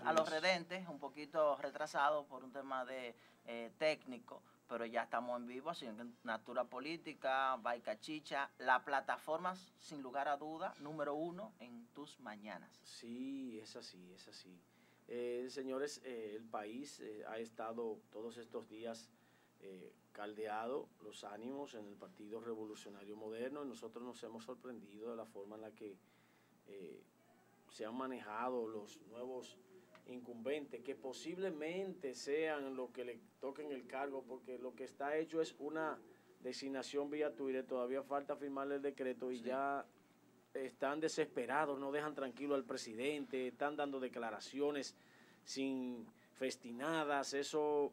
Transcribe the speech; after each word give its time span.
A 0.00 0.12
los 0.12 0.28
redentes. 0.28 0.88
Un 0.88 0.98
poquito 0.98 1.56
retrasado 1.56 2.24
por 2.26 2.44
un 2.44 2.52
tema 2.52 2.84
de 2.84 3.14
eh, 3.44 3.70
técnico, 3.78 4.42
pero 4.68 4.86
ya 4.86 5.02
estamos 5.02 5.38
en 5.38 5.46
vivo, 5.46 5.70
así 5.70 5.84
en 5.84 6.16
Natura 6.24 6.64
Política, 6.64 7.56
Baica 7.56 7.98
Chicha, 8.00 8.50
la 8.58 8.84
plataforma, 8.84 9.54
sin 9.78 10.00
lugar 10.00 10.28
a 10.28 10.36
duda, 10.38 10.74
número 10.80 11.14
uno 11.14 11.52
en 11.60 11.86
tus 11.88 12.18
mañanas. 12.20 12.80
Sí, 12.84 13.58
es 13.60 13.76
así, 13.76 14.12
es 14.14 14.28
así. 14.28 14.58
Eh, 15.08 15.46
señores, 15.50 16.00
eh, 16.04 16.36
el 16.36 16.44
país 16.44 17.02
ha 17.28 17.38
estado 17.38 17.98
todos 18.10 18.36
estos 18.38 18.68
días 18.68 19.10
caldeado 20.10 20.88
los 21.02 21.22
ánimos 21.22 21.74
en 21.74 21.86
el 21.86 21.94
Partido 21.94 22.40
Revolucionario 22.40 23.14
Moderno 23.16 23.62
y 23.62 23.68
nosotros 23.68 24.02
nos 24.02 24.20
hemos 24.24 24.44
sorprendido 24.44 25.10
de 25.10 25.16
la 25.16 25.24
forma 25.24 25.54
en 25.54 25.62
la 25.62 25.70
que 25.70 25.96
se 27.70 27.86
han 27.86 27.94
manejado 27.94 28.66
los 28.66 29.00
nuevos 29.02 29.56
incumbentes, 30.06 30.82
que 30.82 30.94
posiblemente 30.94 32.14
sean 32.14 32.76
los 32.76 32.90
que 32.90 33.04
le 33.04 33.18
toquen 33.40 33.72
el 33.72 33.86
cargo, 33.86 34.24
porque 34.26 34.58
lo 34.58 34.74
que 34.74 34.84
está 34.84 35.16
hecho 35.16 35.40
es 35.40 35.54
una 35.58 35.98
designación 36.40 37.10
vía 37.10 37.34
Twitter, 37.34 37.64
todavía 37.64 38.02
falta 38.02 38.36
firmarle 38.36 38.76
el 38.76 38.82
decreto 38.82 39.30
y 39.30 39.40
ya 39.40 39.86
están 40.54 41.00
desesperados, 41.00 41.78
no 41.78 41.92
dejan 41.92 42.14
tranquilo 42.14 42.54
al 42.54 42.64
presidente, 42.64 43.48
están 43.48 43.76
dando 43.76 44.00
declaraciones 44.00 44.96
sin 45.44 46.06
festinadas, 46.34 47.32
eso 47.34 47.92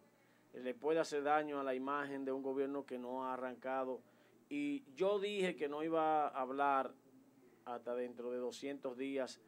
le 0.53 0.73
puede 0.73 0.99
hacer 0.99 1.23
daño 1.23 1.59
a 1.59 1.63
la 1.63 1.75
imagen 1.75 2.25
de 2.25 2.31
un 2.31 2.41
gobierno 2.41 2.85
que 2.85 2.97
no 2.97 3.25
ha 3.25 3.33
arrancado. 3.33 4.01
Y 4.49 4.83
yo 4.95 5.19
dije 5.19 5.55
que 5.55 5.69
no 5.69 5.83
iba 5.83 6.27
a 6.27 6.41
hablar 6.41 6.91
hasta 7.65 7.93
dentro 7.93 8.31
de 8.31 8.37
200 8.37 8.97
días 8.97 9.39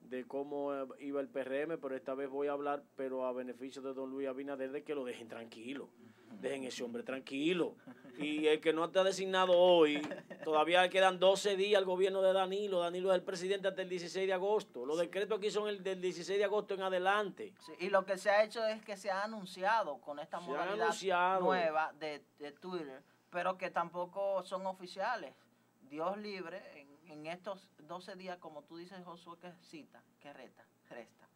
de 0.00 0.24
cómo 0.26 0.72
iba 1.00 1.20
el 1.20 1.28
PRM, 1.28 1.78
pero 1.80 1.96
esta 1.96 2.14
vez 2.14 2.28
voy 2.28 2.48
a 2.48 2.52
hablar, 2.52 2.82
pero 2.96 3.26
a 3.26 3.32
beneficio 3.32 3.82
de 3.82 3.92
don 3.92 4.10
Luis 4.10 4.28
Abinader, 4.28 4.70
de 4.70 4.84
que 4.84 4.94
lo 4.94 5.04
dejen 5.04 5.28
tranquilo. 5.28 5.88
Dejen 6.40 6.64
ese 6.64 6.84
hombre 6.84 7.02
tranquilo. 7.02 7.76
Y 8.18 8.46
el 8.46 8.60
que 8.60 8.72
no 8.72 8.84
está 8.84 9.04
designado 9.04 9.52
hoy, 9.56 10.00
todavía 10.44 10.88
quedan 10.88 11.18
12 11.18 11.56
días 11.56 11.78
al 11.78 11.84
gobierno 11.84 12.22
de 12.22 12.32
Danilo. 12.32 12.80
Danilo 12.80 13.10
es 13.10 13.16
el 13.16 13.22
presidente 13.22 13.68
hasta 13.68 13.82
el 13.82 13.88
16 13.88 14.26
de 14.26 14.32
agosto. 14.32 14.86
Los 14.86 14.98
decretos 14.98 15.38
aquí 15.38 15.50
son 15.50 15.68
el 15.68 15.82
del 15.82 16.00
16 16.00 16.38
de 16.38 16.44
agosto 16.44 16.74
en 16.74 16.82
adelante. 16.82 17.54
y 17.78 17.88
lo 17.90 18.04
que 18.04 18.18
se 18.18 18.30
ha 18.30 18.44
hecho 18.44 18.64
es 18.66 18.82
que 18.84 18.96
se 18.96 19.10
ha 19.10 19.24
anunciado 19.24 19.98
con 19.98 20.18
esta 20.18 20.40
modalidad 20.40 21.40
nueva 21.40 21.92
de, 21.98 22.22
Twitter, 22.60 23.02
pero 23.30 23.56
que 23.56 23.70
tampoco 23.70 24.42
son 24.44 24.66
oficiales. 24.66 25.34
Dios 25.88 26.16
libre, 26.18 26.60
en, 27.08 27.26
estos 27.26 27.68
12 27.78 28.16
días, 28.16 28.38
como 28.38 28.62
tú 28.62 28.76
dices, 28.76 29.02
Josué, 29.04 29.38
que 29.40 29.52
cita, 29.62 30.02
que 30.20 30.32
reta, 30.32 30.64
resta. 30.88 31.28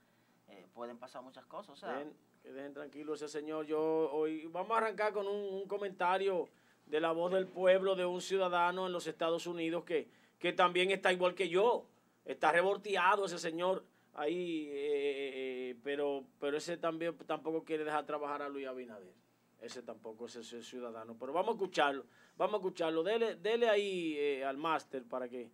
Eh, 0.48 0.69
pueden 0.75 0.98
pasar 0.98 1.22
muchas 1.22 1.47
cosas. 1.47 1.70
O 1.70 1.76
sea, 1.76 2.04
que 2.42 2.53
dejen 2.53 2.75
tranquilo 2.75 3.14
ese 3.14 3.28
señor. 3.28 3.66
Yo 3.66 3.81
hoy 4.12 4.47
vamos 4.47 4.72
a 4.72 4.78
arrancar 4.78 5.12
con 5.12 5.26
un, 5.26 5.66
comentario 5.66 6.48
de 6.86 7.00
la 7.00 7.12
voz 7.12 7.32
del 7.32 7.47
pueblo 7.47 7.94
de 7.94 8.04
un 8.04 8.20
ciudadano 8.20 8.86
en 8.86 8.92
los 8.92 9.06
Estados 9.06 9.47
Unidos 9.47 9.84
que, 9.84 10.08
que 10.38 10.53
también 10.53 10.91
está 10.91 11.12
igual 11.12 11.34
que 11.34 11.48
yo. 11.48 11.87
Está 12.25 12.52
revolteado 12.52 13.26
ese 13.26 13.38
señor 13.38 13.84
ahí, 14.14 14.69
eh, 14.70 15.76
pero, 15.82 16.25
pero 16.38 16.56
ese 16.56 16.76
también 16.76 17.16
tampoco 17.26 17.64
quiere 17.64 17.84
dejar 17.84 18.06
trabajar 18.06 18.42
a 18.42 18.48
Luis 18.48 18.66
Abinader. 18.66 19.14
Ese 19.60 19.82
tampoco 19.82 20.26
es 20.26 20.37
ese 20.37 20.62
ciudadano. 20.62 21.16
Pero 21.19 21.32
vamos 21.32 21.50
a 21.50 21.52
escucharlo, 21.52 22.06
vamos 22.41 22.55
a 22.55 22.56
escucharlo. 22.56 23.03
Dele, 23.03 23.37
dele 23.37 23.69
ahí 23.69 24.43
al 24.43 24.56
máster 24.56 25.05
para 25.05 25.28
que, 25.28 25.51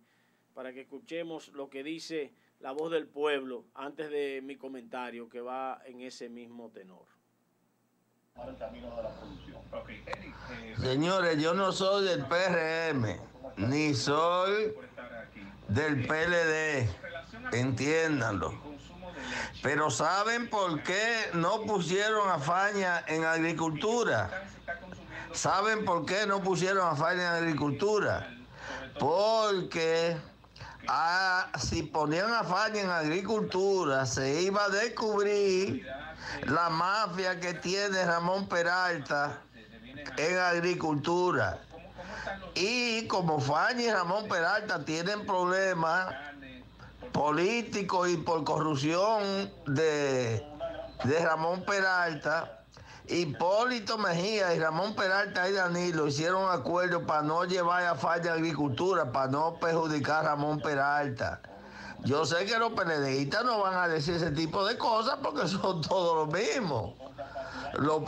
para 0.53 0.71
que 0.71 0.81
escuchemos 0.81 1.49
lo 1.49 1.69
que 1.69 1.83
dice 1.83 2.33
la 2.61 2.71
voz 2.71 2.91
del 2.91 3.07
pueblo 3.07 3.65
antes 3.75 4.09
de 4.09 4.41
mi 4.41 4.55
comentario 4.55 5.27
que 5.29 5.41
va 5.41 5.81
en 5.85 6.01
ese 6.01 6.29
mismo 6.29 6.69
tenor. 6.69 7.05
Eh, 10.49 10.75
Señores, 10.79 11.41
yo 11.41 11.53
no 11.53 11.71
soy 11.73 12.05
del 12.05 12.25
PRM, 12.25 13.19
ni 13.57 13.93
soy 13.93 14.73
del 15.67 16.07
PLD, 16.07 16.87
entiéndanlo. 17.51 18.53
Pero 19.61 19.89
¿saben 19.89 20.49
por 20.49 20.81
qué 20.83 21.31
no 21.33 21.63
pusieron 21.63 22.29
a 22.29 22.39
Faña 22.39 23.03
en 23.07 23.25
agricultura? 23.25 24.47
¿Saben 25.33 25.85
por 25.85 26.05
qué 26.05 26.25
no 26.25 26.41
pusieron 26.41 26.87
a 26.87 26.95
Faña 26.95 27.37
en 27.37 27.43
agricultura? 27.43 28.29
Porque 28.99 30.17
Ah, 30.89 31.51
si 31.59 31.83
ponían 31.83 32.33
a 32.33 32.43
Faña 32.45 32.81
en 32.81 32.89
agricultura, 32.89 34.05
se 34.05 34.41
iba 34.41 34.65
a 34.65 34.69
descubrir 34.69 35.85
la 36.45 36.69
mafia 36.69 37.39
que 37.41 37.53
tiene 37.55 38.05
Ramón 38.05 38.47
Peralta 38.47 39.41
en 40.15 40.37
agricultura. 40.37 41.59
Y 42.55 43.05
como 43.07 43.41
Faña 43.41 43.81
y 43.81 43.91
Ramón 43.91 44.29
Peralta 44.29 44.85
tienen 44.85 45.25
problemas 45.25 46.15
políticos 47.11 48.09
y 48.09 48.17
por 48.17 48.45
corrupción 48.45 49.51
de, 49.65 50.41
de 51.03 51.19
Ramón 51.25 51.65
Peralta, 51.65 52.56
Hipólito 53.09 53.97
Mejía 53.97 54.53
y 54.53 54.59
Ramón 54.59 54.93
Peralta 54.93 55.49
y 55.49 55.53
Danilo 55.53 56.07
hicieron 56.07 56.51
acuerdo 56.51 57.05
para 57.05 57.21
no 57.21 57.45
llevar 57.45 57.85
a 57.85 57.95
falla 57.95 58.33
agricultura, 58.33 59.11
para 59.11 59.31
no 59.31 59.55
perjudicar 59.55 60.25
a 60.25 60.29
Ramón 60.29 60.59
Peralta. 60.59 61.41
Yo 62.03 62.25
sé 62.25 62.45
que 62.45 62.57
los 62.57 62.73
PLDistas 62.73 63.43
no 63.45 63.59
van 63.59 63.75
a 63.75 63.87
decir 63.87 64.15
ese 64.15 64.31
tipo 64.31 64.65
de 64.65 64.77
cosas 64.77 65.17
porque 65.23 65.47
son 65.47 65.81
todos 65.81 66.27
los 66.27 66.33
mismos. 66.33 66.95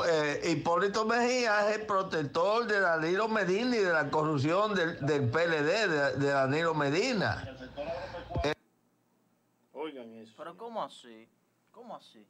Eh, 0.08 0.52
Hipólito 0.52 1.06
Mejía 1.06 1.70
es 1.70 1.78
el 1.78 1.86
protector 1.86 2.66
de 2.66 2.80
Danilo 2.80 3.28
Medina 3.28 3.76
y 3.76 3.80
de 3.80 3.94
la 3.94 4.10
corrupción 4.10 4.74
del, 4.74 4.98
PLD, 5.30 6.18
de, 6.18 6.28
Danilo 6.28 6.74
Medina. 6.74 7.56
Oigan 9.74 10.14
eso. 10.16 10.34
Pero 10.38 10.58
¿cómo 10.58 10.84
así? 10.84 11.28
¿Cómo 11.72 11.96
así? 11.96 12.26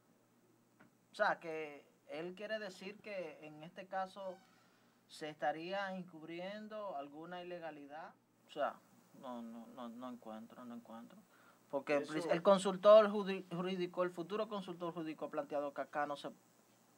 O 1.11 1.15
sea, 1.15 1.39
que 1.39 1.88
él 2.09 2.35
quiere 2.35 2.59
decir 2.59 2.99
que 3.01 3.39
en 3.41 3.63
este 3.63 3.85
caso 3.85 4.35
se 5.07 5.29
estaría 5.29 5.95
encubriendo 5.95 6.95
alguna 6.95 7.43
ilegalidad. 7.43 8.13
O 8.47 8.51
sea, 8.51 8.75
no, 9.21 9.41
no, 9.41 9.67
no, 9.75 9.89
no 9.89 10.11
encuentro, 10.11 10.63
no 10.65 10.75
encuentro. 10.75 11.17
Porque 11.69 12.03
el 12.31 12.41
consultor 12.41 13.09
jurídico, 13.09 14.03
el 14.03 14.09
futuro 14.09 14.47
consultor 14.47 14.93
jurídico 14.93 15.25
ha 15.25 15.29
planteado 15.29 15.73
que 15.73 15.81
acá 15.81 16.07
no 16.07 16.15
se 16.15 16.29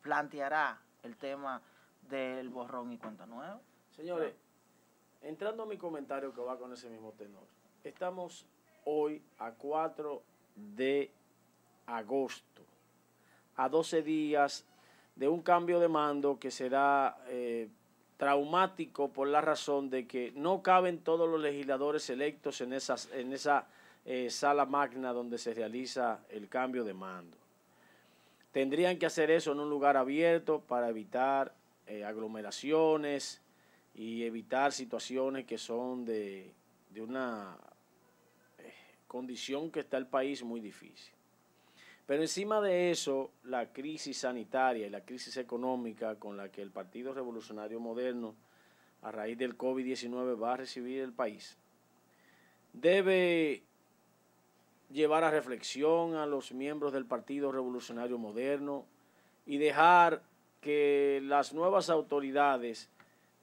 planteará 0.02 0.80
el 1.04 1.18
tema 1.18 1.62
del 2.10 2.50
borrón 2.50 2.92
y 2.94 2.98
cuenta 2.98 3.26
nueva. 3.26 3.60
Señores, 3.96 4.34
entrando 5.22 5.64
a 5.64 5.66
mi 5.66 5.78
comentario 5.78 6.34
que 6.34 6.42
va 6.42 6.58
con 6.58 6.72
ese 6.72 6.90
mismo 6.90 7.12
tenor, 7.12 7.44
estamos 7.84 8.46
hoy 8.86 9.22
a 9.40 9.52
4 9.52 10.24
de 10.56 11.12
agosto, 11.86 12.62
a 13.58 13.68
12 13.68 14.04
días 14.04 14.66
de 15.16 15.28
un 15.28 15.42
cambio 15.42 15.80
de 15.80 15.88
mando 15.88 16.40
que 16.40 16.52
será 16.52 17.18
eh, 17.28 17.70
traumático 18.18 19.12
por 19.12 19.28
la 19.28 19.42
razón 19.42 19.90
de 19.90 20.08
que 20.08 20.32
no 20.36 20.62
caben 20.62 21.00
todos 21.00 21.30
los 21.30 21.42
legisladores 21.42 22.10
electos 22.10 22.62
en, 22.62 22.74
esas, 22.74 23.10
en 23.14 23.34
esa 23.34 23.68
eh, 24.06 24.30
sala 24.30 24.66
magna 24.66 25.14
donde 25.14 25.38
se 25.38 25.54
realiza 25.54 26.20
el 26.30 26.48
cambio 26.48 26.84
de 26.84 26.94
mando. 26.94 27.38
Tendrían 28.52 28.98
que 29.00 29.06
hacer 29.06 29.32
eso 29.32 29.52
en 29.54 29.60
un 29.60 29.70
lugar 29.70 29.98
abierto 29.98 30.62
para 30.62 30.90
evitar 30.90 31.54
eh, 31.88 32.04
aglomeraciones 32.04 33.42
y 33.96 34.24
evitar 34.24 34.72
situaciones 34.72 35.46
que 35.46 35.58
son 35.58 36.06
de, 36.06 36.54
de 36.90 37.02
una 37.02 37.58
condición 39.08 39.72
que 39.72 39.82
está 39.82 39.98
el 39.98 40.08
país 40.08 40.42
muy 40.42 40.62
difícil. 40.62 41.14
Pero 42.12 42.24
encima 42.24 42.60
de 42.60 42.92
eso, 42.92 43.32
la 43.46 43.72
crisis 43.72 44.18
sanitaria 44.18 44.86
y 44.86 44.90
la 44.90 45.06
crisis 45.06 45.38
económica 45.38 46.16
con 46.16 46.36
la 46.36 46.50
que 46.50 46.62
el 46.62 46.70
Partido 46.70 47.14
Revolucionario 47.14 47.80
Moderno, 47.80 48.36
a 49.02 49.14
raíz 49.14 49.38
del 49.38 49.58
COVID-19, 49.58 50.44
va 50.44 50.56
a 50.56 50.58
recibir 50.58 51.00
el 51.04 51.14
país, 51.14 51.58
debe 52.74 53.64
llevar 54.92 55.24
a 55.24 55.32
reflexión 55.32 56.16
a 56.16 56.26
los 56.26 56.52
miembros 56.52 56.92
del 56.92 57.06
Partido 57.06 57.50
Revolucionario 57.50 58.18
Moderno 58.18 58.84
y 59.46 59.58
dejar 59.58 60.22
que 60.60 61.22
las 61.24 61.54
nuevas 61.54 61.90
autoridades, 61.90 62.90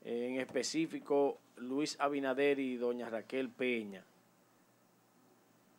en 0.04 0.38
específico 0.38 1.38
Luis 1.56 1.96
Abinader 1.98 2.58
y 2.58 2.76
doña 2.76 3.08
Raquel 3.08 3.48
Peña, 3.48 4.04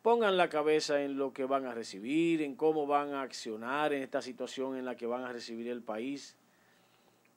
pongan 0.02 0.36
la 0.36 0.48
cabeza 0.48 1.02
en 1.02 1.16
lo 1.16 1.32
que 1.32 1.44
van 1.44 1.66
a 1.66 1.74
recibir, 1.74 2.42
en 2.42 2.56
cómo 2.56 2.86
van 2.86 3.12
a 3.12 3.22
accionar 3.22 3.92
en 3.92 4.02
esta 4.02 4.22
situación 4.22 4.76
en 4.76 4.84
la 4.84 4.96
que 4.96 5.06
van 5.06 5.24
a 5.24 5.32
recibir 5.32 5.68
el 5.68 5.82
país, 5.82 6.36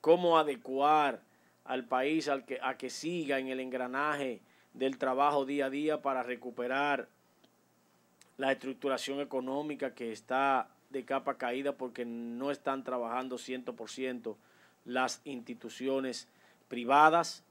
cómo 0.01 0.37
adecuar 0.37 1.21
al 1.65 1.85
país 1.85 2.27
al 2.27 2.45
que, 2.45 2.59
a 2.61 2.77
que 2.77 2.89
siga 2.89 3.39
en 3.39 3.47
el 3.47 3.59
engranaje 3.59 4.41
del 4.73 4.97
trabajo 4.97 5.45
día 5.45 5.67
a 5.67 5.69
día 5.69 6.01
para 6.01 6.23
recuperar 6.23 7.07
la 8.37 8.51
estructuración 8.51 9.19
económica 9.19 9.93
que 9.93 10.11
está 10.11 10.69
de 10.89 11.05
capa 11.05 11.37
caída 11.37 11.73
porque 11.73 12.05
no 12.05 12.51
están 12.51 12.83
trabajando 12.83 13.37
100% 13.37 14.35
las 14.85 15.21
instituciones 15.25 16.27
privadas, 16.67 17.43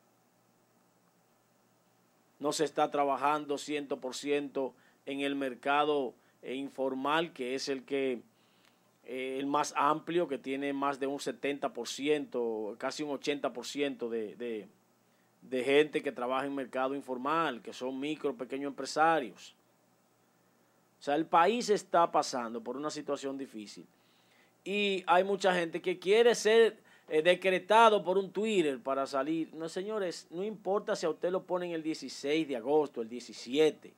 no 2.39 2.53
se 2.53 2.65
está 2.65 2.91
trabajando 2.91 3.55
100% 3.55 4.73
en 5.07 5.21
el 5.21 5.35
mercado 5.35 6.15
informal, 6.43 7.33
que 7.33 7.55
es 7.55 7.69
el 7.69 7.85
que 7.85 8.21
eh, 9.05 9.37
el 9.39 9.47
más 9.47 9.75
amplio, 9.77 10.29
que 10.29 10.39
tiene 10.39 10.73
más 10.73 11.01
de 11.01 11.07
un 11.07 11.19
70%, 11.19 12.77
casi 12.79 13.03
un 13.03 13.11
80% 13.11 14.09
de, 14.09 14.37
de, 14.37 14.69
de 15.43 15.65
gente 15.65 16.03
que 16.03 16.13
trabaja 16.13 16.47
en 16.47 16.55
mercado 16.55 16.95
informal, 16.95 17.63
que 17.63 17.73
son 17.73 17.99
micro, 17.99 18.35
pequeños 18.35 18.69
empresarios. 18.69 19.55
O 21.01 21.03
sea, 21.03 21.17
el 21.17 21.27
país 21.27 21.69
está 21.69 22.11
pasando 22.13 22.61
por 22.61 22.77
una 22.77 22.91
situación 22.91 23.37
difícil. 23.37 23.85
Y 24.65 25.03
hay 25.09 25.25
mucha 25.25 25.53
gente 25.53 25.83
que 25.83 25.99
quiere 25.99 26.37
ser 26.37 26.79
eh, 27.09 27.23
decretado 27.23 28.05
por 28.05 28.17
un 28.17 28.31
Twitter 28.31 28.79
para 28.79 29.05
salir. 29.09 29.53
No, 29.53 29.69
señores, 29.69 30.29
no 30.31 30.45
importa 30.45 30.95
si 30.95 31.05
a 31.05 31.11
usted 31.11 31.33
lo 31.33 31.43
ponen 31.43 31.73
el 31.73 31.83
16 31.83 32.47
de 32.47 32.57
agosto, 32.57 33.03
el 33.03 33.09
17, 33.09 33.93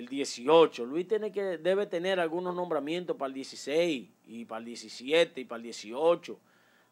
el 0.00 0.08
18. 0.08 0.84
Luis 0.84 1.06
tiene 1.06 1.30
que, 1.30 1.58
debe 1.58 1.86
tener 1.86 2.18
algunos 2.18 2.54
nombramientos 2.54 3.16
para 3.16 3.28
el 3.28 3.34
16 3.34 4.08
y 4.26 4.44
para 4.44 4.58
el 4.58 4.64
17 4.64 5.40
y 5.40 5.44
para 5.44 5.56
el 5.58 5.62
18 5.62 6.38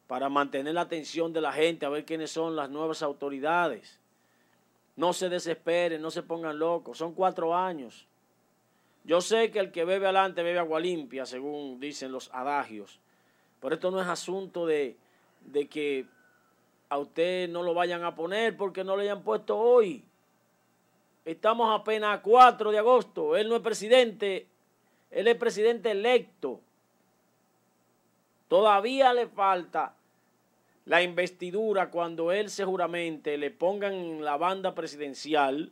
para 0.08 0.30
mantener 0.30 0.74
la 0.74 0.80
atención 0.80 1.34
de 1.34 1.42
la 1.42 1.52
gente, 1.52 1.84
a 1.84 1.90
ver 1.90 2.06
quiénes 2.06 2.30
son 2.30 2.56
las 2.56 2.70
nuevas 2.70 3.02
autoridades. 3.02 4.00
No 4.96 5.12
se 5.12 5.28
desesperen, 5.28 6.00
no 6.00 6.10
se 6.10 6.22
pongan 6.22 6.58
locos. 6.58 6.96
Son 6.96 7.12
cuatro 7.12 7.54
años. 7.54 8.06
Yo 9.04 9.20
sé 9.20 9.50
que 9.50 9.60
el 9.60 9.70
que 9.70 9.84
bebe 9.84 10.06
adelante 10.06 10.42
bebe 10.42 10.58
agua 10.58 10.80
limpia, 10.80 11.26
según 11.26 11.78
dicen 11.78 12.10
los 12.10 12.30
adagios. 12.32 12.98
Pero 13.60 13.74
esto 13.74 13.90
no 13.90 14.00
es 14.00 14.08
asunto 14.08 14.66
de, 14.66 14.96
de 15.44 15.68
que 15.68 16.06
a 16.88 16.96
usted 16.96 17.46
no 17.50 17.62
lo 17.62 17.74
vayan 17.74 18.02
a 18.02 18.14
poner 18.14 18.56
porque 18.56 18.84
no 18.84 18.96
lo 18.96 19.02
hayan 19.02 19.22
puesto 19.22 19.58
hoy. 19.58 20.02
Estamos 21.28 21.78
apenas 21.78 22.18
a 22.18 22.22
4 22.22 22.70
de 22.70 22.78
agosto. 22.78 23.36
Él 23.36 23.50
no 23.50 23.56
es 23.56 23.60
presidente, 23.60 24.46
él 25.10 25.28
es 25.28 25.36
presidente 25.36 25.90
electo. 25.90 26.58
Todavía 28.48 29.12
le 29.12 29.26
falta 29.26 29.94
la 30.86 31.02
investidura 31.02 31.90
cuando 31.90 32.32
él 32.32 32.48
se 32.48 32.64
juramente 32.64 33.36
le 33.36 33.50
pongan 33.50 33.92
en 33.92 34.24
la 34.24 34.38
banda 34.38 34.74
presidencial 34.74 35.70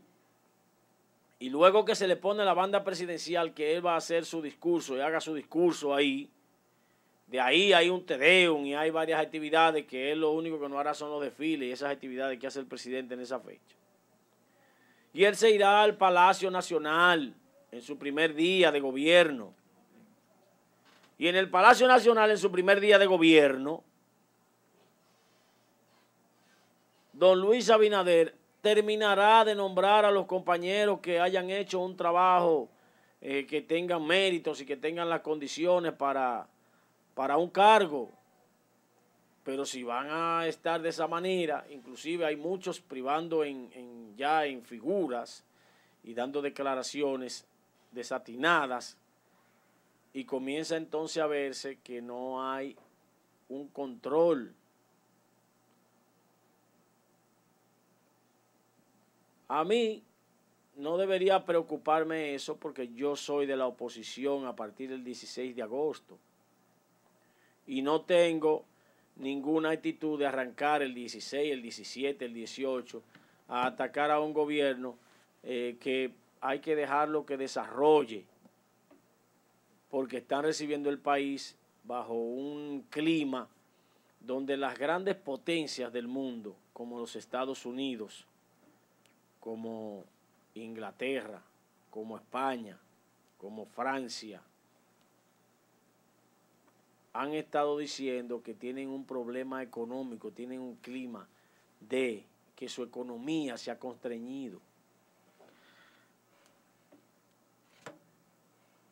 y 1.38 1.48
luego 1.48 1.86
que 1.86 1.94
se 1.94 2.06
le 2.06 2.16
pone 2.16 2.44
la 2.44 2.52
banda 2.52 2.84
presidencial 2.84 3.54
que 3.54 3.74
él 3.74 3.86
va 3.86 3.94
a 3.94 3.96
hacer 3.96 4.26
su 4.26 4.42
discurso 4.42 4.94
y 4.94 5.00
haga 5.00 5.22
su 5.22 5.32
discurso 5.32 5.94
ahí, 5.94 6.28
de 7.28 7.40
ahí 7.40 7.72
hay 7.72 7.88
un 7.88 8.04
tedeum 8.04 8.66
y 8.66 8.74
hay 8.74 8.90
varias 8.90 9.22
actividades 9.22 9.86
que 9.86 10.12
él 10.12 10.20
lo 10.20 10.32
único 10.32 10.60
que 10.60 10.68
no 10.68 10.78
hará 10.78 10.92
son 10.92 11.08
los 11.08 11.22
desfiles 11.22 11.70
y 11.70 11.72
esas 11.72 11.92
actividades 11.92 12.38
que 12.38 12.46
hace 12.46 12.60
el 12.60 12.66
presidente 12.66 13.14
en 13.14 13.20
esa 13.20 13.40
fecha. 13.40 13.74
Y 15.16 15.24
él 15.24 15.34
se 15.34 15.50
irá 15.50 15.82
al 15.82 15.96
Palacio 15.96 16.50
Nacional 16.50 17.34
en 17.72 17.80
su 17.80 17.96
primer 17.96 18.34
día 18.34 18.70
de 18.70 18.80
gobierno. 18.80 19.54
Y 21.16 21.28
en 21.28 21.36
el 21.36 21.48
Palacio 21.48 21.88
Nacional 21.88 22.30
en 22.32 22.36
su 22.36 22.52
primer 22.52 22.80
día 22.80 22.98
de 22.98 23.06
gobierno, 23.06 23.82
don 27.14 27.40
Luis 27.40 27.70
Abinader 27.70 28.34
terminará 28.60 29.42
de 29.46 29.54
nombrar 29.54 30.04
a 30.04 30.10
los 30.10 30.26
compañeros 30.26 31.00
que 31.00 31.18
hayan 31.18 31.48
hecho 31.48 31.80
un 31.80 31.96
trabajo 31.96 32.68
eh, 33.22 33.46
que 33.46 33.62
tengan 33.62 34.06
méritos 34.06 34.60
y 34.60 34.66
que 34.66 34.76
tengan 34.76 35.08
las 35.08 35.22
condiciones 35.22 35.94
para, 35.94 36.46
para 37.14 37.38
un 37.38 37.48
cargo. 37.48 38.12
Pero 39.46 39.64
si 39.64 39.84
van 39.84 40.08
a 40.10 40.46
estar 40.46 40.82
de 40.82 40.88
esa 40.88 41.06
manera, 41.06 41.64
inclusive 41.70 42.26
hay 42.26 42.36
muchos 42.36 42.80
privando 42.80 43.44
en, 43.44 44.14
ya 44.16 44.44
en 44.44 44.62
figuras 44.62 45.44
y 46.02 46.12
dando 46.12 46.42
declaraciones 46.42 47.46
desatinadas, 47.92 48.98
y 50.12 50.24
comienza 50.24 50.76
entonces 50.76 51.22
a 51.22 51.26
verse 51.26 51.78
que 51.82 52.02
no 52.02 52.50
hay 52.50 52.76
un 53.48 53.68
control 53.68 54.52
A 59.48 59.62
mí 59.62 60.02
no 60.76 60.98
debería 60.98 61.44
preocuparme 61.44 62.34
eso 62.34 62.56
porque 62.56 62.88
yo 62.88 63.14
soy 63.14 63.46
de 63.46 63.56
la 63.56 63.66
oposición 63.66 64.46
a 64.46 64.56
partir 64.56 64.90
del 64.90 65.04
16 65.04 65.54
de 65.54 65.62
agosto. 65.62 66.18
Y 67.66 67.82
no 67.82 68.00
tengo 68.02 68.64
ninguna 69.16 69.70
actitud 69.70 70.18
de 70.18 70.26
arrancar 70.26 70.82
el 70.82 70.94
16, 70.94 71.52
el 71.52 71.62
17, 71.62 72.24
el 72.24 72.34
18 72.34 73.02
a 73.48 73.66
atacar 73.66 74.10
a 74.10 74.20
un 74.20 74.32
gobierno 74.32 74.96
eh, 75.42 75.76
que 75.80 76.12
hay 76.40 76.60
que 76.60 76.76
dejarlo 76.76 77.24
que 77.24 77.36
desarrolle 77.36 78.24
porque 79.90 80.18
están 80.18 80.42
recibiendo 80.42 80.90
el 80.90 80.98
país 80.98 81.56
bajo 81.84 82.14
un 82.14 82.84
clima 82.90 83.48
donde 84.20 84.56
las 84.56 84.76
grandes 84.76 85.14
potencias 85.14 85.92
del 85.92 86.08
mundo, 86.08 86.56
como 86.72 86.98
los 86.98 87.14
Estados 87.14 87.64
Unidos, 87.64 88.26
como 89.38 90.04
Inglaterra, 90.54 91.40
como 91.90 92.16
España, 92.16 92.76
como 93.38 93.66
Francia, 93.66 94.42
han 97.16 97.32
estado 97.32 97.78
diciendo 97.78 98.42
que 98.42 98.54
tienen 98.54 98.90
un 98.90 99.06
problema 99.06 99.62
económico, 99.62 100.30
tienen 100.30 100.60
un 100.60 100.76
clima 100.76 101.26
de 101.80 102.24
que 102.54 102.68
su 102.68 102.82
economía 102.82 103.56
se 103.56 103.70
ha 103.70 103.78
constreñido. 103.78 104.60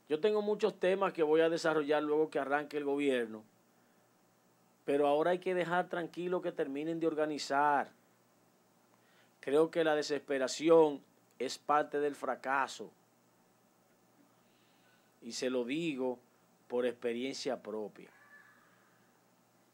Yo 0.09 0.21
tengo 0.21 0.43
muchos 0.43 0.78
temas 0.78 1.12
que 1.12 1.23
voy 1.23 1.40
a 1.40 1.49
desarrollar 1.49 2.02
luego 2.02 2.31
que 2.31 2.38
arranque 2.38 2.76
el 2.76 2.85
gobierno, 2.85 3.43
pero 4.85 5.07
ahora 5.07 5.33
hay 5.33 5.38
que 5.38 5.54
dejar 5.54 5.88
tranquilo 5.88 6.40
que 6.40 6.52
terminen 6.52 7.00
de 7.00 7.07
organizar. 7.07 7.90
Creo 9.40 9.71
que 9.71 9.85
la 9.85 9.95
desesperación 9.95 11.02
es 11.38 11.59
parte 11.59 12.00
del 12.00 12.14
fracaso. 12.14 12.90
Y 15.23 15.33
se 15.33 15.49
lo 15.50 15.64
digo 15.64 16.19
por 16.69 16.87
experiencia 16.87 17.62
propia. 17.62 18.13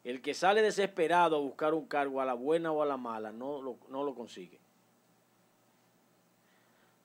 El 0.04 0.22
que 0.22 0.34
sale 0.34 0.62
desesperado 0.62 1.36
a 1.36 1.40
buscar 1.40 1.74
un 1.74 1.86
cargo 1.86 2.20
a 2.20 2.24
la 2.24 2.34
buena 2.34 2.72
o 2.72 2.82
a 2.82 2.86
la 2.86 2.96
mala 2.96 3.32
no 3.32 3.60
lo, 3.60 3.76
no 3.88 4.02
lo 4.02 4.14
consigue. 4.14 4.58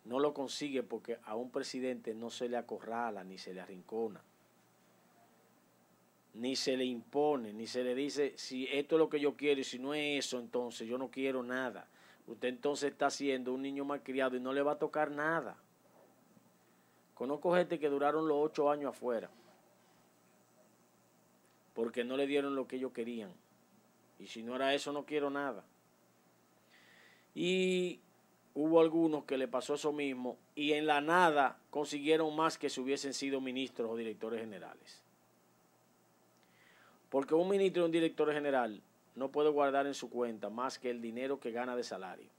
No 0.06 0.20
lo 0.20 0.34
consigue 0.34 0.84
porque 0.84 1.18
a 1.24 1.36
un 1.36 1.50
presidente 1.50 2.14
no 2.14 2.30
se 2.30 2.48
le 2.48 2.58
acorrala 2.58 3.24
ni 3.24 3.38
se 3.38 3.54
le 3.54 3.62
arrincona. 3.62 4.22
Ni 6.36 6.56
se 6.56 6.78
le 6.78 6.86
impone, 6.86 7.54
ni 7.54 7.66
se 7.66 7.84
le 7.84 7.96
dice 7.96 8.34
si 8.38 8.68
esto 8.72 8.96
es 8.96 9.00
lo 9.00 9.10
que 9.10 9.20
yo 9.20 9.36
quiero 9.36 9.62
y 9.62 9.64
si 9.64 9.80
no 9.80 9.94
es 9.94 10.26
eso, 10.26 10.38
entonces 10.38 10.88
yo 10.88 10.98
no 10.98 11.10
quiero 11.10 11.44
nada 11.44 11.88
usted 12.28 12.48
entonces 12.48 12.92
está 12.92 13.10
siendo 13.10 13.54
un 13.54 13.62
niño 13.62 13.86
malcriado 13.86 14.36
y 14.36 14.40
no 14.40 14.54
le 14.54 14.62
va 14.62 14.74
a 14.74 14.80
tocar 14.80 15.12
nada. 15.12 15.58
Conozco 17.14 17.54
gente 17.56 17.80
que 17.80 17.90
duraron 17.90 18.28
los 18.28 18.38
ocho 18.40 18.70
años 18.70 18.90
afuera 18.90 19.30
porque 21.76 22.06
no 22.06 22.18
le 22.18 22.26
dieron 22.26 22.56
lo 22.56 22.68
que 22.68 22.78
ellos 22.78 22.94
querían. 22.94 23.32
Y 24.18 24.28
si 24.28 24.42
no 24.42 24.56
era 24.56 24.74
eso, 24.74 24.94
no 24.94 25.06
quiero 25.06 25.30
nada. 25.30 25.64
Y 27.36 28.00
hubo 28.56 28.80
algunos 28.80 29.26
que 29.26 29.38
le 29.38 29.50
pasó 29.50 29.76
eso 29.76 29.92
mismo 29.92 30.38
y 30.56 30.72
en 30.72 30.88
la 30.88 31.02
nada 31.02 31.60
consiguieron 31.70 32.34
más 32.34 32.58
que 32.58 32.70
si 32.70 32.80
hubiesen 32.80 33.14
sido 33.14 33.42
ministros 33.42 33.92
o 33.92 33.98
directores 33.98 34.40
generales. 34.40 35.02
Porque 37.10 37.36
un 37.36 37.50
ministro 37.50 37.84
o 37.84 37.86
un 37.86 37.92
director 37.92 38.32
general 38.32 38.82
no 39.16 39.30
puede 39.30 39.50
guardar 39.50 39.86
en 39.86 39.94
su 39.94 40.10
cuenta 40.10 40.50
más 40.50 40.80
que 40.80 40.90
el 40.90 41.02
dinero 41.02 41.42
que 41.42 41.52
gana 41.52 41.76
de 41.76 41.84
salario. 41.84 42.30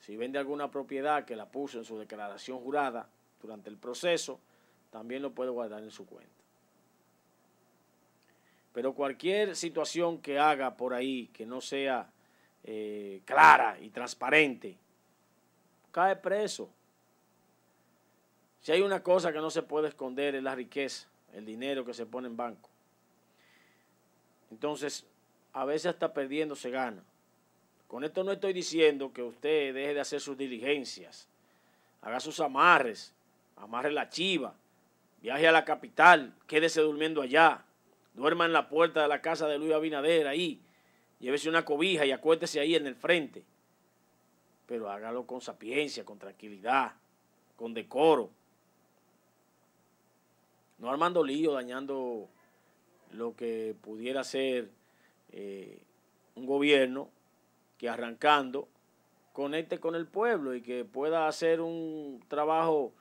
Si 0.00 0.16
vende 0.16 0.38
alguna 0.38 0.70
propiedad 0.70 1.24
que 1.24 1.36
la 1.36 1.46
puso 1.46 1.78
en 1.78 1.84
su 1.84 1.98
declaración 1.98 2.58
jurada 2.58 3.08
durante 3.40 3.70
el 3.70 3.78
proceso, 3.78 4.40
también 4.90 5.22
lo 5.22 5.32
puede 5.32 5.50
guardar 5.50 5.82
en 5.82 5.90
su 5.90 6.06
cuenta. 6.06 6.39
Pero 8.72 8.94
cualquier 8.94 9.56
situación 9.56 10.18
que 10.18 10.38
haga 10.38 10.76
por 10.76 10.94
ahí 10.94 11.28
que 11.32 11.44
no 11.44 11.60
sea 11.60 12.10
eh, 12.64 13.20
clara 13.24 13.78
y 13.80 13.90
transparente, 13.90 14.76
cae 15.90 16.16
preso. 16.16 16.70
Si 18.60 18.72
hay 18.72 18.82
una 18.82 19.02
cosa 19.02 19.32
que 19.32 19.38
no 19.38 19.50
se 19.50 19.62
puede 19.62 19.88
esconder 19.88 20.34
es 20.34 20.42
la 20.42 20.54
riqueza, 20.54 21.08
el 21.32 21.44
dinero 21.44 21.84
que 21.84 21.94
se 21.94 22.06
pone 22.06 22.28
en 22.28 22.36
banco. 22.36 22.68
Entonces, 24.50 25.06
a 25.52 25.64
veces 25.64 25.86
hasta 25.86 26.12
perdiendo 26.12 26.54
se 26.54 26.70
gana. 26.70 27.02
Con 27.88 28.04
esto 28.04 28.22
no 28.22 28.30
estoy 28.32 28.52
diciendo 28.52 29.12
que 29.12 29.22
usted 29.22 29.74
deje 29.74 29.94
de 29.94 30.00
hacer 30.00 30.20
sus 30.20 30.36
diligencias, 30.36 31.26
haga 32.02 32.20
sus 32.20 32.38
amarres, 32.38 33.12
amarre 33.56 33.90
la 33.90 34.08
chiva, 34.08 34.54
viaje 35.20 35.48
a 35.48 35.52
la 35.52 35.64
capital, 35.64 36.32
quédese 36.46 36.80
durmiendo 36.82 37.20
allá, 37.20 37.64
duerma 38.14 38.46
en 38.46 38.52
la 38.52 38.68
puerta 38.68 39.02
de 39.02 39.08
la 39.08 39.20
casa 39.20 39.46
de 39.48 39.58
Luis 39.58 39.72
Abinader 39.72 40.26
ahí, 40.26 40.60
llévese 41.18 41.48
una 41.48 41.64
cobija 41.64 42.04
y 42.06 42.12
acuéstese 42.12 42.60
ahí 42.60 42.74
en 42.74 42.86
el 42.86 42.94
frente. 42.94 43.44
Pero 44.66 44.90
hágalo 44.90 45.26
con 45.26 45.40
sapiencia, 45.40 46.04
con 46.04 46.18
tranquilidad, 46.18 46.92
con 47.56 47.74
decoro. 47.74 48.30
No 50.78 50.90
armando 50.90 51.22
lío, 51.22 51.52
dañando 51.52 52.28
lo 53.12 53.34
que 53.34 53.74
pudiera 53.82 54.24
ser 54.24 54.70
eh, 55.32 55.82
un 56.36 56.46
gobierno 56.46 57.10
que 57.78 57.88
arrancando 57.88 58.68
conecte 59.32 59.78
con 59.78 59.94
el 59.94 60.06
pueblo 60.06 60.54
y 60.54 60.62
que 60.62 60.84
pueda 60.84 61.26
hacer 61.26 61.60
un 61.60 62.22
trabajo 62.28 62.92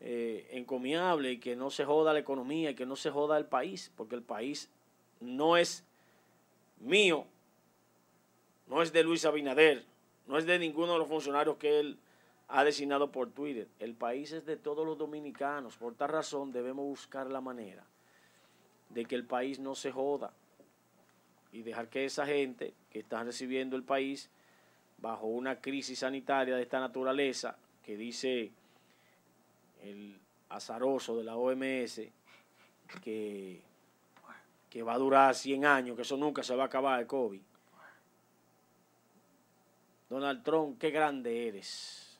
eh, 0.00 0.48
encomiable 0.50 1.32
y 1.32 1.38
que 1.38 1.56
no 1.56 1.70
se 1.70 1.84
joda 1.84 2.12
la 2.12 2.18
economía 2.18 2.70
y 2.70 2.74
que 2.74 2.86
no 2.86 2.96
se 2.96 3.10
joda 3.10 3.38
el 3.38 3.46
país, 3.46 3.92
porque 3.96 4.14
el 4.14 4.22
país 4.22 4.70
no 5.20 5.56
es 5.56 5.84
mío, 6.80 7.26
no 8.66 8.82
es 8.82 8.92
de 8.92 9.02
Luis 9.02 9.24
Abinader, 9.24 9.84
no 10.26 10.38
es 10.38 10.46
de 10.46 10.58
ninguno 10.58 10.92
de 10.92 10.98
los 10.98 11.08
funcionarios 11.08 11.56
que 11.56 11.80
él 11.80 11.98
ha 12.48 12.64
designado 12.64 13.10
por 13.10 13.30
Twitter. 13.30 13.68
El 13.78 13.94
país 13.94 14.32
es 14.32 14.44
de 14.44 14.56
todos 14.56 14.86
los 14.86 14.98
dominicanos. 14.98 15.76
Por 15.76 15.94
tal 15.94 16.10
razón 16.10 16.52
debemos 16.52 16.84
buscar 16.84 17.30
la 17.30 17.40
manera 17.40 17.84
de 18.90 19.04
que 19.04 19.14
el 19.14 19.24
país 19.24 19.58
no 19.58 19.74
se 19.74 19.90
joda 19.90 20.32
y 21.52 21.62
dejar 21.62 21.88
que 21.88 22.04
esa 22.04 22.26
gente 22.26 22.74
que 22.90 23.00
está 23.00 23.24
recibiendo 23.24 23.76
el 23.76 23.82
país 23.82 24.30
bajo 24.98 25.26
una 25.26 25.60
crisis 25.60 26.00
sanitaria 26.00 26.56
de 26.56 26.62
esta 26.62 26.80
naturaleza 26.80 27.56
que 27.82 27.96
dice 27.96 28.52
el 29.82 30.18
azaroso 30.48 31.16
de 31.16 31.24
la 31.24 31.36
OMS 31.36 32.00
que, 33.02 33.62
que 34.70 34.82
va 34.82 34.94
a 34.94 34.98
durar 34.98 35.34
100 35.34 35.64
años, 35.64 35.96
que 35.96 36.02
eso 36.02 36.16
nunca 36.16 36.42
se 36.42 36.54
va 36.54 36.64
a 36.64 36.66
acabar 36.66 37.00
el 37.00 37.06
COVID. 37.06 37.40
Donald 40.08 40.42
Trump, 40.44 40.78
qué 40.78 40.90
grande 40.90 41.48
eres. 41.48 42.18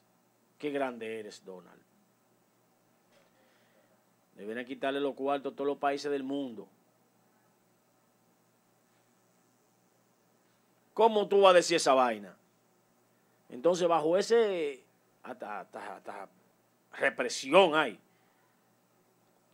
Qué 0.59 0.71
grande 0.71 1.21
eres, 1.21 1.45
Donald. 1.45 1.83
Deben 4.35 4.65
quitarle 4.67 5.01
los 5.01 5.15
cuartos 5.15 5.53
a 5.53 5.57
todos 5.57 5.69
los 5.69 5.79
países 5.79 6.11
del 6.11 6.23
mundo. 6.23 6.69
¿Cómo 10.93 11.29
tú 11.29 11.43
vas 11.43 11.51
a 11.51 11.57
decir 11.57 11.77
esa 11.77 11.95
vaina? 11.95 12.37
Entonces, 13.49 13.87
bajo 13.87 14.17
ese 14.17 14.83
hasta, 15.23 15.67
represión 16.97 17.75
hay, 17.75 17.99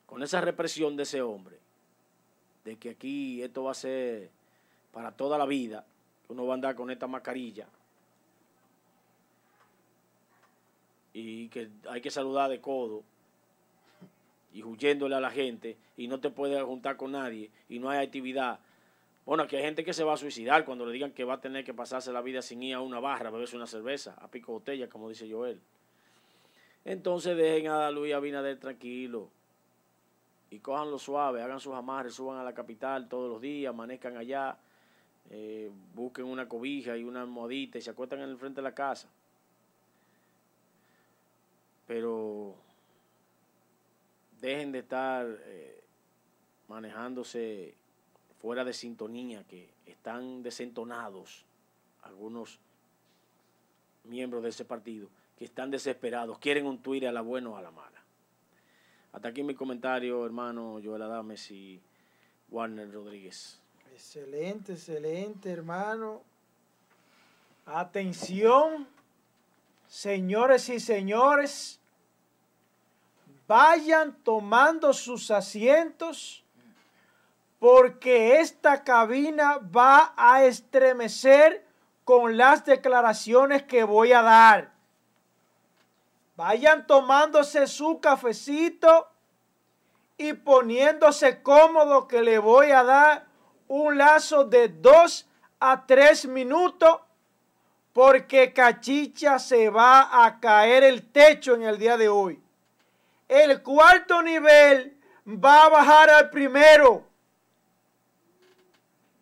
con 0.07 0.23
esa 0.23 0.41
represión 0.41 0.97
de 0.97 1.05
ese 1.05 1.23
hombre, 1.23 1.59
de 2.65 2.77
que 2.77 2.91
aquí 2.91 3.43
esto 3.43 3.65
va 3.65 3.73
a 3.73 3.75
ser 3.75 4.31
para 4.93 5.13
toda 5.13 5.39
la 5.39 5.47
vida, 5.47 5.85
uno 6.29 6.47
va 6.47 6.55
a 6.55 6.57
andar 6.57 6.75
con 6.75 6.91
esta 6.91 7.07
mascarilla. 7.07 7.67
Y 11.15 11.49
que 11.49 11.69
hay 11.91 12.01
que 12.01 12.11
saludar 12.11 12.49
de 12.49 12.61
codo 12.61 13.03
y 14.55 14.63
huyéndole 14.63 15.15
a 15.15 15.21
la 15.21 15.31
gente 15.31 15.77
y 15.97 16.09
no 16.09 16.21
te 16.21 16.31
puedes 16.31 16.63
juntar 16.63 16.97
con 16.97 17.13
nadie 17.13 17.51
y 17.69 17.79
no 17.79 17.91
hay 17.91 18.05
actividad. 18.05 18.61
Bueno, 19.25 19.45
aquí 19.45 19.57
hay 19.57 19.63
gente 19.63 19.85
que 19.85 19.93
se 19.93 20.05
va 20.05 20.15
a 20.15 20.17
suicidar 20.17 20.65
cuando 20.65 20.85
le 20.87 20.93
digan 20.93 21.13
que 21.13 21.25
va 21.25 21.35
a 21.35 21.41
tener 21.41 21.65
que 21.65 21.75
pasarse 21.75 22.13
la 22.13 22.23
vida 22.23 22.43
sin 22.43 22.63
ir 22.63 22.75
a 22.75 22.81
una 22.81 22.99
barra, 22.99 23.31
beberse 23.31 23.57
una 23.57 23.67
cerveza, 23.67 24.15
a 24.21 24.29
pico 24.29 24.53
botella, 24.53 24.89
como 24.89 25.09
dice 25.09 25.31
Joel. 25.31 25.61
Entonces 26.85 27.37
dejen 27.37 27.69
a 27.69 27.91
Luis 27.91 28.13
Abinader 28.13 28.59
tranquilo 28.59 29.31
y 30.51 30.59
cojanlo 30.59 30.99
suave, 30.99 31.43
hagan 31.43 31.61
sus 31.61 31.75
amarres, 31.75 32.15
suban 32.15 32.39
a 32.39 32.45
la 32.45 32.53
capital 32.53 33.09
todos 33.09 33.31
los 33.31 33.41
días, 33.41 33.71
amanezcan 33.71 34.17
allá, 34.17 34.59
eh, 35.31 35.71
busquen 35.95 36.27
una 36.27 36.49
cobija 36.49 36.97
y 36.97 37.05
una 37.05 37.23
almohadita 37.23 37.79
y 37.79 37.81
se 37.81 37.91
acuestan 37.91 38.21
en 38.21 38.29
el 38.29 38.37
frente 38.37 38.61
de 38.61 38.63
la 38.65 38.75
casa. 38.75 39.09
Pero 41.87 42.55
dejen 44.41 44.73
de 44.73 44.81
estar 44.81 45.27
eh, 45.47 45.83
manejándose 46.69 47.75
fuera 48.41 48.65
de 48.65 48.73
sintonía, 48.73 49.45
que 49.45 49.71
están 49.87 50.43
desentonados 50.43 51.45
algunos 52.03 52.59
miembros 54.05 54.43
de 54.43 54.49
ese 54.49 54.65
partido, 54.65 55.09
que 55.37 55.45
están 55.45 55.71
desesperados, 55.71 56.39
quieren 56.39 56.67
un 56.67 56.79
Twitter 56.79 57.09
a 57.09 57.13
la 57.13 57.21
buena 57.21 57.51
o 57.51 57.57
a 57.57 57.63
la 57.63 57.71
mala. 57.71 58.03
Hasta 59.13 59.29
aquí 59.29 59.43
mi 59.43 59.55
comentario, 59.55 60.25
hermano 60.25 60.79
Joel 60.83 61.03
Adames 61.03 61.51
y 61.51 61.81
Warner 62.51 62.91
Rodríguez. 62.93 63.61
Excelente, 63.93 64.73
excelente, 64.73 65.51
hermano. 65.51 66.23
Atención, 67.67 68.89
señores 69.87 70.69
y 70.69 70.81
señores, 70.81 71.79
vayan 73.47 74.17
tomando 74.25 74.93
sus 74.93 75.31
asientos 75.31 76.43
porque 77.59 78.41
esta 78.41 78.83
cabina 78.83 79.59
va 79.59 80.15
a 80.17 80.45
estremecer 80.45 81.65
con 82.05 82.37
las 82.37 82.65
declaraciones 82.65 83.63
que 83.63 83.85
voy 83.85 84.13
a 84.13 84.23
dar. 84.23 84.73
Vayan 86.43 86.89
tomándose 86.89 87.69
su 87.69 88.01
cafecito 88.01 89.09
y 90.17 90.33
poniéndose 90.33 91.41
cómodo 91.41 92.09
que 92.09 92.21
le 92.21 92.41
voy 92.41 92.73
a 92.73 92.83
dar 92.83 93.27
un 93.69 93.97
lazo 93.97 94.43
de 94.43 94.67
dos 94.67 95.29
a 95.61 95.87
tres 95.87 96.27
minutos 96.27 96.99
porque 97.93 98.53
Cachicha 98.53 99.39
se 99.39 99.71
va 99.71 100.25
a 100.25 100.41
caer 100.41 100.83
el 100.83 101.13
techo 101.13 101.55
en 101.55 101.63
el 101.63 101.79
día 101.79 101.97
de 101.97 102.09
hoy. 102.09 102.43
El 103.29 103.63
cuarto 103.63 104.21
nivel 104.21 104.97
va 105.25 105.67
a 105.67 105.69
bajar 105.69 106.11
al 106.11 106.29
primero 106.29 107.05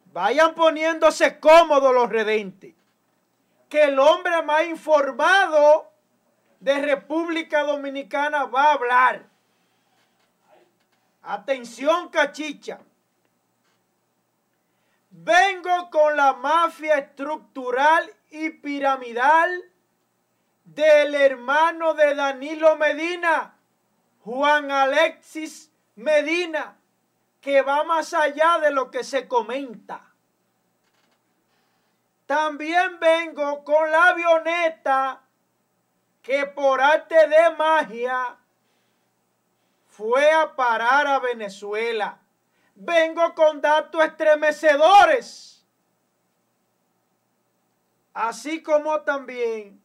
Vayan 0.06 0.54
poniéndose 0.54 1.38
cómodos 1.38 1.92
los 1.92 2.08
redentes. 2.08 2.72
Que 3.68 3.82
el 3.82 3.98
hombre 3.98 4.40
más 4.40 4.64
informado 4.64 5.89
de 6.60 6.78
República 6.80 7.62
Dominicana 7.64 8.44
va 8.44 8.64
a 8.64 8.72
hablar. 8.74 9.26
Atención, 11.22 12.08
cachicha. 12.08 12.80
Vengo 15.10 15.90
con 15.90 16.16
la 16.16 16.34
mafia 16.34 16.98
estructural 16.98 18.10
y 18.30 18.50
piramidal 18.50 19.64
del 20.64 21.14
hermano 21.14 21.94
de 21.94 22.14
Danilo 22.14 22.76
Medina, 22.76 23.56
Juan 24.22 24.70
Alexis 24.70 25.72
Medina 25.96 26.76
que 27.40 27.62
va 27.62 27.84
más 27.84 28.12
allá 28.12 28.58
de 28.58 28.70
lo 28.70 28.90
que 28.90 29.02
se 29.02 29.26
comenta. 29.26 30.04
También 32.26 33.00
vengo 33.00 33.64
con 33.64 33.90
la 33.90 34.08
avioneta 34.08 35.22
que 36.22 36.46
por 36.46 36.80
arte 36.80 37.14
de 37.14 37.56
magia 37.56 38.36
fue 39.86 40.30
a 40.30 40.54
parar 40.54 41.06
a 41.06 41.18
Venezuela. 41.18 42.20
Vengo 42.74 43.34
con 43.34 43.60
datos 43.60 44.02
estremecedores. 44.04 45.66
Así 48.12 48.62
como 48.62 49.02
también 49.02 49.80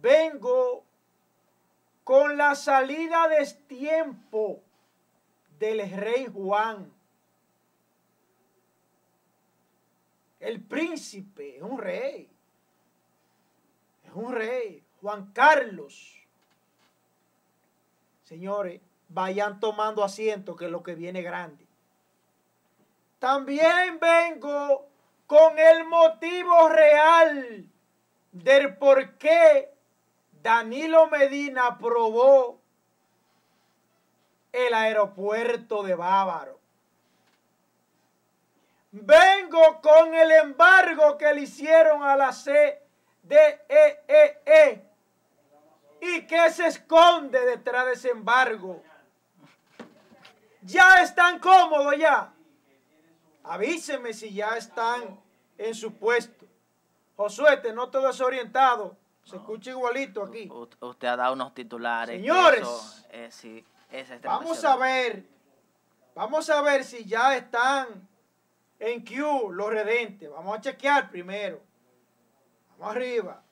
vengo 0.00 0.84
con 2.04 2.36
la 2.36 2.54
salida 2.54 3.28
de 3.28 3.46
tiempo 3.66 4.62
del 5.58 5.90
rey 5.90 6.26
Juan. 6.32 6.92
El 10.40 10.62
príncipe 10.62 11.56
es 11.56 11.62
un 11.62 11.78
rey. 11.78 12.30
Es 14.04 14.12
un 14.14 14.32
rey. 14.32 14.87
Juan 15.00 15.32
Carlos. 15.32 16.18
Señores, 18.24 18.80
vayan 19.08 19.58
tomando 19.60 20.04
asiento 20.04 20.56
que 20.56 20.66
es 20.66 20.70
lo 20.70 20.82
que 20.82 20.94
viene 20.94 21.22
grande. 21.22 21.66
También 23.18 23.98
vengo 24.00 24.86
con 25.26 25.58
el 25.58 25.84
motivo 25.86 26.68
real 26.68 27.66
del 28.32 28.76
por 28.76 29.16
qué 29.18 29.72
Danilo 30.42 31.08
Medina 31.08 31.66
aprobó 31.66 32.60
el 34.52 34.74
aeropuerto 34.74 35.82
de 35.82 35.94
Bávaro. 35.94 36.58
vengo 38.90 39.80
con 39.82 40.14
el 40.14 40.30
embargo 40.32 41.18
que 41.18 41.34
le 41.34 41.42
hicieron 41.42 42.02
a 42.02 42.16
la 42.16 42.32
CDEE. 42.32 42.80
¿Y 46.00 46.26
qué 46.26 46.50
se 46.50 46.66
esconde 46.66 47.44
detrás 47.44 47.86
de 47.86 47.92
ese 47.92 48.10
embargo? 48.10 48.82
Ya 50.62 51.02
están 51.02 51.38
cómodos 51.38 51.96
ya. 51.96 52.32
Avíseme 53.42 54.12
si 54.12 54.32
ya 54.32 54.56
están 54.56 55.18
en 55.56 55.74
su 55.74 55.94
puesto. 55.94 56.46
Josué, 57.16 57.56
te 57.56 57.72
noto 57.72 58.00
desorientado. 58.00 58.96
Se 59.24 59.36
escucha 59.36 59.70
igualito 59.70 60.22
aquí. 60.22 60.48
usted 60.80 61.08
ha 61.08 61.16
dado 61.16 61.34
unos 61.34 61.52
titulares. 61.54 62.16
Señores, 62.16 62.66
sí, 63.30 63.64
vamos 64.22 64.64
a 64.64 64.76
ver. 64.76 65.24
Vamos 66.14 66.48
a 66.50 66.62
ver 66.62 66.84
si 66.84 67.04
ya 67.04 67.36
están 67.36 68.08
en 68.78 69.04
Q 69.04 69.50
los 69.52 69.70
redentes. 69.70 70.30
Vamos 70.30 70.58
a 70.58 70.60
chequear 70.60 71.10
primero. 71.10 71.60
Vamos 72.78 72.96
arriba. 72.96 73.42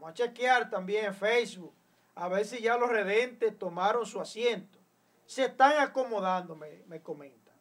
Vamos 0.00 0.12
a 0.12 0.14
chequear 0.14 0.70
también 0.70 1.14
Facebook. 1.14 1.74
A 2.14 2.26
ver 2.28 2.46
si 2.46 2.60
ya 2.62 2.78
los 2.78 2.88
redentes 2.88 3.58
tomaron 3.58 4.06
su 4.06 4.18
asiento. 4.18 4.78
Se 5.26 5.44
están 5.44 5.78
acomodando, 5.78 6.56
me, 6.56 6.82
me 6.86 7.02
comentan. 7.02 7.54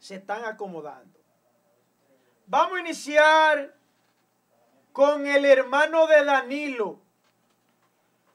Se 0.00 0.16
están 0.16 0.44
acomodando. 0.44 1.20
Vamos 2.48 2.78
a 2.78 2.80
iniciar 2.80 3.76
con 4.92 5.24
el 5.24 5.44
hermano 5.44 6.08
de 6.08 6.24
Danilo 6.24 6.98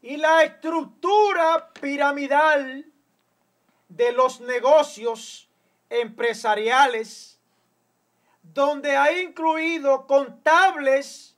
y 0.01 0.15
la 0.15 0.43
estructura 0.43 1.70
piramidal 1.74 2.86
de 3.89 4.12
los 4.13 4.39
negocios 4.39 5.50
empresariales, 5.89 7.41
donde 8.41 8.96
ha 8.96 9.20
incluido 9.22 10.08
contables, 10.08 11.32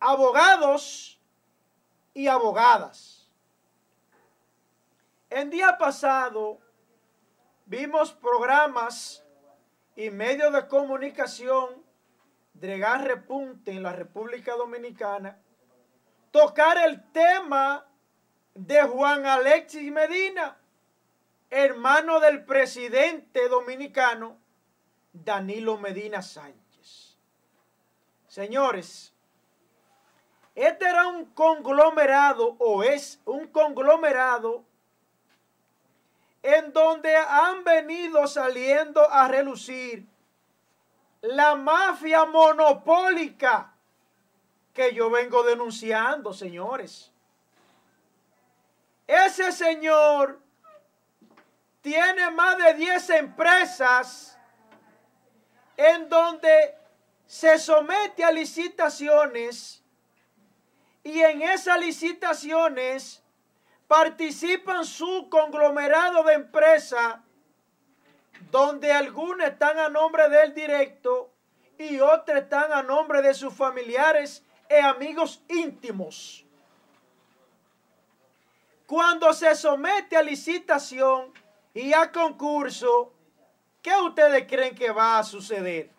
abogados 0.00 1.20
y 2.14 2.28
abogadas. 2.28 3.30
El 5.30 5.50
día 5.50 5.76
pasado 5.78 6.58
vimos 7.66 8.12
programas 8.12 9.24
y 9.94 10.10
medios 10.10 10.52
de 10.52 10.66
comunicación 10.68 11.84
de 12.54 12.76
repunte 12.98 13.72
en 13.72 13.82
la 13.82 13.92
República 13.92 14.56
Dominicana 14.56 15.38
tocar 16.30 16.78
el 16.78 17.10
tema 17.12 17.86
de 18.54 18.82
Juan 18.82 19.26
Alexis 19.26 19.92
Medina, 19.92 20.58
hermano 21.50 22.20
del 22.20 22.44
presidente 22.44 23.48
dominicano 23.48 24.38
Danilo 25.12 25.78
Medina 25.78 26.22
Sánchez. 26.22 27.16
Señores, 28.26 29.14
este 30.58 30.86
era 30.86 31.06
un 31.06 31.26
conglomerado 31.26 32.56
o 32.58 32.82
es 32.82 33.20
un 33.24 33.46
conglomerado 33.46 34.64
en 36.42 36.72
donde 36.72 37.14
han 37.14 37.62
venido 37.62 38.26
saliendo 38.26 39.08
a 39.08 39.28
relucir 39.28 40.04
la 41.20 41.54
mafia 41.54 42.24
monopólica 42.24 43.72
que 44.74 44.92
yo 44.92 45.10
vengo 45.10 45.44
denunciando, 45.44 46.32
señores. 46.32 47.12
Ese 49.06 49.52
señor 49.52 50.40
tiene 51.82 52.30
más 52.32 52.58
de 52.58 52.74
10 52.74 53.10
empresas 53.10 54.36
en 55.76 56.08
donde 56.08 56.76
se 57.26 57.58
somete 57.58 58.24
a 58.24 58.32
licitaciones 58.32 59.77
y 61.08 61.22
en 61.22 61.40
esas 61.40 61.80
licitaciones 61.80 63.22
participan 63.86 64.84
su 64.84 65.28
conglomerado 65.30 66.22
de 66.24 66.34
empresas 66.34 67.16
donde 68.50 68.92
algunas 68.92 69.52
están 69.52 69.78
a 69.78 69.88
nombre 69.88 70.28
del 70.28 70.52
directo 70.52 71.32
y 71.78 71.98
otras 72.00 72.42
están 72.42 72.72
a 72.74 72.82
nombre 72.82 73.22
de 73.22 73.32
sus 73.32 73.54
familiares 73.54 74.44
y 74.68 74.74
amigos 74.74 75.42
íntimos. 75.48 76.44
Cuando 78.86 79.32
se 79.32 79.54
somete 79.54 80.14
a 80.14 80.22
licitación 80.22 81.32
y 81.72 81.94
a 81.94 82.12
concurso, 82.12 83.14
¿qué 83.80 83.96
ustedes 83.96 84.46
creen 84.46 84.74
que 84.74 84.90
va 84.90 85.18
a 85.18 85.24
suceder? 85.24 85.90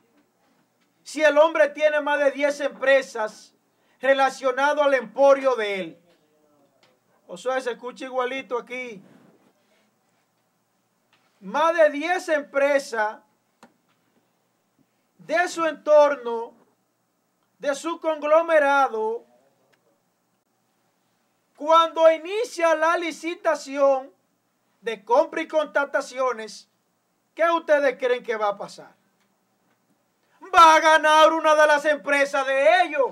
Si 1.01 1.23
el 1.23 1.35
hombre 1.39 1.69
tiene 1.69 1.99
más 1.99 2.19
de 2.19 2.29
10 2.29 2.61
empresas 2.61 3.55
relacionadas 3.99 4.85
al 4.85 4.93
emporio 4.93 5.55
de 5.55 5.81
él. 5.81 5.99
O 7.27 7.37
sea, 7.37 7.59
se 7.61 7.71
escucha 7.71 8.05
igualito 8.05 8.57
aquí 8.57 9.01
más 11.41 11.75
de 11.75 11.89
10 11.89 12.29
empresas 12.29 13.19
de 15.17 15.47
su 15.47 15.65
entorno, 15.65 16.53
de 17.57 17.75
su 17.75 17.99
conglomerado, 17.99 19.25
cuando 21.55 22.09
inicia 22.11 22.73
la 22.75 22.97
licitación 22.97 24.11
de 24.81 25.03
compra 25.03 25.41
y 25.41 25.47
contrataciones, 25.47 26.69
¿qué 27.35 27.49
ustedes 27.49 27.97
creen 27.97 28.23
que 28.23 28.35
va 28.35 28.49
a 28.49 28.57
pasar? 28.57 28.95
Va 30.55 30.75
a 30.75 30.79
ganar 30.79 31.33
una 31.33 31.53
de 31.53 31.67
las 31.67 31.83
empresas 31.85 32.47
de 32.47 32.83
ellos. 32.83 33.11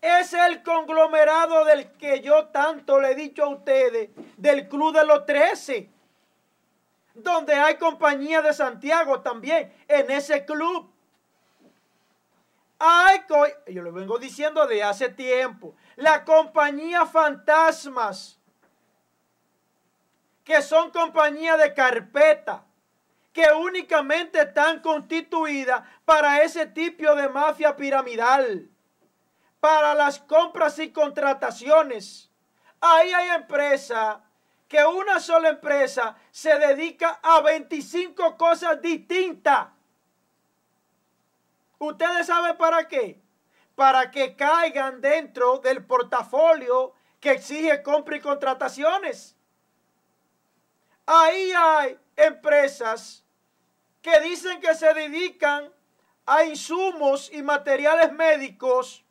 Es 0.00 0.32
el 0.32 0.62
conglomerado 0.62 1.64
del 1.64 1.92
que 1.92 2.20
yo 2.20 2.46
tanto 2.46 3.00
le 3.00 3.12
he 3.12 3.14
dicho 3.14 3.44
a 3.44 3.48
ustedes, 3.48 4.10
del 4.36 4.68
Club 4.68 4.94
de 4.94 5.04
los 5.04 5.26
13 5.26 5.90
donde 7.22 7.54
hay 7.54 7.76
compañía 7.76 8.42
de 8.42 8.52
Santiago 8.52 9.20
también, 9.20 9.72
en 9.88 10.10
ese 10.10 10.44
club. 10.44 10.90
Hay, 12.78 13.22
yo 13.66 13.82
lo 13.82 13.92
vengo 13.92 14.18
diciendo 14.18 14.66
de 14.66 14.84
hace 14.84 15.08
tiempo, 15.08 15.74
la 15.96 16.24
compañía 16.24 17.06
fantasmas, 17.06 18.38
que 20.44 20.62
son 20.62 20.90
compañías 20.90 21.58
de 21.58 21.74
carpeta, 21.74 22.64
que 23.32 23.52
únicamente 23.52 24.40
están 24.40 24.80
constituidas 24.80 25.82
para 26.04 26.42
ese 26.42 26.66
tipo 26.66 27.14
de 27.16 27.28
mafia 27.28 27.76
piramidal, 27.76 28.70
para 29.60 29.94
las 29.94 30.18
compras 30.20 30.78
y 30.78 30.92
contrataciones. 30.92 32.30
Ahí 32.80 33.12
hay 33.12 33.30
empresas 33.30 34.18
que 34.68 34.84
una 34.84 35.18
sola 35.18 35.48
empresa 35.48 36.16
se 36.30 36.56
dedica 36.58 37.18
a 37.22 37.40
25 37.40 38.36
cosas 38.36 38.80
distintas. 38.82 39.68
¿Ustedes 41.78 42.26
saben 42.26 42.56
para 42.56 42.86
qué? 42.86 43.20
Para 43.74 44.10
que 44.10 44.36
caigan 44.36 45.00
dentro 45.00 45.58
del 45.58 45.84
portafolio 45.84 46.92
que 47.20 47.32
exige 47.32 47.82
compra 47.82 48.16
y 48.16 48.20
contrataciones. 48.20 49.36
Ahí 51.06 51.52
hay 51.56 51.98
empresas 52.16 53.24
que 54.02 54.20
dicen 54.20 54.60
que 54.60 54.74
se 54.74 54.92
dedican 54.92 55.72
a 56.26 56.44
insumos 56.44 57.32
y 57.32 57.42
materiales 57.42 58.12
médicos, 58.12 59.04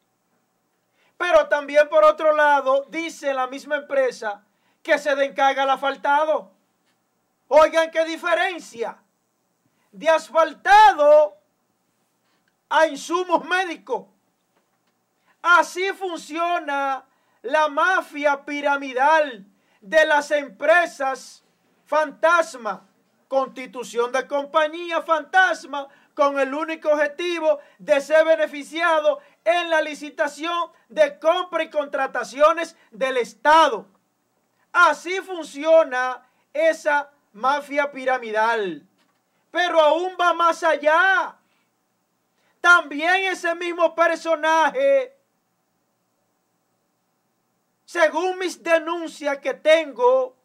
pero 1.17 1.47
también 1.47 1.89
por 1.89 2.03
otro 2.03 2.35
lado 2.35 2.85
dice 2.89 3.33
la 3.33 3.47
misma 3.47 3.77
empresa 3.77 4.43
que 4.83 4.97
se 4.97 5.15
den 5.15 5.33
carga 5.33 5.63
al 5.63 5.71
asfaltado. 5.71 6.51
Oigan 7.47 7.91
qué 7.91 8.05
diferencia 8.05 8.97
de 9.91 10.09
asfaltado 10.09 11.37
a 12.69 12.87
insumos 12.87 13.43
médicos. 13.45 14.05
Así 15.41 15.91
funciona 15.93 17.05
la 17.41 17.67
mafia 17.69 18.45
piramidal 18.45 19.45
de 19.81 20.05
las 20.05 20.31
empresas 20.31 21.43
fantasma, 21.85 22.85
constitución 23.27 24.11
de 24.11 24.27
compañía 24.27 25.01
fantasma, 25.01 25.87
con 26.13 26.39
el 26.39 26.53
único 26.53 26.89
objetivo 26.89 27.59
de 27.77 28.01
ser 28.01 28.25
beneficiado 28.25 29.19
en 29.47 29.69
la 29.69 29.81
licitación 29.81 30.69
de 30.89 31.17
compra 31.19 31.63
y 31.63 31.69
contrataciones 31.69 32.75
del 32.91 33.15
Estado. 33.15 33.87
Así 34.73 35.21
funciona 35.21 36.21
esa 36.51 37.09
mafia 37.31 37.89
piramidal. 37.89 38.85
Pero 39.49 39.79
aún 39.79 40.17
va 40.19 40.33
más 40.33 40.63
allá. 40.63 41.37
También 42.59 43.23
ese 43.31 43.55
mismo 43.55 43.95
personaje, 43.95 45.17
según 47.85 48.37
mis 48.39 48.61
denuncias 48.61 49.37
que 49.37 49.53
tengo, 49.53 50.35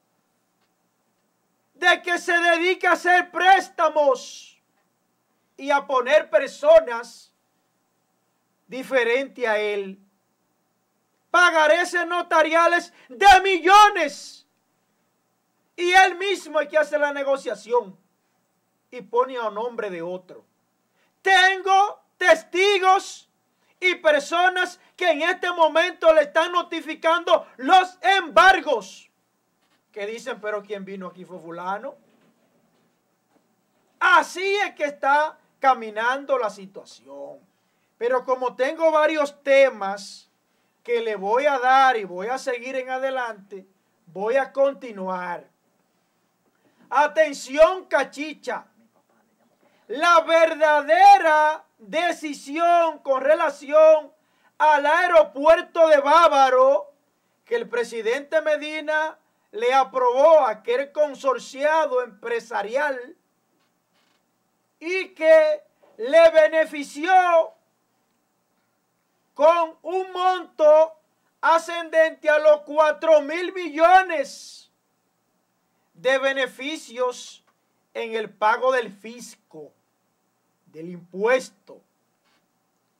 de 1.74 2.00
que 2.02 2.18
se 2.18 2.38
dedica 2.38 2.90
a 2.90 2.92
hacer 2.92 3.32
préstamos 3.32 4.62
y 5.56 5.72
a 5.72 5.84
poner 5.84 6.30
personas 6.30 7.31
diferentes 8.72 9.46
a 9.46 9.58
él. 9.58 9.98
Pagareces 11.30 12.06
notariales 12.06 12.92
de 13.08 13.40
millones. 13.42 14.46
Y 15.76 15.92
él 15.92 16.16
mismo 16.16 16.58
hay 16.58 16.68
que 16.68 16.78
hacer 16.78 17.00
la 17.00 17.12
negociación 17.12 17.96
y 18.90 19.02
pone 19.02 19.36
a 19.38 19.50
nombre 19.50 19.90
de 19.90 20.00
otro. 20.00 20.44
Tengo 21.20 22.00
testigos 22.16 23.28
y 23.78 23.94
personas 23.96 24.80
que 24.96 25.10
en 25.10 25.22
este 25.22 25.50
momento 25.50 26.12
le 26.14 26.22
están 26.22 26.52
notificando 26.52 27.46
los 27.58 27.98
embargos. 28.00 29.10
Que 29.92 30.06
dicen, 30.06 30.40
pero 30.40 30.62
quien 30.62 30.84
vino 30.84 31.08
aquí 31.08 31.24
fue 31.24 31.38
fulano. 31.38 31.94
Así 33.98 34.56
es 34.56 34.74
que 34.74 34.84
está 34.84 35.38
caminando 35.60 36.38
la 36.38 36.48
situación. 36.48 37.51
Pero 38.02 38.24
como 38.24 38.56
tengo 38.56 38.90
varios 38.90 39.44
temas 39.44 40.28
que 40.82 41.02
le 41.02 41.14
voy 41.14 41.46
a 41.46 41.60
dar 41.60 41.96
y 41.96 42.02
voy 42.02 42.26
a 42.26 42.36
seguir 42.36 42.74
en 42.74 42.90
adelante, 42.90 43.64
voy 44.06 44.34
a 44.34 44.52
continuar. 44.52 45.48
Atención, 46.90 47.84
cachicha. 47.84 48.66
La 49.86 50.18
verdadera 50.22 51.64
decisión 51.78 52.98
con 53.04 53.20
relación 53.20 54.12
al 54.58 54.84
aeropuerto 54.84 55.86
de 55.86 55.98
Bávaro 55.98 56.92
que 57.44 57.54
el 57.54 57.68
presidente 57.68 58.40
Medina 58.40 59.16
le 59.52 59.72
aprobó 59.72 60.40
a 60.40 60.50
aquel 60.50 60.90
consorciado 60.90 62.02
empresarial 62.02 63.16
y 64.80 65.10
que 65.10 65.62
le 65.98 66.30
benefició 66.30 67.54
con 69.34 69.76
un 69.82 70.12
monto 70.12 70.92
ascendente 71.40 72.28
a 72.28 72.38
los 72.38 72.62
4 72.62 73.22
mil 73.22 73.52
millones 73.52 74.70
de 75.94 76.18
beneficios 76.18 77.44
en 77.94 78.14
el 78.14 78.30
pago 78.30 78.72
del 78.72 78.90
fisco 78.90 79.72
del 80.72 80.88
impuesto. 80.88 81.80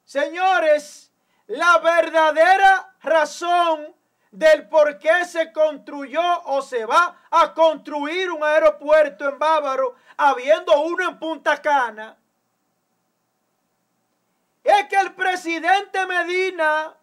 Señores, 0.05 1.11
la 1.47 1.79
verdadera 1.79 2.95
razón 3.03 3.95
del 4.31 4.69
por 4.69 4.99
qué 4.99 5.25
se 5.25 5.53
construyó 5.53 6.43
o 6.45 6.63
se 6.63 6.85
va 6.85 7.19
a 7.31 7.53
construir 7.55 8.31
un 8.31 8.45
aeropuerto 8.45 9.29
en 9.29 9.39
Bávaro, 9.39 9.95
habiendo 10.17 10.81
uno 10.83 11.09
en 11.09 11.19
Punta 11.19 11.61
Cana, 11.61 12.17
es 14.63 14.89
que 14.89 14.97
el 14.97 15.15
presidente 15.15 16.07
Medina 16.07 16.95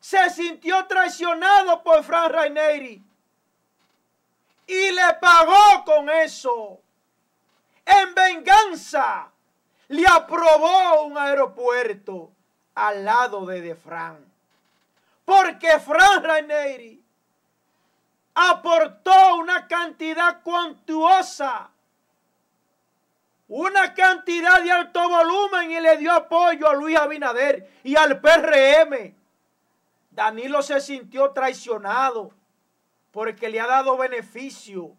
se 0.00 0.30
sintió 0.30 0.86
traicionado 0.86 1.82
por 1.82 2.02
Fran 2.02 2.32
Raineri 2.32 3.02
y 4.66 4.90
le 4.92 5.14
pagó 5.20 5.84
con 5.84 6.08
eso. 6.10 6.80
En 7.84 8.14
venganza 8.14 9.30
le 9.88 10.06
aprobó 10.06 11.04
un 11.04 11.16
aeropuerto 11.16 12.30
al 12.74 13.04
lado 13.04 13.46
de 13.46 13.60
De 13.60 13.74
Fran. 13.74 14.24
Porque 15.24 15.78
Fran 15.80 16.22
Ranieri 16.22 17.02
aportó 18.34 19.36
una 19.36 19.66
cantidad 19.66 20.42
cuantuosa, 20.42 21.70
una 23.48 23.94
cantidad 23.94 24.62
de 24.62 24.70
alto 24.70 25.08
volumen 25.08 25.70
y 25.70 25.80
le 25.80 25.96
dio 25.96 26.12
apoyo 26.12 26.68
a 26.68 26.74
Luis 26.74 26.96
Abinader 26.96 27.70
y 27.82 27.96
al 27.96 28.20
PRM. 28.20 29.14
Danilo 30.10 30.62
se 30.62 30.80
sintió 30.80 31.32
traicionado 31.32 32.32
porque 33.10 33.48
le 33.48 33.60
ha 33.60 33.66
dado 33.66 33.96
beneficio 33.96 34.96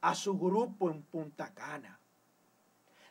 a 0.00 0.14
su 0.14 0.38
grupo 0.38 0.90
en 0.90 1.02
Punta 1.02 1.52
Cana 1.52 1.98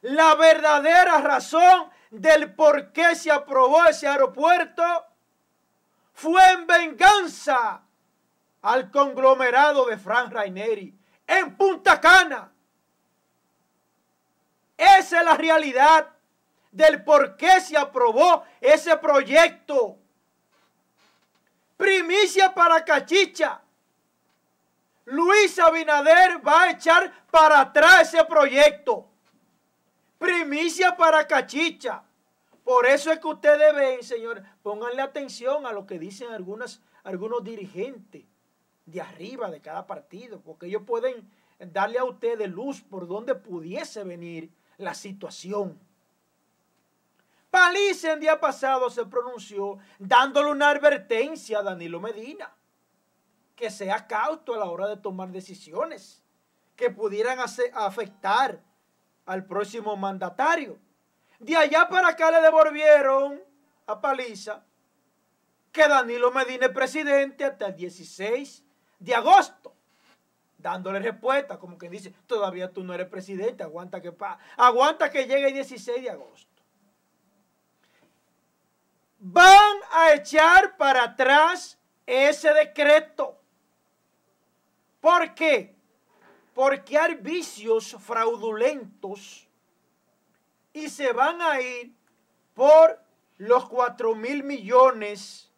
la 0.01 0.35
verdadera 0.35 1.19
razón 1.21 1.89
del 2.09 2.53
por 2.53 2.91
qué 2.91 3.15
se 3.15 3.31
aprobó 3.31 3.85
ese 3.85 4.07
aeropuerto 4.07 4.83
fue 6.13 6.41
en 6.51 6.67
venganza 6.67 7.81
al 8.63 8.91
conglomerado 8.91 9.85
de 9.85 9.97
Frank 9.97 10.31
Raineri 10.31 10.93
en 11.25 11.55
Punta 11.55 12.01
Cana. 12.01 12.50
Esa 14.81 15.19
es 15.19 15.25
la 15.25 15.37
realidad 15.37 16.09
del 16.71 17.03
por 17.03 17.37
qué 17.37 17.61
se 17.61 17.77
aprobó 17.77 18.43
ese 18.59 18.97
proyecto. 18.97 19.95
Primicia 21.77 22.51
para 22.51 22.83
Cachicha. 22.83 23.61
Luis 25.05 25.59
Abinader 25.59 26.45
va 26.45 26.63
a 26.63 26.71
echar 26.71 27.11
para 27.29 27.59
atrás 27.59 28.13
ese 28.13 28.23
proyecto. 28.25 29.05
Primicia 30.17 30.95
para 30.95 31.27
cachicha. 31.27 32.03
Por 32.63 32.85
eso 32.85 33.11
es 33.11 33.19
que 33.19 33.27
ustedes 33.27 33.75
ven, 33.75 34.03
señores, 34.03 34.43
pónganle 34.63 35.01
atención 35.01 35.65
a 35.65 35.73
lo 35.73 35.85
que 35.85 35.99
dicen 35.99 36.31
algunas, 36.31 36.81
algunos 37.03 37.43
dirigentes 37.43 38.23
de 38.85 39.01
arriba 39.01 39.49
de 39.49 39.59
cada 39.59 39.85
partido, 39.85 40.39
porque 40.39 40.67
ellos 40.67 40.83
pueden 40.85 41.29
darle 41.59 41.99
a 41.99 42.03
ustedes 42.03 42.49
luz 42.49 42.81
por 42.81 43.07
donde 43.07 43.35
pudiese 43.35 44.03
venir 44.03 44.49
la 44.81 44.93
situación. 44.93 45.79
Paliza 47.49 48.13
el 48.13 48.19
día 48.19 48.39
pasado 48.39 48.89
se 48.89 49.05
pronunció 49.05 49.77
dándole 49.99 50.51
una 50.51 50.69
advertencia 50.69 51.59
a 51.59 51.63
Danilo 51.63 51.99
Medina, 51.99 52.53
que 53.55 53.69
sea 53.69 54.07
cauto 54.07 54.53
a 54.53 54.57
la 54.57 54.65
hora 54.65 54.87
de 54.87 54.97
tomar 54.97 55.29
decisiones 55.29 56.23
que 56.75 56.89
pudieran 56.89 57.39
afectar 57.39 58.61
al 59.25 59.45
próximo 59.45 59.95
mandatario. 59.97 60.79
De 61.39 61.55
allá 61.55 61.87
para 61.89 62.09
acá 62.09 62.31
le 62.31 62.41
devolvieron 62.41 63.41
a 63.85 63.99
Paliza 63.99 64.63
que 65.71 65.87
Danilo 65.87 66.31
Medina 66.31 66.67
es 66.67 66.71
presidente 66.71 67.45
hasta 67.45 67.67
el 67.67 67.75
16 67.75 68.63
de 68.99 69.15
agosto, 69.15 69.73
dándole 70.61 70.99
respuesta, 70.99 71.57
como 71.59 71.77
que 71.77 71.89
dice, 71.89 72.13
todavía 72.27 72.71
tú 72.71 72.83
no 72.83 72.93
eres 72.93 73.07
presidente, 73.07 73.63
aguanta 73.63 74.01
que, 74.01 74.11
pa 74.11 74.39
aguanta 74.57 75.09
que 75.09 75.25
llegue 75.25 75.47
el 75.47 75.53
16 75.53 76.01
de 76.01 76.09
agosto. 76.09 76.47
Van 79.19 79.77
a 79.91 80.13
echar 80.13 80.77
para 80.77 81.03
atrás 81.03 81.77
ese 82.05 82.53
decreto. 82.53 83.37
¿Por 84.99 85.33
qué? 85.33 85.75
porque 86.53 86.97
hay 86.97 87.15
vicios 87.15 87.95
fraudulentos 87.99 89.47
y 90.73 90.89
se 90.89 91.11
van 91.13 91.41
a 91.41 91.59
ir 91.61 91.93
por 92.53 92.99
los 93.37 93.67
4 93.69 94.15
mil 94.15 94.43
millones 94.43 95.51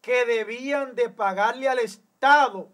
que 0.00 0.24
debían 0.24 0.94
de 0.94 1.08
pagarle 1.08 1.68
al 1.68 1.78
Estado, 1.78 2.71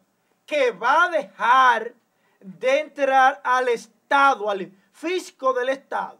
que 0.49 0.71
va 0.71 1.05
a 1.05 1.09
dejar 1.11 1.95
de 2.41 2.81
entrar 2.81 3.41
al 3.45 3.69
Estado, 3.69 4.51
al 4.51 4.73
fisco 4.93 5.53
del 5.53 5.69
Estado. 5.69 6.19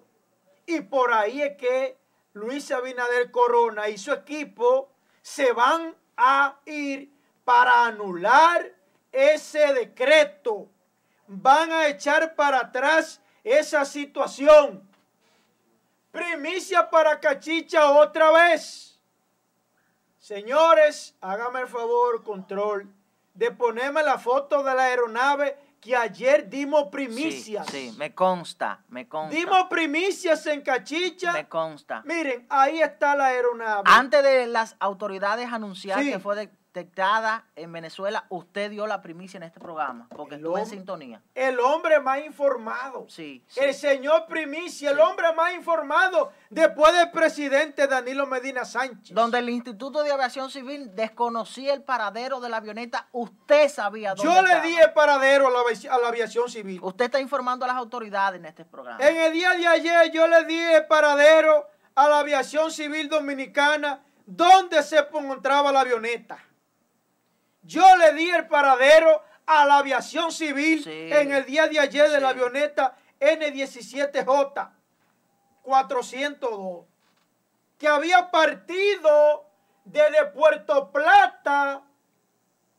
Y 0.67 0.83
por 0.83 1.15
ahí 1.15 1.41
es 1.41 1.57
que 1.57 1.97
Luis 2.35 2.71
Abinader 2.71 3.31
Corona 3.31 3.89
y 3.89 3.97
su 3.97 4.13
equipo 4.13 4.93
se 5.23 5.53
van 5.53 5.97
a 6.19 6.59
ir 6.67 7.11
para 7.43 7.87
anular 7.87 8.71
ese 9.11 9.73
decreto. 9.73 10.69
Van 11.27 11.73
a 11.73 11.89
echar 11.89 12.35
para 12.35 12.61
atrás 12.61 13.23
esa 13.43 13.87
situación. 13.87 14.87
Primicia 16.11 16.91
para 16.91 17.19
Cachicha 17.19 17.93
otra 17.93 18.31
vez. 18.31 19.01
Señores, 20.19 21.17
hágame 21.23 21.61
el 21.61 21.69
favor, 21.69 22.23
control, 22.23 22.93
de 23.39 23.53
ponerme 23.53 24.03
la 24.03 24.19
foto 24.19 24.65
de 24.65 24.75
la 24.75 24.83
aeronave 24.83 25.57
que 25.81 25.95
ayer 25.95 26.51
dimos 26.51 26.89
primicias. 26.91 27.69
Sí, 27.71 27.95
me 27.97 28.13
consta, 28.13 28.83
me 28.89 29.09
consta. 29.09 29.37
Dimos 29.37 29.69
primicias 29.71 30.45
en 30.47 30.61
Cachicha. 30.61 31.33
Me 31.33 31.49
consta. 31.49 32.03
Miren, 32.05 32.47
ahí 32.51 32.81
está 32.81 33.15
la 33.15 33.27
aeronave. 33.27 33.85
Antes 33.85 34.25
de 34.25 34.49
las 34.49 34.75
autoridades 34.81 35.53
anunciar 35.53 36.03
que 36.03 36.19
fue 36.19 36.51
detectada 36.79 37.45
en 37.57 37.73
Venezuela, 37.73 38.25
usted 38.29 38.71
dio 38.71 38.87
la 38.87 39.03
primicia 39.03 39.39
en 39.39 39.43
este 39.43 39.59
programa, 39.59 40.09
porque 40.15 40.37
El 40.37 40.41
estuve 40.41 40.61
en 40.61 40.67
sintonía. 40.67 41.23
El 41.35 41.59
hombre 41.59 42.01
más 42.01 42.25
informado. 42.25 43.07
Sí, 43.09 43.43
sí. 43.49 43.61
El 43.61 43.75
señor 43.75 44.27
Primicia, 44.27 44.91
el 44.91 45.01
hombre 45.01 45.33
más 45.35 45.55
informado 45.55 46.33
después 46.51 46.93
del 46.95 47.11
presidente 47.11 47.87
Danilo 47.87 48.27
Medina 48.27 48.65
Sánchez. 48.65 49.15
Donde 49.15 49.39
el 49.39 49.49
Instituto 49.49 50.03
de 50.03 50.13
Aviación 50.13 50.51
Civil 50.51 50.95
desconocía 50.95 51.75
el 51.75 51.83
paradero 51.83 52.41
de 52.41 52.49
la 52.49 52.59
avioneta, 52.59 53.09
usted 53.13 53.69
sabía 53.69 54.15
dónde 54.15 54.33
Yo 54.33 54.43
le 54.43 54.61
di 54.63 54.77
el 54.77 54.93
paradero 54.93 55.49
a 55.49 55.51
la, 55.51 55.59
a 55.95 55.99
la 55.99 56.09
aviación 56.09 56.49
civil. 56.49 56.81
Usted 56.83 57.07
está 57.07 57.21
informando 57.21 57.65
a 57.65 57.69
las 57.69 57.77
autoridades 57.77 58.39
en 58.39 58.47
este 58.47 58.65
programa. 58.65 59.05
En 59.05 59.17
el 59.17 59.33
día 59.33 59.51
de 59.51 59.67
ayer 59.67 60.13
yo 60.13 60.27
le 60.27 60.45
di 60.45 60.59
el 60.59 60.87
paradero 60.87 61.67
a 61.95 62.09
la 62.09 62.21
aviación 62.21 62.71
civil 62.71 63.09
dominicana 63.09 64.01
donde 64.25 64.83
se 64.83 64.99
encontraba 64.99 65.73
la 65.73 65.81
avioneta. 65.81 66.39
Yo 67.69 67.97
le 67.99 68.15
di 68.15 68.31
el 68.31 68.47
paradero 68.49 69.23
a 69.45 69.67
la 69.67 69.79
aviación 69.79 70.33
civil 70.33 70.83
Sí. 70.83 70.91
en 71.13 71.33
el 71.33 71.45
día 71.45 71.69
de 71.69 71.79
ayer 71.79 72.11
de 72.11 72.19
la 72.21 72.31
avioneta 72.31 72.97
N17J 73.21 74.71
402 75.63 76.87
que 77.77 77.87
había 77.87 78.31
partido 78.31 79.45
desde 79.85 80.27
Puerto 80.33 80.91
Plata 80.91 81.83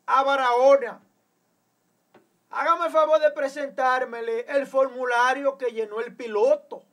a 0.07 0.23
Barahona. 0.23 0.99
Hágame 2.49 2.87
el 2.87 2.91
favor 2.91 3.19
de 3.19 3.29
presentármele 3.31 4.41
el 4.49 4.65
formulario 4.65 5.57
que 5.57 5.67
llenó 5.71 5.99
el 6.01 6.15
piloto, 6.15 6.83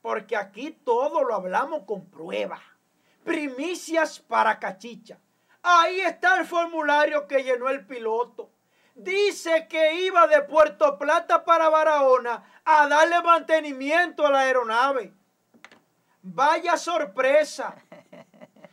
porque 0.00 0.36
aquí 0.36 0.70
todo 0.70 1.24
lo 1.24 1.34
hablamos 1.34 1.82
con 1.84 2.06
pruebas. 2.08 2.60
Primicias 3.24 4.20
para 4.20 4.58
cachicha. 4.58 5.18
Ahí 5.70 6.00
está 6.00 6.40
el 6.40 6.46
formulario 6.46 7.28
que 7.28 7.44
llenó 7.44 7.68
el 7.68 7.86
piloto. 7.86 8.48
Dice 8.94 9.68
que 9.68 10.00
iba 10.00 10.26
de 10.26 10.40
Puerto 10.40 10.96
Plata 10.96 11.44
para 11.44 11.68
Barahona 11.68 12.42
a 12.64 12.88
darle 12.88 13.20
mantenimiento 13.20 14.26
a 14.26 14.30
la 14.30 14.38
aeronave. 14.40 15.12
Vaya 16.22 16.78
sorpresa. 16.78 17.76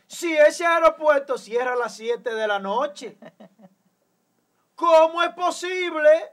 Si 0.06 0.34
ese 0.34 0.64
aeropuerto 0.64 1.36
cierra 1.36 1.74
a 1.74 1.76
las 1.76 1.94
7 1.96 2.34
de 2.34 2.48
la 2.48 2.58
noche. 2.58 3.18
¿Cómo 4.74 5.22
es 5.22 5.34
posible 5.34 6.32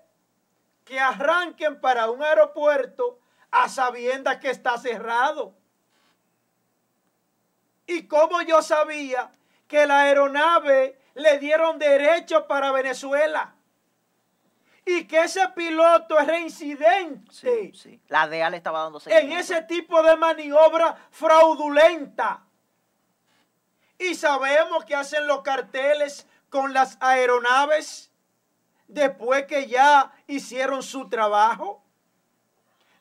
que 0.85 0.97
arranquen 0.97 1.81
para 1.81 2.09
un 2.09 2.23
aeropuerto 2.23 3.19
a 3.51 3.67
sabiendas 3.67 4.37
que 4.37 4.49
está 4.49 4.77
cerrado? 4.77 5.55
¿Y 7.85 8.07
cómo 8.07 8.41
yo 8.43 8.61
sabía 8.61 9.29
que 9.73 9.87
la 9.87 10.01
aeronave 10.01 10.99
le 11.15 11.39
dieron 11.39 11.79
derecho 11.79 12.45
para 12.45 12.71
Venezuela? 12.71 13.55
Y 14.85 15.05
que 15.05 15.23
ese 15.23 15.47
piloto 15.55 16.19
es 16.19 16.27
reincidente 16.27 17.33
Sí, 17.33 17.71
sí. 17.73 17.99
La 18.07 18.27
DEA 18.27 18.51
le 18.51 18.57
estaba 18.57 18.83
dando 18.83 19.01
en 19.07 19.31
ese 19.31 19.63
tipo 19.63 20.03
de 20.03 20.15
maniobra 20.15 20.95
fraudulenta. 21.09 22.43
Y 23.97 24.13
sabemos 24.13 24.85
que 24.85 24.93
hacen 24.93 25.25
los 25.25 25.41
carteles 25.41 26.27
con 26.49 26.71
las 26.71 26.99
aeronaves 26.99 28.11
después 28.87 29.47
que 29.47 29.65
ya 29.65 30.11
hicieron 30.27 30.83
su 30.83 31.09
trabajo, 31.09 31.83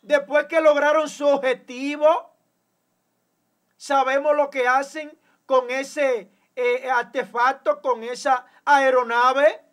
después 0.01 0.47
que 0.47 0.63
lograron 0.63 1.07
su 1.11 1.27
objetivo. 1.27 2.35
Sabemos 3.77 4.35
lo 4.35 4.49
que 4.49 4.67
hacen 4.67 5.19
con 5.45 5.71
ese 5.71 6.31
eh, 6.57 6.91
artefacto, 6.91 7.81
con 7.81 8.03
esa 8.05 8.45
aeronave. 8.65 9.65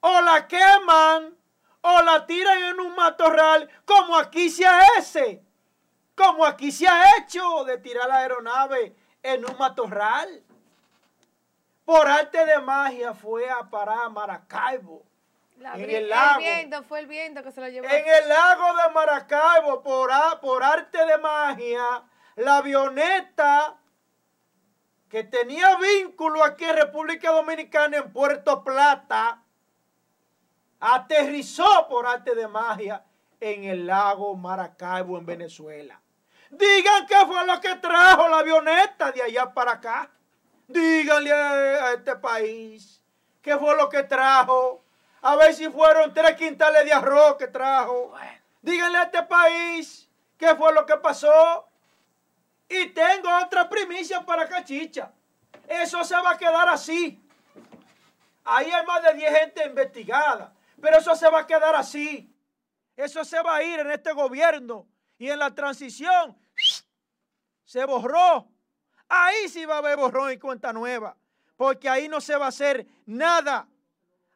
O 0.00 0.20
la 0.20 0.46
queman 0.46 1.36
o 1.80 2.02
la 2.02 2.26
tiran 2.26 2.62
en 2.64 2.80
un 2.80 2.94
matorral, 2.94 3.68
como 3.84 4.16
aquí 4.16 4.50
se 4.50 4.66
hace, 4.66 5.42
como 6.16 6.44
aquí 6.44 6.72
se 6.72 6.86
ha 6.88 7.16
hecho 7.18 7.64
de 7.64 7.78
tirar 7.78 8.08
la 8.08 8.16
aeronave 8.18 8.94
en 9.22 9.44
un 9.44 9.56
matorral. 9.56 10.42
Por 11.84 12.08
arte 12.08 12.44
de 12.44 12.58
magia 12.58 13.14
fue 13.14 13.48
a 13.48 13.62
parar 13.70 13.98
a 14.06 14.08
Maracaibo. 14.08 15.04
La 15.58 15.74
En 15.74 15.88
el 15.88 16.08
lago. 16.08 16.40
viento, 16.40 16.82
fue 16.82 16.98
el 17.00 17.06
viento 17.06 17.42
que 17.42 17.50
se 17.52 17.60
lo 17.60 17.68
llevó. 17.68 17.86
En 17.88 18.04
el 18.06 18.28
lago 18.28 18.64
de 18.76 18.92
Maracaibo, 18.92 19.82
por, 19.82 20.10
a- 20.12 20.40
por 20.40 20.62
arte 20.62 20.98
de 21.06 21.16
magia, 21.18 22.02
la 22.36 22.56
avioneta 22.58 23.76
que 25.08 25.24
tenía 25.24 25.76
vínculo 25.76 26.42
aquí 26.42 26.64
en 26.64 26.76
República 26.76 27.30
Dominicana, 27.30 27.98
en 27.98 28.12
Puerto 28.12 28.64
Plata, 28.64 29.42
aterrizó 30.80 31.86
por 31.88 32.06
arte 32.06 32.34
de 32.34 32.48
magia 32.48 33.04
en 33.40 33.64
el 33.64 33.86
lago 33.86 34.34
Maracaibo, 34.36 35.18
en 35.18 35.26
Venezuela. 35.26 36.00
Digan 36.50 37.06
qué 37.06 37.16
fue 37.26 37.44
lo 37.46 37.60
que 37.60 37.74
trajo 37.76 38.28
la 38.28 38.38
avioneta 38.38 39.12
de 39.12 39.22
allá 39.22 39.52
para 39.52 39.72
acá. 39.72 40.10
Díganle 40.68 41.32
a, 41.32 41.92
este 41.92 42.16
país 42.16 43.02
qué 43.42 43.56
fue 43.56 43.76
lo 43.76 43.88
que 43.88 44.02
trajo. 44.04 44.82
A 45.22 45.36
ver 45.36 45.54
si 45.54 45.68
fueron 45.68 46.12
tres 46.14 46.36
quintales 46.36 46.84
de 46.84 46.92
arroz 46.92 47.36
que 47.36 47.48
trajo. 47.48 48.14
Díganle 48.62 48.98
a 48.98 49.02
este 49.04 49.22
país 49.24 50.08
qué 50.36 50.54
fue 50.54 50.72
lo 50.72 50.86
que 50.86 50.96
pasó. 50.96 51.68
Y 52.68 52.86
tengo 52.90 53.28
otra 53.44 53.68
primicia 53.68 54.24
para 54.24 54.48
Cachicha. 54.48 55.12
Eso 55.68 56.04
se 56.04 56.14
va 56.14 56.32
a 56.32 56.38
quedar 56.38 56.68
así. 56.68 57.22
Ahí 58.44 58.70
hay 58.70 58.86
más 58.86 59.02
de 59.02 59.14
10 59.14 59.38
gente 59.38 59.66
investigada. 59.66 60.52
Pero 60.80 60.98
eso 60.98 61.14
se 61.16 61.28
va 61.28 61.40
a 61.40 61.46
quedar 61.46 61.74
así. 61.74 62.32
Eso 62.96 63.24
se 63.24 63.40
va 63.42 63.56
a 63.56 63.62
ir 63.62 63.80
en 63.80 63.90
este 63.90 64.12
gobierno. 64.12 64.86
Y 65.18 65.30
en 65.30 65.38
la 65.38 65.54
transición 65.54 66.36
se 67.64 67.84
borró. 67.84 68.48
Ahí 69.08 69.48
sí 69.48 69.64
va 69.64 69.76
a 69.76 69.78
haber 69.78 69.96
borrón 69.96 70.32
y 70.32 70.38
cuenta 70.38 70.72
nueva. 70.72 71.16
Porque 71.56 71.88
ahí 71.88 72.08
no 72.08 72.20
se 72.20 72.36
va 72.36 72.46
a 72.46 72.48
hacer 72.48 72.86
nada. 73.06 73.68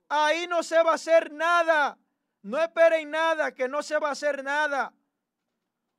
Ahí 0.08 0.46
no 0.46 0.62
se 0.62 0.82
va 0.82 0.92
a 0.92 0.94
hacer 0.94 1.32
nada. 1.32 1.98
No 2.42 2.58
esperen 2.58 3.10
nada, 3.10 3.52
que 3.52 3.68
no 3.68 3.82
se 3.82 3.98
va 3.98 4.08
a 4.08 4.12
hacer 4.12 4.42
nada. 4.42 4.92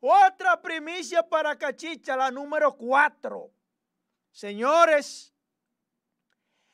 Otra 0.01 0.59
primicia 0.59 1.21
para 1.21 1.55
Cachicha, 1.57 2.17
la 2.17 2.31
número 2.31 2.75
cuatro. 2.75 3.53
Señores, 4.31 5.31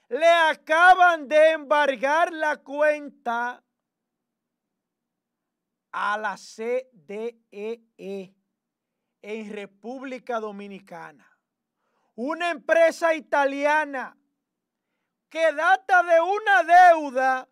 le 0.08 0.28
acaban 0.28 1.28
de 1.28 1.52
embargar 1.52 2.32
la 2.32 2.56
cuenta 2.58 3.62
a 5.92 6.18
la 6.18 6.38
CDEE 6.38 8.34
en 9.22 9.54
República 9.54 10.40
Dominicana. 10.40 11.30
Una 12.16 12.52
empresa 12.52 13.14
italiana 13.14 14.18
que 15.28 15.52
data 15.52 16.04
de 16.04 16.22
una 16.22 16.64
deuda 16.64 17.50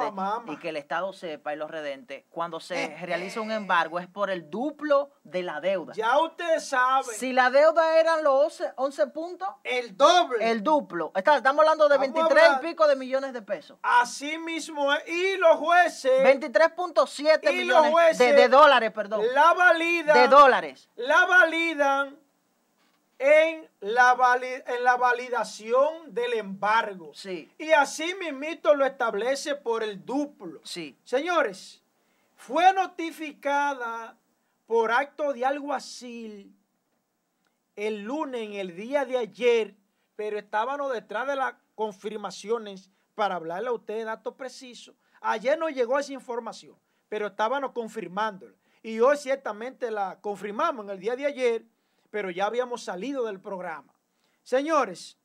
y 0.47 0.57
que 0.57 0.67
el 0.69 0.75
Estado 0.75 1.13
sepa 1.13 1.53
y 1.53 1.55
los 1.55 1.71
redentes, 1.71 2.25
cuando 2.29 2.59
se 2.59 2.83
Eh, 2.85 2.97
realiza 3.05 3.39
un 3.39 3.51
embargo 3.51 3.99
es 3.99 4.07
por 4.07 4.29
el 4.29 4.49
duplo 4.49 5.11
de 5.23 5.43
la 5.43 5.61
deuda. 5.61 5.93
Ya 5.93 6.19
usted 6.19 6.59
sabe, 6.59 7.05
Si 7.13 7.31
la 7.31 7.51
deuda 7.51 7.97
eran 7.99 8.21
los 8.21 8.33
11, 8.33 8.73
11 8.75 9.07
puntos, 9.07 9.47
el 9.63 9.95
doble. 9.95 10.51
el 10.51 10.61
duplo. 10.61 11.13
Está- 11.15 11.37
estamos 11.37 11.61
hablando 11.61 11.87
de 11.87 11.97
Vamos 11.97 12.09
a 12.09 12.11
23 12.11 12.43
hablar. 12.43 12.63
y 12.65 12.67
pico 12.67 12.87
de 12.87 12.95
millones 12.97 13.31
de 13.31 13.41
pesos. 13.43 13.79
Así 13.83 14.37
mismo 14.37 14.91
es. 14.93 15.07
Y 15.07 15.37
los 15.37 15.55
jueces 15.55 16.21
23.7 16.23 17.49
y 17.53 17.63
los 17.63 17.81
millones 17.81 17.83
de, 17.85 17.91
jueces 17.91 18.35
de 18.35 18.49
dólares, 18.49 18.91
perdón. 18.91 19.21
la 19.33 19.53
validan. 19.53 20.15
De 20.17 20.27
dólares. 20.27 20.89
La 20.97 21.25
validan 21.27 22.17
en 23.19 23.69
la, 23.81 24.39
en 24.65 24.83
la 24.83 24.95
validación 24.95 26.13
del 26.13 26.33
embargo. 26.33 27.11
Sí. 27.13 27.51
Y 27.57 27.71
así 27.71 28.15
mismito 28.15 28.73
lo 28.73 28.85
establece 28.85 29.55
por 29.55 29.83
el 29.83 30.03
duplo. 30.05 30.61
Sí. 30.63 30.97
Señores, 31.03 31.83
fue 32.37 32.73
notificada 32.73 34.17
por 34.65 34.91
acto 34.91 35.33
de 35.33 35.45
alguacil 35.45 36.55
el 37.75 38.03
lunes, 38.03 38.41
en 38.41 38.53
el 38.53 38.75
día 38.75 39.05
de 39.05 39.17
ayer, 39.17 39.75
pero 40.15 40.37
estábamos 40.37 40.91
detrás 40.93 41.27
de 41.27 41.35
las 41.35 41.55
confirmaciones 41.75 42.89
para 43.15 43.35
hablarle 43.35 43.69
a 43.69 43.73
ustedes 43.73 44.05
datos 44.05 44.35
precisos. 44.35 44.95
Ayer 45.21 45.57
no 45.57 45.69
llegó 45.69 45.99
esa 45.99 46.13
información, 46.13 46.75
pero 47.07 47.27
estábamos 47.27 47.71
confirmándola. 47.71 48.53
Y 48.81 48.99
hoy 48.99 49.17
ciertamente 49.17 49.91
la 49.91 50.19
confirmamos 50.21 50.85
en 50.85 50.91
el 50.91 50.99
día 50.99 51.15
de 51.15 51.25
ayer, 51.25 51.65
pero 52.09 52.31
ya 52.31 52.45
habíamos 52.45 52.83
salido 52.83 53.25
del 53.25 53.39
programa. 53.39 53.93
Señores, 54.43 55.17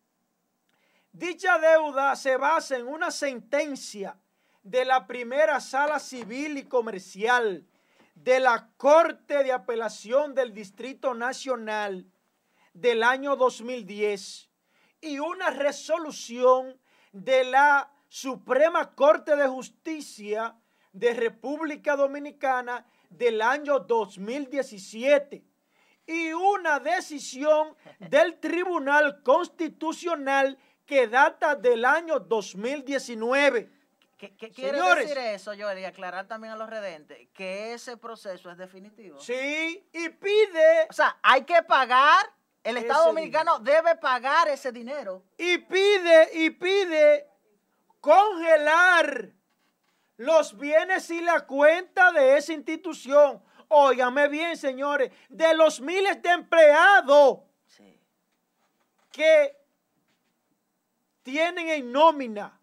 dicha 1.12 1.59
deuda 1.59 2.14
se 2.16 2.37
basa 2.37 2.77
en 2.77 2.87
una 2.87 3.11
sentencia 3.11 4.18
de 4.62 4.85
la 4.85 5.07
primera 5.07 5.61
sala 5.61 5.99
civil 5.99 6.59
y 6.59 6.64
comercial 6.64 7.66
de 8.14 8.40
la 8.40 8.70
Corte 8.77 9.42
de 9.42 9.53
Apelación 9.53 10.35
del 10.35 10.53
Distrito 10.53 11.14
Nacional 11.14 12.07
del 12.73 13.03
año 13.03 13.37
2010 13.37 14.51
y 15.01 15.18
una 15.18 15.51
resolución 15.51 16.79
de 17.12 17.44
la 17.44 17.90
Suprema 18.09 18.94
Corte 18.94 19.37
de 19.37 19.47
Justicia 19.49 20.57
de 20.92 21.12
República 21.12 21.97
Dominicana 21.97 22.87
del 23.11 23.42
año 23.42 23.81
2017 23.81 25.44
y 26.06 26.32
una 26.32 26.80
decisión 26.80 27.76
del 27.98 28.38
Tribunal 28.38 29.22
Constitucional 29.22 30.58
que 30.86 31.08
data 31.08 31.54
del 31.54 31.84
año 31.84 32.20
2019. 32.20 33.70
¿Qué, 34.16 34.50
quiere 34.50 34.80
decir 34.80 35.18
eso, 35.18 35.52
Joel? 35.58 35.78
Y 35.80 35.84
aclarar 35.84 36.26
también 36.26 36.54
a 36.54 36.56
los 36.56 36.70
redentes 36.70 37.28
que 37.34 37.74
ese 37.74 37.96
proceso 37.96 38.50
es 38.50 38.56
definitivo. 38.56 39.20
Sí, 39.20 39.86
y 39.92 40.08
pide... 40.08 40.86
O 40.88 40.92
sea, 40.92 41.18
hay 41.22 41.42
que 41.44 41.62
pagar 41.62 42.24
el 42.64 42.78
Estado 42.78 43.06
Dominicano 43.08 43.58
debe 43.58 43.94
pagar 43.96 44.48
ese 44.48 44.72
dinero. 44.72 45.22
Y 45.36 45.58
pide, 45.58 46.30
y 46.32 46.50
pide 46.50 47.28
congelar 48.00 49.30
los 50.16 50.56
bienes 50.56 51.10
y 51.10 51.20
la 51.20 51.46
cuenta 51.46 52.10
de 52.12 52.38
esa 52.38 52.54
institución. 52.54 53.42
Óigame 53.76 54.28
bien, 54.28 54.56
señores, 54.56 55.10
de 55.28 55.52
los 55.52 55.80
miles 55.80 56.22
de 56.22 56.30
empleados 56.30 57.40
que 59.10 59.56
tienen 61.24 61.68
en 61.68 61.90
nómina, 61.90 62.56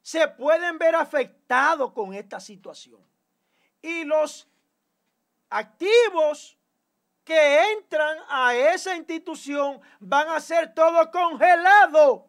se 0.00 0.26
pueden 0.28 0.78
ver 0.78 0.94
afectados 0.94 1.92
con 1.92 2.14
esta 2.14 2.40
situación. 2.40 3.06
Y 3.82 4.04
los 4.04 4.48
activos 5.50 6.56
que 7.22 7.72
entran 7.72 8.16
a 8.30 8.54
esa 8.54 8.96
institución 8.96 9.78
van 10.00 10.30
a 10.30 10.40
ser 10.40 10.72
todo 10.72 11.10
congelado. 11.10 12.28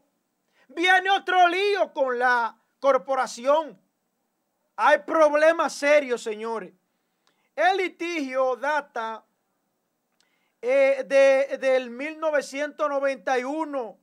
Viene 0.67 1.12
otro 1.12 1.47
lío 1.47 1.93
con 1.93 2.19
la 2.19 2.58
corporación. 2.81 3.79
Hay 4.75 4.99
problemas 4.99 5.71
serios, 5.71 6.21
señores. 6.21 6.73
El 7.56 7.78
litigio 7.78 8.58
data 8.58 9.24
eh, 10.62 11.06
de, 11.08 11.58
del 11.58 11.89
1991, 11.89 13.98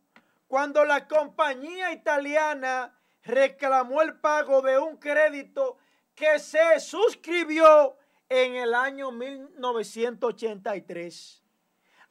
cuando 0.49 0.87
la 0.87 1.07
compañía 1.07 1.93
italiana 1.93 2.99
reclamó 3.25 4.01
el 4.01 4.19
pago 4.19 4.63
de 4.63 4.79
un 4.79 4.97
crédito 4.97 5.77
que 6.15 6.39
se 6.39 6.81
suscribió 6.81 7.99
en 8.29 8.55
el 8.55 8.73
año 8.75 9.11
1983. 9.13 11.43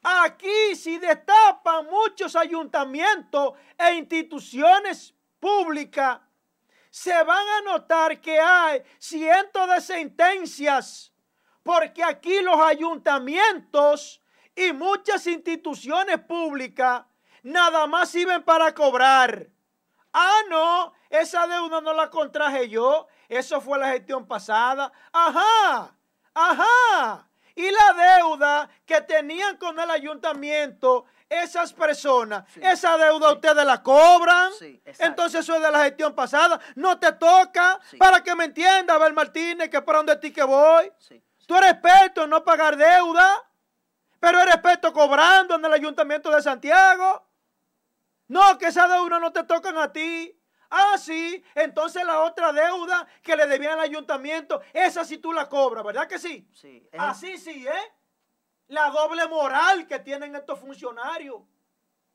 Aquí 0.03 0.75
si 0.75 0.99
destapan 0.99 1.87
muchos 1.87 2.35
ayuntamientos 2.35 3.53
e 3.77 3.93
instituciones 3.95 5.15
públicas, 5.39 6.19
se 6.91 7.23
van 7.23 7.47
a 7.47 7.61
notar 7.61 8.19
que 8.19 8.39
hay 8.39 8.83
cientos 8.99 9.67
de 9.69 9.81
sentencias, 9.81 11.10
porque 11.63 12.03
aquí 12.03 12.41
los 12.41 12.59
ayuntamientos 12.59 14.21
y 14.55 14.73
muchas 14.73 15.25
instituciones 15.27 16.19
públicas 16.19 17.03
nada 17.43 17.87
más 17.87 18.09
sirven 18.09 18.43
para 18.43 18.73
cobrar. 18.73 19.47
Ah, 20.13 20.41
no, 20.49 20.93
esa 21.09 21.47
deuda 21.47 21.81
no 21.81 21.93
la 21.93 22.09
contraje 22.09 22.67
yo, 22.69 23.07
eso 23.29 23.61
fue 23.61 23.79
la 23.79 23.89
gestión 23.89 24.27
pasada. 24.27 24.91
Ajá, 25.13 25.95
Ajá. 26.33 27.27
Y 27.55 27.69
la 27.69 28.17
deuda 28.17 28.69
que 28.85 29.01
tenían 29.01 29.57
con 29.57 29.77
el 29.79 29.89
ayuntamiento 29.89 31.05
esas 31.27 31.71
personas, 31.73 32.43
esa 32.57 32.97
deuda 32.97 33.33
ustedes 33.33 33.65
la 33.65 33.81
cobran. 33.81 34.51
Entonces 34.99 35.41
eso 35.41 35.55
es 35.55 35.61
de 35.61 35.71
la 35.71 35.83
gestión 35.83 36.13
pasada. 36.13 36.59
No 36.75 36.99
te 36.99 37.11
toca. 37.13 37.79
Para 37.97 38.23
que 38.23 38.35
me 38.35 38.45
entienda, 38.45 38.95
Abel 38.95 39.13
Martínez, 39.13 39.69
que 39.69 39.81
para 39.81 39.99
donde 39.99 40.15
ti 40.17 40.31
que 40.31 40.43
voy. 40.43 40.91
Tú 41.51 41.57
eres 41.57 41.71
experto 41.71 42.23
en 42.23 42.29
no 42.29 42.45
pagar 42.45 42.77
deuda, 42.77 43.45
pero 44.21 44.39
eres 44.39 44.53
experto 44.53 44.93
cobrando 44.93 45.55
en 45.55 45.65
el 45.65 45.73
ayuntamiento 45.73 46.31
de 46.31 46.41
Santiago. 46.41 47.27
No, 48.29 48.57
que 48.57 48.67
esa 48.67 48.87
deuda 48.87 49.19
no 49.19 49.33
te 49.33 49.43
tocan 49.43 49.77
a 49.77 49.91
ti. 49.91 50.33
Ah, 50.69 50.97
sí, 50.97 51.43
entonces 51.53 52.05
la 52.05 52.21
otra 52.21 52.53
deuda 52.53 53.05
que 53.21 53.35
le 53.35 53.47
debían 53.47 53.73
al 53.73 53.81
ayuntamiento, 53.81 54.61
esa 54.71 55.03
sí 55.03 55.17
tú 55.17 55.33
la 55.33 55.49
cobras, 55.49 55.83
¿verdad 55.83 56.07
que 56.07 56.19
sí? 56.19 56.47
Sí. 56.53 56.87
Así 56.97 57.37
sí, 57.37 57.67
¿eh? 57.67 57.93
La 58.67 58.89
doble 58.89 59.27
moral 59.27 59.85
que 59.87 59.99
tienen 59.99 60.33
estos 60.33 60.57
funcionarios. 60.57 61.41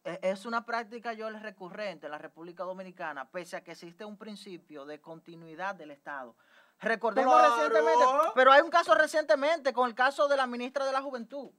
E, 0.02 0.18
es 0.22 0.46
una 0.46 0.64
práctica, 0.64 1.12
yo 1.12 1.28
recurrente 1.28 2.06
en 2.06 2.12
la 2.12 2.18
República 2.18 2.64
Dominicana, 2.64 3.30
pese 3.30 3.56
a 3.56 3.62
que 3.62 3.72
existe 3.72 4.02
un 4.02 4.16
principio 4.16 4.86
de 4.86 4.98
continuidad 4.98 5.74
del 5.74 5.90
Estado. 5.90 6.36
Recordemos 6.80 7.40
recientemente, 7.40 8.04
pero 8.34 8.52
hay 8.52 8.62
un 8.62 8.70
caso 8.70 8.94
recientemente 8.94 9.72
con 9.72 9.88
el 9.88 9.94
caso 9.94 10.28
de 10.28 10.36
la 10.36 10.46
ministra 10.46 10.84
de 10.84 10.92
la 10.92 11.02
Juventud 11.02 11.50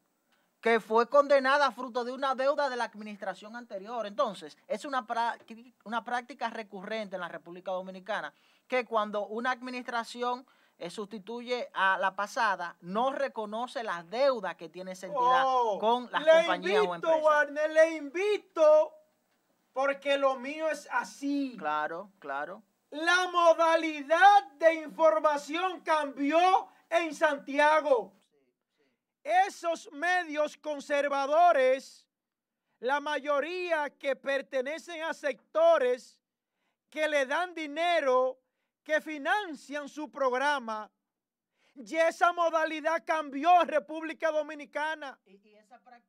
que 0.62 0.80
fue 0.80 1.08
condenada 1.08 1.72
fruto 1.72 2.04
de 2.04 2.12
una 2.12 2.36
deuda 2.36 2.70
de 2.70 2.76
la 2.76 2.86
administración 2.86 3.56
anterior. 3.56 4.06
Entonces, 4.06 4.58
es 4.68 4.86
una, 4.86 5.06
una 5.84 6.04
práctica 6.04 6.50
recurrente 6.50 7.16
en 7.16 7.22
la 7.22 7.28
República 7.28 7.72
Dominicana 7.72 8.34
que 8.68 8.86
cuando 8.86 9.28
una 9.28 9.52
administración 9.52 10.46
eh, 10.80 10.90
sustituye 10.90 11.70
a 11.74 11.98
la 11.98 12.16
pasada, 12.16 12.76
no 12.82 13.12
reconoce 13.12 13.84
las 13.84 14.10
deudas 14.10 14.56
que 14.56 14.70
tiene 14.70 14.92
esa 14.92 15.08
entidad 15.08 15.44
oh, 15.46 15.80
con 15.80 16.10
las 16.12 16.24
compañías 16.24 16.86
o 16.86 16.96
empresas. 16.96 17.24
Warner, 17.24 17.72
le 17.72 17.96
invito, 17.96 18.94
porque 19.74 20.18
lo 20.18 20.36
mío 20.36 20.70
es 20.70 20.88
así. 20.92 21.56
Claro, 21.58 22.12
claro. 22.20 22.62
La 22.98 23.28
modalidad 23.28 24.44
de 24.58 24.74
información 24.76 25.82
cambió 25.82 26.68
en 26.90 27.14
Santiago 27.14 28.12
esos 29.24 29.92
medios 29.92 30.58
conservadores, 30.58 32.08
la 32.80 33.00
mayoría 33.00 33.90
que 33.90 34.16
pertenecen 34.16 35.04
a 35.04 35.14
sectores 35.14 36.18
que 36.90 37.08
le 37.08 37.26
dan 37.26 37.54
dinero, 37.54 38.40
que 38.84 39.02
financian 39.02 39.90
su 39.90 40.10
programa, 40.10 40.90
y 41.76 41.96
esa 41.98 42.34
modalidad 42.34 43.04
cambió 43.06 43.62
en 43.62 43.68
República 43.68 44.32
Dominicana. 44.32 45.20
Y, 45.26 45.36
esa 45.56 45.78
práctica 45.80 46.07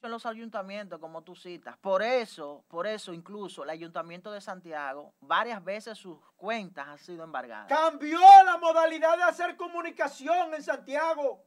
mucho 0.00 0.06
en 0.06 0.12
los 0.12 0.26
ayuntamientos, 0.26 0.98
como 0.98 1.22
tú 1.22 1.34
citas. 1.34 1.76
Por 1.78 2.02
eso, 2.02 2.64
por 2.68 2.86
eso 2.86 3.12
incluso 3.12 3.62
el 3.64 3.70
Ayuntamiento 3.70 4.32
de 4.32 4.40
Santiago, 4.40 5.14
varias 5.20 5.62
veces 5.62 5.98
sus 5.98 6.18
cuentas 6.36 6.88
han 6.88 6.98
sido 6.98 7.22
embargadas. 7.24 7.68
Cambió 7.68 8.20
la 8.44 8.56
modalidad 8.56 9.16
de 9.16 9.24
hacer 9.24 9.56
comunicación 9.56 10.54
en 10.54 10.62
Santiago. 10.62 11.44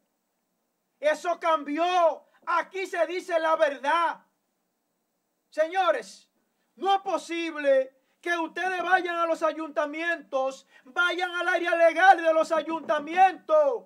Eso 1.00 1.40
cambió. 1.40 1.84
Aquí 2.46 2.86
se 2.86 3.06
dice 3.08 3.40
la 3.40 3.56
verdad. 3.56 4.20
Señores, 5.50 6.30
no 6.76 6.94
es 6.94 7.02
posible 7.02 7.96
que 8.22 8.38
ustedes 8.38 8.82
vayan 8.84 9.16
a 9.16 9.26
los 9.26 9.44
ayuntamientos, 9.44 10.68
vayan 10.86 11.32
al 11.32 11.48
área 11.48 11.76
legal 11.76 12.24
de 12.24 12.34
los 12.34 12.52
ayuntamientos, 12.52 13.84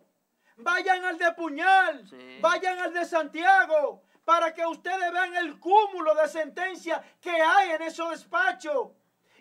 vayan 0.58 1.04
al 1.06 1.18
de 1.18 1.32
Puñal, 1.34 2.40
vayan 2.42 2.80
al 2.80 2.94
de 2.94 3.06
Santiago, 3.06 4.04
para 4.28 4.54
que 4.54 4.66
ustedes 4.66 5.10
vean 5.14 5.34
el 5.38 5.58
cúmulo 5.58 6.14
de 6.14 6.28
sentencias 6.28 7.02
que 7.22 7.32
hay 7.32 7.72
en 7.72 7.82
esos 7.84 8.10
despachos. 8.10 8.90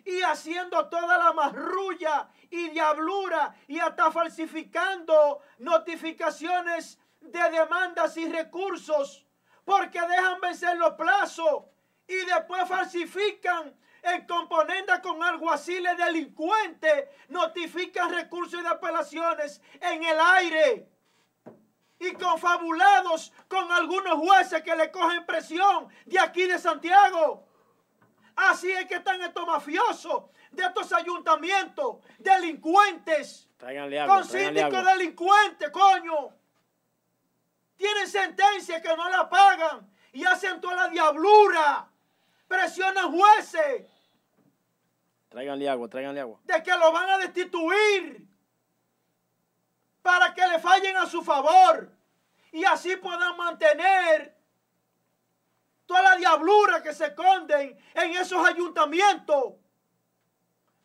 Y 0.05 0.21
haciendo 0.21 0.87
toda 0.87 1.17
la 1.17 1.33
marrulla 1.33 2.29
y 2.49 2.69
diablura 2.69 3.53
y 3.67 3.79
hasta 3.79 4.09
falsificando 4.13 5.41
notificaciones 5.57 6.97
de 7.19 7.49
demandas 7.49 8.15
y 8.15 8.31
recursos. 8.31 9.25
Porque 9.65 9.99
dejan 9.99 10.39
vencer 10.39 10.77
los 10.77 10.93
plazos 10.93 11.65
y 12.07 12.15
después 12.15 12.65
falsifican 12.69 13.77
en 14.03 14.25
componenda 14.25 15.01
con 15.01 15.21
alguaciles 15.21 15.97
delincuentes, 15.97 17.09
notifican 17.27 18.13
recursos 18.13 18.63
de 18.63 18.69
apelaciones 18.69 19.61
en 19.81 20.01
el 20.01 20.17
aire 20.17 20.96
y 21.99 22.13
confabulados 22.13 23.33
con 23.47 23.71
algunos 23.71 24.15
jueces 24.15 24.61
que 24.61 24.75
le 24.75 24.91
cogen 24.91 25.25
presión 25.25 25.87
de 26.05 26.19
aquí 26.19 26.45
de 26.45 26.59
Santiago. 26.59 27.47
Así 28.35 28.71
es 28.71 28.85
que 28.85 28.95
están 28.95 29.21
estos 29.21 29.45
mafiosos 29.47 30.25
de 30.51 30.63
estos 30.63 30.93
ayuntamientos, 30.93 31.97
delincuentes, 32.19 33.49
con 34.07 34.23
síndicos 34.25 34.85
delincuentes, 34.85 35.69
coño. 35.71 36.33
Tienen 37.75 38.07
sentencias 38.07 38.81
que 38.81 38.95
no 38.95 39.09
la 39.09 39.29
pagan 39.29 39.91
y 40.13 40.23
hacen 40.25 40.61
toda 40.61 40.75
la 40.75 40.89
diablura. 40.89 41.89
Presionan 42.47 43.11
jueces. 43.11 43.85
Tráiganle 45.29 45.69
agua, 45.69 45.89
tráiganle 45.89 46.21
agua. 46.21 46.39
De 46.43 46.63
que 46.63 46.71
lo 46.71 46.91
van 46.91 47.09
a 47.09 47.17
destituir 47.17 48.27
para 50.07 50.33
que 50.33 50.47
le 50.47 50.57
fallen 50.57 50.95
a 50.95 51.05
su 51.05 51.21
favor 51.21 51.91
y 52.53 52.63
así 52.63 52.95
puedan 52.95 53.35
mantener 53.35 54.33
toda 55.85 56.01
la 56.01 56.15
diablura 56.15 56.81
que 56.81 56.93
se 56.93 57.07
esconden 57.07 57.77
en 57.93 58.11
esos 58.11 58.47
ayuntamientos. 58.47 59.55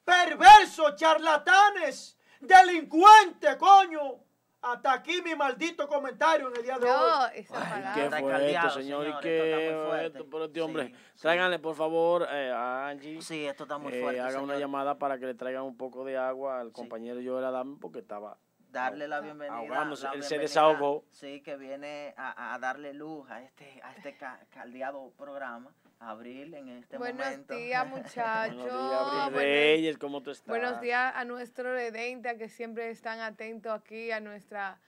Perversos, 0.04 0.96
charlatanes, 0.96 2.18
delincuentes, 2.40 3.54
coño. 3.56 4.24
Hasta 4.62 4.92
aquí 4.92 5.20
mi 5.22 5.34
maldito 5.36 5.86
comentario 5.88 6.48
en 6.48 6.56
el 6.56 6.62
día 6.62 6.78
de 6.78 6.86
No, 6.86 7.18
hoy. 7.24 7.30
esa 7.34 7.74
Ay. 7.74 7.84
¿Qué 7.94 8.10
fue 8.10 8.30
caldeado, 8.30 8.68
esto, 8.68 8.80
señor? 8.80 9.06
¿Y 9.08 9.12
qué 9.20 9.70
fue 9.72 9.86
fuerte. 9.88 10.06
esto? 10.18 10.30
Pero 10.30 10.44
este 10.46 10.60
hombre, 10.62 10.86
Sí, 10.88 10.94
sí. 11.14 11.20
tráiganle, 11.22 11.58
por 11.60 11.74
favor, 11.76 12.26
eh, 12.30 12.50
a 12.52 12.88
Angie. 12.88 13.20
Sí, 13.22 13.44
esto 13.46 13.64
está 13.64 13.78
muy 13.78 13.92
eh, 13.92 14.00
fuerte. 14.00 14.20
haga 14.20 14.38
una 14.40 14.54
señor. 14.54 14.58
llamada 14.60 14.98
para 14.98 15.18
que 15.18 15.26
le 15.26 15.34
traigan 15.34 15.62
un 15.62 15.76
poco 15.76 16.04
de 16.04 16.16
agua 16.16 16.60
al 16.60 16.72
compañero 16.72 17.20
Joel 17.24 17.44
Adame 17.44 17.76
porque 17.80 18.00
estaba 18.00 18.38
darle 18.72 19.06
la 19.06 19.20
bienvenida. 19.20 19.62
la 19.68 19.82
Él 19.82 19.96
se 19.96 20.08
bienvenida, 20.10 20.40
desahogó. 20.40 21.04
Sí, 21.10 21.40
que 21.42 21.56
viene 21.56 22.14
a, 22.16 22.54
a 22.54 22.58
darle 22.58 22.92
luz 22.94 23.30
a 23.30 23.42
este, 23.42 23.80
a 23.82 23.92
este 23.92 24.16
ca- 24.16 24.40
caldeado 24.50 25.12
programa, 25.16 25.72
Abril, 26.00 26.54
en 26.54 26.68
este 26.70 26.98
Buenos 26.98 27.24
momento. 27.24 27.54
días, 27.54 27.86
muchachos. 27.86 28.56
Buenos 28.64 28.72
días, 29.12 29.22
Abril 29.26 29.38
Reyes, 29.38 29.98
¿cómo 29.98 30.22
tú 30.22 30.30
estás? 30.30 30.48
Buenos 30.48 30.80
días 30.80 31.12
a 31.14 31.24
nuestro 31.24 31.72
redenta 31.72 32.36
que 32.36 32.48
siempre 32.48 32.90
están 32.90 33.20
atentos 33.20 33.72
aquí 33.72 34.10
a 34.10 34.20
nuestra 34.20 34.80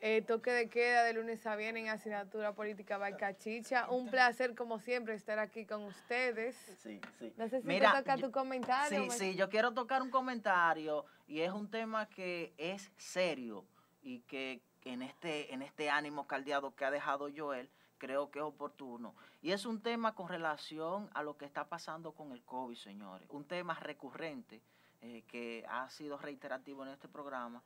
eh, 0.00 0.22
toque 0.22 0.50
de 0.52 0.68
queda 0.68 1.02
de 1.04 1.12
lunes 1.12 1.44
a 1.46 1.56
viernes 1.56 1.84
en 1.84 1.88
asignatura 1.90 2.52
política 2.54 2.98
Chicha. 3.36 3.88
Un 3.90 4.10
placer, 4.10 4.54
como 4.54 4.78
siempre, 4.78 5.14
estar 5.14 5.38
aquí 5.38 5.66
con 5.66 5.82
ustedes. 5.84 6.54
Sí, 6.82 7.00
sí. 7.18 7.32
No 7.36 7.48
sé 7.48 7.60
si 7.60 7.66
Mira, 7.66 7.92
toca 7.98 8.16
yo- 8.16 8.26
tu 8.26 8.32
comentario. 8.32 9.10
Sí, 9.10 9.18
sí, 9.18 9.36
yo 9.36 9.48
quiero 9.48 9.72
tocar 9.74 10.02
un 10.02 10.10
comentario 10.10 11.04
y 11.26 11.40
es 11.40 11.50
un 11.52 11.70
tema 11.70 12.06
que 12.06 12.52
es 12.58 12.90
serio 12.96 13.64
y 14.02 14.20
que 14.20 14.60
en 14.84 15.02
este, 15.02 15.52
en 15.52 15.62
este 15.62 15.90
ánimo 15.90 16.26
caldeado 16.26 16.74
que 16.74 16.84
ha 16.84 16.90
dejado 16.90 17.28
Joel, 17.36 17.68
creo 17.98 18.30
que 18.30 18.38
es 18.38 18.44
oportuno. 18.44 19.14
Y 19.42 19.50
es 19.52 19.66
un 19.66 19.82
tema 19.82 20.14
con 20.14 20.28
relación 20.28 21.10
a 21.14 21.22
lo 21.22 21.36
que 21.36 21.44
está 21.44 21.64
pasando 21.68 22.12
con 22.12 22.32
el 22.32 22.42
COVID, 22.44 22.76
señores. 22.76 23.28
Un 23.30 23.44
tema 23.44 23.74
recurrente 23.74 24.62
eh, 25.00 25.22
que 25.28 25.64
ha 25.68 25.88
sido 25.90 26.16
reiterativo 26.18 26.84
en 26.84 26.90
este 26.92 27.08
programa 27.08 27.62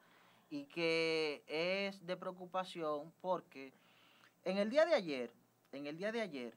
y 0.53 0.67
que 0.67 1.43
es 1.49 2.05
de 2.05 2.15
preocupación 2.15 3.11
porque 3.23 3.73
en 4.45 4.59
el 4.59 4.69
día 4.69 4.85
de 4.85 4.95
ayer, 4.95 5.33
en 5.73 5.87
el 5.87 5.97
día 5.97 6.13
de 6.13 6.21
ayer, 6.21 6.55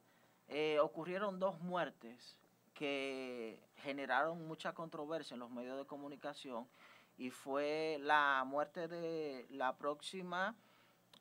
eh, 0.50 0.80
ocurrieron 0.82 1.40
dos 1.40 1.62
muertes 1.62 2.38
que 2.74 3.58
generaron 3.78 4.46
mucha 4.50 4.74
controversia 4.74 5.36
en 5.36 5.40
los 5.40 5.50
medios 5.50 5.78
de 5.78 5.86
comunicación 5.86 6.68
y 7.18 7.30
fue 7.30 7.98
la 8.02 8.44
muerte 8.46 8.90
de 8.90 9.46
la 9.50 9.78
próxima 9.78 10.58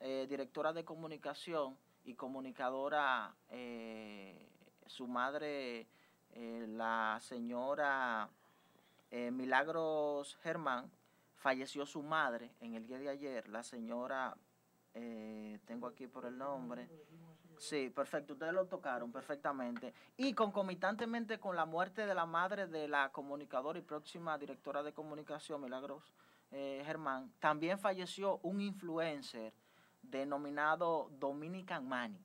eh, 0.01 0.27
directora 0.29 0.73
de 0.73 0.85
comunicación 0.85 1.79
y 2.05 2.15
comunicadora, 2.15 3.37
eh, 3.51 4.49
su 4.87 5.07
madre, 5.07 5.87
la 6.35 7.21
señora 7.21 8.29
Milagros 9.13 10.37
Germán, 10.43 10.91
falleció 11.45 11.85
su 11.85 12.03
madre 12.03 12.55
en 12.61 12.73
el 12.73 12.87
día 12.87 12.99
de 12.99 13.11
ayer, 13.11 13.51
la 13.51 13.63
señora, 13.63 14.35
eh, 14.95 15.59
tengo 15.67 15.87
aquí 15.87 16.07
por 16.07 16.25
el 16.25 16.39
nombre, 16.39 16.89
Sí, 17.59 17.89
perfecto, 17.91 18.33
ustedes 18.33 18.53
lo 18.53 18.67
tocaron 18.67 19.13
perfectamente. 19.13 19.95
Y 20.17 20.33
concomitantemente 20.33 21.39
con 21.39 21.55
la 21.55 21.67
muerte 21.67 22.05
de 22.05 22.15
la 22.15 22.27
madre 22.27 22.67
de 22.67 22.89
la 22.89 23.13
comunicadora 23.13 23.79
y 23.79 23.83
próxima 23.83 24.37
directora 24.39 24.83
de 24.83 24.93
comunicación, 24.93 25.63
Milagros 25.63 26.03
eh, 26.51 26.83
Germán, 26.85 27.33
también 27.39 27.79
falleció 27.79 28.39
un 28.43 28.61
influencer 28.61 29.53
denominado 30.03 31.11
Dominican 31.13 31.87
Manny. 31.87 32.25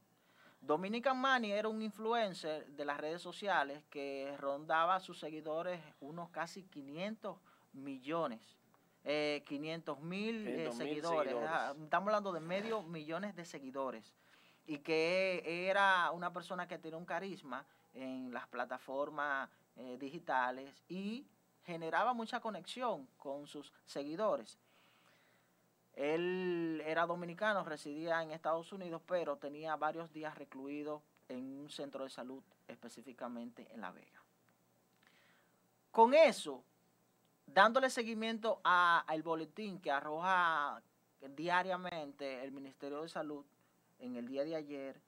Dominican 0.62 1.20
Manny 1.20 1.52
era 1.52 1.68
un 1.68 1.82
influencer 1.82 2.66
de 2.68 2.86
las 2.86 2.98
redes 2.98 3.22
sociales 3.22 3.84
que 3.92 4.36
rondaba 4.40 4.96
a 4.96 5.00
sus 5.00 5.20
seguidores 5.20 5.80
unos 6.00 6.30
casi 6.32 6.64
500 6.64 7.38
millones. 7.74 8.60
Eh, 9.04 9.44
500 9.48 10.02
mil 10.02 10.48
eh, 10.48 10.52
500 10.52 10.76
mil 10.76 10.88
seguidores. 10.88 11.32
seguidores. 11.32 11.84
Estamos 11.84 12.08
hablando 12.08 12.32
de 12.34 12.40
medio 12.40 12.84
millones 12.84 13.36
de 13.36 13.46
seguidores 13.46 14.14
y 14.66 14.80
que 14.80 15.68
era 15.70 16.12
una 16.12 16.32
persona 16.32 16.68
que 16.68 16.78
tenía 16.78 16.98
un 16.98 17.06
carisma 17.06 17.66
en 17.94 18.32
las 18.34 18.48
plataformas 18.48 19.50
eh, 19.76 19.98
digitales 20.00 20.84
y 20.88 21.26
generaba 21.64 22.14
mucha 22.14 22.40
conexión 22.40 23.08
con 23.18 23.48
sus 23.48 23.72
seguidores. 23.86 24.60
Él 25.94 26.82
era 26.86 27.06
dominicano, 27.06 27.64
residía 27.64 28.22
en 28.22 28.32
Estados 28.32 28.72
Unidos, 28.72 29.02
pero 29.06 29.38
tenía 29.38 29.76
varios 29.76 30.12
días 30.14 30.38
recluido 30.38 31.02
en 31.28 31.60
un 31.60 31.70
centro 31.70 32.04
de 32.04 32.10
salud, 32.10 32.44
específicamente 32.68 33.68
en 33.74 33.82
La 33.82 33.92
Vega. 33.92 34.24
Con 35.92 36.14
eso, 36.14 36.64
dándole 37.54 37.90
seguimiento 37.90 38.62
al 38.64 39.24
boletín 39.24 39.80
que 39.80 39.92
arroja 39.92 40.82
diariamente 41.36 42.44
el 42.44 42.52
Ministerio 42.52 43.02
de 43.02 43.10
Salud, 43.10 43.46
en 44.00 44.16
el 44.16 44.28
día 44.28 44.46
de 44.46 44.56
ayer, 44.56 45.02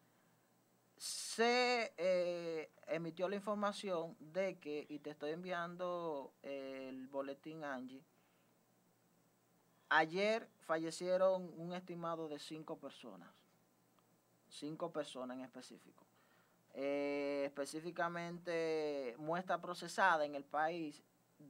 se 0.98 1.94
eh, 1.98 2.70
emitió 2.88 3.28
la 3.30 3.36
información 3.36 4.16
de 4.20 4.60
que, 4.60 4.86
y 4.90 5.00
te 5.00 5.12
estoy 5.12 5.32
enviando 5.32 6.34
el 6.44 7.08
boletín 7.08 7.64
Angie, 7.64 8.04
ayer 9.90 10.48
fallecieron 10.60 11.52
un 11.58 11.74
estimado 11.74 12.28
de 12.28 12.38
cinco 12.38 12.78
personas, 12.78 13.30
cinco 14.50 14.92
personas 14.92 15.38
en 15.38 15.44
específico. 15.44 16.06
Eh, 16.74 17.44
específicamente, 17.46 19.16
muestra 19.18 19.60
procesada 19.60 20.24
en 20.26 20.36
el 20.36 20.44
país, 20.46 21.02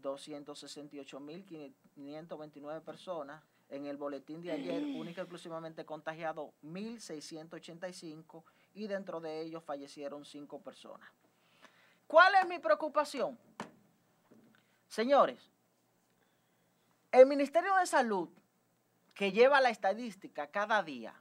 268.529 0.02 2.82
personas, 2.82 3.44
en 3.70 3.86
el 3.86 3.98
boletín 3.98 4.42
de 4.42 4.52
ayer, 4.52 4.84
única 4.96 5.22
y 5.22 5.24
exclusivamente 5.24 5.86
contagiado 5.86 6.54
1.685 6.64 8.44
y 8.74 8.88
dentro 8.88 9.20
de 9.20 9.42
ellos 9.42 9.64
fallecieron 9.64 10.26
5 10.26 10.62
personas. 10.62 11.10
¿Cuál 12.08 12.36
es 12.36 12.48
mi 12.48 12.60
preocupación? 12.60 13.38
Señores, 14.88 15.50
el 17.12 17.26
Ministerio 17.26 17.76
de 17.78 17.86
Salud, 17.86 18.30
que 19.14 19.32
lleva 19.32 19.62
la 19.62 19.70
estadística 19.70 20.48
cada 20.48 20.82
día 20.84 21.14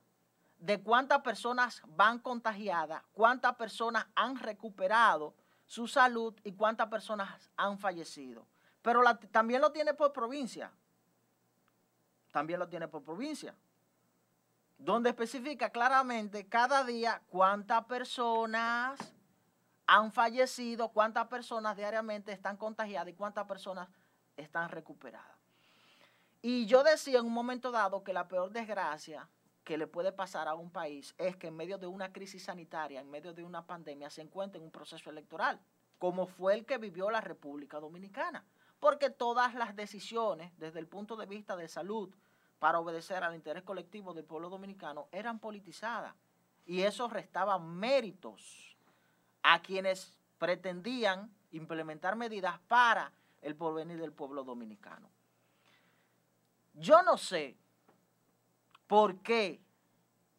de 0.59 0.83
cuántas 0.83 1.23
personas 1.23 1.83
van 1.97 2.19
contagiadas, 2.19 3.03
cuántas 3.13 3.57
personas 3.57 4.07
han 4.15 4.37
recuperado 4.37 5.35
su 5.67 5.87
salud 5.87 6.35
y 6.45 6.53
cuántas 6.53 6.89
personas 6.89 7.51
han 7.57 7.79
fallecido. 7.79 8.47
Pero 8.83 9.03
también 9.31 9.61
lo 9.61 9.73
tiene 9.73 9.95
por 9.95 10.13
provincia. 10.13 10.73
También 12.33 12.59
lo 12.59 12.69
tiene 12.69 12.87
por 12.89 13.03
provincia, 13.03 13.55
donde 14.79 15.11
especifica 15.11 15.71
claramente 15.71 16.47
cada 16.47 16.85
día 16.85 17.21
cuántas 17.29 17.85
personas 17.87 18.99
han 19.87 20.13
fallecido, 20.13 20.91
cuántas 20.91 21.27
personas 21.27 21.77
diariamente 21.77 22.31
están 22.31 22.57
contagiadas 22.57 23.09
y 23.09 23.15
cuántas 23.15 23.47
personas 23.47 23.89
están 24.37 24.69
recuperadas. 24.69 25.37
Y 26.41 26.67
yo 26.67 26.85
decía 26.85 27.19
en 27.19 27.27
un 27.27 27.33
momento 27.33 27.73
dado 27.73 28.05
que 28.05 28.13
la 28.13 28.29
peor 28.29 28.51
desgracia 28.51 29.29
que 29.65 29.77
le 29.77 29.89
puede 29.89 30.13
pasar 30.13 30.47
a 30.47 30.55
un 30.55 30.71
país 30.71 31.15
es 31.19 31.37
que 31.37 31.49
en 31.49 31.57
medio 31.57 31.79
de 31.79 31.89
una 31.89 32.13
crisis 32.13 32.45
sanitaria, 32.45 33.01
en 33.01 33.11
medio 33.11 33.35
de 33.35 33.43
una 33.43 33.67
pandemia, 33.67 34.09
se 34.09 34.23
encuentre 34.23 34.59
en 34.59 34.65
un 34.65 34.71
proceso 34.71 35.11
electoral, 35.11 35.61
como 35.99 36.27
fue 36.27 36.55
el 36.55 36.65
que 36.65 36.79
vivió 36.79 37.11
la 37.11 37.21
República 37.21 37.81
Dominicana 37.81 38.45
porque 38.81 39.11
todas 39.11 39.55
las 39.55 39.77
decisiones 39.77 40.51
desde 40.59 40.81
el 40.81 40.89
punto 40.89 41.15
de 41.17 41.27
vista 41.27 41.55
de 41.55 41.69
salud 41.69 42.13
para 42.59 42.81
obedecer 42.81 43.23
al 43.23 43.35
interés 43.35 43.63
colectivo 43.63 44.15
del 44.15 44.25
pueblo 44.25 44.49
dominicano 44.49 45.09
eran 45.13 45.39
politizadas. 45.39 46.15
y 46.67 46.83
eso 46.83 47.09
restaba 47.09 47.59
méritos 47.59 48.77
a 49.43 49.61
quienes 49.61 50.17
pretendían 50.39 51.35
implementar 51.51 52.15
medidas 52.15 52.61
para 52.69 53.13
el 53.43 53.57
porvenir 53.57 53.99
del 53.99 54.13
pueblo 54.13 54.45
dominicano. 54.45 55.11
Yo 56.75 57.03
no 57.03 57.17
sé 57.17 57.57
por 58.87 59.21
qué 59.23 59.61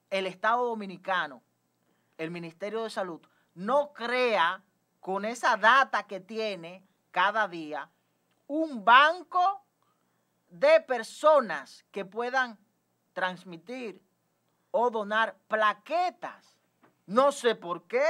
el 0.10 0.26
Estado 0.28 0.66
dominicano, 0.66 1.42
el 2.18 2.32
Ministerio 2.32 2.84
de 2.84 2.90
Salud, 2.90 3.20
no 3.56 3.92
crea 3.92 4.64
con 5.00 5.26
esa 5.26 5.58
data 5.58 6.04
que 6.04 6.20
tiene 6.20 6.86
cada 7.10 7.48
día 7.48 7.90
un 8.52 8.84
banco 8.84 9.64
de 10.50 10.82
personas 10.82 11.86
que 11.90 12.04
puedan 12.04 12.60
transmitir 13.14 14.04
o 14.72 14.90
donar 14.90 15.38
plaquetas. 15.48 16.58
No 17.06 17.32
sé 17.32 17.56
por 17.56 17.84
qué, 17.88 18.10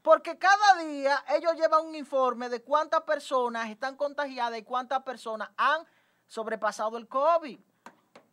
porque 0.00 0.38
cada 0.38 0.84
día 0.84 1.24
ellos 1.30 1.56
llevan 1.56 1.84
un 1.84 1.96
informe 1.96 2.48
de 2.48 2.62
cuántas 2.62 3.00
personas 3.00 3.70
están 3.70 3.96
contagiadas 3.96 4.56
y 4.60 4.62
cuántas 4.62 5.02
personas 5.02 5.50
han 5.56 5.84
sobrepasado 6.28 6.96
el 6.96 7.08
COVID. 7.08 7.58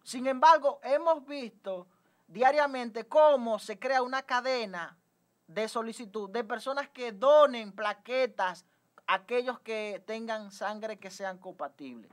Sin 0.04 0.28
embargo, 0.28 0.80
hemos 0.84 1.26
visto 1.26 1.88
diariamente 2.28 3.08
cómo 3.08 3.58
se 3.58 3.80
crea 3.80 4.04
una 4.04 4.22
cadena 4.22 5.00
de 5.48 5.68
solicitud 5.68 6.30
de 6.30 6.44
personas 6.44 6.90
que 6.90 7.12
donen 7.12 7.72
plaquetas 7.72 8.68
aquellos 9.10 9.60
que 9.60 10.02
tengan 10.06 10.52
sangre 10.52 11.00
que 11.00 11.10
sean 11.10 11.40
compatibles. 11.40 12.12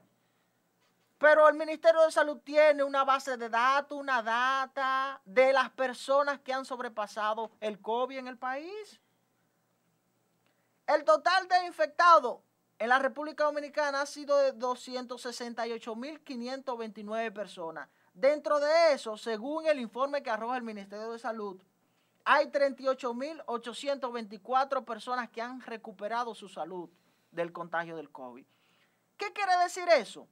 Pero 1.18 1.46
el 1.46 1.54
Ministerio 1.54 2.00
de 2.02 2.10
Salud 2.10 2.38
tiene 2.42 2.82
una 2.82 3.04
base 3.04 3.36
de 3.36 3.50
datos, 3.50 3.98
una 3.98 4.22
data 4.22 5.20
de 5.26 5.52
las 5.52 5.68
personas 5.70 6.40
que 6.40 6.54
han 6.54 6.64
sobrepasado 6.64 7.50
el 7.60 7.82
COVID 7.82 8.16
en 8.16 8.28
el 8.28 8.38
país. 8.38 8.98
El 10.86 11.04
total 11.04 11.46
de 11.48 11.66
infectados 11.66 12.38
en 12.78 12.88
la 12.88 12.98
República 12.98 13.44
Dominicana 13.44 14.00
ha 14.00 14.06
sido 14.06 14.38
de 14.38 14.54
268.529 14.54 17.30
personas. 17.32 17.90
Dentro 18.14 18.58
de 18.58 18.94
eso, 18.94 19.18
según 19.18 19.66
el 19.66 19.80
informe 19.80 20.22
que 20.22 20.30
arroja 20.30 20.56
el 20.56 20.62
Ministerio 20.62 21.12
de 21.12 21.18
Salud, 21.18 21.60
hay 22.28 22.48
38.824 22.48 24.84
personas 24.84 25.30
que 25.30 25.40
han 25.40 25.60
recuperado 25.60 26.34
su 26.34 26.48
salud 26.48 26.90
del 27.30 27.52
contagio 27.52 27.96
del 27.96 28.10
COVID. 28.10 28.44
¿Qué 29.16 29.32
quiere 29.32 29.56
decir 29.58 29.88
eso? 29.88 30.26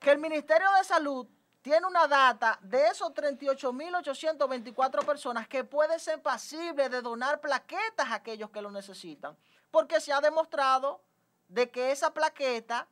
Que 0.00 0.10
el 0.10 0.18
Ministerio 0.18 0.66
de 0.76 0.82
Salud 0.82 1.28
tiene 1.62 1.86
una 1.86 2.08
data 2.08 2.58
de 2.62 2.88
esos 2.88 3.14
38.824 3.14 5.04
personas 5.04 5.46
que 5.46 5.62
puede 5.62 6.00
ser 6.00 6.20
pasible 6.20 6.88
de 6.88 7.00
donar 7.00 7.40
plaquetas 7.40 8.08
a 8.08 8.16
aquellos 8.16 8.50
que 8.50 8.60
lo 8.60 8.72
necesitan, 8.72 9.36
porque 9.70 10.00
se 10.00 10.12
ha 10.12 10.20
demostrado 10.20 11.00
de 11.46 11.70
que 11.70 11.92
esa 11.92 12.12
plaqueta 12.12 12.88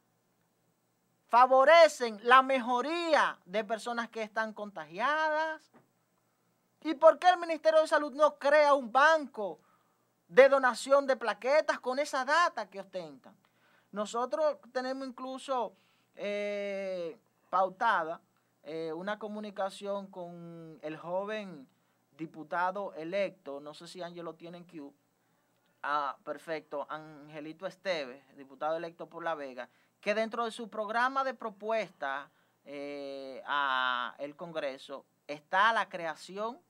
favorecen 1.27 2.21
la 2.23 2.43
mejoría 2.43 3.37
de 3.47 3.65
personas 3.65 4.09
que 4.11 4.23
están 4.23 4.53
contagiadas. 4.53 5.73
¿Y 6.85 6.93
por 6.95 7.19
qué 7.19 7.31
el 7.31 7.39
Ministerio 7.39 7.81
de 7.81 7.89
Salud 7.89 8.13
no 8.13 8.39
crea 8.39 8.75
un 8.75 8.93
banco 8.93 9.59
de 10.29 10.51
donación 10.51 11.07
de 11.07 11.17
plaquetas 11.17 11.81
con 11.81 11.99
esa 11.99 12.27
data 12.27 12.69
que 12.69 12.79
ostentan? 12.79 13.35
Nosotros 13.91 14.59
tenemos 14.71 15.09
incluso 15.09 15.75
eh, 16.15 17.19
pautada 17.49 18.21
eh, 18.63 18.93
una 18.93 19.19
comunicación 19.19 20.09
con 20.09 20.79
el 20.83 20.99
joven 20.99 21.67
diputado 22.19 22.93
electo, 22.93 23.61
no 23.61 23.73
sé 23.73 23.89
si 23.89 24.03
Ángel 24.03 24.27
lo 24.27 24.35
tiene 24.35 24.59
en 24.59 24.65
Q, 24.65 24.95
ah, 25.83 26.19
perfecto, 26.23 26.87
Angelito 26.91 27.67
Esteves, 27.67 28.23
diputado 28.37 28.77
electo 28.77 29.09
por 29.09 29.25
La 29.25 29.35
Vega, 29.35 29.71
que 30.03 30.15
dentro 30.15 30.45
de 30.45 30.51
su 30.51 30.69
programa 30.69 31.25
de 31.25 31.33
propuesta 31.33 32.31
eh, 32.67 33.43
a 33.47 34.15
el 34.19 34.37
Congreso 34.37 35.07
está 35.27 35.73
la 35.73 35.89
creación 35.89 36.61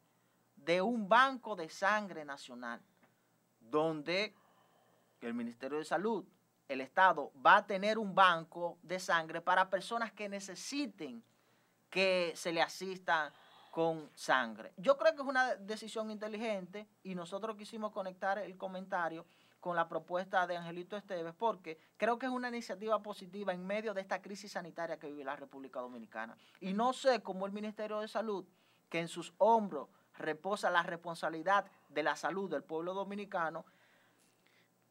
de 0.64 0.80
un 0.80 1.08
banco 1.08 1.54
de 1.56 1.68
sangre 1.68 2.24
nacional, 2.24 2.80
donde 3.60 4.34
el 5.20 5.34
Ministerio 5.34 5.78
de 5.78 5.84
Salud, 5.84 6.24
el 6.68 6.80
Estado, 6.80 7.32
va 7.44 7.56
a 7.58 7.66
tener 7.66 7.98
un 7.98 8.14
banco 8.14 8.78
de 8.82 8.98
sangre 8.98 9.40
para 9.40 9.70
personas 9.70 10.12
que 10.12 10.28
necesiten 10.28 11.22
que 11.90 12.32
se 12.34 12.52
le 12.52 12.62
asista 12.62 13.32
con 13.70 14.10
sangre. 14.14 14.72
Yo 14.76 14.96
creo 14.96 15.14
que 15.14 15.22
es 15.22 15.28
una 15.28 15.56
decisión 15.56 16.10
inteligente 16.10 16.88
y 17.02 17.14
nosotros 17.14 17.56
quisimos 17.56 17.92
conectar 17.92 18.38
el 18.38 18.56
comentario 18.56 19.26
con 19.60 19.76
la 19.76 19.88
propuesta 19.88 20.46
de 20.46 20.56
Angelito 20.56 20.96
Esteves 20.96 21.34
porque 21.34 21.78
creo 21.96 22.18
que 22.18 22.26
es 22.26 22.32
una 22.32 22.48
iniciativa 22.48 23.02
positiva 23.02 23.52
en 23.52 23.66
medio 23.66 23.94
de 23.94 24.00
esta 24.00 24.20
crisis 24.20 24.52
sanitaria 24.52 24.98
que 24.98 25.08
vive 25.08 25.24
la 25.24 25.36
República 25.36 25.80
Dominicana. 25.80 26.36
Y 26.60 26.72
no 26.72 26.92
sé 26.92 27.22
cómo 27.22 27.46
el 27.46 27.52
Ministerio 27.52 28.00
de 28.00 28.08
Salud, 28.08 28.44
que 28.88 29.00
en 29.00 29.08
sus 29.08 29.34
hombros 29.38 29.88
reposa 30.16 30.70
la 30.70 30.82
responsabilidad 30.82 31.66
de 31.88 32.02
la 32.02 32.16
salud 32.16 32.50
del 32.50 32.62
pueblo 32.62 32.94
dominicano, 32.94 33.64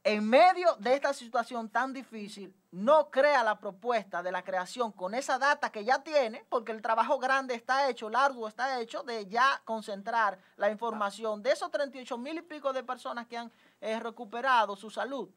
en 0.05 0.29
medio 0.29 0.75
de 0.79 0.95
esta 0.95 1.13
situación 1.13 1.69
tan 1.69 1.93
difícil, 1.93 2.53
no 2.71 3.09
crea 3.09 3.41
la 3.41 3.57
propuesta 3.57 4.21
de 4.21 4.33
la 4.33 4.43
creación 4.43 4.91
con 4.91 5.13
esa 5.13 5.39
data 5.39 5.71
que 5.71 5.85
ya 5.85 6.03
tiene, 6.03 6.45
porque 6.49 6.73
el 6.73 6.81
trabajo 6.81 7.19
grande 7.19 7.55
está 7.55 7.89
hecho, 7.89 8.09
largo 8.09 8.49
está 8.49 8.81
hecho, 8.81 9.03
de 9.03 9.25
ya 9.27 9.61
concentrar 9.63 10.37
la 10.57 10.69
información 10.69 11.41
de 11.41 11.51
esos 11.51 11.71
38 11.71 12.17
mil 12.17 12.37
y 12.37 12.41
pico 12.41 12.73
de 12.73 12.83
personas 12.83 13.27
que 13.27 13.37
han 13.37 13.51
eh, 13.79 13.97
recuperado 13.97 14.75
su 14.75 14.89
salud. 14.89 15.29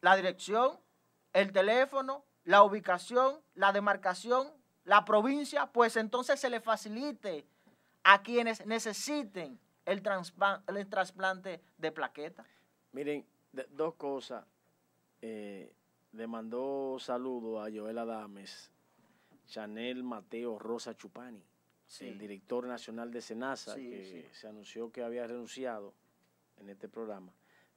La 0.00 0.16
dirección, 0.16 0.80
el 1.32 1.52
teléfono, 1.52 2.24
la 2.42 2.64
ubicación, 2.64 3.40
la 3.54 3.70
demarcación, 3.70 4.52
la 4.82 5.04
provincia, 5.04 5.66
pues 5.66 5.96
entonces 5.96 6.40
se 6.40 6.50
le 6.50 6.60
facilite 6.60 7.46
a 8.04 8.22
quienes 8.22 8.64
necesiten 8.66 9.58
el, 9.84 10.02
el 10.68 10.86
trasplante 10.88 11.60
de 11.78 11.92
plaqueta. 11.92 12.44
Miren, 12.92 13.24
dos 13.70 13.94
cosas. 13.94 14.44
Eh, 15.20 15.72
le 16.12 16.26
mandó 16.26 16.98
saludo 16.98 17.62
a 17.62 17.70
Joel 17.70 17.98
Adames, 17.98 18.70
Chanel 19.46 20.02
Mateo 20.02 20.58
Rosa 20.58 20.94
Chupani, 20.94 21.42
el 22.00 22.18
director 22.18 22.66
nacional 22.66 23.10
de 23.10 23.20
Senasa, 23.20 23.76
que 23.76 24.28
se 24.32 24.48
anunció 24.48 24.90
que 24.90 25.02
había 25.02 25.26
renunciado 25.26 25.94
en 26.58 26.68
este 26.68 26.88
programa. 26.88 27.32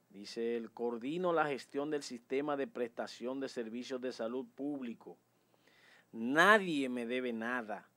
Dice, 0.09 0.55
el 0.55 0.71
coordino 0.71 1.33
la 1.33 1.45
gestión 1.45 1.89
del 1.89 2.03
sistema 2.03 2.55
de 2.55 2.67
prestación 2.67 3.39
de 3.39 3.49
servicios 3.49 3.99
de 4.01 4.13
salud 4.13 4.45
público. 4.55 5.17
Nadie 6.11 6.87
me 6.87 7.05
debe 7.05 7.33
nada. 7.33 7.89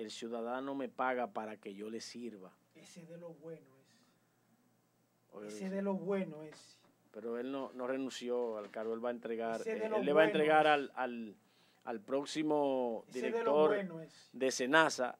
El 0.00 0.10
ciudadano 0.10 0.74
me 0.74 0.88
paga 0.88 1.32
para 1.32 1.56
que 1.56 1.74
yo 1.74 1.90
le 1.90 2.00
sirva. 2.00 2.52
Ese 2.74 3.04
de 3.04 3.18
lo 3.18 3.34
bueno 3.34 3.80
ese 5.46 5.70
de 5.70 5.82
lo 5.82 5.94
bueno 5.94 6.42
es. 6.42 6.78
Pero 7.12 7.38
él 7.38 7.50
no, 7.50 7.70
renunció 7.86 8.56
al 8.56 8.70
cargo, 8.70 8.94
él 8.94 9.04
va 9.04 9.08
a 9.08 9.12
entregar, 9.12 9.62
eh, 9.66 9.90
él 9.96 10.04
le 10.04 10.12
va 10.12 10.22
a 10.22 10.24
entregar 10.26 10.66
al, 10.66 10.92
al, 10.94 12.00
próximo 12.00 13.04
director 13.12 13.84
de, 14.32 14.50
Senasa, 14.52 15.18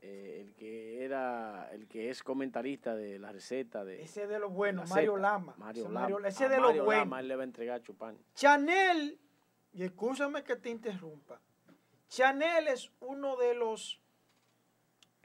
eh, 0.00 0.38
el 0.40 0.54
que 0.54 1.04
era, 1.04 1.68
el 1.72 1.86
que 1.86 2.08
es 2.08 2.22
comentarista 2.22 2.96
de 2.96 3.18
la 3.18 3.30
receta 3.30 3.84
de. 3.84 4.02
Ese 4.02 4.26
de 4.26 4.38
lo 4.38 4.48
bueno, 4.48 4.84
Mario 4.88 5.18
Lama. 5.18 5.54
Mario 5.58 5.90
Lama. 5.90 6.28
ese 6.28 6.48
de 6.48 6.58
lo 6.58 6.72
bueno. 6.82 7.00
Lama, 7.02 7.20
él 7.20 7.28
le 7.28 7.36
va 7.36 7.42
a 7.42 7.44
entregar 7.44 7.80
a 7.80 7.82
Chupán. 7.82 8.16
Chanel, 8.34 9.18
y 9.74 9.82
escúchame 9.82 10.42
que 10.42 10.56
te 10.56 10.70
interrumpa. 10.70 11.40
Chanel 12.08 12.68
es 12.68 12.90
uno 13.00 13.36
de 13.36 13.52
los 13.52 14.00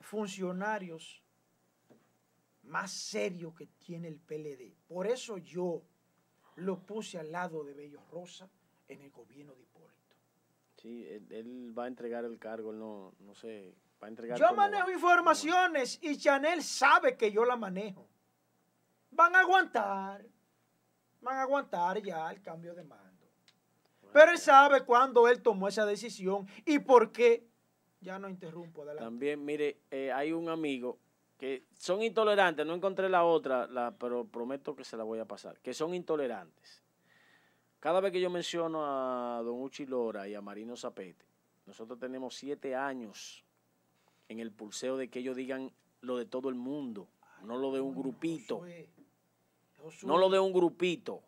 funcionarios 0.04 1.24
más 2.64 2.91
serio 2.91 3.54
que 3.56 3.68
tiene 3.68 4.08
el 4.08 4.20
PLD. 4.20 4.76
Por 4.88 5.08
eso 5.08 5.38
yo 5.38 5.84
lo 6.56 6.86
puse 6.86 7.18
al 7.18 7.32
lado 7.32 7.64
de 7.64 7.74
Bello 7.74 8.01
Rosa 8.12 8.49
en 8.88 9.01
el 9.01 9.12
gobierno 9.12 9.54
de 9.56 9.64
Hipólito. 9.64 10.16
Sí, 10.76 11.06
él, 11.08 11.74
va 11.78 11.86
a 11.86 11.88
entregar 11.88 12.26
el 12.26 12.38
cargo, 12.38 12.74
no, 12.74 13.14
no 13.20 13.34
sé, 13.34 13.76
va 14.01 14.08
a 14.08 14.10
entregar... 14.10 14.38
Yo 14.38 14.54
manejo 14.54 14.91
informaciones 14.91 15.99
y 16.01 16.18
Chanel 16.18 16.62
sabe 16.62 17.16
que 17.16 17.32
yo 17.32 17.45
la 17.45 17.56
manejo. 17.56 18.08
Van 19.12 19.36
a 19.36 19.39
aguantar, 19.39 20.26
van 21.22 21.38
a 21.38 21.41
aguantar 21.43 22.01
ya 22.01 22.32
el 22.32 22.41
cambio 22.41 22.76
de 22.76 22.84
mando. 22.84 23.14
Pero 24.12 24.32
él 24.32 24.38
sabe 24.38 24.84
cuándo 24.86 25.28
él 25.28 25.41
tomó 25.41 25.68
esa 25.68 25.86
decisión 25.86 26.47
y 26.66 26.80
por 26.80 27.12
qué. 27.12 27.47
Ya 28.04 28.20
no 28.20 28.30
interrumpo. 28.30 28.84
Adelante. 28.84 29.04
También, 29.04 29.43
mire, 29.43 29.78
eh, 29.89 30.12
hay 30.12 30.32
un 30.32 30.49
amigo 30.49 30.99
que 31.38 31.66
son 31.78 32.01
intolerantes, 32.04 32.66
no 32.66 32.74
encontré 32.74 33.10
la 33.10 33.24
otra, 33.24 33.68
la, 33.68 33.91
pero 33.97 34.26
prometo 34.26 34.76
que 34.76 34.84
se 34.84 34.97
la 34.97 35.04
voy 35.04 35.20
a 35.20 35.26
pasar, 35.26 35.60
que 35.60 35.74
son 35.74 35.93
intolerantes. 35.93 36.84
Cada 37.80 37.99
vez 37.99 38.12
que 38.12 38.22
yo 38.22 38.30
menciono 38.30 38.86
a 38.86 39.41
don 39.43 39.62
Uchi 39.62 39.86
Lora 39.86 40.28
y 40.28 40.36
a 40.36 40.41
Marino 40.41 40.78
Zapete, 40.78 41.26
nosotros 41.66 41.99
tenemos 41.99 42.36
siete 42.36 42.76
años 42.76 43.43
en 44.30 44.39
el 44.39 44.51
pulseo 44.51 44.95
de 44.95 45.10
que 45.10 45.20
ellos 45.20 45.36
digan 45.36 45.72
lo 46.01 46.18
de 46.18 46.26
todo 46.26 46.49
el 46.49 46.56
mundo. 46.56 47.08
no 47.43 47.58
lo 47.58 47.74
de 47.74 47.82
un 47.82 47.93
grupito, 47.93 48.60
Josué, 48.60 48.89
Josué, 49.78 50.08
no 50.08 50.18
lo 50.18 50.30
de 50.30 50.39
un 50.39 50.54
grupito. 50.54 51.24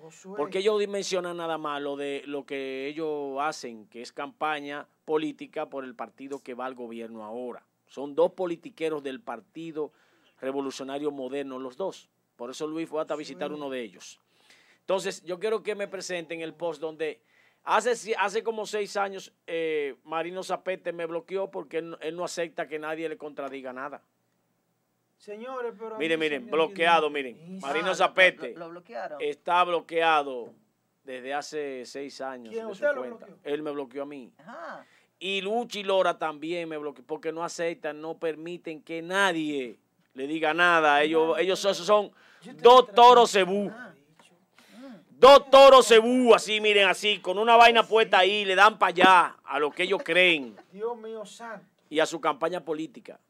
Josué. 0.00 0.34
Porque 0.36 0.58
ellos 0.58 0.78
dimensionan 0.78 1.36
nada 1.36 1.58
más 1.58 1.80
lo 1.82 1.96
de 1.96 2.22
lo 2.26 2.44
que 2.44 2.86
ellos 2.86 3.36
hacen, 3.40 3.86
que 3.86 4.02
es 4.02 4.12
campaña 4.12 4.86
política 5.04 5.68
por 5.68 5.84
el 5.84 5.94
partido 5.94 6.42
que 6.42 6.54
va 6.54 6.66
al 6.66 6.74
gobierno 6.74 7.24
ahora. 7.24 7.64
Son 7.86 8.14
dos 8.14 8.32
politiqueros 8.32 9.02
del 9.02 9.20
Partido 9.20 9.92
Revolucionario 10.40 11.10
Moderno, 11.10 11.58
los 11.58 11.76
dos. 11.76 12.08
Por 12.36 12.50
eso 12.50 12.66
Luis 12.66 12.88
fue 12.88 13.00
hasta 13.00 13.16
visitar 13.16 13.52
uno 13.52 13.68
de 13.68 13.82
ellos. 13.82 14.20
Entonces, 14.80 15.22
yo 15.24 15.38
quiero 15.38 15.62
que 15.62 15.74
me 15.74 15.88
presenten 15.88 16.40
el 16.40 16.54
post 16.54 16.80
donde 16.80 17.20
hace, 17.64 18.14
hace 18.16 18.42
como 18.42 18.64
seis 18.66 18.96
años 18.96 19.32
eh, 19.46 19.96
Marino 20.04 20.42
Zapete 20.42 20.92
me 20.92 21.06
bloqueó 21.06 21.50
porque 21.50 21.78
él 21.78 22.16
no 22.16 22.24
acepta 22.24 22.66
que 22.66 22.78
nadie 22.78 23.08
le 23.08 23.16
contradiga 23.18 23.72
nada. 23.72 24.02
Señores, 25.20 25.74
pero 25.78 25.98
Miren, 25.98 26.18
miren, 26.18 26.50
bloqueado, 26.50 27.10
miren. 27.10 27.58
Marino 27.60 27.94
Zapete. 27.94 28.54
Lo, 28.54 28.60
lo 28.60 28.68
bloquearon. 28.70 29.20
Está 29.20 29.62
bloqueado 29.64 30.54
desde 31.04 31.34
hace 31.34 31.84
seis 31.84 32.22
años 32.22 32.54
¿Quién? 32.54 32.66
de 32.66 32.74
su 32.74 32.82
¿Usted 32.84 32.94
lo 32.94 33.00
cuenta. 33.02 33.26
bloqueó? 33.26 33.52
Él 33.52 33.62
me 33.62 33.70
bloqueó 33.70 34.02
a 34.04 34.06
mí. 34.06 34.32
Ajá. 34.38 34.86
Y 35.18 35.42
Luchi 35.42 35.82
Lora 35.82 36.18
también 36.18 36.66
me 36.70 36.78
bloqueó 36.78 37.04
porque 37.06 37.32
no 37.32 37.44
aceptan, 37.44 38.00
no 38.00 38.16
permiten 38.16 38.80
que 38.82 39.02
nadie 39.02 39.78
le 40.14 40.26
diga 40.26 40.54
nada. 40.54 41.02
Ellos, 41.02 41.38
ellos 41.38 41.58
son, 41.58 41.74
son 41.74 42.10
dos 42.62 42.90
toros 42.94 43.30
cebú. 43.30 43.70
Ah. 43.70 43.92
Dos 45.10 45.50
toros 45.50 45.86
cebú, 45.86 46.34
así, 46.34 46.62
miren, 46.62 46.88
así, 46.88 47.18
con 47.18 47.38
una 47.38 47.54
vaina 47.56 47.82
puesta 47.86 48.20
ahí, 48.20 48.46
le 48.46 48.54
dan 48.54 48.78
para 48.78 48.88
allá 48.88 49.36
a 49.44 49.58
lo 49.58 49.70
que 49.70 49.82
ellos 49.82 50.00
creen 50.02 50.56
Dios 50.72 50.96
mío 50.96 51.26
santo. 51.26 51.66
y 51.90 52.00
a 52.00 52.06
su 52.06 52.18
campaña 52.22 52.64
política. 52.64 53.20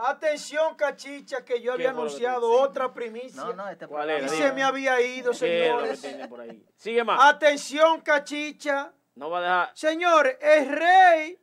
Atención, 0.00 0.76
cachicha, 0.76 1.44
que 1.44 1.60
yo 1.60 1.72
había 1.72 1.90
anunciado 1.90 2.48
otra 2.52 2.94
primicia. 2.94 3.42
No, 3.42 3.52
no, 3.52 3.68
este 3.68 3.88
¿Cuál 3.88 4.08
era? 4.10 4.26
y 4.26 4.28
se 4.28 4.52
me 4.52 4.62
había 4.62 5.00
ido, 5.00 5.32
¿Qué 5.32 5.66
es 5.66 5.72
lo 5.72 5.78
que 5.82 5.96
señores. 5.96 6.00
tienen 6.00 6.28
por 6.28 6.40
ahí? 6.40 6.64
Sigue 6.76 7.02
más. 7.02 7.34
Atención, 7.34 8.00
cachicha. 8.00 8.92
No 9.16 9.28
va 9.28 9.38
a 9.38 9.42
dejar. 9.42 9.70
Señores, 9.74 10.38
el 10.40 10.68
rey 10.68 11.40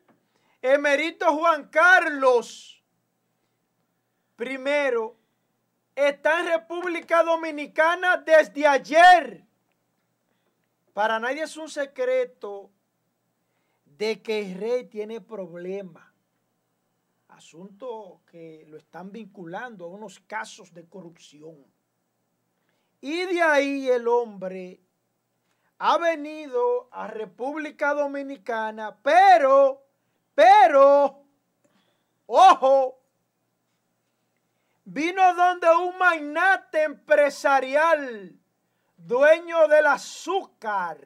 emerito 0.62 1.36
Juan 1.36 1.68
Carlos 1.68 2.82
primero 4.38 5.18
está 5.94 6.40
en 6.40 6.48
República 6.48 7.24
Dominicana 7.24 8.16
desde 8.18 8.66
ayer. 8.66 9.44
Para 10.94 11.20
nadie 11.20 11.44
es 11.44 11.58
un 11.58 11.70
secreto 11.70 12.72
de 13.84 14.22
que 14.22 14.40
el 14.40 14.58
rey 14.58 14.86
tiene 14.86 15.20
problemas. 15.20 16.05
Asunto 17.36 18.22
que 18.32 18.64
lo 18.70 18.78
están 18.78 19.12
vinculando 19.12 19.84
a 19.84 19.90
unos 19.90 20.22
casos 20.22 20.74
de 20.74 20.88
corrupción. 20.88 21.66
Y 23.02 23.26
de 23.26 23.42
ahí 23.42 23.90
el 23.90 24.08
hombre 24.08 24.80
ha 25.80 25.98
venido 25.98 26.88
a 26.94 27.08
República 27.08 27.94
Dominicana, 27.94 28.98
pero, 29.04 29.86
pero, 30.34 31.26
ojo, 32.26 33.02
vino 34.86 35.34
donde 35.36 35.68
un 35.76 35.98
magnate 35.98 36.84
empresarial, 36.84 38.40
dueño 38.96 39.68
del 39.68 39.88
azúcar, 39.88 40.98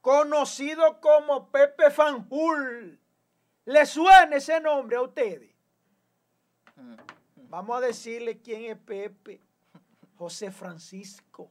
conocido 0.00 0.98
como 0.98 1.50
Pepe 1.50 1.90
Fanjul. 1.90 3.01
¿Le 3.64 3.86
suena 3.86 4.36
ese 4.36 4.60
nombre 4.60 4.96
a 4.96 5.02
ustedes? 5.02 5.50
Mm. 6.76 6.96
Vamos 7.48 7.76
a 7.76 7.80
decirle 7.86 8.38
quién 8.40 8.64
es 8.64 8.78
Pepe. 8.78 9.40
José 10.16 10.50
Francisco, 10.52 11.50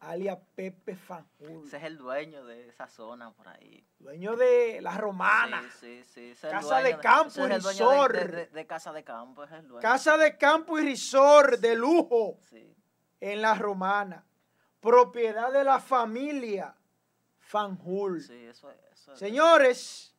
alias 0.00 0.38
Pepe 0.54 0.94
Fanjul. 0.96 1.64
Ese 1.66 1.78
es 1.78 1.82
el 1.84 1.96
dueño 1.96 2.44
de 2.44 2.68
esa 2.68 2.86
zona 2.88 3.32
por 3.32 3.48
ahí. 3.48 3.84
dueño 3.98 4.36
de 4.36 4.80
la 4.82 4.96
romana, 4.98 5.62
Sí, 5.80 6.02
sí, 6.04 6.34
sí. 6.34 6.46
Casa 6.48 6.80
de 6.82 6.98
campo 6.98 7.46
y 7.46 7.58
dueño 7.58 8.08
de- 8.08 8.66
Casa 8.66 8.92
de 8.92 9.02
Campo, 9.02 9.44
es 9.44 9.52
el 9.52 9.66
dueño. 9.66 9.80
casa 9.82 10.16
de 10.18 10.36
campo 10.36 10.78
y 10.78 10.84
resort 10.84 11.58
de 11.58 11.74
lujo 11.74 12.38
en 13.20 13.40
la 13.42 13.54
romana, 13.54 14.24
propiedad 14.80 15.50
de 15.52 15.64
la 15.64 15.80
familia 15.80 16.74
Fanjul. 17.38 18.20
Sí, 18.22 18.44
eso 18.44 18.70
es. 18.70 18.76
Eso 18.92 19.12
es- 19.14 19.18
Señores, 19.18 20.15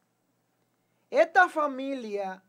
esta 1.09 1.47
familia 1.47 2.43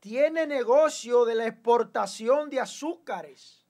tiene 0.00 0.46
negocio 0.46 1.24
de 1.24 1.34
la 1.34 1.46
exportación 1.46 2.50
de 2.50 2.60
azúcares, 2.60 3.66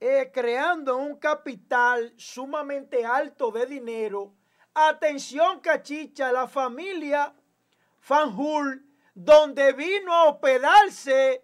eh, 0.00 0.30
creando 0.32 0.96
un 0.96 1.16
capital 1.16 2.12
sumamente 2.16 3.04
alto 3.04 3.50
de 3.50 3.66
dinero. 3.66 4.34
Atención, 4.74 5.60
cachicha, 5.60 6.32
la 6.32 6.46
familia 6.46 7.34
Fanjul, 8.00 8.86
donde 9.14 9.72
vino 9.72 10.12
a 10.12 10.30
hospedarse 10.30 11.42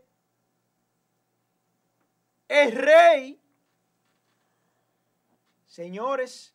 el 2.49 2.73
rey. 2.73 3.41
Señores, 5.67 6.55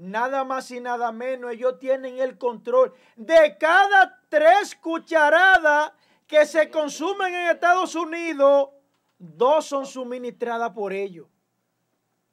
nada 0.00 0.44
más 0.44 0.70
y 0.70 0.80
nada 0.80 1.12
menos, 1.12 1.52
ellos 1.52 1.78
tienen 1.78 2.18
el 2.18 2.38
control 2.38 2.94
de 3.16 3.58
cada 3.58 4.18
tres 4.30 4.74
cucharadas 4.74 5.92
que 6.26 6.46
se 6.46 6.70
consumen 6.70 7.34
en 7.34 7.50
Estados 7.50 7.94
Unidos, 7.94 8.70
dos 9.18 9.66
son 9.66 9.84
suministradas 9.84 10.70
por 10.70 10.94
ellos. 10.94 11.26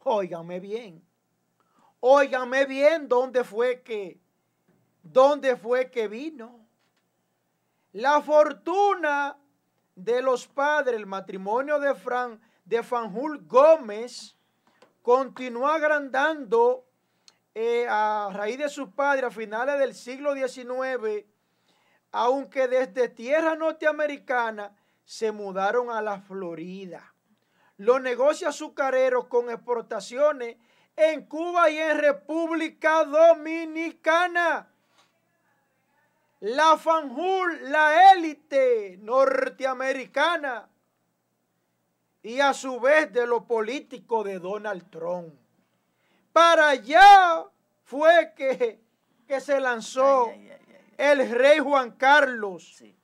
Óiganme 0.03 0.61
bien, 0.61 1.05
óiganme 1.99 2.65
bien 2.65 3.09
dónde 3.09 3.43
fue 3.43 3.81
que, 3.81 4.17
dónde 5.03 5.57
fue 5.57 5.91
que 5.91 6.07
vino. 6.07 6.65
La 7.91 8.21
fortuna 8.21 9.37
de 9.93 10.21
los 10.21 10.47
padres, 10.47 10.95
el 10.95 11.05
matrimonio 11.05 11.79
de 11.81 11.93
Fran, 11.95 12.39
de 12.63 12.81
Fanjul 12.81 13.45
Gómez, 13.45 14.37
continuó 15.01 15.67
agrandando 15.67 16.86
eh, 17.59 17.87
a 17.89 18.29
raíz 18.33 18.59
de 18.59 18.69
sus 18.69 18.89
padres 18.89 19.23
a 19.23 19.31
finales 19.31 19.79
del 19.79 19.95
siglo 19.95 20.35
XIX, 20.35 21.25
aunque 22.11 22.67
desde 22.67 23.09
tierra 23.09 23.55
norteamericana 23.55 24.77
se 25.03 25.31
mudaron 25.31 25.89
a 25.89 25.99
la 26.03 26.19
Florida. 26.19 27.15
Los 27.77 27.99
negocios 27.99 28.49
azucareros 28.49 29.25
con 29.25 29.49
exportaciones 29.49 30.57
en 30.95 31.25
Cuba 31.25 31.71
y 31.71 31.79
en 31.79 31.97
República 31.97 33.03
Dominicana. 33.05 34.71
La 36.41 36.77
Fanjul, 36.77 37.71
la 37.71 38.13
élite 38.13 38.99
norteamericana 39.01 40.69
y 42.21 42.39
a 42.39 42.53
su 42.53 42.79
vez 42.79 43.11
de 43.11 43.25
lo 43.25 43.47
político 43.47 44.23
de 44.23 44.37
Donald 44.37 44.91
Trump. 44.91 45.46
Para 46.37 46.69
allá 46.69 47.47
fue 47.81 48.31
que, 48.35 48.79
que 49.25 49.41
se 49.41 49.59
lanzó 49.59 50.27
Ay, 50.27 50.51
ay, 50.51 50.59
ay, 50.67 50.75
ay. 50.99 51.21
el 51.21 51.31
rey 51.31 51.57
Juan 51.57 51.89
Carlos. 51.93 52.75
Sí. 52.75 52.95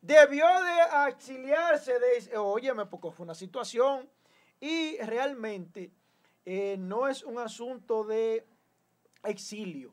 Debió 0.00 0.46
de 0.46 1.10
exiliarse, 1.10 1.92
de, 1.98 2.38
óyeme, 2.38 2.86
porque 2.86 3.10
fue 3.10 3.24
una 3.24 3.34
situación 3.34 4.08
y 4.60 4.96
realmente 4.96 5.92
eh, 6.46 6.76
no 6.78 7.06
es 7.06 7.22
un 7.22 7.38
asunto 7.38 8.02
de 8.02 8.46
exilio, 9.24 9.92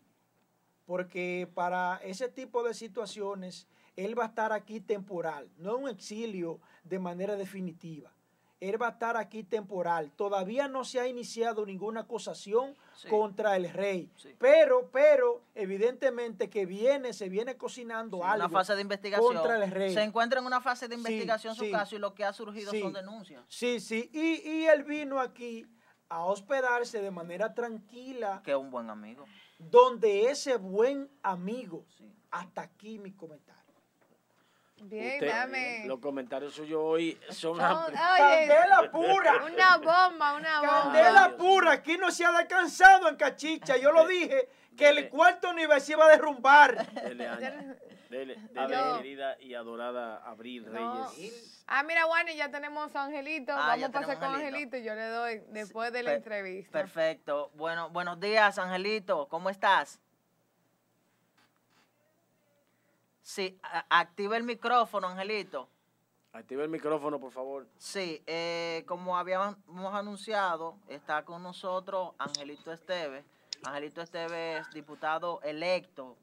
porque 0.86 1.52
para 1.54 1.98
ese 1.98 2.30
tipo 2.30 2.64
de 2.64 2.74
situaciones 2.74 3.68
él 3.98 4.18
va 4.18 4.24
a 4.24 4.28
estar 4.28 4.54
aquí 4.54 4.80
temporal, 4.80 5.52
no 5.58 5.76
un 5.76 5.90
exilio 5.90 6.62
de 6.86 7.00
manera 7.00 7.36
definitiva. 7.36 8.14
Él 8.60 8.82
va 8.82 8.88
a 8.88 8.92
estar 8.92 9.18
aquí 9.18 9.44
temporal. 9.44 10.12
Todavía 10.16 10.68
no 10.68 10.84
se 10.84 11.00
ha 11.00 11.08
iniciado 11.08 11.64
ninguna 11.66 12.02
acusación 12.02 12.76
Sí. 12.96 13.08
contra 13.08 13.56
el 13.56 13.70
rey. 13.72 14.10
Sí. 14.18 14.36
Pero, 14.40 14.90
pero, 14.92 15.44
evidentemente 15.54 16.50
que 16.50 16.66
viene, 16.66 17.14
se 17.14 17.30
viene 17.30 17.56
cocinando 17.56 18.18
Sí, 18.18 18.24
algo. 18.26 18.46
una 18.48 18.50
fase 18.50 18.74
de 18.76 18.82
investigación. 18.82 19.36
contra 19.36 19.64
el 19.64 19.70
rey. 19.70 19.94
Se 19.94 20.02
encuentra 20.02 20.40
en 20.40 20.48
una 20.48 20.60
fase 20.62 20.88
de 20.88 20.96
investigación 20.96 21.54
su 21.56 21.70
caso 21.70 21.96
y 21.96 22.00
lo 22.00 22.16
que 22.16 22.24
ha 22.24 22.34
surgido 22.34 22.72
son 22.74 22.94
denuncias. 22.94 23.44
Sí, 23.48 23.80
sí. 23.80 24.10
Y, 24.12 24.50
y 24.50 24.66
él 24.66 24.84
vino 24.84 25.20
aquí 25.20 25.68
a 26.10 26.24
hospedarse 26.26 27.02
de 27.02 27.12
manera 27.12 27.54
tranquila, 27.54 28.42
Que 28.44 28.52
es 28.52 28.58
un 28.58 28.72
buen 28.72 28.90
amigo. 28.90 29.26
donde 29.60 30.32
ese 30.32 30.58
buen 30.58 31.12
amigo, 31.22 31.86
hasta 32.32 32.62
aquí 32.62 32.98
mi 32.98 33.12
comentario. 33.12 33.57
Bien, 34.80 35.14
Usted- 35.16 35.28
dame. 35.28 35.84
Los 35.86 36.00
comentarios 36.00 36.54
suyos 36.54 36.80
hoy 36.84 37.20
son... 37.30 37.58
Candela 37.58 38.90
pura. 38.92 39.44
una 39.46 39.78
bomba, 39.78 40.34
una 40.36 40.60
bomba. 40.62 40.84
Candela 40.84 41.36
pura. 41.38 41.72
Aquí 41.74 41.98
no 41.98 42.12
se 42.12 42.26
ha 42.26 42.32
descansado 42.32 43.10
en 43.10 43.16
Cachicha. 43.16 43.78
Yo 43.78 43.92
lo 43.92 44.06
dije 44.08 44.48
que 44.76 44.90
el 44.90 45.10
cuarto 45.10 45.52
nivel 45.54 45.82
se 45.82 45.94
iba 45.94 46.06
a 46.06 46.10
derrumbar. 46.10 46.86
Dele 46.94 47.28
ánimo. 47.28 47.76
Dele, 48.10 48.38
dele, 48.54 48.78
querida 48.98 49.36
y 49.42 49.54
adorada 49.54 50.18
Abril 50.24 50.72
No. 50.72 51.10
Reyes. 51.10 51.66
Ah, 51.68 51.84
mira, 51.84 52.04
Juan, 52.04 52.26
ya 52.28 52.50
tenemos 52.50 52.96
a 52.96 53.04
Angelito. 53.04 53.52
Ah, 53.52 53.76
Vamos 53.76 53.84
a 53.84 53.92
pasar 53.92 54.16
con 54.20 54.28
Angelito. 54.30 54.48
Angelito 54.48 54.78
y 54.78 54.84
yo 54.86 54.96
le 54.96 55.08
doy 55.08 55.42
después 55.50 55.92
de 55.92 56.04
la 56.04 56.12
Per- 56.12 56.18
entrevista. 56.20 56.72
Perfecto. 56.72 57.52
Bueno, 57.56 57.90
buenos 57.90 58.18
días, 58.22 58.58
Angelito. 58.60 59.28
¿Cómo 59.28 59.50
estás? 59.50 60.00
Sí, 63.28 63.60
activa 63.90 64.38
el 64.38 64.44
micrófono, 64.44 65.10
Angelito. 65.10 65.68
Activa 66.32 66.64
el 66.64 66.70
micrófono, 66.70 67.20
por 67.20 67.34
favor. 67.34 67.68
Sí, 67.78 68.24
eh, 68.26 68.86
como 68.88 69.18
habíamos 69.18 69.58
anunciado, 69.94 70.78
está 70.88 71.26
con 71.26 71.44
nosotros 71.44 72.14
Angelito 72.20 72.72
Esteves. 72.72 73.26
Angelito 73.66 74.02
Esteves 74.02 74.62
es 74.66 74.74
diputado 74.74 75.42
electo 75.44 76.16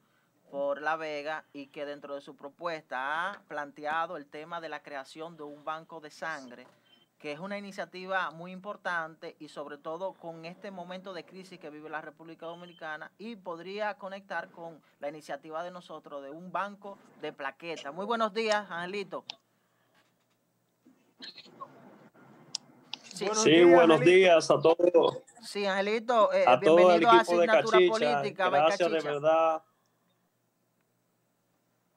por 0.50 0.80
La 0.80 0.96
Vega 0.96 1.44
y 1.52 1.66
que 1.66 1.84
dentro 1.84 2.14
de 2.14 2.22
su 2.22 2.36
propuesta 2.36 3.32
ha 3.32 3.42
planteado 3.48 4.16
el 4.16 4.24
tema 4.24 4.62
de 4.62 4.70
la 4.70 4.82
creación 4.82 5.36
de 5.36 5.42
un 5.42 5.62
banco 5.62 6.00
de 6.00 6.10
sangre, 6.10 6.66
que 7.24 7.32
es 7.32 7.38
una 7.38 7.56
iniciativa 7.56 8.30
muy 8.32 8.52
importante 8.52 9.34
y 9.38 9.48
sobre 9.48 9.78
todo 9.78 10.12
con 10.12 10.44
este 10.44 10.70
momento 10.70 11.14
de 11.14 11.24
crisis 11.24 11.58
que 11.58 11.70
vive 11.70 11.88
la 11.88 12.02
República 12.02 12.44
Dominicana 12.44 13.10
y 13.16 13.34
podría 13.36 13.94
conectar 13.94 14.50
con 14.50 14.82
la 15.00 15.08
iniciativa 15.08 15.64
de 15.64 15.70
nosotros 15.70 16.22
de 16.22 16.28
un 16.28 16.52
banco 16.52 16.98
de 17.22 17.32
plaquetas. 17.32 17.94
Muy 17.94 18.04
buenos 18.04 18.34
días, 18.34 18.70
Angelito. 18.70 19.24
Sí, 23.00 23.24
Buenos 23.24 23.42
Sí, 23.42 23.50
días, 23.52 23.70
buenos 23.70 24.00
Angelito. 24.00 24.16
días 24.18 24.50
a 24.50 24.60
todos, 24.60 25.22
Sí, 25.40 25.64
Angelito, 25.64 26.30
eh, 26.30 26.44
a 26.46 26.60
todo 26.60 26.90
el 26.90 26.98
bienvenido 27.00 27.10
a 27.10 27.16
equipo 27.22 27.38
de 27.38 27.46
Asignatura 27.46 27.78
Cachicha. 27.78 27.90
Política, 28.20 28.50
Gracias 28.50 28.90
de 28.90 29.00
verdad. 29.00 29.62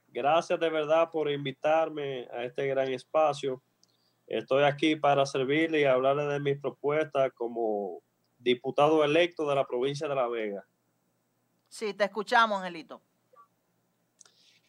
Gracias 0.07 0.57
de 0.57 0.69
verdad 0.69 1.11
por 1.11 1.29
invitarme 1.29 2.29
a 2.31 2.45
este 2.45 2.65
gran 2.65 2.87
espacio. 2.93 3.61
Estoy 4.27 4.63
aquí 4.63 4.97
para 4.97 5.25
servirle 5.25 5.81
y 5.81 5.85
hablarle 5.85 6.25
de 6.25 6.39
mis 6.39 6.59
propuestas 6.59 7.31
como 7.33 8.01
diputado 8.37 9.03
electo 9.03 9.47
de 9.47 9.55
la 9.55 9.65
provincia 9.65 10.07
de 10.07 10.15
La 10.15 10.27
Vega. 10.27 10.67
Sí, 11.69 11.93
te 11.93 12.03
escuchamos, 12.03 12.59
Angelito. 12.59 13.01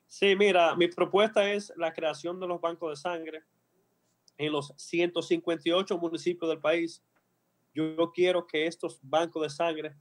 Sí, 0.07 0.35
mira, 0.37 0.75
mi 0.77 0.89
propuesta 0.89 1.53
es 1.53 1.73
la 1.77 1.93
creación 1.93 2.41
de 2.41 2.47
los 2.47 2.61
bancos 2.61 2.91
de 2.91 2.97
sangre 2.97 3.43
en 4.39 4.53
los 4.53 4.73
158 4.77 5.99
municipios 5.99 6.49
del 6.49 6.61
país. 6.61 7.03
Yo 7.75 8.11
quiero 8.13 8.47
que 8.47 8.67
estos 8.67 8.99
bancos 9.03 9.43
de 9.43 9.51
sangre 9.51 9.97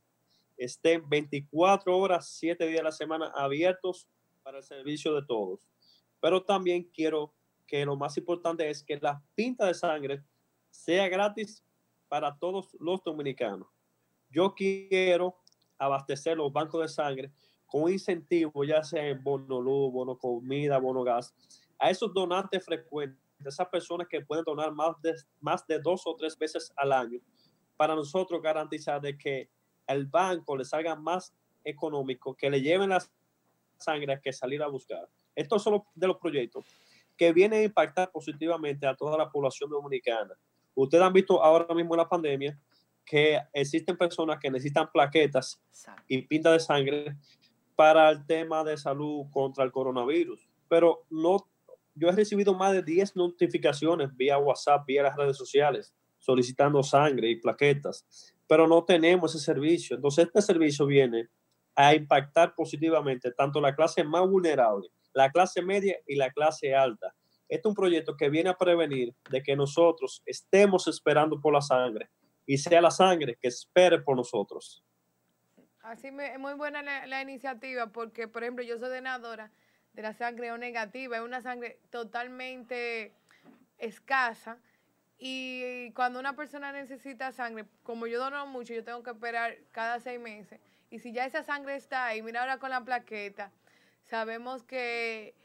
estén 0.55 1.08
24 1.10 1.97
horas, 1.97 2.30
7 2.38 2.68
días 2.68 2.82
a 2.82 2.86
la 2.86 2.91
semana 2.91 3.32
abiertos 3.36 4.08
para 4.43 4.60
el 4.60 4.64
servicio 4.64 5.14
de 5.14 5.26
todos. 5.26 5.68
Pero 6.22 6.43
también 6.43 6.84
quiero 6.84 7.34
que 7.68 7.86
lo 7.86 7.95
más 7.95 8.18
importante 8.18 8.68
es 8.70 8.82
que 8.82 8.97
la 8.97 9.22
pinta 9.36 9.65
de 9.65 9.74
sangre 9.74 10.24
sea 10.72 11.07
gratis 11.09 11.63
para 12.07 12.36
todos 12.38 12.76
los 12.80 13.03
dominicanos. 13.03 13.68
Yo 14.30 14.53
quiero 14.55 15.38
abastecer 15.78 16.38
los 16.38 16.51
bancos 16.51 16.82
de 16.82 16.88
sangre 16.88 17.32
con 17.65 17.84
un 17.84 17.91
incentivo, 17.91 18.63
ya 18.63 18.84
sea 18.84 19.05
en 19.05 19.22
bono 19.22 19.61
luz, 19.61 19.91
bono 19.91 20.18
comida, 20.18 20.78
bono 20.80 21.03
gas, 21.03 21.34
a 21.78 21.89
esos 21.89 22.13
donantes 22.13 22.63
frecuentes, 22.63 23.20
esas 23.45 23.68
personas 23.68 24.07
que 24.07 24.22
pueden 24.22 24.45
donar 24.45 24.72
más 24.72 24.99
de, 25.01 25.13
más 25.41 25.68
de 25.68 25.80
dos 25.80 26.07
o 26.07 26.15
tres 26.15 26.38
veces 26.38 26.74
al 26.78 26.93
año, 26.93 27.20
para 27.76 27.93
nosotros 27.93 28.41
garantizar 28.41 29.01
de 29.01 29.18
que 29.18 29.49
el 29.86 30.05
banco 30.07 30.57
le 30.57 30.65
salga 30.65 30.95
más 30.95 31.34
económico, 31.63 32.34
que 32.34 32.49
le 32.49 32.61
lleven 32.61 32.89
la 32.89 33.03
sangre 33.78 34.20
que 34.22 34.34
salir 34.34 34.63
a 34.63 34.68
buscar. 34.68 35.07
Estos 35.36 35.61
son 35.61 35.74
los 35.74 35.82
de 35.93 36.07
los 36.07 36.18
proyectos 36.18 36.65
que 37.18 37.34
vienen 37.34 37.61
a 37.61 37.63
impactar 37.63 38.11
positivamente 38.11 38.86
a 38.86 38.95
toda 38.95 39.18
la 39.18 39.30
población 39.30 39.70
dominicana. 39.70 40.34
Ustedes 40.76 41.03
han 41.03 41.13
visto 41.13 41.43
ahora 41.43 41.74
mismo 41.74 41.95
en 41.95 41.99
la 41.99 42.09
pandemia 42.09 42.59
que 43.03 43.39
existen 43.53 43.97
personas 43.97 44.38
que 44.39 44.51
necesitan 44.51 44.91
plaquetas 44.91 45.61
y 46.07 46.22
pinta 46.24 46.51
de 46.51 46.59
sangre 46.59 47.18
para 47.76 48.09
el 48.09 48.26
tema 48.26 48.63
de 48.63 48.78
salud 48.78 49.26
contra 49.32 49.63
el 49.63 49.72
coronavirus. 49.72 50.47
Pero 50.68 51.05
no, 51.09 51.47
yo 51.95 52.09
he 52.09 52.11
recibido 52.11 52.53
más 52.53 52.74
de 52.74 52.84
10 52.84 53.15
notificaciones 53.15 54.15
vía 54.15 54.38
WhatsApp, 54.38 54.86
vía 54.86 55.03
las 55.03 55.15
redes 55.15 55.38
sociales, 55.38 55.95
solicitando 56.20 56.84
sangre 56.84 57.30
y 57.30 57.38
plaquetas, 57.38 58.36
pero 58.47 58.68
no 58.68 58.84
tenemos 58.84 59.34
ese 59.34 59.45
servicio. 59.45 59.95
Entonces, 59.95 60.26
este 60.26 60.41
servicio 60.41 60.86
viene 60.86 61.30
a 61.76 61.93
impactar 61.93 62.55
positivamente 62.55 63.32
tanto 63.32 63.61
la 63.61 63.76
clase 63.76 64.03
más 64.03 64.28
vulnerable, 64.28 64.89
la 65.18 65.32
clase 65.32 65.63
media 65.63 65.97
y 66.05 66.15
la 66.15 66.30
clase 66.30 66.76
alta. 66.76 67.11
Este 67.49 67.61
es 67.61 67.65
un 67.65 67.74
proyecto 67.74 68.15
que 68.15 68.30
viene 68.30 68.51
a 68.51 68.57
prevenir 68.57 69.15
de 69.32 69.41
que 69.41 69.55
nosotros 69.55 70.22
estemos 70.28 70.88
esperando 70.88 71.41
por 71.41 71.53
la 71.53 71.61
sangre 71.61 72.07
y 72.45 72.59
sea 72.59 72.82
la 72.82 72.91
sangre 72.91 73.36
que 73.41 73.47
espere 73.47 73.99
por 73.99 74.15
nosotros. 74.15 74.84
Así 75.82 76.09
es 76.09 76.39
muy 76.39 76.53
buena 76.53 76.84
la, 76.84 77.07
la 77.07 77.22
iniciativa 77.24 77.88
porque, 77.88 78.28
por 78.28 78.43
ejemplo, 78.43 78.63
yo 78.63 78.78
soy 78.78 78.89
donadora 78.89 79.51
de 79.93 80.03
la 80.03 80.13
sangre 80.13 80.51
O 80.51 80.57
negativa, 80.59 81.18
es 81.18 81.24
una 81.24 81.41
sangre 81.41 81.80
totalmente 81.89 83.11
escasa 83.80 84.59
y 85.18 85.91
cuando 85.93 86.20
una 86.20 86.36
persona 86.36 86.72
necesita 86.72 87.32
sangre, 87.32 87.65
como 87.82 88.05
yo 88.05 88.20
dono 88.20 88.45
mucho, 88.45 88.76
yo 88.76 88.84
tengo 88.84 89.01
que 89.01 89.09
esperar 89.09 89.57
cada 89.72 89.99
seis 89.99 90.20
meses 90.20 90.59
y 90.91 90.99
si 90.99 91.11
ya 91.11 91.26
esa 91.26 91.41
sangre 91.41 91.76
está 91.76 92.05
ahí, 92.05 92.22
mira 92.22 92.41
ahora 92.41 92.59
con 92.59 92.70
la 92.70 92.84
plaqueta, 92.84 93.51
sabemos 94.10 94.64
que, 94.64 95.36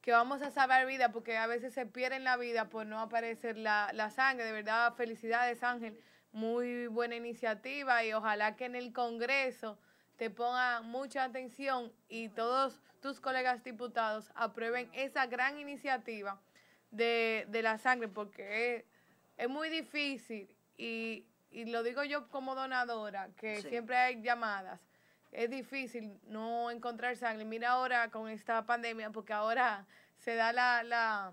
que 0.00 0.12
vamos 0.12 0.42
a 0.42 0.50
salvar 0.50 0.86
vida 0.86 1.12
porque 1.12 1.36
a 1.36 1.46
veces 1.46 1.74
se 1.74 1.86
pierde 1.86 2.18
la 2.18 2.36
vida 2.36 2.68
por 2.68 2.86
no 2.86 3.00
aparecer 3.00 3.56
la, 3.56 3.90
la 3.92 4.10
sangre, 4.10 4.44
de 4.44 4.52
verdad, 4.52 4.94
felicidades 4.94 5.62
Ángel, 5.62 6.00
muy 6.32 6.86
buena 6.86 7.16
iniciativa 7.16 8.04
y 8.04 8.12
ojalá 8.12 8.56
que 8.56 8.66
en 8.66 8.74
el 8.76 8.92
Congreso 8.92 9.78
te 10.16 10.30
pongan 10.30 10.86
mucha 10.86 11.24
atención 11.24 11.92
y 12.08 12.28
todos 12.30 12.80
tus 13.00 13.20
colegas 13.20 13.62
diputados 13.62 14.30
aprueben 14.34 14.88
esa 14.94 15.26
gran 15.26 15.58
iniciativa 15.58 16.40
de, 16.90 17.44
de 17.48 17.62
la 17.62 17.76
sangre, 17.78 18.08
porque 18.08 18.76
es, 18.76 18.84
es 19.36 19.48
muy 19.48 19.68
difícil 19.68 20.48
y, 20.78 21.26
y 21.50 21.66
lo 21.66 21.82
digo 21.82 22.02
yo 22.04 22.28
como 22.28 22.54
donadora, 22.54 23.28
que 23.36 23.60
Sí. 23.60 23.68
siempre 23.68 23.96
hay 23.96 24.22
llamadas. 24.22 24.80
Es 25.32 25.50
difícil 25.50 26.18
no 26.28 26.70
encontrar 26.70 27.16
sangre. 27.16 27.44
Mira 27.44 27.70
ahora 27.72 28.10
con 28.10 28.28
esta 28.28 28.64
pandemia, 28.64 29.10
porque 29.10 29.32
ahora 29.32 29.86
se 30.18 30.34
da 30.34 30.52
la, 30.52 30.82
la, 30.82 31.32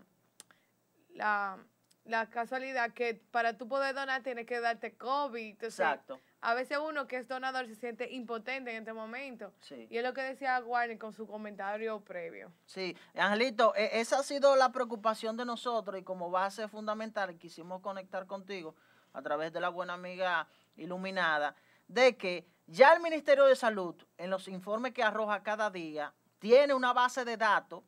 la, 1.13 1.57
la 2.05 2.29
casualidad 2.29 2.91
que 2.91 3.15
para 3.31 3.57
tú 3.57 3.67
poder 3.67 3.95
donar 3.95 4.23
tienes 4.23 4.45
que 4.45 4.59
darte 4.59 4.95
COVID. 4.97 5.51
Entonces, 5.51 5.79
Exacto. 5.79 6.19
a 6.41 6.53
veces 6.53 6.79
uno 6.79 7.07
que 7.07 7.17
es 7.17 7.27
donador 7.29 7.65
se 7.67 7.75
siente 7.75 8.11
impotente 8.11 8.71
en 8.71 8.77
este 8.77 8.91
momento. 8.91 9.53
Sí. 9.61 9.87
Y 9.89 9.97
es 9.97 10.03
lo 10.03 10.13
que 10.13 10.21
decía 10.21 10.59
Warner 10.59 10.97
con 10.97 11.13
su 11.13 11.25
comentario 11.25 12.01
previo. 12.01 12.51
Sí, 12.65 12.97
Angelito, 13.15 13.73
e- 13.75 14.01
esa 14.01 14.19
ha 14.19 14.23
sido 14.23 14.55
la 14.57 14.71
preocupación 14.73 15.37
de 15.37 15.45
nosotros 15.45 15.97
y 15.97 16.03
como 16.03 16.29
base 16.29 16.67
fundamental 16.67 17.37
quisimos 17.37 17.79
conectar 17.81 18.25
contigo 18.25 18.75
a 19.13 19.21
través 19.21 19.53
de 19.53 19.61
la 19.61 19.69
buena 19.69 19.93
amiga 19.93 20.47
iluminada, 20.75 21.55
de 21.93 22.17
que 22.17 22.45
ya 22.65 22.93
el 22.93 23.01
Ministerio 23.01 23.43
de 23.45 23.55
Salud, 23.55 23.95
en 24.17 24.29
los 24.29 24.47
informes 24.47 24.93
que 24.93 25.03
arroja 25.03 25.43
cada 25.43 25.69
día, 25.69 26.13
tiene 26.39 26.73
una 26.73 26.93
base 26.93 27.23
de 27.23 27.37
datos 27.37 27.83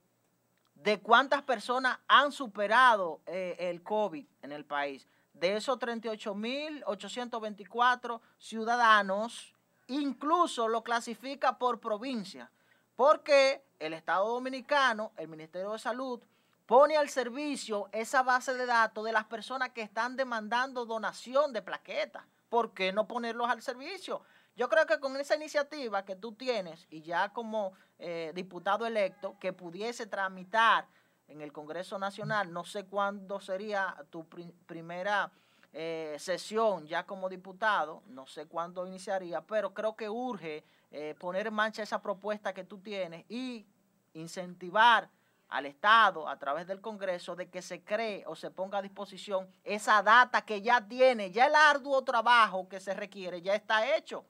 de 0.76 1.01
cuántas 1.01 1.41
personas 1.41 1.97
han 2.08 2.32
superado 2.32 3.22
eh, 3.26 3.56
el 3.58 3.82
COVID 3.82 4.28
en 4.43 4.51
el 4.51 4.66
país. 4.66 5.08
De 5.34 5.58
esos 5.58 5.80
38.824 5.80 8.22
ciudadanos, 8.38 9.56
incluso 9.88 10.68
lo 10.68 10.84
clasifica 10.84 11.58
por 11.58 11.80
provincia, 11.80 12.51
porque 12.95 13.66
el 13.80 13.93
Estado 13.93 14.30
Dominicano, 14.30 15.14
el 15.18 15.28
Ministerio 15.28 15.72
de 15.72 15.80
Salud, 15.80 16.22
pone 16.66 16.95
al 16.95 17.10
servicio 17.10 17.89
esa 17.91 18.22
base 18.24 18.53
de 18.53 18.68
datos 18.68 19.03
de 19.03 19.12
las 19.12 19.26
personas 19.26 19.72
que 19.72 19.82
están 19.82 20.16
demandando 20.16 20.86
donación 20.86 21.51
de 21.53 21.62
plaquetas. 21.62 22.24
¿Por 22.56 22.74
qué 22.74 22.93
no 22.93 23.06
ponerlos 23.06 23.49
al 23.49 23.62
servicio? 23.62 24.22
Yo 24.56 24.70
creo 24.70 24.86
que 24.86 24.97
con 25.01 25.18
esa 25.18 25.36
iniciativa 25.36 26.06
que 26.06 26.16
tú 26.16 26.32
tienes 26.36 26.88
y 26.89 27.01
ya 27.01 27.28
como 27.34 27.74
eh, 27.99 28.32
diputado 28.34 28.86
electo 28.86 29.36
que 29.41 29.51
pudiese 29.51 30.06
tramitar 30.08 30.88
en 31.28 31.41
el 31.41 31.51
Congreso 31.51 31.99
Nacional, 31.99 32.53
no 32.53 32.64
sé 32.64 32.86
cuándo 32.86 33.41
sería 33.41 33.93
tu 34.10 34.24
pri- 34.30 34.53
primera 34.66 35.30
eh, 35.74 36.16
sesión 36.18 36.88
ya 36.88 37.06
como 37.06 37.28
diputado, 37.28 38.03
no 38.08 38.26
sé 38.26 38.45
cuándo 38.45 38.88
iniciaría, 38.88 39.41
pero 39.41 39.74
creo 39.74 39.97
que 39.97 40.08
urge 40.08 40.64
eh, 40.91 41.14
poner 41.20 41.47
en 41.47 41.53
marcha 41.53 41.84
esa 41.84 42.01
propuesta 42.01 42.53
que 42.53 42.64
tú 42.64 42.78
tienes 42.78 43.26
y 43.28 43.66
incentivar 44.14 45.10
al 45.50 45.66
Estado 45.66 46.28
a 46.28 46.38
través 46.38 46.68
del 46.68 46.82
Congreso 46.82 47.36
de 47.36 47.50
que 47.50 47.62
se 47.62 47.84
cree 47.84 48.24
o 48.28 48.36
se 48.36 48.52
ponga 48.52 48.80
a 48.80 48.82
disposición 48.82 49.48
esa 49.64 50.02
data 50.02 50.46
que 50.46 50.62
ya 50.62 50.86
tiene, 50.86 51.32
ya 51.32 51.48
el 51.48 51.56
arduo 51.56 52.04
trabajo 52.04 52.68
que 52.68 52.80
se 52.80 52.93
requiere 52.93 53.41
ya 53.41 53.56
está 53.56 53.96
hecho. 53.96 54.26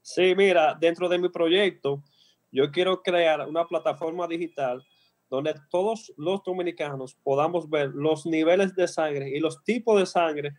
Sí, 0.00 0.34
mira, 0.34 0.74
dentro 0.78 1.08
de 1.08 1.18
mi 1.18 1.28
proyecto, 1.28 2.02
yo 2.50 2.70
quiero 2.70 3.02
crear 3.02 3.48
una 3.48 3.66
plataforma 3.66 4.28
digital 4.28 4.86
donde 5.30 5.54
todos 5.70 6.12
los 6.16 6.42
dominicanos 6.42 7.16
podamos 7.22 7.68
ver 7.68 7.90
los 7.94 8.26
niveles 8.26 8.74
de 8.74 8.86
sangre 8.86 9.30
y 9.30 9.40
los 9.40 9.64
tipos 9.64 9.98
de 9.98 10.06
sangre 10.06 10.52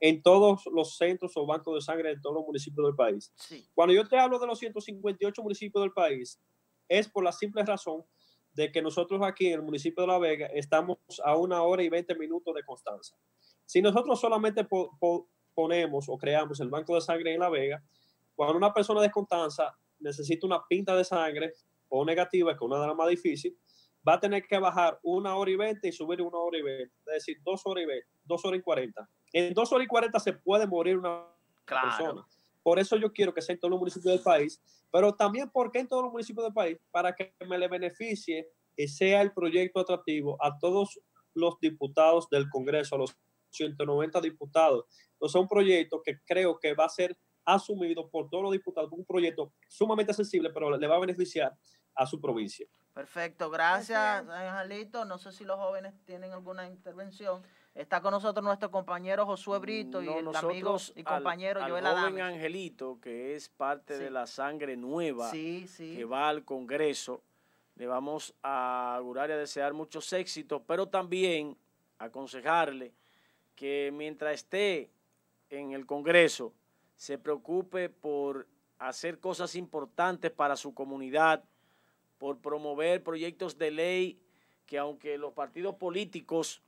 en 0.00 0.22
todos 0.22 0.64
los 0.72 0.96
centros 0.96 1.36
o 1.36 1.46
bancos 1.46 1.74
de 1.74 1.80
sangre 1.80 2.10
de 2.10 2.20
todos 2.20 2.36
los 2.36 2.44
municipios 2.44 2.86
del 2.86 2.94
país. 2.94 3.32
Cuando 3.74 3.94
yo 3.94 4.06
te 4.06 4.18
hablo 4.18 4.38
de 4.38 4.46
los 4.46 4.58
158 4.58 5.42
municipios 5.42 5.82
del 5.82 5.92
país, 5.92 6.40
es 6.88 7.08
por 7.08 7.24
la 7.24 7.32
simple 7.32 7.64
razón 7.64 8.04
de 8.52 8.72
que 8.72 8.82
nosotros 8.82 9.20
aquí 9.22 9.48
en 9.48 9.54
el 9.54 9.62
municipio 9.62 10.02
de 10.02 10.08
La 10.08 10.18
Vega 10.18 10.46
estamos 10.46 10.98
a 11.24 11.36
una 11.36 11.62
hora 11.62 11.82
y 11.82 11.88
20 11.88 12.14
minutos 12.16 12.54
de 12.54 12.64
Constanza. 12.64 13.16
Si 13.64 13.80
nosotros 13.80 14.20
solamente 14.20 14.66
ponemos 15.54 16.08
o 16.08 16.18
creamos 16.18 16.58
el 16.60 16.68
banco 16.68 16.94
de 16.94 17.00
sangre 17.00 17.34
en 17.34 17.40
La 17.40 17.50
Vega, 17.50 17.82
cuando 18.34 18.56
una 18.56 18.72
persona 18.72 19.00
de 19.00 19.10
Constanza 19.10 19.76
necesita 20.00 20.46
una 20.46 20.64
pinta 20.68 20.96
de 20.96 21.04
sangre 21.04 21.52
o 21.88 22.04
negativa, 22.04 22.52
que 22.52 22.56
es 22.56 22.62
una 22.62 22.80
de 22.80 22.86
las 22.86 22.96
más 22.96 23.08
difíciles, 23.08 23.58
va 24.06 24.14
a 24.14 24.20
tener 24.20 24.46
que 24.46 24.58
bajar 24.58 24.98
una 25.02 25.36
hora 25.36 25.50
y 25.50 25.56
20 25.56 25.88
y 25.88 25.92
subir 25.92 26.22
una 26.22 26.38
hora 26.38 26.58
y 26.58 26.62
20, 26.62 26.84
es 26.84 27.14
decir, 27.14 27.38
dos 27.44 27.62
horas 27.64 27.84
y 27.84 27.86
20, 27.86 28.06
dos 28.24 28.44
horas 28.44 28.60
y 28.60 28.62
40. 28.62 29.08
En 29.32 29.54
dos 29.54 29.72
horas 29.72 29.84
y 29.84 29.88
40 29.88 30.18
se 30.20 30.32
puede 30.32 30.66
morir 30.66 30.98
una 30.98 31.26
persona. 31.66 32.24
Por 32.62 32.78
eso 32.78 32.96
yo 32.96 33.12
quiero 33.12 33.32
que 33.32 33.42
sea 33.42 33.54
en 33.54 33.60
todos 33.60 33.70
los 33.70 33.80
municipios 33.80 34.14
del 34.14 34.22
país, 34.22 34.60
pero 34.90 35.14
también 35.14 35.50
porque 35.50 35.78
en 35.78 35.88
todos 35.88 36.02
los 36.02 36.12
municipios 36.12 36.44
del 36.44 36.54
país, 36.54 36.78
para 36.90 37.14
que 37.14 37.34
me 37.46 37.58
le 37.58 37.68
beneficie 37.68 38.48
y 38.76 38.88
sea 38.88 39.22
el 39.22 39.32
proyecto 39.32 39.80
atractivo 39.80 40.36
a 40.42 40.58
todos 40.58 41.00
los 41.34 41.58
diputados 41.60 42.28
del 42.30 42.48
Congreso, 42.48 42.94
a 42.94 42.98
los 42.98 43.16
190 43.50 44.20
diputados. 44.20 44.84
Entonces, 45.12 45.34
es 45.34 45.40
un 45.40 45.48
proyecto 45.48 46.02
que 46.02 46.18
creo 46.26 46.58
que 46.58 46.74
va 46.74 46.84
a 46.84 46.88
ser 46.88 47.16
asumido 47.44 48.08
por 48.10 48.28
todos 48.28 48.44
los 48.44 48.52
diputados, 48.52 48.90
un 48.92 49.04
proyecto 49.04 49.52
sumamente 49.68 50.12
sensible, 50.12 50.50
pero 50.52 50.76
le 50.76 50.86
va 50.86 50.96
a 50.96 51.00
beneficiar 51.00 51.56
a 51.94 52.06
su 52.06 52.20
provincia. 52.20 52.66
Perfecto, 52.92 53.48
gracias, 53.50 54.28
Angelito. 54.28 55.04
No 55.04 55.18
sé 55.18 55.32
si 55.32 55.44
los 55.44 55.56
jóvenes 55.56 55.94
tienen 56.04 56.32
alguna 56.32 56.66
intervención. 56.66 57.42
Está 57.78 58.00
con 58.00 58.10
nosotros 58.10 58.44
nuestro 58.44 58.72
compañero 58.72 59.24
Josué 59.24 59.60
Brito 59.60 60.02
y 60.02 60.08
el 60.08 60.34
amigo 60.34 60.78
y 60.96 61.04
compañero 61.04 61.62
al, 61.62 61.70
Joel 61.70 61.86
al 61.86 61.96
joven 61.96 62.20
Angelito, 62.20 62.98
que 63.00 63.36
es 63.36 63.48
parte 63.48 63.96
de 63.96 64.10
la 64.10 64.26
sangre 64.26 64.76
nueva 64.76 65.30
que 65.30 66.04
va 66.04 66.28
al 66.28 66.44
Congreso. 66.44 67.22
Le 67.76 67.86
vamos 67.86 68.34
a 68.42 68.96
augurar 68.96 69.30
y 69.30 69.34
a 69.34 69.36
desear 69.36 69.74
muchos 69.74 70.12
éxitos, 70.12 70.60
pero 70.66 70.88
también 70.88 71.56
aconsejarle 72.00 72.94
que 73.54 73.92
mientras 73.94 74.34
esté 74.34 74.90
en 75.48 75.70
el 75.70 75.86
Congreso, 75.86 76.52
se 76.96 77.16
preocupe 77.16 77.90
por 77.90 78.48
hacer 78.80 79.20
cosas 79.20 79.54
importantes 79.54 80.32
para 80.32 80.56
su 80.56 80.74
comunidad, 80.74 81.44
por 82.18 82.38
promover 82.38 83.04
proyectos 83.04 83.56
de 83.56 83.70
ley 83.70 84.20
que 84.66 84.78
aunque 84.78 85.16
los 85.16 85.32
partidos 85.32 85.76
políticos 85.76 86.60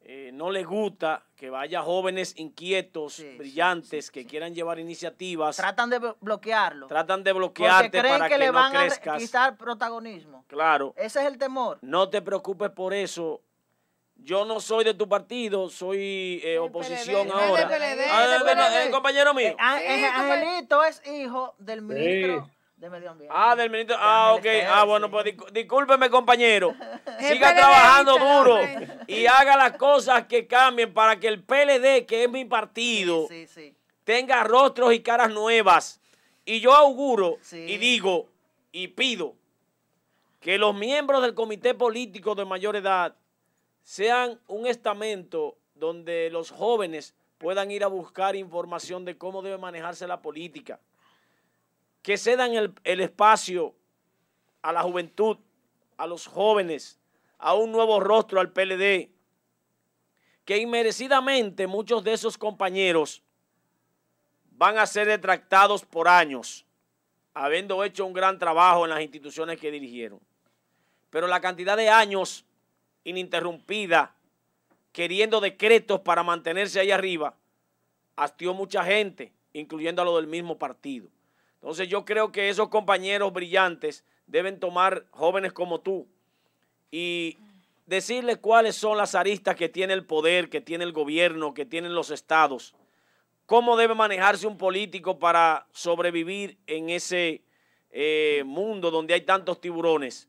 eh, 0.00 0.30
no 0.32 0.50
les 0.50 0.66
gusta 0.66 1.22
que 1.36 1.50
vaya 1.50 1.82
jóvenes 1.82 2.34
inquietos, 2.38 3.22
brillantes, 3.36 4.10
que 4.10 4.26
quieran 4.26 4.54
llevar 4.54 4.78
iniciativas. 4.78 5.56
Tratan 5.56 5.90
de 5.90 5.98
bloquearlo. 6.20 6.86
Tratan 6.86 7.22
de 7.22 7.32
bloquearte 7.32 8.02
para 8.02 8.28
que, 8.28 8.38
le 8.38 8.50
van 8.50 8.74
a 8.76 8.88
quitar 9.18 9.56
protagonismo. 9.56 10.44
Claro. 10.48 10.94
Ese 10.96 11.20
es 11.20 11.26
el 11.26 11.38
temor. 11.38 11.78
No 11.82 12.08
te 12.08 12.22
preocupes 12.22 12.70
por 12.70 12.94
eso. 12.94 13.42
Yo 14.16 14.44
no 14.44 14.60
soy 14.60 14.84
de 14.84 14.94
tu 14.94 15.08
partido, 15.08 15.68
soy 15.68 16.40
eh, 16.42 16.58
oposición 16.58 17.30
ahora. 17.30 17.68
Ah, 18.10 18.82
el 18.82 18.90
compañero 18.90 19.32
mío. 19.32 19.50
Eh, 19.50 20.06
Angelito 20.06 20.82
es 20.82 21.02
hijo 21.06 21.54
del 21.58 21.82
ministro 21.82 22.50
de 22.78 22.88
medio 22.88 23.10
ambiente. 23.10 23.34
Ah, 23.36 23.56
del 23.56 23.70
ministro. 23.70 23.96
Ah, 23.98 24.34
ok. 24.34 24.46
Ah, 24.68 24.84
bueno, 24.84 25.10
pues 25.10 25.34
discúlpeme, 25.52 26.08
compañero. 26.08 26.74
Siga 27.20 27.54
trabajando 27.54 28.16
duro 28.18 28.60
y 29.06 29.26
haga 29.26 29.56
las 29.56 29.76
cosas 29.76 30.26
que 30.26 30.46
cambien 30.46 30.94
para 30.94 31.18
que 31.18 31.28
el 31.28 31.42
PLD, 31.42 32.06
que 32.06 32.24
es 32.24 32.30
mi 32.30 32.44
partido, 32.44 33.28
tenga 34.04 34.44
rostros 34.44 34.92
y 34.94 35.00
caras 35.00 35.30
nuevas. 35.30 36.00
Y 36.44 36.60
yo 36.60 36.72
auguro 36.72 37.38
y 37.52 37.76
digo 37.78 38.28
y 38.70 38.88
pido 38.88 39.34
que 40.40 40.56
los 40.56 40.74
miembros 40.74 41.20
del 41.22 41.34
comité 41.34 41.74
político 41.74 42.34
de 42.34 42.44
mayor 42.44 42.76
edad 42.76 43.16
sean 43.82 44.38
un 44.46 44.66
estamento 44.66 45.58
donde 45.74 46.30
los 46.30 46.50
jóvenes 46.50 47.14
puedan 47.38 47.70
ir 47.70 47.82
a 47.82 47.88
buscar 47.88 48.36
información 48.36 49.04
de 49.04 49.18
cómo 49.18 49.42
debe 49.42 49.58
manejarse 49.58 50.06
la 50.06 50.22
política 50.22 50.80
que 52.02 52.16
cedan 52.16 52.54
el, 52.54 52.72
el 52.84 53.00
espacio 53.00 53.74
a 54.62 54.72
la 54.72 54.82
juventud, 54.82 55.38
a 55.96 56.06
los 56.06 56.26
jóvenes, 56.26 56.98
a 57.38 57.54
un 57.54 57.72
nuevo 57.72 58.00
rostro 58.00 58.40
al 58.40 58.52
PLD, 58.52 59.10
que 60.44 60.58
inmerecidamente 60.58 61.66
muchos 61.66 62.02
de 62.04 62.14
esos 62.14 62.38
compañeros 62.38 63.22
van 64.50 64.78
a 64.78 64.86
ser 64.86 65.06
detractados 65.06 65.84
por 65.84 66.08
años, 66.08 66.64
habiendo 67.34 67.84
hecho 67.84 68.04
un 68.04 68.12
gran 68.12 68.38
trabajo 68.38 68.84
en 68.84 68.90
las 68.90 69.00
instituciones 69.00 69.60
que 69.60 69.70
dirigieron. 69.70 70.20
Pero 71.10 71.26
la 71.26 71.40
cantidad 71.40 71.76
de 71.76 71.88
años 71.88 72.44
ininterrumpida, 73.04 74.14
queriendo 74.92 75.40
decretos 75.40 76.00
para 76.00 76.22
mantenerse 76.22 76.80
ahí 76.80 76.90
arriba, 76.90 77.34
hastió 78.16 78.52
mucha 78.52 78.84
gente, 78.84 79.32
incluyendo 79.52 80.02
a 80.02 80.04
lo 80.04 80.16
del 80.16 80.26
mismo 80.26 80.58
partido. 80.58 81.08
Entonces 81.60 81.88
yo 81.88 82.04
creo 82.04 82.30
que 82.32 82.48
esos 82.48 82.68
compañeros 82.68 83.32
brillantes 83.32 84.04
deben 84.26 84.60
tomar 84.60 85.06
jóvenes 85.10 85.52
como 85.52 85.80
tú 85.80 86.06
y 86.90 87.36
decirles 87.86 88.38
cuáles 88.38 88.76
son 88.76 88.96
las 88.96 89.14
aristas 89.14 89.56
que 89.56 89.68
tiene 89.68 89.94
el 89.94 90.04
poder, 90.04 90.50
que 90.50 90.60
tiene 90.60 90.84
el 90.84 90.92
gobierno, 90.92 91.54
que 91.54 91.64
tienen 91.64 91.94
los 91.94 92.10
estados. 92.10 92.74
Cómo 93.46 93.76
debe 93.76 93.94
manejarse 93.94 94.46
un 94.46 94.58
político 94.58 95.18
para 95.18 95.66
sobrevivir 95.72 96.58
en 96.66 96.90
ese 96.90 97.42
eh, 97.90 98.42
mundo 98.44 98.90
donde 98.90 99.14
hay 99.14 99.22
tantos 99.22 99.60
tiburones. 99.60 100.28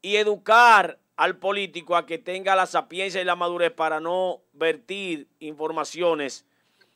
Y 0.00 0.16
educar 0.16 0.98
al 1.16 1.36
político 1.36 1.96
a 1.96 2.06
que 2.06 2.18
tenga 2.18 2.56
la 2.56 2.66
sapiencia 2.66 3.20
y 3.20 3.24
la 3.24 3.36
madurez 3.36 3.72
para 3.72 4.00
no 4.00 4.40
vertir 4.52 5.28
informaciones 5.38 6.46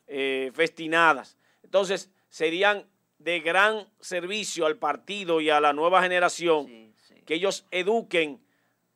eh, 0.07 0.51
festinadas. 0.55 1.37
Entonces, 1.63 2.11
serían 2.31 2.87
de 3.21 3.41
gran 3.41 3.87
servicio 4.01 4.67
al 4.67 4.79
partido 4.79 5.41
y 5.41 5.51
a 5.51 5.61
la 5.61 5.73
nueva 5.73 6.03
generación, 6.03 6.95
que 7.27 7.35
ellos 7.35 7.67
eduquen 7.71 8.43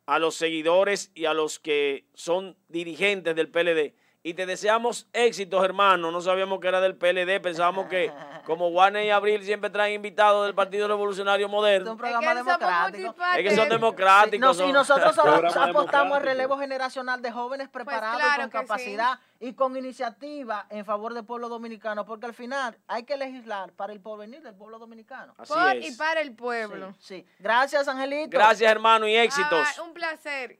a 0.06 0.18
los 0.18 0.34
seguidores 0.34 1.10
y 1.14 1.26
a 1.26 1.34
los 1.34 1.58
que 1.58 2.06
son 2.14 2.56
dirigentes 2.68 3.36
del 3.36 3.50
PLD 3.50 3.94
y 4.26 4.32
te 4.32 4.46
deseamos 4.46 5.06
éxitos, 5.12 5.62
hermano. 5.62 6.10
No 6.10 6.18
sabíamos 6.22 6.58
que 6.58 6.66
era 6.66 6.80
del 6.80 6.96
PLD, 6.96 7.42
pensábamos 7.42 7.88
que 7.88 8.10
como 8.46 8.68
Warner 8.68 9.04
y 9.04 9.10
Abril 9.10 9.44
siempre 9.44 9.68
traen 9.68 9.96
invitados 9.96 10.46
del 10.46 10.54
Partido 10.54 10.88
Revolucionario 10.88 11.46
Moderno. 11.46 11.88
Es 11.88 11.92
un 11.92 11.98
programa 11.98 12.34
democrático. 12.34 13.14
Es 13.36 13.42
que 13.50 13.54
son 13.54 13.68
democráticos. 13.68 14.60
Y 14.60 14.72
nosotros 14.72 15.14
apostamos 15.56 16.16
al 16.16 16.22
relevo 16.22 16.56
generacional 16.56 17.20
de 17.20 17.30
jóvenes 17.30 17.68
pues 17.68 17.84
preparados 17.84 18.22
con 18.36 18.48
capacidad 18.48 19.18
y 19.40 19.52
con 19.52 19.76
iniciativa 19.76 20.66
en 20.70 20.86
favor 20.86 21.12
del 21.12 21.26
pueblo 21.26 21.50
dominicano, 21.50 22.06
porque 22.06 22.24
al 22.24 22.34
final 22.34 22.78
hay 22.86 23.02
que 23.02 23.18
legislar 23.18 23.72
para 23.72 23.92
el 23.92 24.00
porvenir 24.00 24.40
del 24.40 24.54
pueblo 24.54 24.78
dominicano. 24.78 25.34
Así 25.36 25.52
Por 25.52 25.76
y 25.76 25.94
para 25.96 26.22
el 26.22 26.34
pueblo. 26.34 26.94
Sí, 26.98 27.26
Gracias, 27.38 27.86
Angelito. 27.88 28.30
Gracias, 28.30 28.72
hermano, 28.72 29.06
y 29.06 29.16
éxitos. 29.16 29.78
un 29.84 29.92
placer. 29.92 30.58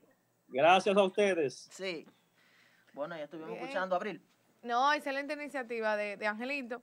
Gracias 0.49 0.95
a 0.95 1.03
ustedes. 1.03 1.67
Sí. 1.73 2.07
Bueno, 2.95 3.17
ya 3.17 3.25
estuvimos 3.25 3.59
escuchando 3.59 3.97
Abril. 3.97 4.23
No, 4.63 4.93
excelente 4.93 5.35
iniciativa 5.35 5.97
de, 5.97 6.17
de 6.17 6.27
Angelito. 6.27 6.83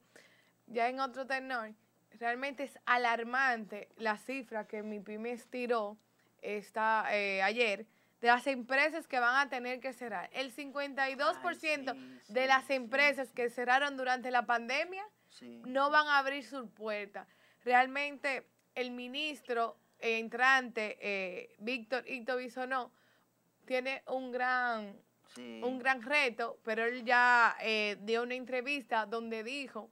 Ya 0.68 0.88
en 0.90 1.00
otro 1.00 1.26
tenor, 1.26 1.74
realmente 2.20 2.64
es 2.64 2.78
alarmante 2.86 3.90
la 3.98 4.18
cifra 4.18 4.68
que 4.68 4.84
mi 4.84 5.00
pyme 5.00 5.38
tiró 5.50 5.98
esta, 6.42 7.06
eh, 7.12 7.42
ayer 7.42 7.86
de 8.20 8.28
las 8.28 8.46
empresas 8.46 9.08
que 9.08 9.20
van 9.20 9.36
a 9.36 9.50
tener 9.50 9.80
que 9.80 9.94
cerrar. 9.94 10.30
El 10.34 10.54
52% 10.54 11.96
de 12.28 12.48
las 12.48 12.70
empresas 12.70 13.32
que 13.32 13.50
cerraron 13.50 13.98
durante 13.98 14.30
la 14.30 14.46
pandemia 14.46 15.04
no 15.66 15.90
van 15.90 16.08
a 16.08 16.20
abrir 16.20 16.46
sus 16.46 16.70
puertas. 16.70 17.28
Realmente 17.64 18.48
el 18.76 18.92
ministro 18.92 19.78
entrante, 20.00 20.98
eh, 21.02 21.56
Víctor 21.60 22.08
Ito 22.08 22.38
Bisonó, 22.38 22.92
tiene 23.66 24.04
un 24.08 24.32
gran 24.32 24.96
un 25.38 25.80
gran 25.80 26.02
reto, 26.02 26.60
pero 26.64 26.86
él 26.86 27.06
ya 27.06 27.56
eh, 27.62 27.98
dio 28.02 28.24
una 28.24 28.36
entrevista 28.36 29.06
donde 29.06 29.44
dijo 29.44 29.90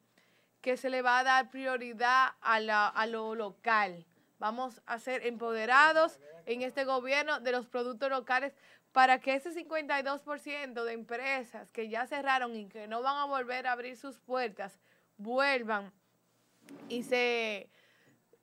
que 0.62 0.78
se 0.78 0.90
le 0.90 1.02
va 1.02 1.20
a 1.20 1.24
dar 1.24 1.50
prioridad 1.50 2.32
a, 2.42 2.60
la, 2.60 2.88
a 2.88 3.06
lo 3.06 3.36
local, 3.36 4.06
vamos 4.40 4.82
a 4.86 5.00
ser 5.00 5.26
empoderados 5.26 6.20
en 6.46 6.62
este 6.62 6.84
gobierno 6.84 7.40
de 7.40 7.52
los 7.52 7.68
productos 7.68 8.10
locales 8.10 8.54
para 8.92 9.20
que 9.20 9.36
ese 9.36 9.52
52% 9.52 10.84
de 10.84 10.94
empresas 10.94 11.70
que 11.72 11.90
ya 11.90 12.08
cerraron 12.08 12.56
y 12.56 12.68
que 12.68 12.88
no 12.88 13.02
van 13.02 13.18
a 13.18 13.26
volver 13.26 13.68
a 13.68 13.74
abrir 13.74 13.96
sus 13.96 14.20
puertas, 14.20 14.80
vuelvan 15.18 15.94
y 16.88 17.04
se, 17.04 17.70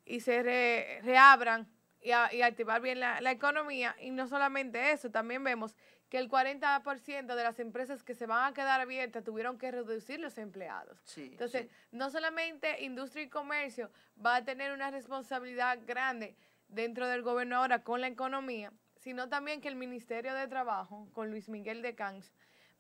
y 0.05 0.20
se 0.20 1.01
reabran 1.03 1.68
y, 2.01 2.12
activar 2.12 2.80
bien 2.80 3.01
la, 3.01 3.20
la 3.20 3.32
economía. 3.32 3.97
Y 4.01 4.11
no 4.11 4.28
solamente 4.28 4.92
eso, 4.92 5.11
también 5.11 5.42
vemos 5.42 5.74
que 6.09 6.18
el 6.18 6.28
40% 6.28 7.34
de 7.34 7.42
las 7.42 7.59
empresas 7.59 8.02
que 8.02 8.14
se 8.14 8.26
van 8.26 8.44
a 8.44 8.54
quedar 8.54 8.80
abiertas 8.80 9.24
tuvieron 9.24 9.59
que 9.59 9.70
reducir 9.70 10.20
los 10.20 10.38
empleados. 10.38 10.98
Entonces, 11.16 11.68
no 11.90 12.11
solamente 12.11 12.84
industria 12.84 13.24
y 13.24 13.28
comercio 13.28 13.90
va 14.24 14.36
a 14.36 14.44
tener 14.44 14.72
una 14.72 14.90
responsabilidad 14.90 15.78
grande 15.84 16.36
dentro 16.68 17.09
del 17.09 17.22
gobierno 17.22 17.57
ahora 17.57 17.82
con 17.82 18.00
la 18.00 18.07
economía, 18.07 18.72
sino 18.94 19.28
también 19.28 19.61
que 19.61 19.68
el 19.68 19.76
Ministerio 19.76 20.34
de 20.34 20.46
Trabajo, 20.46 21.09
con 21.12 21.30
Luis 21.30 21.48
Miguel 21.48 21.82
de 21.82 21.94
Cans, 21.94 22.32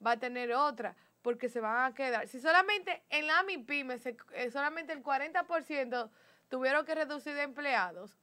va 0.04 0.12
a 0.12 0.16
tener 0.18 0.52
otra, 0.52 0.96
porque 1.22 1.48
se 1.48 1.60
van 1.60 1.90
a 1.90 1.94
quedar. 1.94 2.28
Si 2.28 2.40
solamente 2.40 3.02
en 3.10 3.26
la 3.26 3.42
MIPYME, 3.42 3.98
eh, 4.34 4.50
solamente 4.50 4.92
el 4.92 5.02
40% 5.02 6.10
tuvieron 6.48 6.84
que 6.84 6.94
reducir 6.94 7.34
de 7.34 7.42
empleados, 7.42 8.16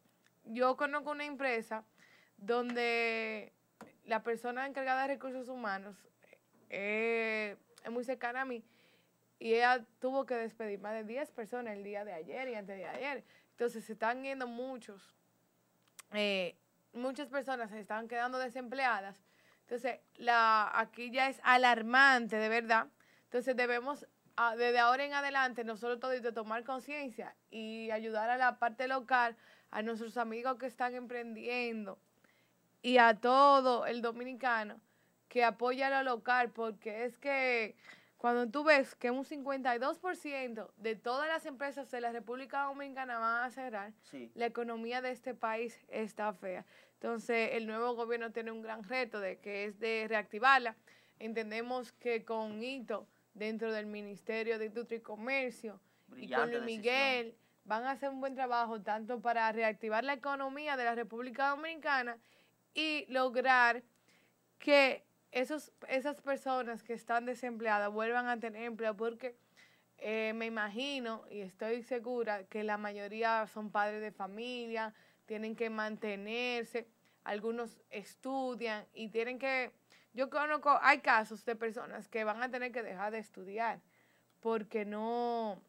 yo 0.45 0.77
conozco 0.77 1.11
una 1.11 1.25
empresa 1.25 1.83
donde 2.37 3.53
la 4.05 4.23
persona 4.23 4.65
encargada 4.65 5.03
de 5.03 5.07
recursos 5.09 5.49
humanos 5.49 5.95
eh, 6.69 7.55
es 7.83 7.91
muy 7.91 8.03
cercana 8.03 8.41
a 8.41 8.45
mí 8.45 8.63
y 9.39 9.55
ella 9.55 9.85
tuvo 9.99 10.25
que 10.25 10.35
despedir 10.35 10.79
más 10.79 10.93
de 10.93 11.03
10 11.03 11.31
personas 11.31 11.75
el 11.75 11.83
día 11.83 12.05
de 12.05 12.13
ayer 12.13 12.47
y 12.47 12.55
antes 12.55 12.77
de 12.77 12.87
ayer. 12.87 13.23
Entonces 13.51 13.83
se 13.83 13.93
están 13.93 14.23
yendo 14.23 14.47
muchos, 14.47 15.13
eh, 16.13 16.55
muchas 16.93 17.27
personas 17.27 17.69
se 17.69 17.79
están 17.79 18.07
quedando 18.07 18.39
desempleadas. 18.39 19.21
Entonces, 19.61 19.99
la, 20.15 20.71
aquí 20.73 21.11
ya 21.11 21.29
es 21.29 21.39
alarmante, 21.43 22.37
de 22.37 22.49
verdad. 22.49 22.87
Entonces 23.25 23.55
debemos 23.55 24.07
ah, 24.37 24.55
desde 24.55 24.79
ahora 24.79 25.03
en 25.03 25.13
adelante 25.13 25.63
nosotros 25.63 25.99
todos 25.99 26.33
tomar 26.33 26.63
conciencia 26.63 27.35
y 27.49 27.91
ayudar 27.91 28.29
a 28.29 28.37
la 28.37 28.59
parte 28.59 28.87
local, 28.87 29.35
a 29.71 29.81
nuestros 29.81 30.17
amigos 30.17 30.57
que 30.57 30.67
están 30.67 30.95
emprendiendo, 30.95 31.99
y 32.83 32.97
a 32.97 33.15
todo 33.15 33.87
el 33.87 34.01
dominicano 34.03 34.79
que 35.29 35.43
apoya 35.43 35.89
lo 35.89 36.03
local, 36.03 36.51
porque 36.51 37.05
es 37.05 37.17
que 37.17 37.75
cuando 38.17 38.47
tú 38.51 38.63
ves 38.63 38.93
que 38.93 39.09
un 39.09 39.25
52% 39.25 40.69
de 40.77 40.95
todas 40.95 41.27
las 41.27 41.45
empresas 41.45 41.89
de 41.89 42.01
la 42.01 42.11
República 42.11 42.63
Dominicana 42.63 43.17
van 43.17 43.43
a 43.43 43.49
cerrar, 43.49 43.93
la 44.35 44.45
economía 44.45 45.01
de 45.01 45.11
este 45.11 45.33
país 45.33 45.79
está 45.87 46.33
fea. 46.33 46.65
Entonces, 46.93 47.51
el 47.53 47.67
nuevo 47.67 47.95
gobierno 47.95 48.31
tiene 48.31 48.51
un 48.51 48.61
gran 48.61 48.83
reto 48.83 49.19
de 49.19 49.39
que 49.39 49.65
es 49.65 49.79
de 49.79 50.05
reactivarla. 50.07 50.75
Entendemos 51.19 51.91
que 51.93 52.23
con 52.23 52.61
hito 52.63 53.07
dentro 53.33 53.71
del 53.71 53.87
Ministerio 53.87 54.59
de 54.59 54.67
Industria 54.67 54.99
y 54.99 55.01
Comercio 55.01 55.79
y 56.15 56.29
con 56.29 56.51
Luis 56.51 56.63
Miguel 56.63 57.35
van 57.65 57.85
a 57.85 57.91
hacer 57.91 58.09
un 58.09 58.19
buen 58.19 58.35
trabajo 58.35 58.81
tanto 58.81 59.21
para 59.21 59.51
reactivar 59.51 60.03
la 60.03 60.13
economía 60.13 60.77
de 60.77 60.83
la 60.83 60.95
República 60.95 61.49
Dominicana 61.49 62.17
y 62.73 63.05
lograr 63.09 63.83
que 64.59 65.03
esos, 65.31 65.71
esas 65.87 66.21
personas 66.21 66.83
que 66.83 66.93
están 66.93 67.25
desempleadas 67.25 67.91
vuelvan 67.91 68.27
a 68.27 68.39
tener 68.39 68.63
empleo, 68.63 68.95
porque 68.95 69.35
eh, 69.97 70.33
me 70.35 70.45
imagino 70.45 71.25
y 71.29 71.41
estoy 71.41 71.83
segura 71.83 72.43
que 72.45 72.63
la 72.63 72.77
mayoría 72.77 73.47
son 73.47 73.71
padres 73.71 74.01
de 74.01 74.11
familia, 74.11 74.93
tienen 75.25 75.55
que 75.55 75.69
mantenerse, 75.69 76.87
algunos 77.23 77.79
estudian 77.89 78.85
y 78.93 79.09
tienen 79.09 79.39
que, 79.39 79.71
yo 80.13 80.29
conozco, 80.29 80.77
hay 80.81 80.99
casos 80.99 81.45
de 81.45 81.55
personas 81.55 82.07
que 82.07 82.23
van 82.23 82.43
a 82.43 82.51
tener 82.51 82.71
que 82.71 82.83
dejar 82.83 83.11
de 83.11 83.19
estudiar 83.19 83.79
porque 84.39 84.83
no, 84.83 85.61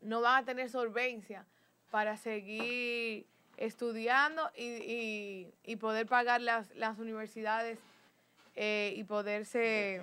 no 0.00 0.20
van 0.20 0.42
a 0.42 0.46
tener 0.46 0.70
solvencia 0.70 1.44
para 1.90 2.16
seguir 2.16 3.26
estudiando 3.56 4.50
y, 4.56 5.48
y, 5.64 5.76
poder 5.76 6.06
pagar 6.06 6.40
las, 6.40 6.74
las 6.74 6.98
universidades 6.98 7.78
eh, 8.54 8.94
y 8.96 9.04
poderse... 9.04 10.02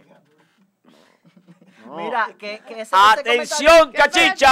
Mira, 1.86 2.34
que, 2.40 2.62
¡Atención, 2.92 3.92
cachicha! 3.92 4.48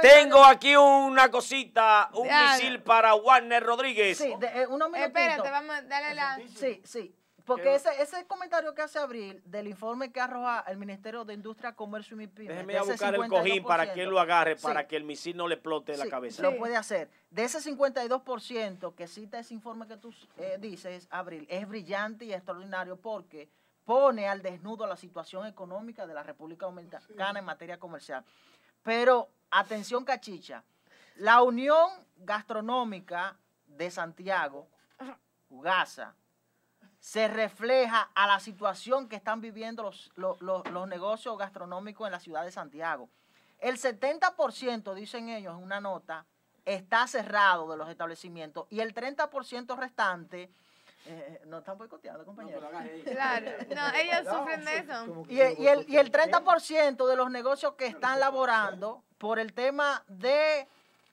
Tengo 0.00 0.42
aquí 0.42 0.74
una 0.74 1.30
cosita, 1.30 2.08
un 2.14 2.26
misil 2.26 2.80
para 2.80 3.14
Warner 3.14 3.62
Rodríguez. 3.62 4.16
Sí, 4.16 4.34
de, 4.40 4.46
eh, 4.62 4.66
unos 4.66 4.88
Espérate, 4.94 5.50
vamos 5.50 5.76
a 5.76 5.82
darle 5.82 6.14
la... 6.14 6.38
Sí, 6.56 6.80
sí. 6.84 7.14
Porque 7.48 7.74
ese, 7.74 7.88
ese 8.02 8.26
comentario 8.26 8.74
que 8.74 8.82
hace 8.82 8.98
Abril 8.98 9.40
del 9.46 9.68
informe 9.68 10.12
que 10.12 10.20
arroja 10.20 10.62
el 10.68 10.76
Ministerio 10.76 11.24
de 11.24 11.32
Industria, 11.32 11.74
Comercio 11.74 12.14
y 12.14 12.18
MIPIMES. 12.18 12.66
Déjeme 12.66 12.80
buscar 12.80 13.14
el 13.14 13.26
cojín 13.26 13.64
para 13.64 13.90
que 13.94 14.02
él 14.02 14.10
lo 14.10 14.20
agarre, 14.20 14.56
para 14.56 14.86
que 14.86 14.96
el 14.96 15.04
misil 15.04 15.34
no 15.34 15.48
le 15.48 15.54
explote 15.54 15.96
la 15.96 16.10
cabeza. 16.10 16.42
Lo 16.42 16.58
puede 16.58 16.76
hacer. 16.76 17.08
De 17.30 17.44
ese 17.44 17.58
52% 17.58 18.94
que 18.94 19.06
cita 19.08 19.38
ese 19.38 19.54
informe 19.54 19.86
que 19.86 19.96
tú 19.96 20.14
eh, 20.36 20.58
dices, 20.60 21.08
Abril, 21.10 21.46
es 21.48 21.66
brillante 21.66 22.26
y 22.26 22.34
extraordinario 22.34 22.96
porque 22.96 23.48
pone 23.86 24.28
al 24.28 24.42
desnudo 24.42 24.86
la 24.86 24.98
situación 24.98 25.46
económica 25.46 26.06
de 26.06 26.12
la 26.12 26.22
República 26.22 26.66
Dominicana 26.66 27.38
en 27.38 27.44
materia 27.46 27.78
comercial. 27.78 28.22
Pero, 28.82 29.30
atención, 29.50 30.04
cachicha, 30.04 30.62
la 31.16 31.40
Unión 31.40 31.88
Gastronómica 32.18 33.38
de 33.66 33.90
Santiago, 33.90 34.68
UGASA, 35.48 36.14
se 36.98 37.28
refleja 37.28 38.10
a 38.14 38.26
la 38.26 38.40
situación 38.40 39.08
que 39.08 39.16
están 39.16 39.40
viviendo 39.40 39.82
los, 39.82 40.10
los, 40.16 40.88
negocios 40.88 41.38
gastronómicos 41.38 42.06
en 42.06 42.12
la 42.12 42.20
ciudad 42.20 42.44
de 42.44 42.50
Santiago. 42.50 43.08
El 43.58 43.78
70%, 43.78 44.94
dicen 44.94 45.28
ellos 45.28 45.56
en 45.56 45.62
una 45.62 45.80
nota, 45.80 46.26
está 46.64 47.06
cerrado 47.06 47.70
de 47.70 47.76
los 47.76 47.88
establecimientos 47.88 48.66
y 48.70 48.80
el 48.80 48.94
30% 48.94 49.76
restante... 49.76 50.50
Eh, 51.06 51.40
no 51.46 51.58
están 51.58 51.78
boicoteando, 51.78 52.24
compañeros. 52.24 52.70
claro, 53.04 53.50
no, 53.74 53.94
ellos 53.94 54.26
sufren 54.30 54.64
de 54.64 54.76
eso. 54.78 55.24
Y, 55.28 55.40
el, 55.40 55.88
y 55.88 55.96
el 55.96 56.12
30% 56.12 57.06
de 57.08 57.16
los 57.16 57.30
negocios 57.30 57.74
que 57.74 57.86
están 57.86 58.20
laborando 58.20 59.02
por 59.16 59.38
el 59.38 59.54
tema 59.54 60.04
de 60.08 60.68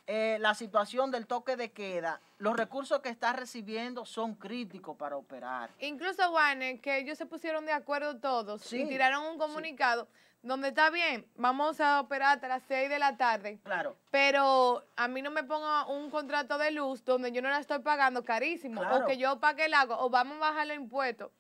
eh, 0.07 0.37
la 0.39 0.53
situación 0.53 1.11
del 1.11 1.25
toque 1.25 1.55
de 1.55 1.71
queda, 1.71 2.21
los 2.37 2.55
recursos 2.55 2.99
que 2.99 3.09
está 3.09 3.33
recibiendo 3.33 4.05
son 4.05 4.35
críticos 4.35 4.95
para 4.97 5.17
operar. 5.17 5.71
Incluso, 5.79 6.31
Warner, 6.31 6.79
que 6.79 6.97
ellos 6.97 7.17
se 7.17 7.25
pusieron 7.25 7.65
de 7.65 7.71
acuerdo 7.71 8.19
todos 8.19 8.71
y 8.71 8.85
tiraron 8.85 9.25
un 9.25 9.37
comunicado 9.37 10.07
donde 10.45 10.67
está 10.67 10.91
bien, 10.91 11.25
vamos 11.37 11.81
a 11.81 11.99
operar 11.99 12.35
hasta 12.35 12.47
las 12.47 12.61
6 12.67 12.87
de 12.87 12.99
la 12.99 13.17
tarde. 13.17 13.59
Claro. 13.63 13.97
Pero 14.11 14.85
a 14.95 15.07
mí 15.07 15.23
no 15.23 15.31
me 15.31 15.43
ponga 15.43 15.87
un 15.87 16.11
contrato 16.11 16.59
de 16.59 16.69
luz 16.69 17.03
donde 17.03 17.31
yo 17.31 17.41
no 17.41 17.49
la 17.49 17.59
estoy 17.59 17.79
pagando 17.79 18.23
carísimo, 18.23 18.81
o 18.81 19.05
que 19.07 19.17
yo 19.17 19.39
pague 19.39 19.65
el 19.65 19.73
agua, 19.73 20.03
o 20.03 20.09
vamos 20.11 20.37
a 20.37 20.51
bajar 20.51 20.67
los 20.67 20.77
impuestos. 20.77 21.31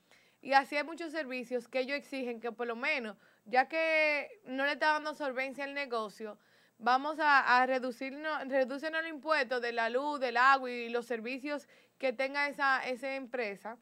Y 0.41 0.53
así 0.53 0.75
hay 0.75 0.83
muchos 0.83 1.11
servicios 1.11 1.67
que 1.67 1.81
ellos 1.81 1.97
exigen 1.97 2.41
que 2.41 2.51
por 2.51 2.65
lo 2.65 2.75
menos, 2.75 3.15
ya 3.45 3.67
que 3.67 4.41
no 4.45 4.65
le 4.65 4.71
está 4.71 4.93
dando 4.93 5.13
solvencia 5.13 5.65
al 5.65 5.75
negocio, 5.75 6.39
vamos 6.77 7.19
a, 7.19 7.61
a 7.61 7.65
reducirnos, 7.65 8.41
el 8.43 9.07
impuesto 9.07 9.59
de 9.59 9.71
la 9.71 9.89
luz, 9.89 10.19
del 10.19 10.37
agua 10.37 10.69
y 10.69 10.89
los 10.89 11.05
servicios 11.05 11.67
que 11.97 12.13
tenga 12.13 12.47
esa, 12.47 12.85
esa 12.87 13.15
empresa 13.15 13.77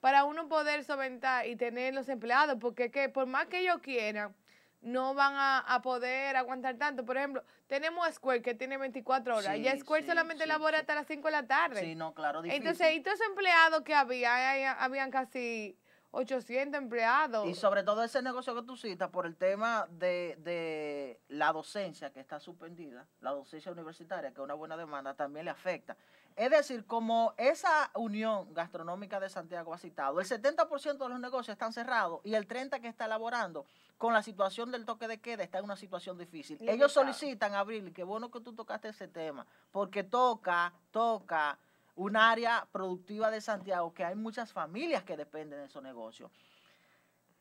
para 0.00 0.24
uno 0.24 0.48
poder 0.48 0.82
solventar 0.84 1.46
y 1.46 1.56
tener 1.56 1.94
los 1.94 2.08
empleados, 2.08 2.56
porque 2.58 2.90
que 2.90 3.08
por 3.08 3.26
más 3.26 3.46
que 3.46 3.60
ellos 3.60 3.80
quieran, 3.82 4.34
no 4.80 5.12
van 5.12 5.34
a, 5.36 5.80
poder 5.82 6.36
aguantar 6.36 6.76
tanto. 6.76 7.04
Por 7.04 7.18
ejemplo, 7.18 7.44
tenemos 7.66 8.06
a 8.06 8.12
Square 8.12 8.40
que 8.40 8.54
tiene 8.54 8.78
24 8.78 9.36
horas 9.36 9.56
y 9.58 9.68
Square 9.78 10.06
solamente 10.06 10.46
labora 10.46 10.78
hasta 10.78 10.94
las 10.94 11.06
5 11.06 11.28
de 11.28 11.32
la 11.32 11.46
tarde. 11.46 11.80
Sí, 11.82 11.94
no, 11.94 12.14
claro, 12.14 12.40
difícil. 12.40 12.66
Entonces, 12.66 12.96
y 12.96 13.00
todos 13.00 13.20
esos 13.20 13.28
empleados 13.28 13.82
que 13.82 13.94
había, 13.94 14.72
habían 14.72 15.10
casi 15.10 15.76
800 16.12 16.78
empleados. 16.78 17.46
Y 17.46 17.54
sobre 17.54 17.82
todo 17.82 18.02
ese 18.02 18.22
negocio 18.22 18.54
que 18.54 18.62
tú 18.62 18.76
citas 18.76 19.10
por 19.10 19.26
el 19.26 19.36
tema 19.36 19.86
de, 19.90 20.36
de, 20.40 21.20
la 21.28 21.52
docencia 21.52 22.10
que 22.10 22.20
está 22.20 22.40
suspendida, 22.40 23.06
la 23.20 23.30
docencia 23.30 23.70
universitaria, 23.70 24.30
que 24.30 24.40
es 24.40 24.44
una 24.44 24.54
buena 24.54 24.76
demanda, 24.76 25.14
también 25.14 25.44
le 25.44 25.50
afecta. 25.50 25.96
Es 26.36 26.50
decir, 26.50 26.84
como 26.86 27.34
esa 27.36 27.90
unión 27.94 28.52
gastronómica 28.54 29.20
de 29.20 29.28
Santiago 29.28 29.74
ha 29.74 29.78
citado, 29.78 30.20
el 30.20 30.26
70% 30.26 30.98
de 30.98 31.08
los 31.08 31.20
negocios 31.20 31.54
están 31.54 31.72
cerrados 31.72 32.20
y 32.24 32.34
el 32.34 32.48
30% 32.48 32.80
que 32.80 32.88
está 32.88 33.04
elaborando 33.04 33.66
con 33.98 34.14
la 34.14 34.22
situación 34.22 34.72
del 34.72 34.86
toque 34.86 35.06
de 35.06 35.20
queda 35.20 35.42
está 35.42 35.58
en 35.58 35.64
una 35.64 35.76
situación 35.76 36.16
difícil. 36.16 36.56
Ellos 36.66 36.92
solicitan, 36.92 37.54
Abril, 37.54 37.92
qué 37.92 38.02
bueno 38.02 38.30
que 38.30 38.40
tú 38.40 38.54
tocaste 38.54 38.88
ese 38.88 39.08
tema, 39.08 39.46
porque 39.70 40.02
toca, 40.02 40.72
toca 40.90 41.58
un 42.00 42.16
área 42.16 42.66
productiva 42.72 43.30
de 43.30 43.42
Santiago 43.42 43.92
que 43.92 44.02
hay 44.04 44.14
muchas 44.14 44.50
familias 44.54 45.04
que 45.04 45.18
dependen 45.18 45.58
de 45.60 45.66
esos 45.66 45.82
negocios. 45.82 46.30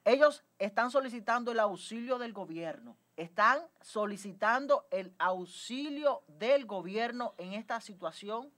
ellos 0.04 0.44
están 0.58 0.92
solicitando 0.92 1.52
el 1.52 1.60
auxilio 1.60 2.18
del 2.18 2.34
gobierno. 2.34 2.98
Están 3.16 3.60
solicitando 3.82 4.86
el 4.92 5.14
auxilio 5.18 6.24
del 6.28 6.66
gobierno 6.66 7.36
en 7.38 7.54
esta 7.54 7.80
situación 7.80 8.52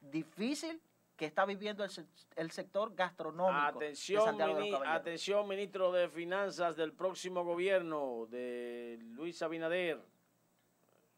difícil 0.00 0.82
que 1.16 1.26
está 1.26 1.44
viviendo 1.46 1.82
el, 1.84 1.90
el 2.36 2.50
sector 2.50 2.94
gastronómico. 2.94 3.78
Atención, 3.78 4.36
de 4.36 4.46
mini- 4.46 4.74
atención, 4.86 5.46
ministro 5.48 5.92
de 5.92 6.08
Finanzas 6.08 6.74
del 6.76 6.92
próximo 6.92 7.44
gobierno 7.44 8.26
de 8.28 8.98
Luis 9.12 9.40
Abinader. 9.40 10.00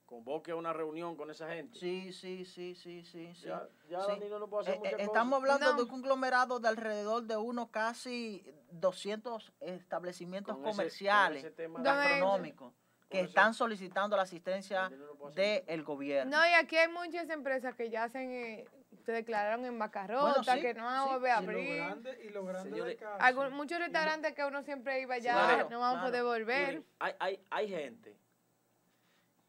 Convoque 0.06 0.52
una 0.52 0.72
reunión 0.72 1.16
con 1.16 1.30
esa 1.30 1.48
gente. 1.48 1.78
Sí, 1.78 2.12
sí, 2.12 2.44
sí, 2.44 2.74
sí, 2.74 3.02
sí. 3.04 3.32
Ya, 3.42 3.66
ya 3.88 4.00
Sí. 4.02 4.06
Danilo 4.12 4.38
no 4.38 4.48
puede 4.48 4.62
hacer 4.64 4.74
Eh, 4.74 4.78
muchas 4.78 4.92
eh, 4.92 4.96
cosas. 4.96 5.06
estamos 5.08 5.36
hablando 5.40 5.66
No. 5.70 5.76
de 5.76 5.82
un 5.82 5.88
conglomerado 5.88 6.60
de 6.60 6.68
alrededor 6.68 7.22
de 7.22 7.36
uno 7.38 7.70
casi 7.70 8.44
200 8.70 9.52
establecimientos 9.60 10.54
Con 10.56 10.60
ese- 10.62 10.64
con 10.68 10.76
comerciales, 10.76 11.44
ese 11.44 11.62
de- 11.62 11.68
gastronómicos, 11.82 12.74
que 13.08 13.20
ese- 13.20 13.28
están 13.28 13.54
solicitando 13.54 14.14
la 14.16 14.24
asistencia 14.24 14.90
no 14.90 15.30
del 15.30 15.82
gobierno. 15.84 16.36
No, 16.36 16.46
y 16.46 16.52
aquí 16.52 16.76
hay 16.76 16.88
muchas 16.88 17.30
empresas 17.30 17.74
que 17.74 17.88
ya 17.88 18.04
hacen, 18.04 18.30
eh, 18.30 18.66
se 19.06 19.12
declararon 19.12 19.64
en 19.64 19.78
bancarrota, 19.78 20.22
Bueno, 20.42 20.44
sí, 20.44 20.60
que 20.60 20.74
no 20.74 20.84
van 20.84 20.96
a 20.96 21.04
sí, 21.04 21.08
volver 21.14 21.30
a 21.32 21.40
Y 21.40 21.44
lo 21.46 21.50
abrir. 21.50 21.76
grande, 21.76 22.20
y 22.24 22.28
lo 22.28 22.44
grande 22.44 22.98
muchos 23.52 23.78
restaurantes 23.78 24.34
que 24.34 24.44
uno 24.44 24.62
siempre 24.62 25.00
iba 25.00 25.16
ya 25.16 25.32
Claro, 25.32 25.70
no 25.70 25.80
van 25.80 25.88
a 25.88 25.92
claro. 25.94 26.06
poder 26.08 26.22
volver. 26.24 26.66
Miren, 26.68 26.86
hay, 26.98 27.14
hay, 27.18 27.40
hay 27.50 27.68
gente 27.70 28.16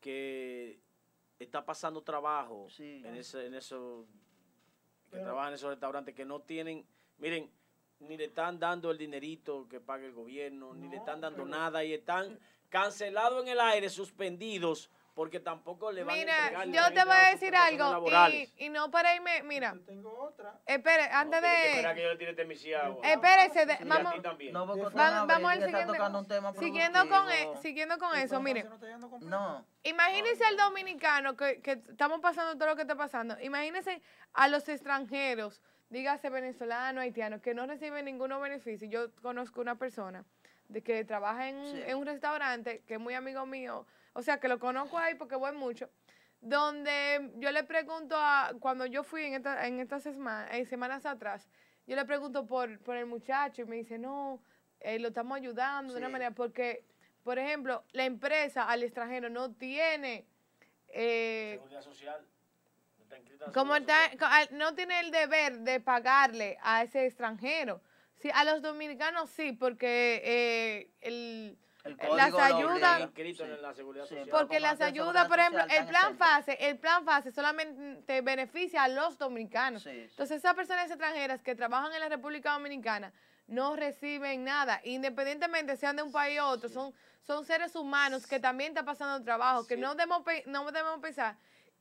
que 0.06 0.80
está 1.40 1.66
pasando 1.66 2.04
trabajo 2.04 2.68
Sí. 2.70 3.02
en 3.04 3.16
ese, 3.16 3.48
en 3.48 3.56
eso, 3.56 4.06
que 5.06 5.14
Pero- 5.14 5.24
trabajan 5.24 5.48
en 5.50 5.56
esos 5.56 5.72
restaurantes 5.72 6.14
que 6.14 6.24
no 6.26 6.42
tienen, 6.42 6.86
miren, 7.18 7.50
ni 8.02 8.16
le 8.16 8.26
están 8.26 8.60
dando 8.60 8.92
el 8.92 9.00
dinerito 9.00 9.68
que 9.68 9.80
paga 9.82 10.06
el 10.06 10.14
gobierno, 10.14 10.76
ni 10.76 10.88
le 10.90 10.98
están 10.98 11.22
dando 11.22 11.44
pero- 11.46 11.50
nada 11.58 11.84
y 11.84 11.92
están 11.94 12.38
cancelados 12.70 13.42
en 13.42 13.48
el 13.50 13.60
aire, 13.60 13.90
suspendidos, 13.90 14.92
porque 15.16 15.40
tampoco 15.40 15.94
le 15.94 16.04
van 16.04 16.14
a 16.14 16.18
Mira, 16.18 16.66
yo 16.66 16.94
te 16.94 17.06
voy 17.06 17.16
a 17.16 17.30
decir 17.32 17.56
algo 17.56 17.90
Laborales. 17.90 18.54
y, 18.58 18.66
y 18.66 18.70
no 18.70 18.92
para 18.92 19.16
irme, 19.16 19.44
mira, 19.44 19.74
Yo 19.74 19.82
tengo 19.86 20.20
otra. 20.20 20.60
espere, 20.66 21.04
antes 21.04 21.42
No, 21.42 21.48
tiene 21.48 21.72
que 21.94 22.02
de... 22.02 22.04
yo 22.04 22.10
le 22.14 22.18
tire 22.18 22.46
misiado. 22.46 23.00
Espérese, 23.02 23.66
de- 23.66 23.78
Y 23.80 23.84
a 23.84 23.86
vamos, 23.86 24.14
ti 24.14 24.20
también. 24.22 24.52
No, 24.54 24.68
Vamos- 24.68 24.94
vamos, 24.94 25.28
vamos 25.28 25.52
al 25.52 25.64
siguiente. 25.64 25.86
tocando 25.94 26.20
un 26.20 26.28
tema 26.28 26.54
Siguiendo 26.54 27.08
con, 27.08 27.32
e- 27.32 27.58
siguiendo 27.62 27.98
con 27.98 28.16
eso, 28.18 28.42
mire. 28.42 28.66
no 29.22 29.66
Imagínese 29.84 30.44
al 30.44 30.58
dominicano 30.58 31.38
que, 31.38 31.62
que 31.62 31.72
estamos 31.72 32.20
pasando 32.20 32.56
todo 32.58 32.68
lo 32.70 32.76
que 32.76 32.82
está 32.82 32.96
pasando. 32.96 33.40
Imagínese 33.40 34.02
a 34.34 34.50
los 34.50 34.68
extranjeros, 34.68 35.62
dígase 35.90 36.30
venezolanos, 36.30 37.02
haitianos, 37.04 37.42
que 37.42 37.54
no 37.54 37.66
reciben 37.68 38.04
ninguno 38.04 38.40
beneficio. 38.42 38.90
Yo 38.90 39.16
conozco 39.22 39.62
una 39.62 39.76
persona 39.76 40.26
de 40.68 40.82
que 40.82 41.06
trabaja 41.06 41.48
en, 41.48 41.56
un- 41.56 41.72
Sí. 41.72 41.84
en 41.88 41.98
un 41.98 42.06
restaurante 42.06 42.82
que 42.86 42.96
es 42.96 43.00
muy 43.00 43.14
amigo 43.14 43.46
mío, 43.46 43.86
o 44.16 44.22
sea, 44.22 44.40
que 44.40 44.48
lo 44.48 44.60
conozco 44.60 44.98
ahí 44.98 45.14
porque 45.16 45.36
voy 45.36 45.52
mucho, 45.54 45.90
donde 46.42 47.32
yo 47.36 47.52
le 47.52 47.64
pregunto 47.64 48.16
a, 48.18 48.54
cuando 48.60 48.86
yo 48.86 49.04
fui 49.04 49.24
en, 49.26 49.34
esta, 49.36 49.68
en 49.68 49.80
estas 49.80 50.04
sema- 50.04 50.48
en 50.52 50.66
semanas 50.66 51.06
atrás, 51.06 51.50
yo 51.86 51.96
le 51.96 52.06
pregunto 52.06 52.46
por, 52.48 52.80
por 52.80 52.96
el 52.96 53.06
muchacho 53.06 53.62
y 53.62 53.66
me 53.66 53.76
dice, 53.76 53.98
no, 53.98 54.42
eh, 54.80 55.00
lo 55.00 55.10
estamos 55.10 55.38
ayudando 55.38 55.94
de 55.94 56.00
una 56.00 56.08
manera, 56.10 56.32
porque, 56.32 56.86
por 57.24 57.38
ejemplo, 57.40 57.84
la 57.92 58.06
empresa 58.06 58.64
al 58.70 58.84
extranjero 58.84 59.30
no 59.30 59.52
tiene... 59.54 60.26
eh, 60.90 61.56
Seguridad 61.58 61.82
social. 61.82 62.26
No 63.48 63.52
como 63.54 63.76
está- 63.76 64.06
al- 64.38 64.58
no 64.58 64.74
tiene 64.76 65.00
el 65.02 65.12
deber 65.12 65.60
de 65.60 65.80
pagarle 65.80 66.58
a 66.62 66.84
ese 66.84 67.06
extranjero. 67.06 67.82
Sí, 68.16 68.30
a 68.34 68.44
los 68.46 68.62
dominicanos 68.62 69.30
sí, 69.30 69.52
porque 69.52 70.22
eh, 70.24 70.92
el 71.02 71.58
las 71.90 71.98
código 71.98 72.16
lo 72.16 72.22
ayudas- 72.24 72.66
obliga. 72.72 72.92
Está 72.94 73.00
inscrito 73.04 73.46
Sí. 73.46 73.52
en 73.52 73.62
la 73.62 73.74
seguridad 73.74 74.04
Sí, 74.06 74.16
social. 74.16 74.30
porque 74.32 74.60
las 74.60 74.82
ayudas, 74.82 75.28
por 75.28 75.40
ejemplo, 75.40 75.64
el 75.70 75.86
plan 75.88 76.18
fase, 76.18 76.58
el 76.60 76.78
plan 76.80 77.06
fase 77.06 77.32
solamente 77.32 78.22
beneficia 78.22 78.84
a 78.84 78.88
los 78.88 79.18
dominicanos. 79.18 79.84
Sí, 79.84 79.90
sí. 79.92 80.02
Entonces, 80.12 80.38
esas 80.38 80.54
personas 80.56 80.90
extranjeras 80.90 81.42
que 81.42 81.56
trabajan 81.56 81.94
en 81.94 82.00
la 82.00 82.10
República 82.10 82.54
Dominicana 82.54 83.12
no 83.48 83.76
reciben 83.76 84.44
nada, 84.44 84.82
independientemente 84.84 85.76
sean 85.78 85.96
de 85.96 86.04
un 86.04 86.12
país 86.12 86.40
u 86.40 86.44
otro, 86.46 86.68
son, 86.70 86.94
son 87.22 87.46
seres 87.46 87.76
humanos 87.76 88.26
que 88.26 88.40
también 88.40 88.70
están 88.70 88.86
pasando 88.86 89.24
trabajo, 89.24 89.68
que 89.68 89.78
no 89.78 89.94
debemos, 89.94 90.24
no 90.48 90.66
debemos 90.72 91.00
pensar 91.00 91.36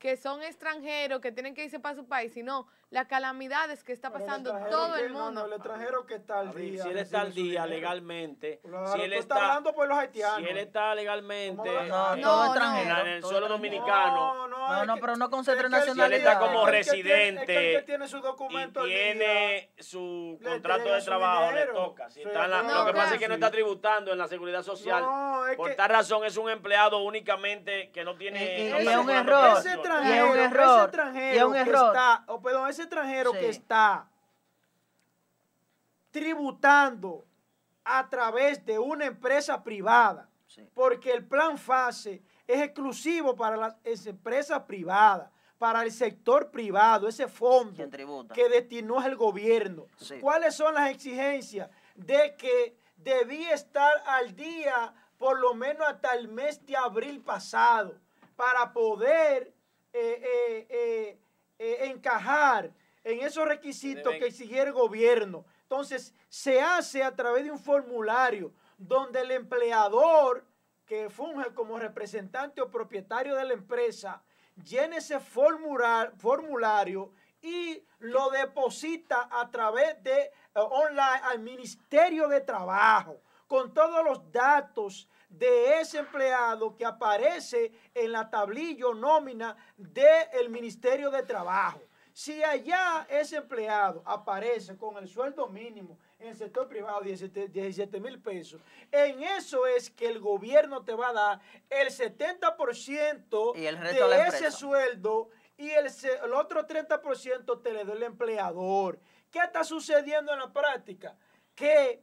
que 0.04 0.18
son 0.18 0.42
extranjeros, 0.42 1.18
que 1.22 1.32
tienen 1.32 1.54
que 1.54 1.64
irse 1.64 1.80
para 1.80 1.94
su 1.94 2.06
país, 2.06 2.30
sino 2.34 2.66
las 2.90 3.06
calamidades 3.06 3.82
que 3.82 3.94
está 3.94 4.12
pasando 4.12 4.52
todo 4.68 4.96
el 4.96 5.10
no, 5.10 5.18
no, 5.18 5.24
mundo. 5.24 5.46
el 5.46 5.52
extranjero 5.54 6.04
que 6.04 6.16
está 6.16 6.40
al 6.40 6.54
día. 6.54 6.82
si 6.82 6.90
él 6.90 6.98
está 6.98 7.22
al 7.22 7.32
día 7.32 7.64
legalmente, 7.66 8.60
Claro, 8.62 8.92
si 8.92 9.00
él 9.00 9.14
está, 9.14 9.36
hablando 9.36 9.72
por 9.74 9.88
los 9.88 9.96
haitianos. 9.96 10.40
si 10.40 10.44
él 10.44 10.58
está 10.58 10.94
legalmente 10.94 11.56
¿Cómo 11.56 11.80
eh, 11.80 11.88
No, 11.88 12.16
no, 12.16 12.44
extranjero. 12.44 13.00
en 13.00 13.06
el 13.06 13.22
suelo 13.24 13.48
dominicano, 13.48 14.46
No, 14.46 14.84
no, 14.84 14.94
que- 14.94 15.00
pero 15.00 15.16
no 15.16 15.30
concentre 15.30 15.70
nacionalidad. 15.70 16.06
Si 16.08 16.14
él 16.14 16.20
está 16.28 16.38
como 16.38 16.68
es 16.68 16.90
que 16.90 16.96
él 16.98 17.02
tiene- 17.02 17.28
es 17.28 17.46
que 17.46 17.52
él 17.52 17.56
residente 17.56 17.82
tiene 17.86 18.08
su 18.08 18.16
y 18.18 18.20
documento 18.20 18.84
tiene 18.84 19.70
su 19.78 20.38
contrato 20.44 20.92
de 20.92 21.00
trabajo, 21.00 21.50
le 21.52 21.66
toca. 21.68 22.10
Si 22.10 22.20
Sí, 22.20 22.26
está 22.28 22.44
en 22.44 22.50
la- 22.50 22.62
no, 22.62 22.74
lo 22.80 22.86
que 22.86 22.92
pasa 22.92 23.14
es 23.14 23.20
que 23.20 23.28
no 23.28 23.34
está 23.34 23.50
tributando 23.50 24.12
en 24.12 24.18
la 24.18 24.28
seguridad 24.28 24.62
social. 24.62 25.00
No, 25.02 25.46
es 25.46 25.56
Por 25.56 25.70
que 25.70 25.74
tal 25.76 25.88
razón 25.88 26.24
es 26.26 26.36
un 26.36 26.50
empleado 26.50 26.98
únicamente 26.98 27.90
que 27.90 28.04
no 28.04 28.14
tiene... 28.16 28.58
Y- 28.60 28.66
y- 28.66 28.70
no 28.70 28.76
y 28.76 28.80
está 28.80 28.92
es 28.92 28.98
un 28.98 29.10
error. 29.10 29.62
Ese 30.02 30.08
extranjero, 30.20 30.26
un 30.30 30.36
ese 30.36 30.44
error. 30.44 30.84
extranjero 30.84 31.34
Y 31.34 31.38
es 31.38 31.44
un 31.44 31.52
que 31.52 31.58
error. 31.60 31.86
está, 31.96 32.24
o 32.28 32.40
perdón, 32.42 32.68
ese 32.70 32.82
extranjero 32.82 33.32
Sí. 33.32 33.38
que 33.38 33.48
está 33.50 34.08
tributando 36.10 37.24
a 37.84 38.08
través 38.08 38.64
de 38.64 38.78
una 38.78 39.06
empresa 39.06 39.62
privada, 39.62 40.28
Sí. 40.46 40.66
porque 40.74 41.12
el 41.12 41.26
plan 41.26 41.58
FASE 41.58 42.22
es 42.46 42.62
exclusivo 42.62 43.34
para 43.34 43.56
las 43.56 43.76
es- 43.84 44.06
empresas 44.06 44.60
privadas, 44.62 45.30
para 45.58 45.82
el 45.82 45.90
sector 45.92 46.50
privado, 46.50 47.08
ese 47.08 47.26
fondo 47.28 47.88
que 48.32 48.48
destinó 48.48 49.04
el 49.04 49.16
gobierno. 49.16 49.86
Sí. 49.96 50.18
¿Cuáles 50.20 50.54
son 50.54 50.74
las 50.74 50.90
exigencias 50.90 51.70
de 51.94 52.34
que 52.36 52.76
debía 52.96 53.52
estar 53.54 53.92
al 54.06 54.34
día 54.36 54.92
por 55.18 55.38
lo 55.40 55.54
menos 55.54 55.86
hasta 55.86 56.14
el 56.14 56.28
mes 56.28 56.64
de 56.66 56.76
abril 56.76 57.20
pasado 57.22 57.98
para 58.36 58.72
poder 58.72 59.53
eh, 59.94 60.66
eh, 60.68 61.18
eh, 61.58 61.78
encajar 61.86 62.70
en 63.04 63.20
esos 63.20 63.46
requisitos 63.46 64.12
Deben- 64.12 64.18
que 64.18 64.26
exigiera 64.26 64.64
el 64.68 64.72
gobierno? 64.72 65.44
Entonces, 65.62 66.12
se 66.28 66.60
hace 66.60 67.02
a 67.02 67.14
través 67.14 67.44
de 67.44 67.50
un 67.50 67.58
formulario 67.58 68.52
donde 68.76 69.20
el 69.20 69.30
empleador 69.30 70.44
que 70.84 71.08
funge 71.08 71.54
como 71.54 71.78
representante 71.78 72.60
o 72.60 72.70
propietario 72.70 73.36
de 73.36 73.44
la 73.44 73.54
empresa 73.54 74.22
llene 74.62 74.98
ese 74.98 75.18
formula- 75.20 76.12
formulario 76.18 77.12
y 77.40 77.82
lo 78.00 78.30
deposita 78.30 79.28
a 79.30 79.50
través 79.50 80.02
de 80.02 80.30
online 80.54 81.20
al 81.24 81.38
Ministerio 81.38 82.28
de 82.28 82.40
Trabajo 82.40 83.20
con 83.46 83.72
todos 83.72 84.04
los 84.04 84.30
datos 84.32 85.08
de 85.38 85.80
ese 85.80 85.98
empleado 85.98 86.76
que 86.76 86.84
aparece 86.84 87.72
en 87.94 88.12
la 88.12 88.30
tablilla 88.30 88.86
nómina 88.94 89.56
del 89.76 90.48
Ministerio 90.48 91.10
de 91.10 91.22
Trabajo. 91.22 91.80
Si 92.12 92.44
allá 92.44 93.06
ese 93.10 93.36
empleado 93.36 94.02
aparece 94.06 94.76
con 94.76 94.96
el 94.98 95.08
sueldo 95.08 95.48
mínimo 95.48 95.98
en 96.20 96.28
el 96.28 96.36
sector 96.36 96.68
privado, 96.68 97.00
17 97.00 98.00
mil 98.00 98.20
pesos, 98.20 98.60
en 98.92 99.20
eso 99.24 99.66
es 99.66 99.90
que 99.90 100.06
el 100.06 100.20
gobierno 100.20 100.84
te 100.84 100.94
va 100.94 101.08
a 101.08 101.12
dar 101.12 101.40
el 101.68 101.88
70% 101.88 103.56
Y 103.56 103.66
el 103.66 103.78
resto 103.78 104.04
a 104.04 104.08
la 104.08 104.16
de 104.16 104.28
ese 104.28 104.52
sueldo 104.52 105.30
y 105.56 105.70
el, 105.70 105.86
el 106.24 106.32
otro 106.34 106.64
30% 106.64 107.62
te 107.62 107.72
le 107.72 107.84
da 107.84 107.92
el 107.92 108.02
empleador. 108.04 109.00
¿Qué 109.32 109.40
está 109.40 109.64
sucediendo 109.64 110.32
en 110.32 110.38
la 110.38 110.52
práctica? 110.52 111.16
Que 111.56 112.00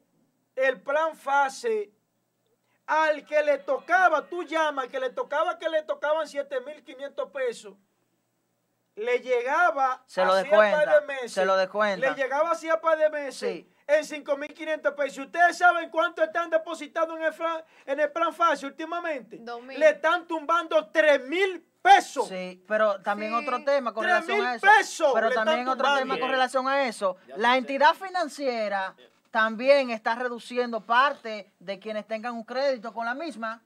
el 0.56 0.82
plan 0.82 1.16
fase 1.16 1.94
al 2.88 3.26
que 3.26 3.42
le 3.44 3.58
tocaba, 3.60 4.26
tú 4.28 4.44
llamas, 4.44 4.88
que 4.88 5.00
le 5.00 5.10
tocaba 5.12 5.58
que 5.58 5.70
le 5.70 5.84
tocaban 5.84 6.28
7.500 6.28 7.32
pesos, 7.32 7.74
le 8.96 9.20
llegaba 9.20 10.04
Se 10.06 10.24
lo 10.26 10.34
hacía 10.34 10.52
par 10.52 10.90
de 11.02 11.08
meses, 11.08 11.32
se 11.34 11.46
lo 11.46 11.56
descuenta. 11.56 12.10
Le 12.10 12.16
llegaba 12.16 12.52
hacía 12.52 12.82
par 12.82 12.98
de 12.98 13.10
meses 13.10 13.36
Sí. 13.36 13.74
en 13.88 14.04
5.500 14.06 14.94
pesos. 14.96 15.26
¿Ustedes 15.26 15.58
saben 15.58 15.90
cuánto 15.90 16.22
están 16.24 16.50
depositados 16.50 17.16
en 17.18 17.24
el, 17.24 17.34
flan- 17.34 17.64
en 17.86 18.00
el 18.00 18.12
plan 18.12 18.34
fase 18.34 18.66
últimamente? 18.66 19.40
Le 19.78 19.90
están 19.90 20.28
tumbando 20.28 20.90
3.000 20.92 21.64
pesos. 21.82 22.28
Sí, 22.28 22.64
pero 22.68 23.02
también 23.02 23.32
Sí. 23.32 23.46
otro 23.48 23.64
tema 23.64 23.94
con 23.94 24.04
relación 24.04 24.46
a 24.46 24.56
eso. 24.56 24.68
pesos 24.68 25.12
pero 25.14 25.30
le 25.30 25.36
también 25.36 25.60
están 25.60 25.74
otro 25.80 25.96
tema 25.96 26.20
con 26.20 26.30
relación 26.30 26.68
a 26.68 26.86
eso. 26.88 27.18
Ya 27.28 27.38
La 27.38 27.52
sé. 27.54 27.58
entidad 27.60 27.94
financiera 27.96 28.94
también 29.32 29.90
está 29.90 30.14
reduciendo 30.16 30.82
parte 30.82 31.52
de 31.60 31.80
quienes 31.80 32.06
tengan 32.06 32.34
un 32.34 32.44
crédito 32.44 32.94
con 32.94 33.06
la 33.06 33.14
misma. 33.14 33.62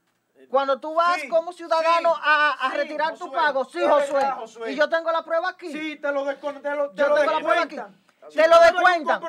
Cuando 0.48 0.78
tú 0.78 0.94
vas 0.94 1.20
Sí, 1.20 1.28
como 1.28 1.52
ciudadano 1.52 2.14
sí, 2.14 2.20
a, 2.24 2.52
a 2.52 2.70
sí, 2.70 2.76
retirar 2.76 3.14
tu 3.14 3.24
Josué, 3.26 3.36
pago, 3.36 3.64
sí, 3.64 3.80
Josué. 3.86 4.72
Y 4.72 4.76
yo 4.76 4.88
tengo 4.88 5.10
la 5.10 5.22
prueba 5.22 5.48
aquí. 5.48 5.72
Sí, 5.72 5.96
te 5.96 6.12
lo, 6.12 6.24
descon- 6.24 6.62
te 6.62 6.70
lo, 6.74 6.90
te 6.90 6.96
Yo 7.02 7.08
lo 7.08 7.14
tengo 7.16 7.32
la 7.32 7.38
prueba 7.40 7.64
descuentan. 7.66 8.00
te 8.32 8.48
lo 8.48 8.60
descuentan. 8.60 9.20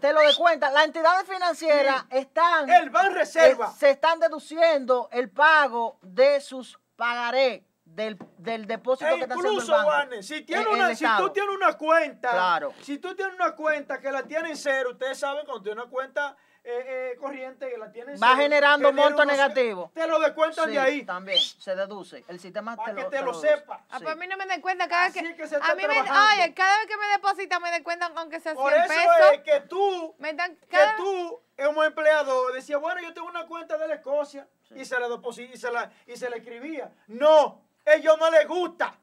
Te 0.00 0.12
lo 0.12 0.20
descuentan. 0.22 0.74
Las 0.74 0.84
entidades 0.86 1.28
financieras 1.28 2.04
están. 2.10 2.68
El 2.68 2.90
Ban 2.90 3.14
Reserva. 3.14 3.66
eh, 3.66 3.78
se 3.78 3.90
están 3.90 4.18
deduciendo 4.18 5.08
el 5.12 5.30
pago 5.30 5.98
de 6.02 6.40
sus 6.40 6.78
pagarés 6.96 7.62
del, 7.96 8.18
del 8.36 8.66
depósito 8.66 9.08
E 9.10 9.16
que 9.16 9.22
está 9.22 9.34
haciendo 9.34 9.48
el 9.48 9.64
incluso, 9.64 9.72
banco. 9.86 10.22
Si, 10.22 10.42
tiene 10.42 10.62
el- 10.62 10.68
una, 10.68 10.90
el 10.90 10.96
si 10.96 11.06
tú 11.16 11.30
tienes 11.30 11.56
una 11.56 11.72
cuenta, 11.78 12.30
Claro. 12.30 12.74
si 12.82 12.98
tú 12.98 13.14
tienes 13.16 13.34
una 13.34 13.52
cuenta 13.56 13.98
que 14.00 14.12
la 14.12 14.22
tiene 14.22 14.50
en 14.50 14.56
cero, 14.56 14.90
ustedes 14.92 15.18
saben 15.18 15.46
cuando 15.46 15.62
tiene 15.62 15.80
una 15.80 15.90
cuenta 15.90 16.36
eh, 16.68 17.12
eh, 17.14 17.16
corriente 17.20 17.70
que 17.70 17.78
la 17.78 17.92
tiene 17.92 18.14
en 18.14 18.18
Va 18.20 18.30
cero, 18.30 18.42
generando 18.42 18.88
genera 18.88 19.04
monto 19.08 19.22
unos- 19.22 19.32
negativo. 19.36 19.90
Te 19.94 20.04
lo 20.08 20.18
descuentan 20.18 20.64
Sí, 20.66 20.72
de 20.72 20.78
ahí, 20.80 21.04
También 21.06 21.38
se 21.38 21.76
deduce. 21.76 22.24
El 22.26 22.40
sistema 22.40 22.74
para 22.76 22.88
te 22.90 22.96
que 22.96 23.02
lo, 23.04 23.08
te 23.10 23.20
lo 23.22 23.26
deduce. 23.32 23.48
sepa. 23.48 23.84
Ah, 23.88 23.98
Sí. 23.98 24.02
pues 24.04 24.16
a 24.16 24.18
mí 24.18 24.26
no 24.26 24.36
me 24.36 24.46
den 24.46 24.60
cuenta 24.60 24.88
cada 24.88 25.04
vez 25.06 25.16
Así 25.16 25.24
que, 25.28 25.36
que 25.36 25.46
se 25.46 25.54
está 25.54 25.70
a 25.70 25.74
mí 25.76 25.82
me, 25.86 26.00
oye, 26.00 26.54
cada 26.54 26.78
vez 26.78 26.86
que 26.88 26.96
me 26.96 27.06
depositan 27.06 27.62
me 27.62 27.70
den 27.70 27.84
cuenta 27.84 28.10
aunque 28.16 28.40
sea 28.40 28.52
100 28.52 28.62
Por 28.62 28.72
eso 28.74 28.88
pesos. 28.88 29.32
es 29.34 29.40
que 29.42 29.60
tú, 29.68 30.16
me 30.18 30.34
dan 30.34 30.56
que 30.68 30.78
tú, 30.96 31.40
como 31.64 31.84
empleador, 31.84 32.52
decías, 32.52 32.80
bueno, 32.80 33.00
yo 33.00 33.14
tengo 33.14 33.28
una 33.28 33.46
cuenta 33.46 33.78
de 33.78 33.86
la 33.86 33.94
Escocia, 33.94 34.48
y 34.74 34.84
se 34.84 34.98
la 34.98 35.06
deposi- 35.06 35.48
y 35.52 35.56
se 35.56 35.70
la, 35.70 35.92
y 36.08 36.16
se 36.16 36.28
la 36.28 36.34
escribía. 36.34 36.90
No, 37.06 37.62
ellos 37.86 38.16
no 38.18 38.30
les 38.30 38.46
gusta. 38.46 38.98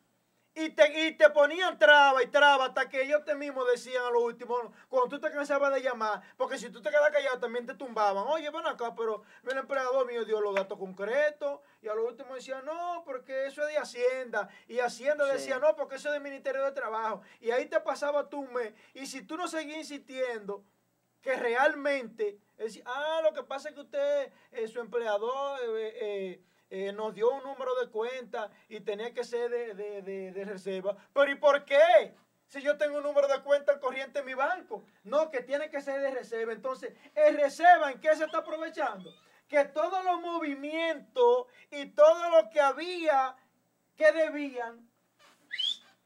Y 0.55 0.69
te, 0.69 1.07
y 1.07 1.14
te 1.14 1.31
ponían 1.31 1.80
traba 1.80 2.22
y 2.22 2.27
traba 2.27 2.65
hasta 2.65 2.88
que 2.88 3.01
ellos 3.01 3.26
te 3.26 3.34
mismos 3.34 3.65
decían 3.72 4.03
a 4.05 4.11
lo 4.11 4.19
último, 4.22 4.55
cuando 4.88 5.10
tú 5.10 5.19
te 5.19 5.31
cansabas 5.31 5.73
de 5.73 5.81
llamar, 5.81 6.22
porque 6.38 6.60
si 6.60 6.69
tú 6.69 6.80
te 6.80 6.91
quedas 6.91 7.10
callado 7.10 7.39
también 7.39 7.65
te 7.65 7.73
tumbaban. 7.73 8.27
Oye, 8.27 8.51
ven 8.51 8.68
acá, 8.68 8.93
pero 8.95 9.23
el 9.49 9.57
empleador 9.57 10.05
mío 10.05 10.23
dio 10.26 10.39
los 10.41 10.53
datos 10.53 10.77
concretos 10.77 11.60
y 11.81 11.88
a 11.88 11.95
lo 11.95 12.05
último 12.05 12.35
decían, 12.35 12.64
no, 12.65 13.01
porque 13.03 13.47
eso 13.47 13.64
es 13.64 13.69
de 13.69 13.80
Hacienda. 13.80 14.47
Y 14.68 14.77
Hacienda 14.77 15.26
Sí. 15.26 15.31
decía, 15.31 15.57
no, 15.57 15.76
porque 15.76 15.95
eso 15.95 16.10
es 16.10 16.14
del 16.14 16.22
Ministerio 16.22 16.64
de 16.64 16.72
Trabajo. 16.72 17.23
Y 17.41 17.49
ahí 17.49 17.65
te 17.65 17.80
pasaba 17.80 18.30
tu 18.30 18.43
mes. 18.43 18.76
Y 18.93 19.07
si 19.07 19.23
tú 19.23 19.38
no 19.38 19.47
seguías 19.47 19.80
insistiendo, 19.80 20.64
que 21.23 21.35
realmente, 21.35 22.38
es 22.57 22.80
ah, 22.85 23.22
lo 23.23 23.34
que 23.34 23.41
pasa 23.41 23.69
es 23.69 23.76
que 23.76 23.81
usted, 23.81 24.31
eh, 24.51 24.68
su 24.68 24.80
empleador, 24.81 25.60
eh, 25.64 25.97
eh, 25.99 26.43
eh, 26.75 26.91
nos 26.91 27.13
dio 27.13 27.29
un 27.29 27.43
número 27.43 27.75
de 27.75 27.87
cuenta 27.91 28.49
y 28.67 28.79
tenía 28.79 29.13
que 29.13 29.23
ser 29.23 29.47
de, 29.51 29.75
de- 29.75 30.01
de- 30.01 30.31
de 30.31 30.43
reserva. 30.45 30.97
Pero 31.13 31.29
¿y 31.31 31.35
por 31.35 31.63
qué? 31.65 32.15
Si 32.47 32.63
yo 32.63 32.77
tengo 32.79 32.97
un 32.97 33.03
número 33.03 33.27
de 33.27 33.41
cuenta 33.43 33.79
corriente 33.79 34.19
en 34.19 34.25
mi 34.25 34.33
banco. 34.33 34.83
No, 35.03 35.29
que 35.29 35.41
tiene 35.41 35.69
que 35.69 35.81
ser 35.81 36.01
de 36.01 36.09
reserva. 36.09 36.51
Entonces, 36.51 36.93
¿el 37.13 37.37
reserva 37.37 37.91
en 37.91 37.99
qué 38.01 38.15
se 38.15 38.25
está 38.25 38.39
aprovechando? 38.39 39.13
Que 39.47 39.65
todos 39.65 40.03
los 40.03 40.19
movimientos 40.21 41.45
y 41.69 41.85
todo 41.91 42.29
lo 42.31 42.49
que 42.49 42.59
había 42.59 43.35
que 43.95 44.11
debían, 44.11 44.89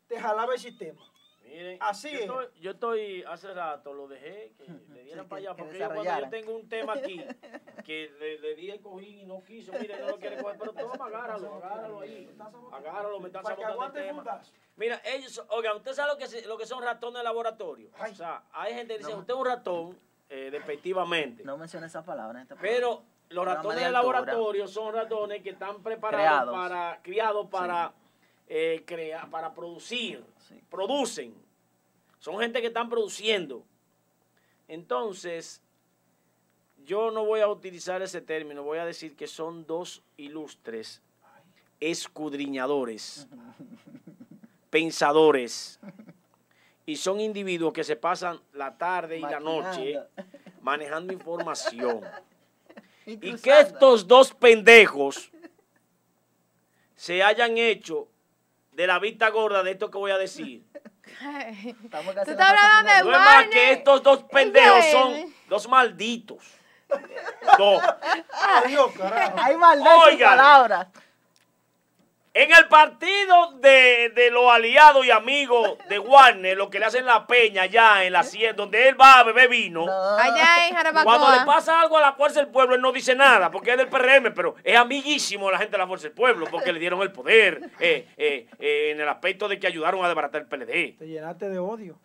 te 0.08 0.20
jalaba 0.20 0.54
el 0.54 0.60
sistema. 0.60 1.02
Miren, 1.48 1.78
Así 1.82 2.10
yo 2.12 2.16
es. 2.18 2.22
Estoy, 2.22 2.46
yo 2.62 2.72
estoy, 2.72 3.24
hace 3.24 3.54
rato 3.54 3.94
lo 3.94 4.08
dejé, 4.08 4.54
que 4.58 4.66
le 4.94 5.04
dieran 5.04 5.26
Sí, 5.26 5.30
para 5.30 5.40
allá, 5.40 5.56
que 5.56 5.64
porque 5.64 5.80
yo 5.80 5.88
cuando 5.88 6.20
yo 6.20 6.30
tengo 6.30 6.56
un 6.56 6.70
tema 6.70 6.94
aquí, 6.94 7.24
que 7.86 8.12
le, 8.20 8.40
le 8.40 8.56
di 8.56 8.70
el 8.70 8.82
cojín 8.82 9.20
y 9.20 9.26
no 9.26 9.44
quiso, 9.44 9.72
mire, 9.74 10.00
no 10.00 10.08
lo 10.08 10.18
quiere 10.20 10.42
coger, 10.42 10.58
pero 10.60 10.74
toma, 10.74 11.06
agárralo, 11.06 11.56
agárralo 11.56 12.00
ahí, 12.02 12.30
agárralo, 12.72 13.20
me 13.20 13.32
que 13.32 13.42
sabotando 13.42 13.86
el 13.86 13.92
tema. 13.94 14.42
Mira, 14.76 15.02
ellos, 15.06 15.44
oigan, 15.50 15.78
¿usted 15.78 15.94
sabe 15.94 16.14
lo 16.14 16.18
que, 16.18 16.48
lo 16.48 16.58
que 16.58 16.66
son 16.66 16.84
ratones 16.84 17.20
de 17.20 17.24
laboratorio? 17.24 17.90
Ay. 17.98 18.12
O 18.12 18.16
sea, 18.16 18.44
hay 18.52 18.74
gente 18.74 18.94
que 18.94 19.00
dice, 19.00 19.16
usted 19.16 19.34
es 19.34 19.40
un 19.40 19.46
ratón, 19.46 19.98
eh, 20.30 20.50
despectivamente, 20.52 21.44
No 21.44 21.58
menciona 21.58 21.88
esa 21.88 22.04
palabra 22.04 22.40
en 22.40 22.44
este 22.44 22.56
pero 22.58 23.02
los 23.30 23.46
ratones 23.46 23.84
de 23.84 23.92
laboratorio 23.92 24.68
son 24.68 24.94
ratones 24.94 25.42
que 25.42 25.52
están 25.52 25.82
preparados 25.82 26.22
Creados. 26.22 26.56
para, 26.56 27.02
criados 27.02 27.48
para, 27.48 27.94
eh, 28.48 28.84
crear, 28.86 29.30
para 29.30 29.54
producir, 29.54 30.24
Sí. 30.48 30.62
producen. 30.70 31.34
Son 32.20 32.40
gente 32.40 32.62
que 32.62 32.68
están 32.68 32.90
produciendo. 32.90 33.66
Entonces, 34.68 35.62
yo 36.86 37.12
no 37.12 37.26
voy 37.26 37.42
a 37.42 37.48
utilizar 37.48 38.02
ese 38.02 38.22
término, 38.22 38.64
voy 38.64 38.80
a 38.80 38.86
decir 38.86 39.16
que 39.16 39.28
son 39.28 39.66
dos 39.66 40.04
ilustres 40.16 41.02
escudriñadores, 41.80 43.28
pensadores, 44.70 45.80
y 46.86 46.96
son 46.96 47.20
individuos 47.20 47.74
que 47.74 47.84
se 47.84 47.96
pasan 47.96 48.40
la 48.54 48.78
tarde 48.78 49.18
y 49.18 49.22
la 49.22 49.40
noche 49.40 50.00
manejando 50.62 51.14
información. 51.14 52.02
Y 53.06 53.26
Y 53.26 53.36
que 53.38 53.58
estos 53.62 54.06
dos 54.06 54.34
pendejos 54.34 55.32
se 56.94 57.24
hayan 57.24 57.58
hecho 57.58 58.10
de 58.78 58.86
la 58.86 59.00
vista 59.00 59.30
gorda 59.32 59.64
de 59.64 59.72
esto 59.72 59.90
que 59.90 59.98
voy 59.98 60.12
a 60.12 60.20
decir. 60.20 60.64
Estamos 61.84 62.14
Tú 62.14 62.32
estás 62.32 62.50
hablando 62.50 62.94
de. 62.94 63.04
No 63.04 63.12
es 63.12 63.26
más 63.26 63.48
que 63.48 63.72
estos 63.72 64.04
dos 64.04 64.24
pendejos 64.26 64.86
son 64.92 65.34
dos 65.50 65.68
malditos. 65.68 66.44
Dos. 67.58 67.84
Adiós, 68.64 68.92
carajo. 68.96 69.36
Hay 69.42 69.58
maldad 69.58 69.96
en 69.96 70.12
sus 70.12 70.22
palabras. 70.22 70.88
En 72.38 72.52
el 72.52 72.68
partido 72.68 73.54
de, 73.54 74.12
de 74.14 74.30
los 74.30 74.48
aliados 74.52 75.04
y 75.04 75.10
amigos 75.10 75.76
de 75.90 75.98
Warner, 75.98 76.56
lo 76.56 76.70
que 76.70 76.78
le 76.78 76.86
hacen 76.86 77.04
la 77.04 77.26
peña 77.26 77.64
allá 77.64 78.04
en 78.04 78.14
la 78.14 78.20
hacienda, 78.20 78.54
donde 78.54 78.88
él 78.88 79.00
va 79.00 79.22
a 79.22 79.24
beber 79.24 79.50
vino. 79.50 79.88
No. 79.88 80.18
Allá 80.18 80.68
en 80.68 80.76
Cuando 81.04 81.32
le 81.32 81.44
pasa 81.48 81.82
algo 81.82 81.98
a 81.98 82.02
la 82.02 82.14
Fuerza 82.14 82.40
del 82.40 82.50
Pueblo, 82.50 82.76
él 82.76 82.82
no 82.82 82.92
dice 82.92 83.16
nada, 83.16 83.50
porque 83.50 83.72
es 83.72 83.78
del 83.78 83.88
PRM, 83.88 84.36
pero 84.36 84.54
es 84.64 84.78
amiguísimo 84.78 85.50
la 85.50 85.58
gente 85.58 85.72
de 85.72 85.78
la 85.80 85.88
Fuerza 85.88 86.04
del 86.04 86.14
Pueblo, 86.14 86.46
porque 86.52 86.72
le 86.72 86.80
dieron 86.80 87.02
el 87.02 87.12
poder 87.12 87.72
eh, 87.80 88.08
eh, 88.18 88.48
eh, 88.60 88.92
en 88.92 89.02
el 89.02 89.10
aspecto 89.10 89.48
de 89.48 89.60
que 89.60 89.66
ayudaron 89.66 90.06
a 90.06 90.08
desbaratar 90.08 90.42
el 90.42 90.48
PLD. 90.48 90.96
Te 91.00 91.08
llenaste 91.08 91.50
de 91.50 91.58
odio. 91.58 91.98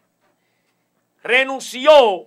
Renunció, 1.22 2.26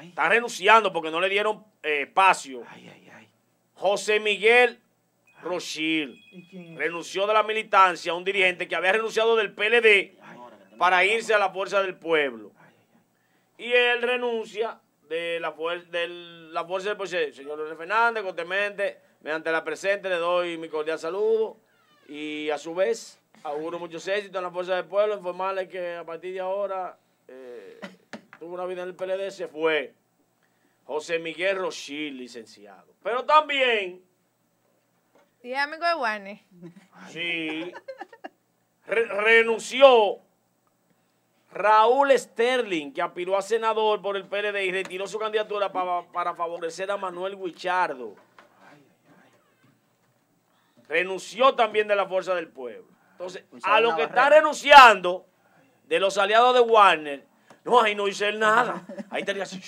está 0.00 0.30
renunciando 0.30 0.90
porque 0.94 1.10
no 1.10 1.20
le 1.20 1.28
dieron 1.28 1.62
eh, 1.82 2.04
espacio. 2.08 2.62
Ay, 2.70 2.90
ay, 2.90 3.10
ay. 3.14 3.28
José 3.74 4.18
Miguel 4.18 4.81
Rochil 5.42 6.22
renunció 6.76 7.26
de 7.26 7.34
la 7.34 7.42
militancia, 7.42 8.14
un 8.14 8.24
dirigente 8.24 8.68
que 8.68 8.74
había 8.76 8.92
renunciado 8.92 9.36
del 9.36 9.52
PLD 9.52 10.16
para 10.78 11.04
irse 11.04 11.34
a 11.34 11.38
la 11.38 11.50
Fuerza 11.50 11.82
del 11.82 11.96
Pueblo. 11.96 12.50
Y 13.58 13.72
él 13.72 14.02
renuncia 14.02 14.80
de 15.08 15.38
la, 15.40 15.54
fuer- 15.54 15.86
de 15.88 16.08
la 16.08 16.64
Fuerza 16.64 16.88
del 16.88 16.96
Pueblo. 16.96 17.32
Señor 17.32 17.58
Leonel 17.58 17.76
Fernández, 17.76 18.22
cortemente, 18.22 18.98
mediante 19.20 19.52
la 19.52 19.62
presente 19.62 20.08
le 20.08 20.16
doy 20.16 20.56
mi 20.58 20.68
cordial 20.68 20.98
saludo 20.98 21.56
y 22.08 22.50
a 22.50 22.58
su 22.58 22.74
vez 22.74 23.20
auguro 23.44 23.78
muchos 23.78 24.06
éxitos 24.08 24.36
en 24.38 24.42
la 24.44 24.50
Fuerza 24.50 24.74
del 24.76 24.84
Pueblo, 24.86 25.16
informarle 25.16 25.68
que 25.68 25.94
a 25.96 26.04
partir 26.04 26.32
de 26.34 26.40
ahora 26.40 26.96
eh, 27.28 27.78
tuvo 28.38 28.54
una 28.54 28.64
vida 28.66 28.82
en 28.82 28.88
el 28.88 28.94
PLD, 28.94 29.30
se 29.30 29.48
fue. 29.48 29.94
José 30.84 31.18
Miguel 31.20 31.58
Rochil, 31.58 32.16
licenciado. 32.18 32.92
Pero 33.02 33.24
también 33.24 34.02
Y 35.42 35.52
es 35.52 35.58
amigo 35.58 35.84
de 35.86 35.94
Warner. 35.94 36.38
Sí. 37.10 37.72
Re- 38.86 39.04
renunció 39.06 40.18
Raúl 41.52 42.16
Sterling, 42.18 42.92
que 42.92 43.02
aspiró 43.02 43.36
a 43.36 43.42
senador 43.42 44.00
por 44.00 44.16
el 44.16 44.24
PLD 44.26 44.64
y 44.64 44.72
retiró 44.72 45.06
su 45.06 45.18
candidatura 45.18 45.72
para, 45.72 46.02
para 46.12 46.34
favorecer 46.34 46.90
a 46.90 46.96
Manuel 46.96 47.36
Guichardo. 47.36 48.14
Renunció 50.88 51.54
también 51.54 51.88
de 51.88 51.96
la 51.96 52.06
Fuerza 52.06 52.34
del 52.34 52.48
Pueblo. 52.48 52.86
Entonces, 53.12 53.44
a 53.62 53.80
lo 53.80 53.94
que 53.96 54.02
está 54.04 54.28
renunciando 54.30 55.26
de 55.86 56.00
los 56.00 56.18
aliados 56.18 56.54
de 56.54 56.60
Warner, 56.60 57.26
no, 57.64 57.80
ahí 57.80 57.94
no 57.94 58.06
dice 58.06 58.28
él 58.28 58.38
nada. 58.38 58.84
Ahí 59.10 59.20
estaría 59.20 59.44
así. 59.44 59.60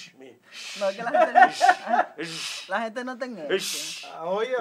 "Shh, 0.54 0.76
mire, 0.76 0.80
No, 0.80 0.88
es 0.88 0.96
que 0.96 1.02
la 1.02 1.10
gente, 1.10 1.32
no- 1.40 2.24
shh, 2.24 2.68
la 2.68 2.80
gente 2.82 3.04
no 3.04 3.18
tenga 3.18 3.42
shh". 3.44 3.50
eso. 3.52 4.08
Ah, 4.14 4.24
Oye, 4.26 4.52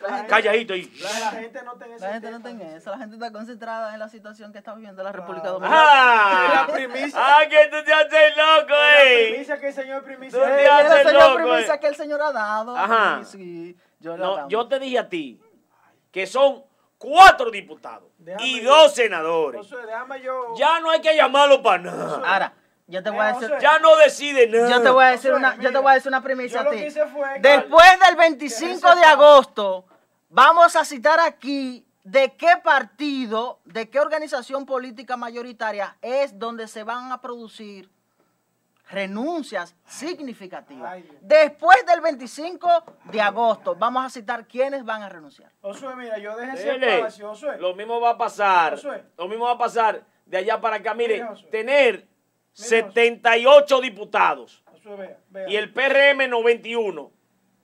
la 0.00 0.26
calladito 0.26 0.72
ahí. 0.74 0.92
La, 1.00 1.20
la 1.20 1.30
gente 1.30 1.62
no 1.62 1.72
tiene 1.76 1.94
ese 1.94 2.04
La 2.06 2.12
gente 2.14 2.30
no 2.30 2.42
tenga 2.42 2.76
eso. 2.76 2.90
La 2.90 2.98
gente 2.98 3.16
está 3.16 3.32
concentrada 3.32 3.92
en 3.94 3.98
la 4.00 4.08
situación 4.08 4.52
que 4.52 4.58
está 4.58 4.74
viviendo 4.74 5.02
la 5.02 5.12
República 5.12 5.48
Ah. 5.48 5.50
Dominicana. 5.52 5.86
¡Ah! 5.88 6.66
La 6.66 6.72
primicia. 6.74 7.20
¡Ah, 7.22 7.40
que 7.48 7.66
tú 7.70 7.84
te 7.84 7.92
haces 7.92 8.36
loco, 8.36 8.70
La 8.74 9.04
eh! 9.04 9.28
primicia 9.30 9.60
que 9.60 9.68
el 9.68 9.74
señor 9.74 10.02
primicia. 10.04 10.38
Tú 10.38 10.44
Eh, 10.44 10.56
te 10.56 10.62
y 10.62 10.66
haces 10.66 10.92
el 10.92 11.06
señor 11.06 11.22
loco, 11.22 11.36
primicia 11.50 11.74
eh. 11.74 11.80
que 11.80 11.86
el 11.86 11.96
señor 11.96 12.22
ha 12.22 12.32
dado. 12.32 12.76
Ajá. 12.76 13.24
Sí, 13.24 13.76
yo 14.00 14.16
No, 14.16 14.68
te 14.68 14.78
dije 14.78 14.98
a 14.98 15.08
ti 15.08 15.40
que 16.10 16.26
son 16.26 16.64
cuatro 16.98 17.50
diputados 17.50 18.10
Déjame 18.18 18.46
y 18.46 18.60
yo- 18.62 18.68
dos 18.74 18.94
senadores. 18.94 19.60
Josué, 19.62 19.86
déjame 19.86 20.20
yo. 20.20 20.54
Ya 20.56 20.80
no 20.80 20.90
hay 20.90 21.00
que 21.00 21.14
llamarlo 21.16 21.62
para 21.62 21.82
nada. 21.84 22.16
Ahora, 22.16 22.52
yo 22.90 23.02
te 23.02 23.10
voy 23.10 23.20
a 23.20 23.32
decir. 23.32 23.50
Ya 23.60 23.78
no 23.78 23.96
decide 23.96 24.48
nada. 24.48 24.68
Yo 24.68 24.82
te 24.82 24.90
voy 24.90 25.04
a 25.04 25.08
decir 25.10 25.32
una, 25.32 25.56
yo 25.56 25.72
te 25.72 25.78
voy 25.78 25.92
a 25.92 25.94
decir 25.94 26.08
una 26.08 26.22
primicia 26.22 26.62
yo 26.62 26.68
a 26.68 26.72
ti. 26.72 26.84
Después 27.40 28.00
del 28.06 28.16
25 28.16 28.94
de 28.96 29.04
agosto, 29.04 29.86
vamos 30.28 30.76
a 30.76 30.84
citar 30.84 31.20
aquí 31.20 31.86
de 32.04 32.32
qué 32.36 32.54
partido, 32.62 33.60
de 33.64 33.88
qué 33.88 34.00
organización 34.00 34.66
política 34.66 35.16
mayoritaria 35.16 35.96
es 36.02 36.38
donde 36.38 36.66
se 36.66 36.82
van 36.82 37.12
a 37.12 37.20
producir 37.20 37.88
renuncias 38.90 39.76
significativas. 39.86 40.92
Ay. 40.92 41.08
Después 41.20 41.86
del 41.86 42.00
25 42.00 42.68
de 43.04 43.20
agosto, 43.20 43.76
vamos 43.76 44.04
a 44.04 44.10
citar 44.10 44.46
quiénes 44.46 44.84
van 44.84 45.02
a 45.02 45.08
renunciar. 45.08 45.52
Josué, 45.60 45.94
mira, 45.94 46.18
yo 46.18 46.36
dejé 46.36 47.06
Josué. 47.20 47.58
Lo 47.58 47.74
mismo 47.74 48.00
va 48.00 48.10
a 48.10 48.18
pasar. 48.18 48.78
Lo 49.16 49.28
mismo 49.28 49.44
va 49.44 49.52
a 49.52 49.58
pasar 49.58 50.02
de 50.26 50.38
allá 50.38 50.60
para 50.60 50.76
acá. 50.76 50.94
Mire, 50.94 51.24
tener 51.50 52.09
78 52.52 53.80
diputados 53.80 54.62
y 55.48 55.56
el 55.56 55.72
PRM 55.72 56.28
91. 56.28 57.10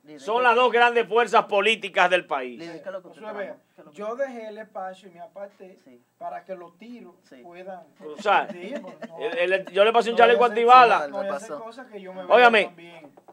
Líder, 0.04 0.20
Son 0.20 0.36
¿qué- 0.36 0.42
las 0.44 0.54
dos 0.54 0.70
grandes 0.70 1.08
fuerzas 1.08 1.46
políticas 1.46 2.08
del 2.08 2.26
país. 2.26 2.60
líder, 2.60 2.80
¿qué 2.80 2.88
es 2.88 2.92
lo 2.92 3.02
que 3.02 3.08
usted 3.08 3.22
Josué, 3.22 3.36
vea, 3.38 3.52
está- 3.54 3.62
qué 3.74 3.80
es 3.80 3.84
lo 3.86 3.90
que- 3.90 3.96
yo 3.96 4.14
dejé 4.14 4.46
el 4.48 4.58
espacio 4.58 5.08
y 5.08 5.12
me 5.12 5.20
aparté 5.20 5.78
Sí. 5.84 6.00
para 6.16 6.44
que 6.44 6.54
los 6.54 6.78
tiros 6.78 7.14
Sí. 7.24 7.36
puedan... 7.42 7.82
O 8.16 8.22
sea, 8.22 8.46
Sí, 8.48 8.72
pues, 8.80 8.94
no. 9.08 9.18
el- 9.18 9.52
el- 9.52 9.66
yo 9.72 9.84
le 9.84 9.92
pasé 9.92 10.10
un 10.10 10.14
No 10.14 10.18
chaleco 10.18 10.44
antibala. 10.44 11.08
No 11.08 11.18
Óigame. 12.28 12.72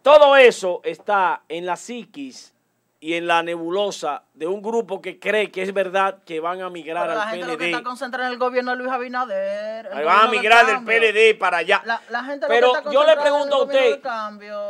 Todo 0.01 0.35
eso 0.35 0.81
está 0.83 1.43
en 1.47 1.67
la 1.67 1.75
psiquis 1.75 2.55
y 3.03 3.15
en 3.15 3.27
la 3.27 3.43
nebulosa 3.43 4.23
de 4.33 4.47
un 4.47 4.61
grupo 4.61 5.01
que 5.01 5.19
cree 5.19 5.51
que 5.51 5.61
es 5.61 5.73
verdad 5.73 6.19
que 6.25 6.39
van 6.39 6.61
a 6.61 6.69
migrar 6.69 7.03
Pero 7.05 7.15
la 7.15 7.23
al 7.23 7.29
gente 7.31 7.47
lo 7.47 7.57
que 7.57 7.65
está 7.65 7.77
PLD. 7.79 7.83
concentrada 7.85 8.27
en 8.27 8.31
el 8.33 8.39
gobierno 8.39 8.71
de 8.71 8.77
Luis 8.77 8.89
Abinader. 8.91 9.89
Van 10.05 10.27
a 10.27 10.31
migrar 10.31 10.65
del. 10.65 10.85
PLD 10.85 11.37
para 11.37 11.57
allá. 11.57 11.81
La, 11.83 12.01
la 12.09 12.23
gente 12.23 12.45
Pero 12.47 12.67
lo 12.67 12.73
que 12.75 12.79
está 12.79 12.91
yo 12.93 13.05
le 13.05 13.17
pregunto 13.17 13.55
a 13.55 13.63
usted. 13.63 14.01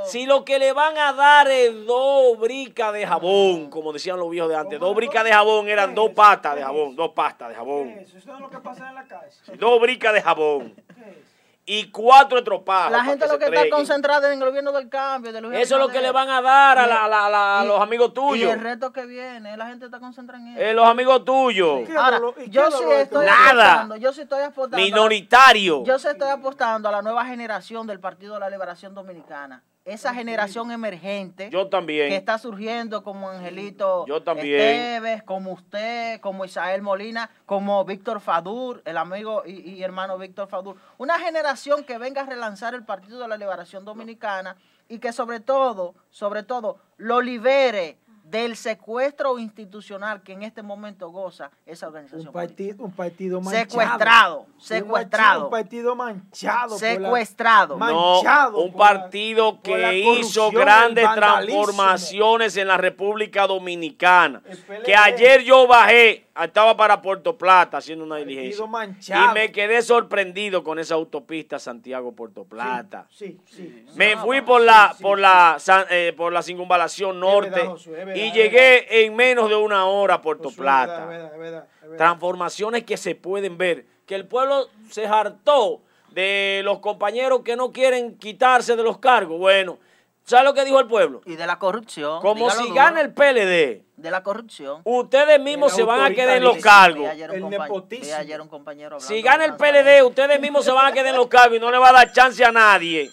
Si 0.07 0.25
lo 0.25 0.43
que 0.43 0.57
le 0.57 0.73
van 0.73 0.97
a 0.97 1.13
dar 1.13 1.47
es 1.47 1.85
dos 1.85 2.39
bricas 2.39 2.91
de 2.91 3.05
jabón, 3.05 3.69
como 3.69 3.93
decían 3.93 4.17
los 4.17 4.31
viejos 4.31 4.49
de 4.49 4.55
antes, 4.55 4.79
dos 4.79 4.95
bricas 4.95 5.23
de 5.23 5.31
jabón 5.31 5.67
eran 5.69 5.93
dos 5.93 6.09
pastas 6.09 6.55
de 6.55 6.63
jabón, 6.63 6.95
dos 6.95 7.11
pastas 7.11 7.49
de 7.49 7.53
¿Qué 7.53 7.59
jabón, 7.59 7.89
es 7.89 8.07
eso? 8.07 8.17
Eso 8.17 8.33
es 8.33 8.39
lo 8.39 8.49
que 8.49 8.57
pasa 8.57 8.89
en 8.89 8.95
la 8.95 9.05
calle. 9.05 9.29
dos 9.59 9.79
bricas 9.79 10.11
de 10.11 10.21
jabón 10.23 10.73
¿Qué 10.95 11.01
es? 11.01 11.32
Y 11.65 11.89
cuatro 11.91 12.37
estropados. 12.39 12.91
la 12.91 13.03
gente 13.05 13.25
lo 13.27 13.39
que 13.39 13.45
está 13.45 13.69
concentrada 13.69 14.27
en 14.33 14.41
el 14.41 14.47
gobierno 14.49 14.71
del 14.73 14.89
cambio. 14.89 15.31
De 15.31 15.39
Eso 15.61 15.75
es 15.75 15.81
lo 15.81 15.87
que 15.87 16.01
le 16.01 16.11
van 16.11 16.29
a 16.29 16.41
dar 16.41 16.77
a, 16.77 16.85
Y- 16.85 16.89
la- 16.89 17.07
la- 17.07 17.29
la- 17.29 17.59
a 17.61 17.63
y- 17.63 17.67
los 17.67 17.79
amigos 17.81 18.09
Y 18.09 18.13
tuyos. 18.13 18.51
el 18.53 18.59
reto 18.59 18.91
que 18.91 19.05
viene, 19.05 19.55
la 19.55 19.67
gente 19.67 19.85
está 19.85 19.99
concentrada 19.99 20.41
en 20.43 20.49
eso. 20.57 20.61
Eh, 20.61 20.73
los 20.73 20.85
amigos 20.87 21.23
tuyos. 21.23 21.87
¿Qué 21.87 21.95
Ahora, 21.97 22.19
dolor- 22.19 22.35
y 22.37 22.43
qué 22.45 22.49
yo 22.49 22.69
sí 22.69 22.83
estoy 22.91 23.25
Nada. 23.25 23.63
apostando, 23.71 23.95
yo 23.95 24.11
sí 24.13 24.21
estoy 24.21 24.41
apostando. 24.43 24.77
Minoritario. 24.77 25.83
Yo 25.85 25.97
sí 25.99 26.07
estoy 26.09 26.29
apostando 26.29 26.89
a 26.89 26.91
la 26.91 27.01
nueva 27.01 27.23
generación 27.25 27.87
del 27.87 27.99
Partido 27.99 28.33
de 28.33 28.39
la 28.41 28.49
Liberación 28.49 28.93
Dominicana. 28.93 29.63
Esa 29.85 30.13
generación 30.13 30.71
emergente 30.71 31.49
Yo 31.49 31.69
que 31.69 32.15
está 32.15 32.37
surgiendo 32.37 33.03
como 33.03 33.29
Angelito 33.29 34.05
Yo 34.07 34.23
también. 34.23 34.61
Esteves, 34.61 35.23
como 35.23 35.51
usted, 35.51 36.21
como 36.21 36.45
Isael 36.45 36.81
Molina, 36.81 37.29
como 37.45 37.83
Víctor 37.83 38.21
Fadur, 38.21 38.81
el 38.85 38.97
amigo 38.97 39.43
y, 39.45 39.59
y 39.71 39.83
hermano 39.83 40.17
Víctor 40.17 40.47
Fadur. 40.47 40.77
Una 40.97 41.19
generación 41.19 41.83
que 41.83 41.97
venga 41.97 42.21
a 42.21 42.25
relanzar 42.25 42.73
el 42.75 42.85
Partido 42.85 43.19
de 43.19 43.27
la 43.27 43.35
Liberación 43.35 43.83
Dominicana 43.83 44.55
y 44.87 44.99
que 44.99 45.11
sobre 45.11 45.39
todo, 45.41 45.95
sobre 46.09 46.43
todo, 46.43 46.77
lo 46.97 47.21
libere 47.21 47.97
del 48.33 48.55
secuestro 48.55 49.37
institucional 49.37 50.23
que 50.23 50.33
en 50.33 50.41
este 50.41 50.63
momento 50.63 51.09
goza 51.11 51.51
esa 51.67 51.85
organización. 51.87 52.27
Un 52.29 52.33
política. 52.33 52.55
partido, 52.57 52.85
un 52.85 52.91
partido 52.91 53.41
manchado. 53.41 53.69
Secuestrado, 53.69 54.39
Un 54.55 54.61
secuestrado. 54.61 55.43
Un 55.45 55.51
partido 55.51 55.95
manchado. 55.95 56.69
por 56.69 56.81
la- 56.81 56.93
Secuestrado. 56.93 57.77
No, 57.77 57.79
manchado 58.23 58.57
un 58.57 58.73
partido 58.73 59.51
la 59.53 59.61
que 59.61 59.99
hizo 59.99 60.49
grandes 60.51 61.07
transformaciones 61.13 62.57
en 62.57 62.67
la 62.67 62.77
República 62.77 63.45
Dominicana. 63.45 64.41
Que 64.83 64.95
ayer 64.95 65.43
yo 65.43 65.67
bajé, 65.67 66.25
estaba 66.41 66.75
para 66.75 67.01
Puerto 67.01 67.37
Plata 67.37 67.77
haciendo 67.77 68.03
una 68.05 68.15
diligencia. 68.17 68.65
manchado. 68.65 69.31
Y 69.31 69.33
me 69.33 69.51
quedé 69.51 69.81
sorprendido 69.81 70.63
con 70.63 70.79
esa 70.79 70.95
autopista 70.95 71.59
Santiago-Puerto 71.59 72.45
Plata. 72.45 73.05
Sí, 73.11 73.39
sí. 73.45 73.85
Me 73.95 74.17
fui 74.17 74.41
por 74.41 74.61
la, 74.61 74.93
sí, 74.97 75.03
por 75.03 75.17
sí. 75.17 75.21
la, 75.21 75.55
san- 75.59 75.85
eh, 75.89 76.13
por 76.17 76.33
la 76.33 76.41
circunvalación 76.41 77.19
norte 77.19 77.49
verdad, 77.51 77.67
Josué, 77.67 77.99
es 77.99 78.05
verdad, 78.07 78.23
y 78.23 78.31
llegué 78.31 79.05
en 79.05 79.15
menos 79.15 79.47
de 79.49 79.55
una 79.55 79.85
hora 79.85 80.15
a 80.15 80.21
Puerto 80.21 80.45
Josué, 80.45 80.57
Plata. 80.63 81.03
es 81.03 81.07
verdad, 81.09 81.33
es 81.33 81.39
verdad, 81.39 81.67
es 81.75 81.81
verdad. 81.89 81.97
Transformaciones 81.97 82.83
que 82.83 82.97
se 82.97 83.15
pueden 83.15 83.57
ver. 83.57 83.85
Que 84.05 84.15
el 84.15 84.25
pueblo 84.27 84.67
se 84.89 85.05
hartó 85.07 85.81
de 86.11 86.61
los 86.63 86.79
compañeros 86.79 87.41
que 87.43 87.55
no 87.55 87.71
quieren 87.71 88.17
quitarse 88.17 88.75
de 88.75 88.83
los 88.83 88.97
cargos. 88.97 89.39
Bueno, 89.39 89.77
¿sabe 90.23 90.43
lo 90.43 90.53
que 90.53 90.65
dijo 90.65 90.79
el 90.79 90.87
pueblo? 90.87 91.21
Y 91.25 91.35
de 91.35 91.45
la 91.47 91.59
corrupción. 91.59 92.21
Como 92.21 92.45
dígalo 92.45 92.61
si 92.61 92.63
duro, 92.69 92.75
gana 92.75 93.01
el 93.01 93.13
PLD, 93.13 93.85
De 93.97 94.11
la 94.11 94.23
corrupción. 94.23 94.81
ustedes 94.83 95.39
mismos 95.39 95.71
El 95.71 95.77
se 95.77 95.83
van 95.83 96.01
a 96.01 96.15
quedar 96.15 96.37
en 96.37 96.43
los 96.43 96.57
cargos. 96.57 97.09
El 97.11 97.49
nepotismo. 97.49 98.05
vi 98.05 98.11
ayer 98.11 98.41
un 98.41 98.47
compañero 98.47 98.99
Si 98.99 99.21
gana 99.21 99.45
el. 99.45 99.55
PLD, 99.55 100.03
ustedes 100.03 100.39
mismos 100.39 100.65
se 100.65 100.71
van 100.71 100.87
a 100.87 100.91
quedar 100.91 101.07
en 101.07 101.17
los 101.17 101.27
cargos 101.27 101.57
y 101.57 101.59
no 101.59 101.71
le 101.71 101.77
va 101.77 101.89
a 101.89 101.93
dar 101.93 102.11
chance 102.11 102.43
a 102.43 102.51
nadie. 102.51 103.09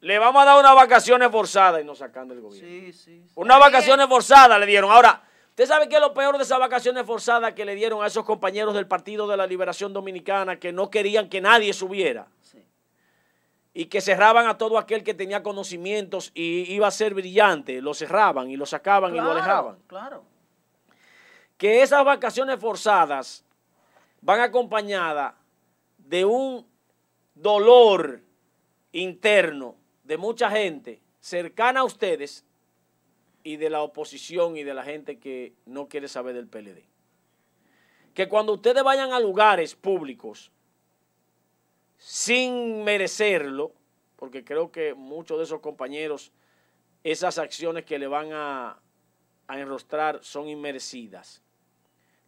Le 0.00 0.18
vamos 0.18 0.42
a 0.42 0.44
dar 0.44 0.60
unas 0.60 0.74
vacaciones 0.74 1.30
forzadas 1.30 1.80
y 1.80 1.84
nos 1.84 1.98
sacan 1.98 2.28
del 2.28 2.40
gobierno. 2.40 2.68
Sí, 2.68 2.92
sí. 2.92 3.22
sí. 3.26 3.32
Unas 3.34 3.58
vacaciones 3.58 4.06
forzadas 4.06 4.60
le 4.60 4.66
dieron. 4.66 4.90
Ahora, 4.90 5.22
¿usted 5.48 5.66
sabe 5.66 5.88
qué 5.88 5.96
es 5.96 6.00
lo 6.00 6.14
peor 6.14 6.36
de 6.36 6.44
esas 6.44 6.60
vacaciones 6.60 7.04
forzadas 7.04 7.54
que 7.54 7.64
le 7.64 7.74
dieron 7.74 8.04
a 8.04 8.06
esos 8.06 8.24
compañeros 8.24 8.74
del 8.74 8.86
Partido 8.86 9.26
de 9.26 9.36
la 9.36 9.46
Liberación 9.46 9.92
Dominicana 9.92 10.60
que 10.60 10.72
no 10.72 10.90
querían 10.90 11.28
que 11.28 11.40
nadie 11.40 11.72
subiera? 11.72 12.28
Y 13.78 13.86
que 13.86 14.00
cerraban 14.00 14.46
a 14.46 14.56
todo 14.56 14.78
aquel 14.78 15.04
que 15.04 15.12
tenía 15.12 15.42
conocimientos 15.42 16.32
y 16.34 16.72
iba 16.72 16.86
a 16.86 16.90
ser 16.90 17.12
brillante. 17.12 17.82
Lo 17.82 17.92
cerraban 17.92 18.50
y 18.50 18.56
lo 18.56 18.64
sacaban 18.64 19.14
y 19.14 19.20
lo 19.20 19.32
alejaban. 19.32 19.76
Claro. 19.86 20.24
Que 21.58 21.82
esas 21.82 22.02
vacaciones 22.02 22.58
forzadas 22.58 23.44
van 24.22 24.40
acompañadas 24.40 25.34
de 25.98 26.24
un 26.24 26.66
dolor 27.34 28.22
interno 28.92 29.76
de 30.04 30.16
mucha 30.16 30.50
gente 30.50 31.02
cercana 31.20 31.80
a 31.80 31.84
ustedes 31.84 32.46
y 33.42 33.58
de 33.58 33.68
la 33.68 33.82
oposición 33.82 34.56
y 34.56 34.64
de 34.64 34.72
la 34.72 34.84
gente 34.84 35.18
que 35.18 35.52
no 35.66 35.86
quiere 35.86 36.08
saber 36.08 36.34
del 36.34 36.48
PLD. 36.48 36.82
Que 38.14 38.26
cuando 38.26 38.54
ustedes 38.54 38.82
vayan 38.82 39.12
a 39.12 39.20
lugares 39.20 39.74
públicos 39.74 40.50
sin 42.06 42.84
merecerlo, 42.84 43.72
porque 44.14 44.44
creo 44.44 44.70
que 44.70 44.94
muchos 44.94 45.38
de 45.38 45.42
esos 45.42 45.58
compañeros, 45.58 46.30
esas 47.02 47.36
acciones 47.36 47.84
que 47.84 47.98
le 47.98 48.06
van 48.06 48.32
a, 48.32 48.78
a 49.48 49.58
enrostrar 49.58 50.20
son 50.22 50.46
inmerecidas. 50.46 51.42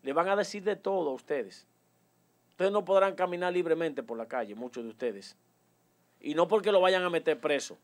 Le 0.03 0.13
van 0.13 0.29
a 0.31 0.35
decir 0.35 0.65
de 0.65 0.75
todo 0.75 1.11
a 1.11 1.13
ustedes. 1.13 1.65
Ustedes 2.51 2.73
no 2.73 2.85
podrán 2.85 3.15
caminar 3.15 3.53
libremente 3.53 4.03
por 4.03 4.19
la 4.19 4.27
calle, 4.27 4.57
muchos 4.57 4.83
de 4.83 4.91
ustedes. 4.91 5.37
Y 6.21 6.35
no 6.35 6.49
porque 6.49 6.73
lo 6.73 6.81
vayan 6.81 7.05
a 7.05 7.11
meter 7.11 7.39
preso, 7.39 7.79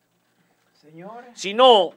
Señores, 0.72 1.30
sino 1.34 1.92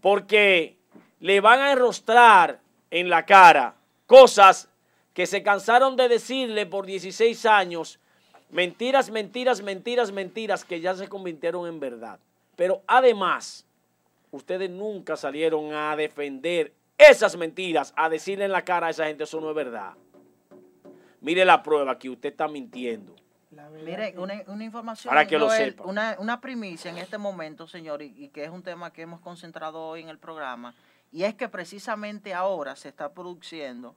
porque 0.00 0.78
le 1.20 1.42
van 1.42 1.60
a 1.60 1.72
enrostrar 1.72 2.60
en 2.90 3.10
la 3.10 3.26
cara 3.26 3.74
cosas 4.06 4.70
que 5.12 5.26
se 5.26 5.42
cansaron 5.42 5.96
de 5.96 6.08
decirle 6.08 6.64
por 6.64 6.86
16 6.86 7.44
años, 7.44 8.00
mentiras, 8.50 9.10
mentiras, 9.10 9.62
mentiras, 9.62 10.12
mentiras, 10.12 10.64
que 10.64 10.80
ya 10.80 10.94
se 10.94 11.08
convirtieron 11.08 11.66
en 11.66 11.80
verdad. 11.80 12.18
Pero 12.56 12.82
además, 12.86 13.66
ustedes 14.30 14.70
nunca 14.70 15.16
salieron 15.16 15.72
a 15.72 15.94
defender 15.96 16.72
esas 16.96 17.36
mentiras, 17.36 17.92
a 17.96 18.08
decirle 18.08 18.46
en 18.46 18.52
la 18.52 18.62
cara 18.62 18.88
a 18.88 18.90
esa 18.90 19.06
gente, 19.06 19.24
eso 19.24 19.40
no 19.40 19.50
es 19.50 19.56
verdad. 19.56 19.92
Mire 21.20 21.44
la 21.44 21.62
prueba 21.62 21.98
que 21.98 22.10
usted 22.10 22.30
está 22.30 22.48
mintiendo. 22.48 23.14
la 23.50 23.68
verdad 23.68 23.84
Mire, 23.84 24.14
una, 24.18 24.42
una 24.46 24.64
información, 24.64 25.10
Para 25.10 25.26
que 25.26 25.38
lo 25.38 25.50
sepa. 25.50 25.84
Una, 25.84 26.16
una 26.18 26.40
primicia 26.40 26.90
en 26.90 26.98
este 26.98 27.18
momento, 27.18 27.66
señor, 27.66 28.02
y, 28.02 28.12
y 28.16 28.28
que 28.28 28.44
es 28.44 28.50
un 28.50 28.62
tema 28.62 28.92
que 28.92 29.02
hemos 29.02 29.20
concentrado 29.20 29.80
hoy 29.80 30.02
en 30.02 30.08
el 30.08 30.18
programa, 30.18 30.74
y 31.10 31.22
es 31.22 31.34
que 31.34 31.48
precisamente 31.48 32.34
ahora 32.34 32.76
se 32.76 32.88
está 32.88 33.12
produciendo 33.12 33.94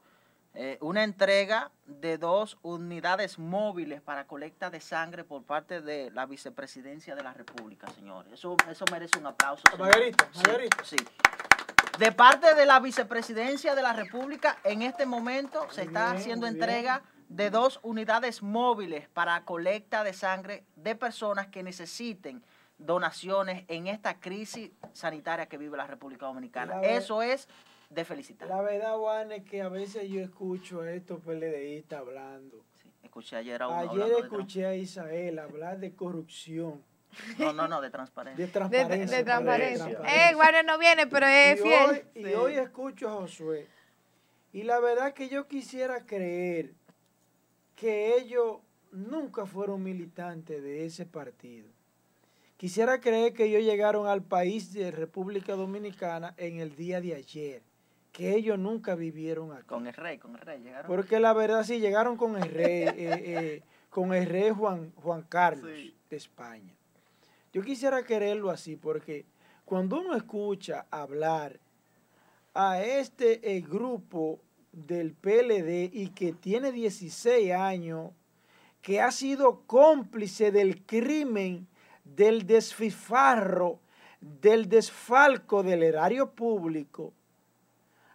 eh, 0.54 0.78
una 0.82 1.04
entrega 1.04 1.72
de 1.86 2.18
dos 2.18 2.58
unidades 2.62 3.40
móviles 3.40 4.02
para 4.02 4.28
colecta 4.28 4.70
de 4.70 4.82
sangre 4.82 5.24
por 5.24 5.44
parte 5.44 5.82
de 5.82 6.12
la 6.12 6.26
vicepresidencia 6.26 7.16
de 7.16 7.24
la 7.24 7.34
República, 7.34 7.88
señores. 7.92 8.34
Eso, 8.34 8.58
eso 8.70 8.86
merece 8.92 9.18
un 9.18 9.28
aplauso. 9.28 9.64
señor. 9.72 9.88
Margarita, 9.88 10.28
Sí, 10.34 10.42
Margarita. 10.46 10.84
sí. 10.84 10.98
De 12.00 12.12
parte 12.12 12.56
de 12.56 12.66
la 12.66 12.80
vicepresidencia 12.80 13.76
de 13.76 13.82
la 13.82 13.94
República, 13.94 14.58
en 14.64 14.82
este 14.82 15.06
momento 15.06 15.68
se 15.72 15.84
está 15.84 16.08
bien, 16.08 16.18
haciendo 16.22 16.48
entrega 16.48 17.02
de 17.30 17.50
dos 17.50 17.80
unidades 17.84 18.42
móviles 18.42 19.08
para 19.10 19.44
colecta 19.46 20.04
de 20.04 20.14
sangre 20.14 20.66
de 20.76 20.96
personas 20.96 21.48
que 21.48 21.64
necesiten 21.64 22.44
donaciones 22.78 23.64
en 23.68 23.88
esta 23.88 24.20
crisis 24.20 24.72
sanitaria 24.94 25.46
que 25.46 25.58
vive 25.58 25.78
la 25.78 25.88
República 25.88 26.26
Dominicana. 26.26 26.82
Eso 26.82 27.22
es 27.22 27.48
de 27.94 28.06
felicitar. 28.06 28.48
La 28.48 28.62
verdad, 28.62 28.96
Juan, 28.98 29.32
es 29.32 29.44
que 29.44 29.62
a 29.62 29.70
veces 29.70 30.10
yo 30.10 30.22
escucho 30.22 30.82
a 30.82 30.92
estos 30.92 31.22
PLDistas 31.22 32.00
hablando. 32.00 32.64
Sí, 32.82 32.90
escuché 33.04 33.36
ayer 33.36 33.62
a 33.62 33.68
uno 33.68 33.78
Ayer 33.78 33.90
hablando 33.92 34.16
de 34.16 34.22
escuché 34.22 34.66
a 34.66 34.76
Isael 34.76 35.40
hablar 35.40 35.80
de 35.80 35.94
corrupción, 35.94 36.82
No, 37.38 37.52
no, 37.52 37.68
no, 37.68 37.82
de 37.82 37.90
transparencia. 37.90 38.38
de 38.42 38.48
De, 38.48 38.54
transparencia. 38.54 39.18
de 39.18 39.24
transparencia. 39.24 39.86
transparencia. 39.86 40.30
Eh, 40.30 40.34
Guardia 40.36 40.64
no 40.64 40.78
viene, 40.80 41.08
pero 41.08 41.26
es 41.28 41.60
y 41.60 41.64
fiel. 41.64 41.90
Hoy, 41.90 42.22
y 42.22 42.34
hoy 42.34 42.54
escucho 42.56 43.10
a 43.10 43.14
Josué. 43.14 43.68
Y 44.54 44.64
la 44.64 44.80
verdad 44.80 45.14
que 45.14 45.28
yo 45.30 45.48
quisiera 45.48 46.06
creer 46.06 46.74
que 47.76 48.16
ellos 48.16 48.60
nunca 48.92 49.46
fueron 49.46 49.84
militantes 49.84 50.62
de 50.64 50.86
ese 50.86 51.06
partido. 51.06 51.68
Quisiera 52.58 53.00
creer 53.02 53.34
que 53.34 53.46
ellos 53.46 53.64
llegaron 53.64 54.08
al 54.08 54.22
país 54.24 54.72
de 54.72 54.92
República 54.92 55.56
Dominicana 55.56 56.34
en 56.38 56.60
el 56.60 56.76
día 56.76 57.02
de 57.02 57.16
ayer, 57.16 57.64
que 58.12 58.36
ellos 58.36 58.60
nunca 58.60 58.96
vivieron 58.96 59.54
aquí. 59.54 59.66
Con 59.68 59.88
el 59.88 59.94
rey, 59.94 60.18
con 60.18 60.36
el 60.36 60.42
rey. 60.42 60.60
Llegaron. 60.62 60.88
Porque 60.88 61.20
la 61.20 61.34
verdad 61.34 61.64
sí 61.64 61.80
llegaron 61.80 62.18
con 62.18 62.36
el 62.36 62.50
rey, 62.50 62.84
eh, 62.84 62.94
eh, 62.98 63.64
con 63.90 64.14
el 64.14 64.26
rey 64.26 64.52
Juan, 64.52 64.92
Juan 64.96 65.24
Carlos 65.24 65.72
de 66.10 66.16
España. 66.16 66.74
Yo 67.54 67.62
quisiera 67.62 68.04
quererlo 68.04 68.50
así 68.50 68.76
porque 68.76 69.26
cuando 69.66 70.00
uno 70.00 70.16
escucha 70.16 70.86
hablar 70.90 71.60
a 72.54 72.82
este 72.82 73.56
el 73.56 73.64
grupo 73.64 74.40
del 74.72 75.14
PLD 75.14 75.90
y 75.94 76.10
que 76.10 76.34
tiene 76.34 76.72
16 76.72 77.52
años, 77.54 78.12
que 78.82 79.02
ha 79.02 79.12
sido 79.12 79.62
cómplice 79.68 80.52
del 80.52 80.86
crimen, 80.86 81.68
del 82.04 82.46
desfifarro, 82.46 83.80
del 84.20 84.70
desfalco 84.70 85.64
del 85.64 85.84
erario 85.84 86.32
público, 86.32 87.14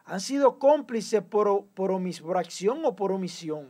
han 0.06 0.20
sido 0.20 0.58
cómplices 0.58 1.22
por, 1.22 1.66
por, 1.74 1.90
por 2.22 2.38
acción 2.38 2.84
o 2.84 2.96
por 2.96 3.12
omisión. 3.12 3.68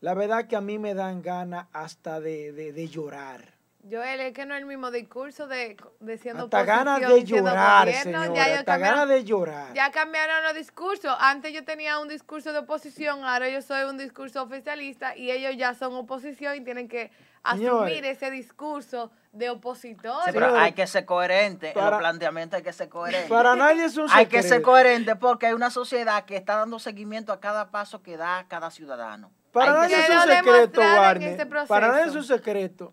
La 0.00 0.14
verdad 0.14 0.46
que 0.46 0.54
a 0.54 0.60
mí 0.60 0.78
me 0.78 0.94
dan 0.94 1.22
ganas 1.22 1.66
hasta 1.72 2.20
de, 2.20 2.52
de, 2.52 2.72
de 2.72 2.88
llorar. 2.88 3.58
Joel, 3.90 4.20
es 4.20 4.32
que 4.32 4.44
no 4.44 4.54
es 4.54 4.60
el 4.60 4.66
mismo 4.66 4.90
discurso 4.90 5.48
de, 5.48 5.76
de 6.00 6.18
siendo 6.18 6.44
Hasta 6.44 6.64
ganas 6.64 7.00
de 7.00 7.24
llorar, 7.24 7.92
señora, 7.92 8.58
hasta 8.58 8.76
ganas 8.76 9.08
de 9.08 9.24
llorar. 9.24 9.72
Ya 9.74 9.90
cambiaron 9.90 10.44
los 10.44 10.54
discursos. 10.54 11.14
Antes 11.18 11.52
yo 11.52 11.64
tenía 11.64 11.98
un 11.98 12.08
discurso 12.08 12.52
de 12.52 12.60
oposición, 12.60 13.24
ahora 13.24 13.48
yo 13.48 13.62
soy 13.62 13.84
un 13.84 13.96
discurso 13.96 14.42
oficialista 14.42 15.16
y 15.16 15.30
ellos 15.30 15.56
ya 15.56 15.74
son 15.74 15.94
oposición 15.94 16.56
y 16.56 16.60
tienen 16.60 16.88
que 16.88 17.10
asumir 17.42 18.04
ese 18.04 18.30
discurso 18.30 19.10
de 19.32 19.50
opositor. 19.50 20.24
Sí, 20.24 20.30
pero 20.32 20.56
hay 20.56 20.72
que 20.72 20.86
ser 20.86 21.04
coherente. 21.04 21.72
en 21.76 21.84
los 21.84 21.98
planteamientos 21.98 22.58
hay 22.58 22.62
que 22.62 22.72
ser 22.72 22.88
coherente. 22.88 23.28
Para 23.28 23.56
nadie 23.56 23.84
es 23.84 23.96
un 23.96 24.06
Hay 24.10 24.26
que 24.26 24.42
ser 24.42 24.62
coherente 24.62 25.16
porque 25.16 25.46
hay 25.46 25.52
una 25.52 25.70
sociedad 25.70 26.24
que 26.24 26.36
está 26.36 26.56
dando 26.56 26.78
seguimiento 26.78 27.32
a 27.32 27.40
cada 27.40 27.70
paso 27.70 28.02
que 28.02 28.16
da 28.16 28.46
cada 28.48 28.70
ciudadano. 28.70 29.30
Para 29.52 29.72
nadie 29.72 29.96
es 29.96 30.10
un 30.10 30.22
secreto, 30.22 30.80
Warner. 30.80 31.28
Este 31.30 31.46
para 31.46 31.88
nadie 31.88 32.04
es 32.04 32.14
un 32.14 32.24
secreto 32.24 32.92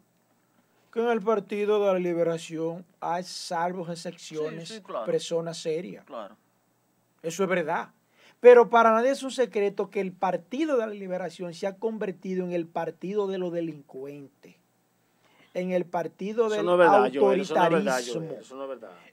que 0.91 1.01
en 1.01 1.09
el 1.09 1.21
Partido 1.21 1.85
de 1.85 1.93
la 1.93 1.99
Liberación 1.99 2.85
hay, 3.01 3.23
salvo 3.23 3.85
excepciones, 3.91 4.81
personas 5.05 5.57
serias. 5.57 6.05
Claro. 6.05 6.37
Eso 7.21 7.43
es 7.43 7.49
verdad. 7.49 7.89
Pero 8.39 8.69
para 8.69 8.91
nadie 8.91 9.11
es 9.11 9.23
un 9.23 9.31
secreto 9.31 9.89
que 9.89 10.01
el 10.01 10.11
Partido 10.11 10.77
de 10.77 10.87
la 10.87 10.93
Liberación 10.93 11.53
se 11.53 11.67
ha 11.67 11.77
convertido 11.77 12.45
en 12.45 12.51
el 12.51 12.67
partido 12.67 13.27
de 13.27 13.37
los 13.37 13.51
delincuentes. 13.51 14.55
En 15.53 15.71
el 15.71 15.85
partido 15.85 16.49
del 16.49 16.67
autoritarismo. 16.67 18.29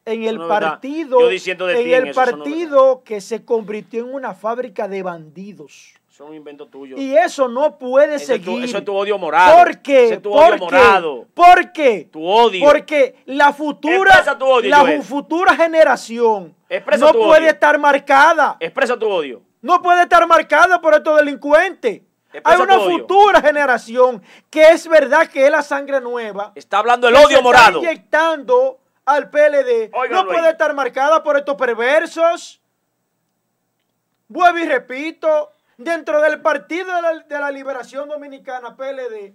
En 0.04 0.24
el 0.24 0.38
partido, 0.38 1.30
en 1.30 1.92
el 1.92 2.12
partido 2.12 3.02
que 3.04 3.20
se 3.20 3.44
convirtió 3.44 4.04
en 4.04 4.12
una 4.12 4.34
fábrica 4.34 4.88
de 4.88 5.04
bandidos. 5.04 5.94
Eso 6.12 6.24
es 6.24 6.28
un 6.28 6.36
invento 6.36 6.66
tuyo. 6.66 6.98
Y 6.98 7.16
eso 7.16 7.48
no 7.48 7.78
puede 7.78 8.18
seguir. 8.18 8.64
eso 8.64 8.76
es 8.76 8.84
tu 8.84 8.94
odio 8.94 9.16
morado. 9.16 9.56
¿Por 9.56 9.78
qué? 9.78 10.04
Eso 10.04 10.14
es 10.16 10.22
tu 10.22 10.30
odio 10.30 10.58
morado. 10.58 11.26
¿Por 11.32 11.72
qué? 11.72 12.06
Tu 12.12 12.22
odio. 12.22 12.66
Porque 12.66 13.16
la 13.24 13.50
futura, 13.54 14.22
tu 14.38 14.44
odio, 14.44 14.68
la 14.68 15.00
futura 15.00 15.56
generación 15.56 16.54
no 16.98 17.12
puede 17.14 17.48
estar 17.48 17.78
marcada. 17.78 18.58
Expresa 18.60 18.98
tu 18.98 19.08
odio. 19.08 19.40
No 19.62 19.80
puede 19.80 20.02
estar 20.02 20.26
marcada 20.26 20.82
por 20.82 20.92
estos 20.92 21.16
delincuentes. 21.16 22.02
Hay 22.44 22.60
una 22.60 22.78
futura 22.78 23.40
generación 23.40 24.22
que 24.50 24.68
es 24.68 24.86
verdad 24.86 25.28
que 25.28 25.46
es 25.46 25.50
la 25.50 25.62
sangre 25.62 25.98
nueva. 26.02 26.52
Está 26.54 26.80
hablando 26.80 27.08
el 27.08 27.16
odio 27.16 27.40
morado. 27.40 27.78
Está 27.78 27.90
inyectando 27.90 28.80
al 29.06 29.30
PLD. 29.30 29.90
no 30.10 30.26
puede 30.26 30.50
estar 30.50 30.74
marcada 30.74 31.22
por 31.22 31.38
estos 31.38 31.54
perversos. 31.54 32.60
Vuelvo 34.28 34.58
y 34.58 34.66
repito, 34.66 35.50
Dentro 35.76 36.20
del 36.20 36.40
Partido 36.40 36.90
de 37.28 37.40
la, 37.40 37.50
Liberación 37.50 38.08
Dominicana, 38.08 38.76
PLD, 38.76 39.34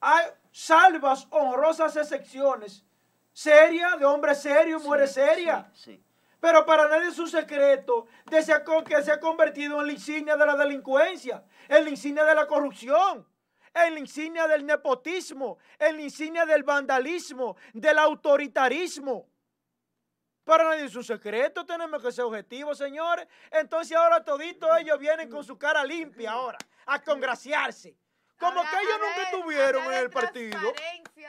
hay 0.00 0.26
salvas, 0.52 1.26
honrosas 1.30 1.96
excepciones. 1.96 2.84
Seria, 3.32 3.96
de 3.96 4.04
hombre 4.04 4.34
serio, 4.34 4.80
muere 4.80 5.06
seria. 5.06 5.70
Pero 6.40 6.64
para 6.66 6.88
nadie 6.88 7.08
es 7.08 7.18
un 7.18 7.28
secreto 7.28 8.06
de 8.26 8.36
que 8.36 9.02
se 9.02 9.12
ha 9.12 9.20
convertido 9.20 9.80
en 9.80 9.86
la 9.86 9.92
insignia 9.92 10.36
de 10.36 10.46
la 10.46 10.56
delincuencia, 10.56 11.42
en 11.68 11.84
la 11.84 11.90
insignia 11.90 12.24
de 12.24 12.34
la 12.34 12.46
corrupción, 12.46 13.26
en 13.74 13.94
la 13.94 14.00
insignia 14.00 14.46
del 14.46 14.64
nepotismo, 14.64 15.58
en 15.78 15.96
la 15.96 16.02
insignia 16.02 16.46
del 16.46 16.62
vandalismo, 16.62 17.56
del 17.72 17.98
autoritarismo. 17.98 19.26
Para 20.48 20.64
nadie 20.64 20.86
es 20.86 20.96
un 20.96 21.04
secreto, 21.04 21.66
tenemos 21.66 22.02
que 22.02 22.10
ser 22.10 22.24
objetivos, 22.24 22.78
señores. 22.78 23.28
Entonces 23.50 23.94
ahora 23.94 24.24
toditos 24.24 24.70
ellos 24.80 24.98
vienen 24.98 25.28
con 25.28 25.44
su 25.44 25.58
cara 25.58 25.84
limpia 25.84 26.30
ahora, 26.30 26.56
a 26.86 27.02
congraciarse. 27.02 27.94
Como 28.38 28.62
que 28.62 28.76
ellos 28.80 28.98
nunca 28.98 29.22
estuvieron 29.30 29.84
en 29.84 29.92
el 29.92 30.08
partido. 30.08 30.72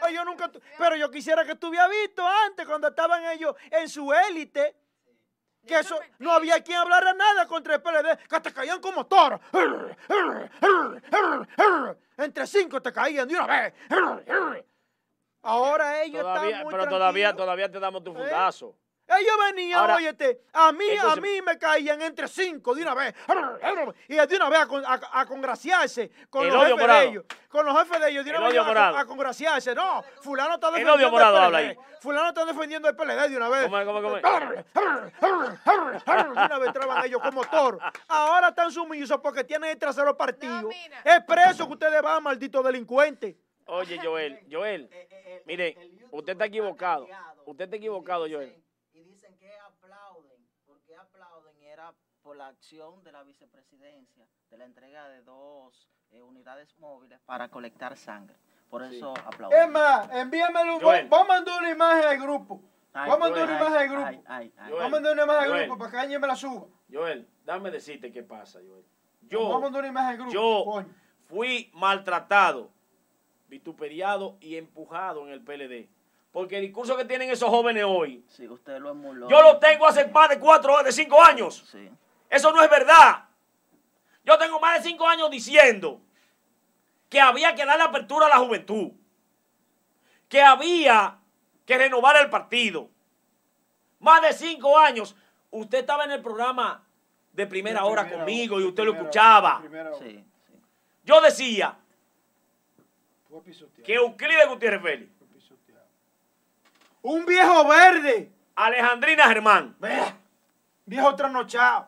Ellos 0.07 0.23
nunca 0.25 0.49
pero 0.77 0.95
yo 0.95 1.11
quisiera 1.11 1.43
que 1.43 1.51
estuviera 1.51 1.89
visto 1.89 2.25
antes, 2.25 2.65
cuando 2.65 2.87
estaban 2.87 3.25
ellos 3.25 3.55
en 3.69 3.89
su 3.89 4.13
élite. 4.13 4.77
Que 5.67 5.79
eso, 5.79 5.99
no 6.19 6.31
había 6.31 6.63
quien 6.63 6.77
hablara 6.77 7.11
nada 7.11 7.45
contra 7.45 7.75
el 7.75 7.81
PLD, 7.81 8.19
que 8.25 8.39
te 8.39 8.53
caían 8.53 8.79
como 8.79 9.05
toros. 9.05 9.41
Entre 12.15 12.47
cinco 12.47 12.81
te 12.81 12.93
caían 12.93 13.27
de 13.27 13.35
una 13.35 13.47
vez. 13.47 13.73
Ahora 15.41 16.03
ellos 16.03 16.25
están 16.25 16.63
muy 16.63 16.71
Pero 16.71 16.87
todavía, 16.87 17.35
todavía 17.35 17.69
te 17.69 17.81
damos 17.81 18.01
tu 18.01 18.17
¿Eh? 18.17 18.29
Ellos 19.09 19.35
venían, 19.47 19.89
óyete, 19.89 20.41
a 20.53 20.71
mí, 20.71 20.85
a 21.01 21.15
mí 21.15 21.41
me 21.41 21.57
caían 21.57 21.99
entre 22.03 22.27
cinco 22.27 22.75
de 22.75 22.83
una 22.83 22.93
vez. 22.93 23.15
Y 24.07 24.15
de 24.15 24.35
una 24.35 24.49
vez 24.49 24.59
a, 25.11 25.25
congraciarse 25.25 26.11
con 26.29 26.47
los 26.47 26.65
jefes 26.67 26.87
de 26.87 27.03
ellos. 27.05 27.25
Con 27.49 27.65
los 27.65 27.75
jefes 27.79 28.01
de 28.01 28.11
ellos, 28.11 28.23
de 28.23 28.31
una 28.31 28.47
vez 28.47 28.57
a, 28.95 29.05
congraciarse. 29.05 29.73
No, 29.73 30.03
fulano 30.21 30.53
está 30.55 30.69
defendiendo 30.69 31.17
el, 31.17 31.23
PLD. 31.23 31.79
Fulano 32.01 32.29
está 32.29 32.45
defendiendo 32.45 32.87
el 32.87 32.95
PLD 32.95 33.29
de 33.29 33.37
una 33.37 33.49
vez. 33.49 33.63
¿Cómo, 33.63 33.85
cómo, 33.85 34.01
cómo? 34.01 34.15
De 34.15 34.21
una 36.45 36.59
vez 36.59 36.73
traban 36.73 37.05
ellos 37.05 37.21
como 37.21 37.43
toro. 37.45 37.79
Ahora 38.07 38.49
están 38.49 38.71
sumisos 38.71 39.19
porque 39.21 39.43
tienen 39.43 39.71
el 39.71 39.77
trasero 39.79 40.15
partido. 40.15 40.69
es 41.03 41.23
preso 41.25 41.65
que 41.65 41.73
ustedes 41.73 41.99
van, 42.03 42.21
maldito 42.21 42.61
delincuente. 42.61 43.35
Oye, 43.65 43.99
Joel, 44.03 44.39
Joel, 44.51 44.89
eh, 44.91 45.07
eh, 45.11 45.23
eh, 45.25 45.43
mire, 45.45 45.77
usted 46.11 46.33
está 46.33 46.45
equivocado. 46.45 47.07
Usted 47.45 47.65
está 47.65 47.75
equivocado, 47.75 48.27
Joel 48.29 48.55
por 52.29 52.37
la 52.37 52.45
acción 52.45 53.03
de 53.03 53.11
la 53.11 53.23
vicepresidencia 53.23 54.23
de 54.51 54.57
la 54.59 54.65
entrega 54.65 55.09
de 55.09 55.23
dos 55.23 55.89
eh, 56.11 56.21
unidades 56.21 56.77
móviles 56.77 57.19
para 57.25 57.49
colectar 57.49 57.97
sangre. 57.97 58.35
Por 58.69 58.83
eso 58.83 59.15
aplaudo. 59.25 59.57
Es 59.57 59.67
más, 59.67 60.07
envíamelo. 60.11 60.79
Vamos 60.79 61.11
a 61.11 61.23
mandar 61.23 61.59
una 61.59 61.71
imagen 61.71 62.03
al 62.03 62.19
grupo. 62.19 62.61
vamos 62.93 63.15
a 63.15 63.17
mandar 63.17 63.43
una 63.45 63.57
imagen 63.57 63.77
al 63.77 63.89
grupo. 63.89 64.23
vamos 64.59 64.81
a 64.83 64.89
mandar 64.89 65.13
una 65.13 65.23
imagen 65.23 65.51
al 65.51 65.59
grupo 65.59 65.77
para 65.79 65.89
que 65.89 65.97
alguien 65.97 66.21
me 66.21 66.27
la 66.27 66.35
suba. 66.35 66.67
Joel, 66.93 67.27
dame 67.43 67.71
decirte 67.71 68.11
qué 68.11 68.21
pasa, 68.21 68.59
Joel. 68.59 68.85
Yo, 69.21 69.39
vamos 69.45 69.55
a 69.55 69.59
mandar 69.61 69.79
una 69.79 69.89
imagen 69.89 70.09
al 70.11 70.17
grupo. 70.17 70.31
Yo 70.31 70.85
fui 71.23 71.71
maltratado, 71.73 72.69
vituperiado 73.47 74.37
y 74.39 74.55
empujado 74.55 75.25
en 75.25 75.33
el 75.33 75.41
PLD. 75.41 75.89
Porque 76.31 76.57
el 76.57 76.61
discurso 76.61 76.95
que 76.95 77.05
tienen 77.05 77.31
esos 77.31 77.49
jóvenes 77.49 77.85
hoy, 77.87 78.23
sí, 78.27 78.47
usted 78.47 78.77
lo 78.79 78.93
yo 79.27 79.41
lo 79.41 79.57
tengo 79.57 79.87
hace 79.87 80.07
más 80.09 80.29
de 80.29 80.37
cuatro, 80.37 80.83
de 80.83 80.91
cinco 80.91 81.19
años. 81.23 81.65
Sí. 81.71 81.89
Eso 82.29 82.51
no 82.51 82.61
es 82.63 82.69
verdad. 82.69 83.25
Yo 84.23 84.37
tengo 84.37 84.59
más 84.59 84.77
de 84.77 84.89
cinco 84.89 85.07
años 85.07 85.29
diciendo 85.31 86.01
que 87.09 87.19
había 87.19 87.55
que 87.55 87.65
darle 87.65 87.83
apertura 87.83 88.27
a 88.27 88.29
la 88.29 88.37
juventud, 88.37 88.91
que 90.27 90.41
había 90.41 91.17
que 91.65 91.77
renovar 91.77 92.17
el 92.17 92.29
partido. 92.29 92.89
Más 93.99 94.21
de 94.21 94.33
cinco 94.33 94.77
años. 94.77 95.15
Usted 95.51 95.79
estaba 95.79 96.03
en 96.03 96.11
el 96.11 96.21
programa 96.21 96.83
de 97.33 97.47
primera 97.47 97.85
hora 97.85 98.07
conmigo 98.07 98.59
y 98.59 98.65
usted 98.65 98.83
lo 98.83 98.93
escuchaba. 98.93 99.63
Yo 101.03 101.21
decía 101.21 101.75
que 103.83 103.95
Euclides 103.95 104.47
Gutiérrez 104.47 104.81
Félix. 104.81 105.11
Un 107.01 107.25
viejo 107.25 107.67
verde. 107.67 108.31
Alejandrina 108.55 109.23
Germán. 109.23 109.75
Viejo 110.85 111.15
trasnochado. 111.15 111.87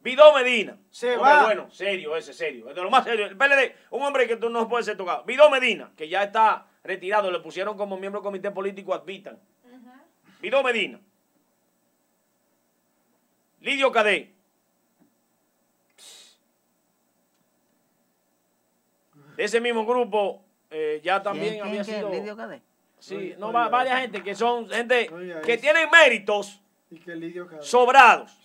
Vidó 0.00 0.34
Medina. 0.34 0.78
Se 0.90 1.16
va. 1.16 1.44
Bueno, 1.44 1.70
serio, 1.70 2.16
ese 2.16 2.32
serio. 2.32 2.68
Es 2.68 2.74
de 2.74 2.82
lo 2.82 2.90
más 2.90 3.04
serio. 3.04 3.26
El 3.26 3.36
PLD, 3.36 3.74
un 3.90 4.02
hombre 4.02 4.26
que 4.26 4.36
tú 4.36 4.48
no 4.48 4.68
puede 4.68 4.84
ser 4.84 4.96
tocado. 4.96 5.24
Vidó 5.24 5.50
Medina, 5.50 5.92
que 5.96 6.08
ya 6.08 6.22
está 6.22 6.66
retirado, 6.82 7.30
le 7.30 7.40
pusieron 7.40 7.76
como 7.76 7.98
miembro 7.98 8.20
del 8.20 8.24
comité 8.24 8.50
político 8.50 8.94
Advitan. 8.94 9.38
Vidó 10.40 10.62
Medina. 10.62 11.00
Lidio 13.60 13.92
Cadé. 13.92 14.34
ese 19.36 19.58
mismo 19.60 19.86
grupo 19.86 20.44
eh, 20.70 21.00
ya 21.02 21.22
también 21.22 21.62
había 21.62 21.84
sido. 21.84 22.10
Lidio 22.10 22.36
Cadé? 22.36 22.62
Sí, 22.98 23.34
no, 23.38 23.52
va, 23.52 23.68
varias 23.68 24.00
gente 24.00 24.22
que 24.22 24.34
son 24.34 24.68
gente 24.68 25.10
que 25.44 25.56
tienen 25.56 25.88
méritos 25.90 26.60
sobrados. 27.60 28.36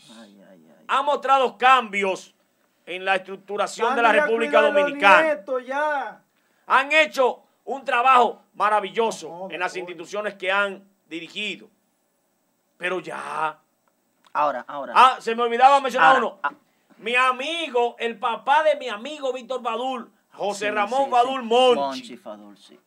Ha 0.87 1.01
mostrado 1.01 1.57
cambios 1.57 2.33
en 2.85 3.03
la 3.05 3.15
estructuración 3.15 3.95
de 3.95 4.01
la 4.01 4.09
a 4.09 4.13
República 4.13 4.61
Dominicana. 4.61 5.21
nietos 5.23 5.65
ya. 5.65 6.21
Han 6.67 6.91
hecho 6.91 7.43
un 7.65 7.83
trabajo 7.83 8.41
maravilloso 8.53 9.29
No, 9.29 9.47
en 9.51 9.59
las 9.59 9.75
instituciones 9.75 10.35
que 10.35 10.51
han 10.51 10.83
dirigido. 11.07 11.67
Pero 12.77 12.99
ya. 12.99 13.57
Ahora, 14.33 14.65
ahora. 14.67 14.93
Ah, 14.95 15.17
se 15.19 15.33
me 15.35 15.43
olvidaba 15.43 15.79
mencionar 15.79 16.15
Ahora, 16.15 16.19
uno. 16.27 16.39
ah. 16.43 16.51
Mi 16.97 17.15
amigo, 17.15 17.95
el 17.99 18.17
papá 18.19 18.63
de 18.63 18.75
mi 18.75 18.87
amigo 18.89 19.31
Víctor 19.33 19.61
Badul, 19.61 20.11
José 20.33 20.67
Sí, 20.67 20.71
Ramón 20.71 21.05
sí, 21.05 21.11
Badul 21.11 21.41
sí. 21.41 21.47
Monchi, 21.47 21.75
Monchi 21.79 22.17
Fadul, 22.17 22.57
sí. 22.57 22.79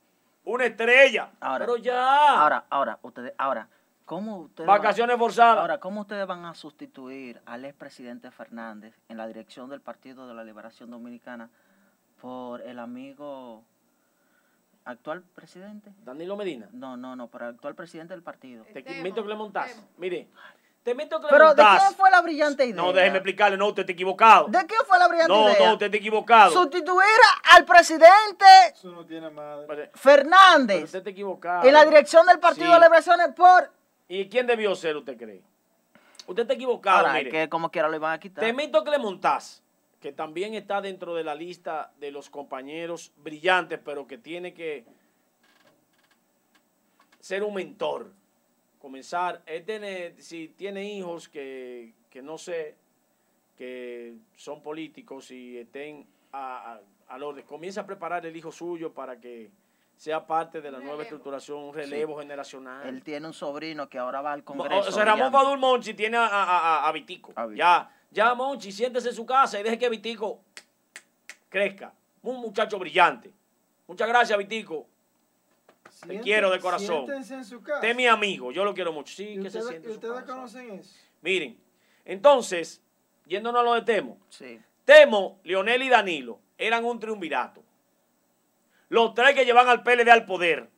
una 0.45 0.65
estrella. 0.67 1.31
Ahora. 1.41 1.65
pero 1.67 1.77
ya. 1.77 2.41
Ahora, 2.41 2.65
ahora, 2.71 2.99
ustedes, 3.03 3.33
ahora, 3.39 3.69
¿cómo 4.09 4.39
ustedes 4.39 4.67
Vacaciones 4.67 5.15
van, 5.15 5.21
forzadas. 5.21 5.59
ahora, 5.59 5.79
¿cómo 5.79 6.01
ustedes 6.01 6.27
van 6.27 6.47
a 6.47 6.55
sustituir 6.55 7.41
al 7.45 7.65
expresidente 7.67 8.31
Fernández 8.31 8.95
en 9.09 9.19
la 9.19 9.27
dirección 9.27 9.69
del 9.69 9.83
Partido 9.83 10.27
de 10.27 10.33
la 10.35 10.43
Liberación 10.45 10.91
Dominicana 10.91 11.51
por 12.21 12.63
el 12.63 12.79
amigo 12.79 13.63
actual 14.87 15.23
presidente? 15.35 15.93
Danilo 16.05 16.37
Medina. 16.37 16.69
No, 16.73 16.97
no, 16.97 17.15
no, 17.17 17.29
por 17.29 17.43
el 17.43 17.49
actual 17.51 17.75
presidente 17.75 18.15
del 18.15 18.23
partido. 18.23 18.65
Te 18.73 18.81
invito 18.97 19.21
a 19.21 19.25
que 19.25 19.29
le 19.29 19.37
montás. 19.37 19.77
Mire, 19.99 20.27
te 20.83 20.93
invito 20.93 21.17
a 21.17 21.21
que 21.21 21.27
le 21.27 21.31
Pero 21.33 21.55
¿de 21.55 21.63
montás. 21.63 21.83
quién 21.83 21.95
fue 21.95 22.11
la 22.11 22.23
brillante 22.23 22.65
idea? 22.65 22.77
No, 22.83 22.93
déjeme 22.95 23.19
explicarle. 23.19 23.59
No, 23.59 23.69
usted 23.69 23.83
está 23.83 23.93
equivocado. 23.93 24.47
¿De 24.49 24.65
quién 24.67 24.81
fue 24.87 24.99
la 24.99 25.09
brillante 25.09 25.33
No, 25.35 25.51
idea? 25.51 25.67
no, 25.67 25.73
usted 25.75 25.87
está 25.87 25.97
equivocado. 25.99 26.51
Sustituir 26.53 27.05
al 27.55 27.65
presidente 27.67 28.47
Eso 28.73 28.91
no 28.91 29.05
tiene 29.05 29.29
madre. 29.29 29.67
Pero 29.69 29.91
Fernández 29.95 30.85
usted 30.85 30.99
está 31.01 31.11
equivocado. 31.11 31.67
en 31.69 31.75
la 31.75 31.85
dirección 31.85 32.25
del 32.27 32.39
Partido 32.41 32.69
Sí. 32.69 32.73
de 32.73 32.79
la 32.79 32.87
Liberación 32.87 33.35
por... 33.35 33.77
¿Y 34.09 34.29
quién 34.29 34.47
debió 34.47 34.75
ser, 34.75 34.97
usted 34.97 35.17
cree? 35.17 35.43
Usted 36.27 36.43
está 36.43 36.55
equivocado, 36.55 36.99
Ahora, 37.07 37.15
mire. 37.15 37.31
que 37.31 37.49
como 37.49 37.71
quiera 37.71 37.89
lo 37.89 37.97
iban 37.97 38.13
a 38.13 38.19
quitar. 38.21 38.43
Te 38.43 38.51
invito 38.51 38.79
a 38.79 38.85
que 38.85 38.91
le 38.91 38.99
montás, 38.99 39.63
que 40.01 40.13
también 40.13 40.55
está 40.55 40.81
dentro 40.81 41.15
de 41.15 41.25
la 41.25 41.35
lista 41.35 41.93
de 41.99 42.11
los 42.11 42.29
compañeros 42.31 43.13
brillantes, 43.19 43.79
pero 43.85 44.07
que 44.07 44.19
tiene 44.19 44.53
que 44.55 44.85
ser 47.21 47.43
un 47.43 47.55
mentor. 47.55 48.13
Comenzar, 48.79 49.43
él 49.47 49.65
tiene, 49.65 50.15
si 50.21 50.49
tiene 50.49 50.85
hijos 50.85 51.29
que, 51.29 51.93
que 52.11 52.23
no 52.23 52.39
sé, 52.39 52.77
que 53.57 54.15
son 54.37 54.63
políticos 54.63 55.31
y 55.31 55.59
estén 55.59 56.07
a, 56.33 56.75
a- 56.75 56.81
al 57.09 57.23
orden, 57.23 57.45
comienza 57.45 57.81
a 57.81 57.87
preparar 57.87 58.25
el 58.27 58.37
hijo 58.37 58.53
suyo 58.53 58.93
para 58.93 59.19
que 59.19 59.51
sea 59.99 60.25
parte 60.25 60.61
de 60.61 60.71
la 60.71 60.79
nueva 60.79 61.03
estructuración, 61.03 61.59
un 61.59 61.75
relevo 61.75 62.19
generacional. 62.21 62.87
Él 62.87 63.03
tiene 63.03 63.27
un 63.27 63.33
sobrino 63.35 63.89
que 63.89 63.99
ahora 63.99 64.21
va 64.23 64.33
al 64.33 64.41
O 64.41 64.45
Congreso. 64.45 64.93
sea, 64.93 65.05
Ramón. 65.05 65.33
Fadul 65.33 65.59
Monchi 65.59 65.93
tiene 65.93 66.17
a, 66.17 66.25
a, 66.27 66.43
a- 66.85 66.89
a 66.89 66.93
Vitico. 66.93 67.33
A 67.35 67.47
Vitico. 67.47 67.59
Ya, 67.59 67.91
ya 68.13 68.33
Monchi, 68.35 68.71
siéntese 68.71 69.09
en 69.09 69.15
su 69.17 69.27
casa 69.27 69.59
y 69.59 69.65
deje 69.65 69.77
que 69.77 69.89
Vitico 69.89 70.41
crezca. 71.49 71.93
Un 72.23 72.41
muchacho 72.41 72.79
brillante. 72.79 73.33
Muchas 73.89 74.07
gracias, 74.07 74.39
Vitico. 74.39 74.87
Sienten- 75.91 76.23
quiero 76.23 76.51
de 76.53 76.61
corazón. 76.61 77.05
Siéntense 77.05 77.35
en 77.35 77.45
su 77.45 77.61
casa. 77.61 77.85
Es 77.85 77.97
mi 77.97 78.07
amigo, 78.07 78.53
yo 78.53 78.65
lo 78.65 78.73
quiero 78.75 78.93
mucho. 78.93 79.13
Sí, 79.13 79.25
¿Y 79.31 79.43
que 79.43 79.51
se 79.51 79.59
ustedes, 79.59 79.69
siente 79.69 79.89
su 79.89 79.95
ustedes 79.95 80.15
casa. 80.21 80.27
conocen 80.33 80.71
eso? 80.75 80.95
Miren, 81.23 81.59
entonces, 82.05 82.81
yéndonos 83.27 83.63
a 83.63 83.65
lo 83.65 83.75
de 83.75 83.83
Temo. 83.83 84.17
Sí. 84.29 84.61
Temo, 84.85 85.41
Leonel 85.43 85.83
y 85.83 85.89
Danilo 85.89 86.39
eran 86.57 86.85
un 86.85 87.01
triunvirato. 87.01 87.65
Los 88.89 89.15
tres 89.15 89.35
que 89.35 89.45
llevan 89.45 89.69
al 89.69 89.83
PLD 89.83 90.09
al 90.11 90.25
poder. 90.27 90.69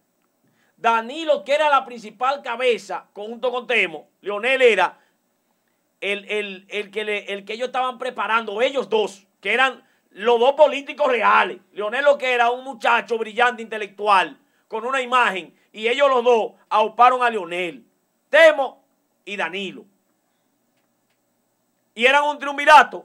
Danilo, 0.77 1.45
que 1.45 1.55
era 1.55 1.69
la 1.69 1.85
principal 1.85 2.43
cabeza, 2.43 3.07
junto 3.15 3.51
con 3.51 3.66
Temo, 3.66 4.09
Leonel 4.23 4.62
era 4.62 4.99
el, 6.01 6.24
el- 6.31 6.66
el 6.70 6.91
que, 6.91 7.01
el 7.28 7.45
que 7.45 7.53
ellos 7.53 7.69
estaban 7.69 7.99
preparando, 7.99 8.62
ellos 8.62 8.89
dos, 8.89 9.27
que 9.41 9.53
eran 9.53 9.85
los 10.11 10.41
dos 10.41 10.55
políticos 10.55 11.09
reales. 11.09 11.59
Leonel 11.73 12.05
lo 12.05 12.16
que 12.19 12.32
era 12.32 12.51
un 12.51 12.65
muchacho 12.65 13.19
brillante, 13.19 13.62
intelectual, 13.62 14.39
con 14.69 14.87
una 14.87 15.03
imagen, 15.03 15.55
y 15.73 15.87
ellos 15.89 16.09
los 16.09 16.24
dos 16.24 16.53
auparon 16.70 17.23
a 17.23 17.31
Leonel, 17.31 17.85
Temo 18.31 18.82
y 19.24 19.37
Danilo. 19.37 19.85
Y 21.95 22.07
eran 22.07 22.24
un 22.24 22.39
triunvirato, 22.39 23.05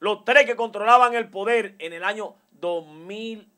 los 0.00 0.24
tres 0.24 0.44
que 0.44 0.56
controlaban 0.56 1.14
el 1.14 1.30
poder 1.30 1.76
en 1.78 1.92
el 1.92 2.02
año 2.02 2.34
2000. 2.52 3.48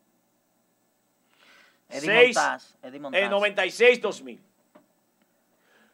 Eddie 1.94 2.06
Seis, 2.06 2.36
Montaz. 2.36 2.76
Eddie 2.82 3.00
Montaz. 3.00 3.20
en 3.22 3.30
96-2000. 3.30 4.38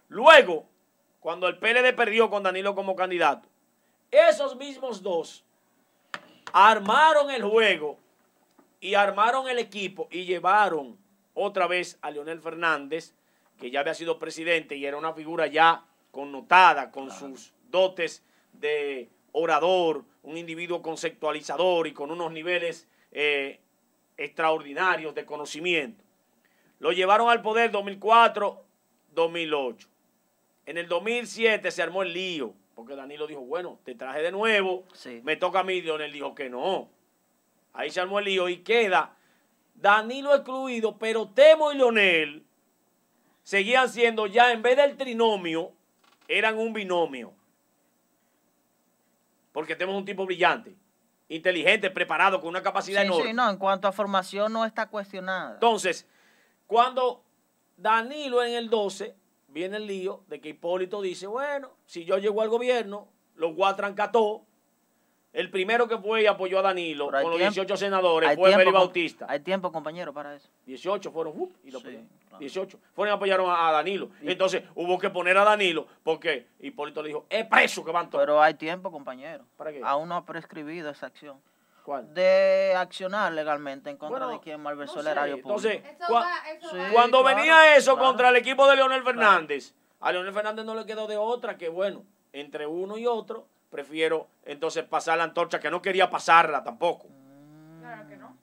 Luego, 0.09 0.67
cuando 1.21 1.47
el 1.47 1.59
PLD 1.59 1.95
perdió 1.95 2.31
con 2.31 2.43
Danilo 2.43 2.75
como 2.75 2.97
candidato, 2.97 3.49
esos 4.11 4.57
mismos 4.57 5.03
dos 5.03 5.45
armaron 6.53 7.31
el 7.31 7.43
juego 7.43 7.99
y 8.81 8.95
armaron 8.95 9.49
el 9.49 9.59
equipo 9.59 10.09
y 10.11 10.25
llevaron 10.25 10.97
otra 11.35 11.67
vez 11.67 11.99
a 12.03 12.11
Leonel 12.11 12.41
Fernández, 12.41 13.15
que 13.59 13.71
ya 13.71 13.81
había 13.81 13.95
sido 13.95 14.19
presidente 14.19 14.77
y 14.77 14.87
era 14.87 14.97
una 14.97 15.13
figura 15.13 15.47
ya 15.47 15.85
connotada 16.11 16.91
con 16.91 17.11
sus 17.11 17.53
dotes 17.71 18.25
de 18.53 19.09
orador, 19.33 20.05
un 20.23 20.37
individuo 20.37 20.83
conceptualizador 20.83 21.87
y 21.87 21.93
con 21.93 22.11
unos 22.11 22.33
niveles 22.33 22.89
eh, 23.13 23.61
extraordinarios 24.21 25.15
de 25.15 25.25
conocimiento. 25.25 26.05
Lo 26.79 26.93
llevaron 26.93 27.31
al 27.31 27.41
poder 27.43 27.73
2004-2008. 27.73 29.87
En 30.67 30.79
el 30.79 30.87
2007 30.89 31.71
se 31.71 31.83
armó 31.83 32.03
el 32.03 32.13
lío, 32.13 32.53
porque 32.75 32.95
Danilo 32.95 33.27
dijo, 33.27 33.41
bueno, 33.41 33.79
te 33.85 33.95
traje 33.95 34.21
de 34.23 34.31
nuevo, 34.31 34.85
Sí. 34.93 35.21
me 35.25 35.37
toca 35.37 35.61
a 35.61 35.65
mí, 35.65 35.81
Leonel 35.81 36.13
dijo 36.13 36.35
que 36.35 36.51
no. 36.51 36.91
Ahí 37.73 37.91
se 37.91 38.01
armó 38.01 38.19
el 38.19 38.27
lío 38.27 38.49
y 38.49 38.59
queda 38.59 39.17
Danilo 39.75 40.35
excluido, 40.35 40.99
pero 40.99 41.29
Temo 41.29 41.73
y 41.73 41.77
Leonel 41.79 42.45
seguían 43.43 43.89
siendo 43.89 44.27
ya, 44.27 44.53
en 44.53 44.61
vez 44.61 44.77
del 44.77 44.99
trinomio, 44.99 45.73
eran 46.29 46.59
un 46.59 46.75
binomio. 46.75 47.33
Porque 49.53 49.77
Temo 49.77 49.93
es 49.93 49.99
un 49.99 50.05
tipo 50.05 50.27
brillante, 50.27 50.75
inteligente, 51.31 51.91
preparado, 51.91 52.41
con 52.41 52.51
una 52.51 52.63
capacidad 52.63 53.01
Sí, 53.01 53.07
enorme. 53.07 53.29
sí, 53.29 53.33
no, 53.33 53.49
en 53.49 53.57
cuanto 53.57 53.89
a 53.89 53.93
formación 53.93 54.53
no 54.53 54.65
está 54.67 54.89
cuestionada. 54.89 55.55
Entonces, 55.55 56.07
cuando 56.67 57.23
Danilo 57.77 58.43
en 58.43 58.55
el 58.55 58.69
12 58.69 59.15
viene 59.49 59.79
el 59.79 59.87
lío 59.87 60.25
de 60.27 60.41
que 60.41 60.51
Hipólito 60.51 61.01
dice, 61.01 61.27
bueno, 61.27 61.71
si 61.87 62.05
yo 62.05 62.19
llego 62.19 62.43
al 62.43 62.49
gobierno, 62.49 63.09
los 63.37 63.55
trancar 63.77 64.13
todo. 64.13 64.43
El 65.33 65.49
primero 65.49 65.87
que 65.87 65.97
fue 65.97 66.23
y 66.23 66.27
apoyó 66.27 66.59
a 66.59 66.63
Danilo 66.63 67.05
con 67.07 67.13
los 67.15 67.23
tiempo- 67.37 67.39
18 67.55 67.77
senadores 67.77 68.35
fue 68.35 68.53
Félix 68.53 68.73
Bautista. 68.73 69.27
Hay 69.29 69.39
tiempo, 69.41 69.71
compañero, 69.71 70.13
para 70.13 70.35
eso. 70.35 70.49
18 70.67 71.13
fueron, 71.13 71.35
¡up! 71.41 71.53
y 71.63 71.71
lo 71.71 71.79
Sí, 71.79 71.85
apoyaron. 71.87 72.09
claro. 72.29 72.39
18 72.41 72.79
fueron 72.95 73.13
y 73.13 73.17
apoyaron 73.17 73.49
a, 73.51 73.69
a 73.69 73.73
Danilo. 73.73 74.11
Y- 74.23 74.33
Entonces 74.33 74.65
hubo 74.75 74.99
que 74.99 75.09
poner 75.11 75.39
a 75.39 75.45
Danilo 75.45 75.87
porque 76.03 76.49
Hipólito 76.59 77.01
le 77.03 77.09
dijo, 77.11 77.27
es 77.31 77.47
preso 77.47 77.85
que 77.85 77.93
van 77.93 78.11
todos. 78.11 78.23
Pero 78.25 78.43
hay 78.43 78.55
tiempo, 78.55 78.91
compañero. 78.91 79.45
¿Para 79.57 79.71
qué? 79.71 79.81
Aún 79.85 80.09
no 80.09 80.17
ha 80.17 80.25
prescribido 80.27 80.91
esa 80.91 81.07
acción. 81.07 81.41
¿Cuál? 81.85 82.13
De 82.13 82.75
accionar 82.77 83.33
legalmente 83.33 83.89
en 83.89 83.97
contra 83.97 84.27
Bueno, 84.27 84.33
de 84.39 84.41
quien 84.45 84.61
malversó 84.61 84.95
no 84.97 85.01
el 85.01 85.07
sé. 85.07 85.13
erario 85.13 85.41
público. 85.43 85.61
Entonces, 85.69 85.95
Eso 85.97 86.13
cua- 86.13 86.21
va, 86.23 86.51
eso 86.51 86.71
Sí. 86.71 86.77
Cuando 86.93 87.21
claro, 87.23 87.37
venía 87.37 87.77
eso 87.77 87.95
claro. 87.95 88.09
contra 88.09 88.29
el 88.31 88.37
equipo 88.37 88.69
de 88.69 88.77
Leonel 88.77 89.03
Fernández, 89.05 89.75
a 90.01 90.11
Leonel 90.13 90.33
Fernández 90.35 90.65
no 90.65 90.75
le 90.75 90.85
quedó 90.87 91.07
de 91.07 91.17
otra 91.17 91.57
que, 91.57 91.69
bueno, 91.69 92.05
entre 92.33 92.67
uno 92.67 92.99
y 92.99 93.07
otro, 93.07 93.47
prefiero 93.71 94.29
entonces 94.45 94.85
pasar 94.85 95.19
la 95.19 95.25
antorcha, 95.25 95.61
que 95.61 95.71
no 95.71 95.81
quería 95.81 96.11
pasarla 96.11 96.63
tampoco. 96.63 97.07
Claro 97.81 98.09
que 98.09 98.17
no. 98.17 98.37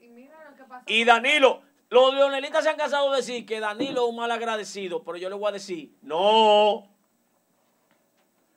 Y 0.00 0.08
mira 0.08 0.36
lo 0.50 0.56
que 0.56 0.64
pasó. 0.64 0.84
Y 0.86 1.04
Danilo, 1.04 1.62
los 1.90 2.14
leonelistas 2.14 2.64
se 2.64 2.70
han 2.70 2.76
cansado 2.76 3.10
de 3.10 3.18
decir 3.18 3.46
que 3.46 3.60
Danilo 3.60 4.04
es 4.04 4.10
un 4.10 4.16
mal 4.16 4.30
agradecido, 4.30 5.04
pero 5.04 5.18
yo 5.18 5.28
le 5.28 5.36
voy 5.36 5.48
a 5.48 5.52
decir, 5.52 5.92
no. 6.02 6.88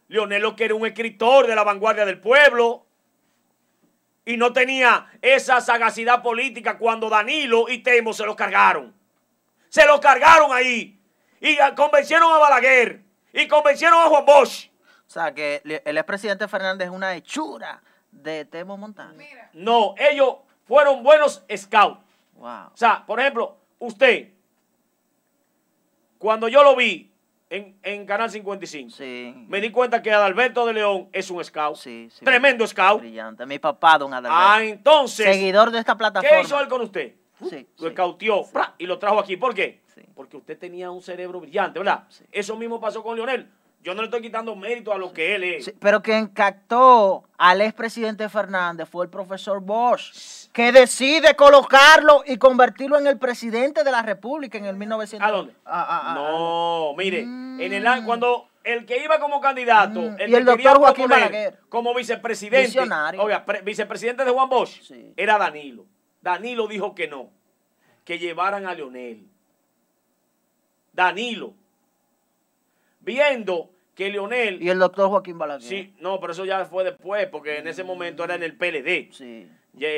Leonel 0.07 0.41
lo 0.41 0.55
que 0.55 0.65
era 0.65 0.75
un 0.75 0.85
escritor 0.85 1.47
de 1.47 1.55
la 1.55 1.63
vanguardia 1.63 2.05
del 2.05 2.19
pueblo. 2.19 2.85
Y 4.25 4.35
no 4.35 4.51
tenía 4.51 5.09
esa 5.21 5.61
sagacidad 5.61 6.21
política 6.21 6.77
cuando 6.77 7.09
Danilo 7.09 7.69
y 7.69 7.79
Temo 7.79 8.13
se 8.13 8.25
lo 8.25 8.35
cargaron. 8.35 8.93
Se 9.69 9.85
lo 9.85 9.99
cargaron 9.99 10.51
ahí. 10.51 10.99
Y 11.39 11.57
convencieron 11.75 12.33
a 12.33 12.37
Balaguer. 12.37 13.03
Y 13.31 13.47
convencieron 13.47 14.01
a 14.01 14.07
Juan 14.07 14.25
Bosch. 14.25 14.69
O 15.07 15.09
sea, 15.09 15.33
que 15.33 15.61
el 15.85 15.97
expresidente 15.97 16.47
Fernández 16.47 16.87
es 16.89 16.93
una 16.93 17.15
hechura 17.15 17.81
de 18.11 18.45
Temo 18.45 18.75
Montano. 18.77 19.13
Mira, 19.15 19.49
No, 19.53 19.95
ellos 19.97 20.37
fueron 20.65 21.01
buenos 21.03 21.43
scouts. 21.55 21.99
Wow. 22.35 22.67
O 22.73 22.77
sea, 22.77 23.05
por 23.05 23.19
ejemplo, 23.19 23.57
usted, 23.79 24.29
cuando 26.17 26.47
yo 26.47 26.63
lo 26.63 26.75
vi 26.75 27.11
en, 27.49 27.77
en 27.83 28.05
Canal 28.05 28.29
55, 28.29 28.89
Sí. 28.91 29.33
me 29.47 29.61
di 29.61 29.71
cuenta 29.71 30.01
que 30.01 30.11
Adalberto 30.11 30.65
de 30.65 30.73
León 30.73 31.07
es 31.13 31.29
un 31.31 31.43
scout. 31.43 31.77
Sí, 31.77 32.09
sí. 32.11 32.25
Tremendo 32.25 32.67
scout. 32.67 32.99
Brillante. 32.99 33.45
Mi 33.45 33.59
papá, 33.59 33.97
don 33.97 34.13
Adalberto. 34.13 34.37
Ah, 34.37 34.63
entonces, 34.63 35.25
Seguidor 35.25 35.71
de 35.71 35.79
esta 35.79 35.95
plataforma. 35.95 36.35
¿qué 36.37 36.41
hizo 36.43 36.59
él 36.59 36.67
con 36.67 36.81
usted? 36.81 37.15
Sí, 37.49 37.67
Lo 37.77 37.83
sí. 37.83 37.87
escautió 37.87 38.43
y 38.79 38.85
lo 38.87 38.97
trajo 38.99 39.19
aquí. 39.19 39.37
¿Por 39.37 39.53
qué? 39.53 39.81
Sí. 39.93 40.01
Porque 40.15 40.35
usted 40.37 40.57
tenía 40.57 40.89
un 40.91 41.01
cerebro 41.01 41.39
brillante, 41.39 41.79
¿verdad? 41.79 42.03
Sí. 42.09 42.25
Eso 42.31 42.57
mismo 42.57 42.79
pasó 42.81 43.01
con 43.03 43.15
Leonel. 43.15 43.49
Yo 43.87 43.93
no 43.95 44.01
le 44.01 44.07
estoy 44.07 44.21
quitando 44.21 44.53
mérito 44.53 44.91
a 44.91 44.97
lo 44.97 45.13
que 45.13 45.33
él 45.35 45.45
es. 45.45 45.63
Sí, 45.63 45.71
pero 45.79 46.01
quien 46.03 46.27
captó 46.27 47.23
al 47.37 47.61
expresidente 47.61 48.27
Fernández 48.27 48.89
fue 48.89 49.05
el 49.05 49.09
profesor 49.09 49.61
Bosch, 49.61 50.49
que 50.51 50.73
decide 50.73 51.37
colocarlo 51.37 52.21
y 52.25 52.35
convertirlo 52.35 52.99
en 52.99 53.07
el 53.07 53.17
presidente 53.17 53.85
de 53.85 53.91
la 53.93 54.01
República 54.01 54.57
en 54.57 54.65
el 54.65 54.75
1900. 54.75 55.25
¿A 55.25 55.31
dónde? 55.31 55.53
Ah, 55.65 55.85
ah, 55.87 56.01
ah, 56.03 56.13
No, 56.15 56.95
mire, 56.97 57.21
en 57.21 57.61
el 57.61 58.03
cuando 58.03 58.49
el 58.65 58.85
que 58.85 59.01
iba 59.01 59.21
como 59.21 59.39
candidato, 59.39 60.01
Mm, 60.01 60.15
el 60.19 60.27
y 60.27 60.31
que 60.33 60.37
el 60.37 60.43
doctor 60.43 60.77
Joaquín 60.79 61.07
Balaguer. 61.07 61.57
como 61.69 61.93
vicepresidente, 61.95 62.77
oiga, 63.19 63.45
pre- 63.45 63.61
vicepresidente 63.61 64.25
de 64.25 64.31
Juan 64.31 64.49
Bosch, 64.49 64.81
Sí. 64.81 65.13
era 65.15 65.37
Danilo. 65.37 65.85
Danilo 66.21 66.67
dijo 66.67 66.93
que 66.93 67.07
no, 67.07 67.29
que 68.03 68.19
llevaran 68.19 68.65
a 68.65 68.73
Leonel. 68.73 69.25
Danilo, 70.91 71.53
viendo 72.99 73.69
que 73.97 74.09
Leonel, 74.11 74.61
Y 74.61 74.69
el 74.69 74.77
doctor 74.77 75.09
Joaquín 75.09 75.39
Balaguer. 75.39 75.67
sí, 75.67 75.95
no, 75.99 76.19
pero 76.19 76.31
eso 76.31 76.45
ya 76.45 76.63
fue 76.65 76.83
después, 76.83 77.25
porque 77.31 77.57
en 77.57 77.67
ese 77.67 77.83
momento 77.83 78.23
era 78.23 78.35
en 78.35 78.43
el 78.43 78.55
PLD. 78.55 79.11
Sí. 79.11 79.49
Y, 79.73 79.83
eh, 79.85 79.89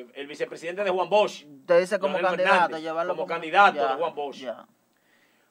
eh, 0.00 0.06
el 0.16 0.26
vicepresidente 0.26 0.84
de 0.84 0.90
Juan 0.90 1.08
Bosch, 1.08 1.44
Te 1.66 1.80
dice 1.80 1.98
como 1.98 2.18
Leonel 2.18 2.30
candidato, 2.36 2.54
Fernández, 2.60 2.82
llevarlo 2.82 3.14
como 3.16 3.26
candidato 3.26 3.76
ya, 3.76 3.88
de 3.88 3.94
Juan 3.94 4.14
Bosch. 4.14 4.36
ya. 4.40 4.66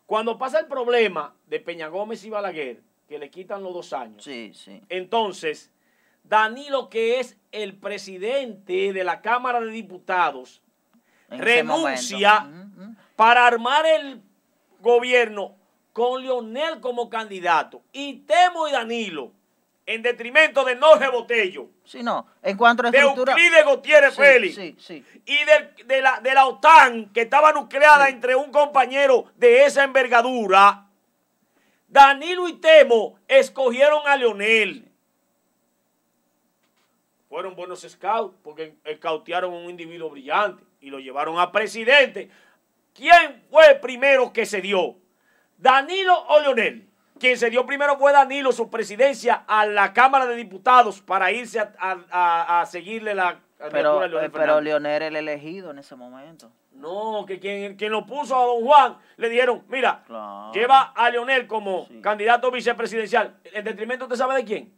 Cuando 0.06 0.38
pasa 0.38 0.60
el 0.60 0.68
problema 0.68 1.36
de 1.48 1.60
Peña 1.60 1.88
Gómez 1.88 2.24
y 2.24 2.30
Balaguer, 2.30 2.82
que 3.10 3.18
le 3.18 3.32
quitan 3.32 3.64
los 3.64 3.74
dos 3.74 3.92
años, 3.94 4.24
Sí, 4.24 4.52
sí. 4.54 4.80
entonces 4.90 5.72
Danilo, 6.24 6.90
que 6.90 7.20
es 7.20 7.36
el 7.52 7.76
presidente 7.78 8.94
de 8.94 9.04
la 9.04 9.22
Cámara 9.22 9.60
de 9.60 9.72
Diputados, 9.72 10.62
En 11.32 11.40
renuncia 11.40 12.48
para 13.16 13.48
armar 13.48 13.86
el 13.88 14.22
gobierno 14.82 15.56
con 15.98 16.22
Leonel 16.22 16.80
como 16.80 17.10
candidato 17.10 17.82
y 17.92 18.18
Temo 18.18 18.68
y 18.68 18.72
Danilo, 18.72 19.32
en 19.84 20.04
detrimento 20.04 20.64
de 20.64 20.76
Norge 20.76 21.08
Botello, 21.10 21.70
Sí, 21.84 22.04
no. 22.04 22.28
En 22.44 22.56
cuanto 22.56 22.86
a 22.86 22.92
de 22.92 23.00
estructura. 23.00 23.34
Euclides 23.34 23.66
Gutiérrez 23.66 24.14
sí, 24.14 24.22
Félix 24.22 24.56
sí, 24.56 24.76
sí. 24.78 25.04
y 25.26 25.38
de, 25.86 26.02
la, 26.04 26.20
de 26.20 26.36
la 26.36 26.46
OTAN, 26.46 27.12
que 27.12 27.22
estaba 27.22 27.52
nucleada 27.52 28.10
entre 28.10 28.36
un 28.36 28.52
compañero 28.52 29.26
de 29.38 29.66
esa 29.66 29.86
envergadura, 29.86 30.86
Danilo 31.88 32.48
y 32.48 32.54
Temo 32.58 33.18
escogieron 33.28 34.02
a 34.06 34.16
Leonel. 34.18 34.88
Fueron 37.28 37.56
buenos 37.56 37.82
scouts 37.82 38.36
porque 38.44 38.76
scoutearon 38.98 39.52
a 39.52 39.58
un 39.58 39.72
individuo 39.72 40.12
brillante 40.12 40.64
y 40.80 40.92
lo 40.92 41.00
llevaron 41.00 41.40
a 41.40 41.52
presidente. 41.52 42.30
¿Quién 42.94 43.44
fue 43.50 43.72
el 43.72 43.80
primero 43.80 44.32
que 44.32 44.46
se 44.46 44.62
dio? 44.62 44.98
¿Danilo 45.58 46.18
o 46.28 46.40
Leonel? 46.40 46.88
Quien 47.20 47.38
se 47.38 47.50
dio 47.50 47.66
primero 47.66 47.98
fue 47.98 48.12
Danilo, 48.12 48.52
su 48.52 48.70
presidencia 48.70 49.44
a 49.48 49.66
la 49.66 49.92
Cámara 49.92 50.28
de 50.28 50.36
Diputados 50.36 51.02
para 51.02 51.32
irse 51.32 51.60
a, 51.60 51.74
a- 51.80 51.98
a- 52.12 52.62
a 52.62 52.66
seguirle 52.68 53.16
la 53.16 53.40
Pero, 53.72 54.00
a 54.00 54.08
Leonel 54.08 54.28
eh, 54.28 54.30
pero. 54.32 54.62
Leonel 54.62 54.92
era 54.94 55.08
el 55.08 55.16
elegido 55.16 55.72
en 55.72 55.80
ese 55.80 55.96
momento. 55.96 56.52
No, 56.74 57.26
que 57.28 57.40
quien, 57.40 57.76
quien 57.76 57.92
lo 57.92 58.06
puso 58.06 58.36
a 58.36 58.46
don 58.46 58.64
Juan 58.64 58.98
le 59.16 59.30
dijeron, 59.30 59.64
mira, 59.68 60.04
Claro. 60.06 60.52
lleva 60.54 60.94
a 60.96 61.10
Leonel 61.10 61.48
como 61.48 61.88
Sí. 61.88 62.02
candidato 62.02 62.52
vicepresidencial. 62.52 63.36
¿En 63.46 63.66
detrimento 63.66 64.06
usted 64.06 64.16
sabe 64.16 64.36
de 64.36 64.46
quién? 64.46 64.74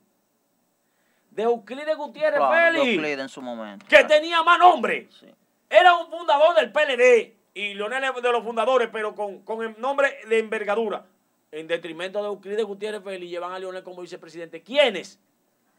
De 1.31 1.43
Euclides 1.43 1.97
Gutiérrez 1.97 2.39
Claro, 2.39 2.53
Félix, 2.77 2.93
Euclides 2.95 3.19
en 3.19 3.29
su 3.29 3.41
momento. 3.41 3.85
que 3.87 4.03
tenía 4.05 4.41
más 4.43 4.57
nombre. 4.59 5.09
Sí. 5.19 5.27
Era 5.69 5.93
un 5.97 6.09
fundador 6.09 6.55
del 6.55 6.71
PLD 6.71 7.35
y 7.59 7.73
Leonel 7.73 8.05
es 8.05 8.21
de 8.21 8.31
los 8.31 8.43
fundadores, 8.43 8.87
pero 8.89 9.13
con, 9.13 9.41
con 9.43 9.61
el 9.61 9.79
nombre 9.81 10.19
de 10.29 10.39
envergadura. 10.39 11.05
En 11.51 11.67
detrimento 11.67 12.21
de 12.21 12.27
Euclides 12.27 12.63
Gutiérrez 12.63 13.03
Félix 13.03 13.29
llevan 13.29 13.51
a 13.51 13.59
Leonel 13.59 13.83
como 13.83 14.01
vicepresidente. 14.01 14.61
¿Quiénes? 14.61 15.19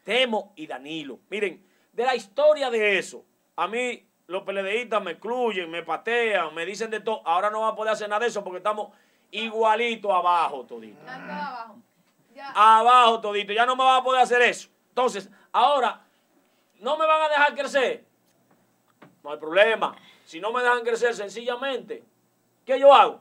Temo 0.03 0.53
y 0.55 0.67
Danilo. 0.67 1.19
Miren, 1.29 1.65
de 1.91 2.05
la 2.05 2.15
historia 2.15 2.69
de 2.69 2.99
eso, 2.99 3.25
a 3.55 3.67
mí 3.67 4.05
los 4.27 4.43
PLDistas 4.43 5.01
me 5.01 5.11
excluyen, 5.11 5.71
me 5.71 5.81
patean, 5.81 6.53
me 6.53 6.65
dicen 6.65 6.91
de 6.91 6.99
todo. 6.99 7.21
Ahora 7.25 7.49
no 7.49 7.61
va 7.61 7.69
a 7.69 7.75
poder 7.75 7.93
hacer 7.93 8.07
nada 8.07 8.21
de 8.21 8.27
eso 8.27 8.43
porque 8.43 8.57
estamos 8.57 8.89
igualito 9.31 10.13
abajo 10.13 10.65
todito. 10.65 11.03
Tanto 11.03 11.33
abajo. 11.33 11.77
Ya. 12.35 12.51
Abajo 12.53 13.21
todito. 13.21 13.53
Ya 13.53 13.65
no 13.65 13.75
me 13.75 13.83
van 13.83 14.01
a 14.01 14.03
poder 14.03 14.21
hacer 14.21 14.41
eso. 14.43 14.69
Entonces, 14.89 15.29
ahora, 15.51 16.05
¿no 16.79 16.95
me 16.97 17.07
van 17.07 17.23
a 17.23 17.29
dejar 17.29 17.55
crecer? 17.55 18.05
No 19.23 19.31
hay 19.31 19.37
problema. 19.37 19.95
Si 20.31 20.39
no 20.39 20.53
me 20.53 20.61
dejan 20.61 20.81
crecer 20.85 21.13
sencillamente, 21.13 22.05
¿qué 22.65 22.79
yo 22.79 22.93
hago? 22.93 23.19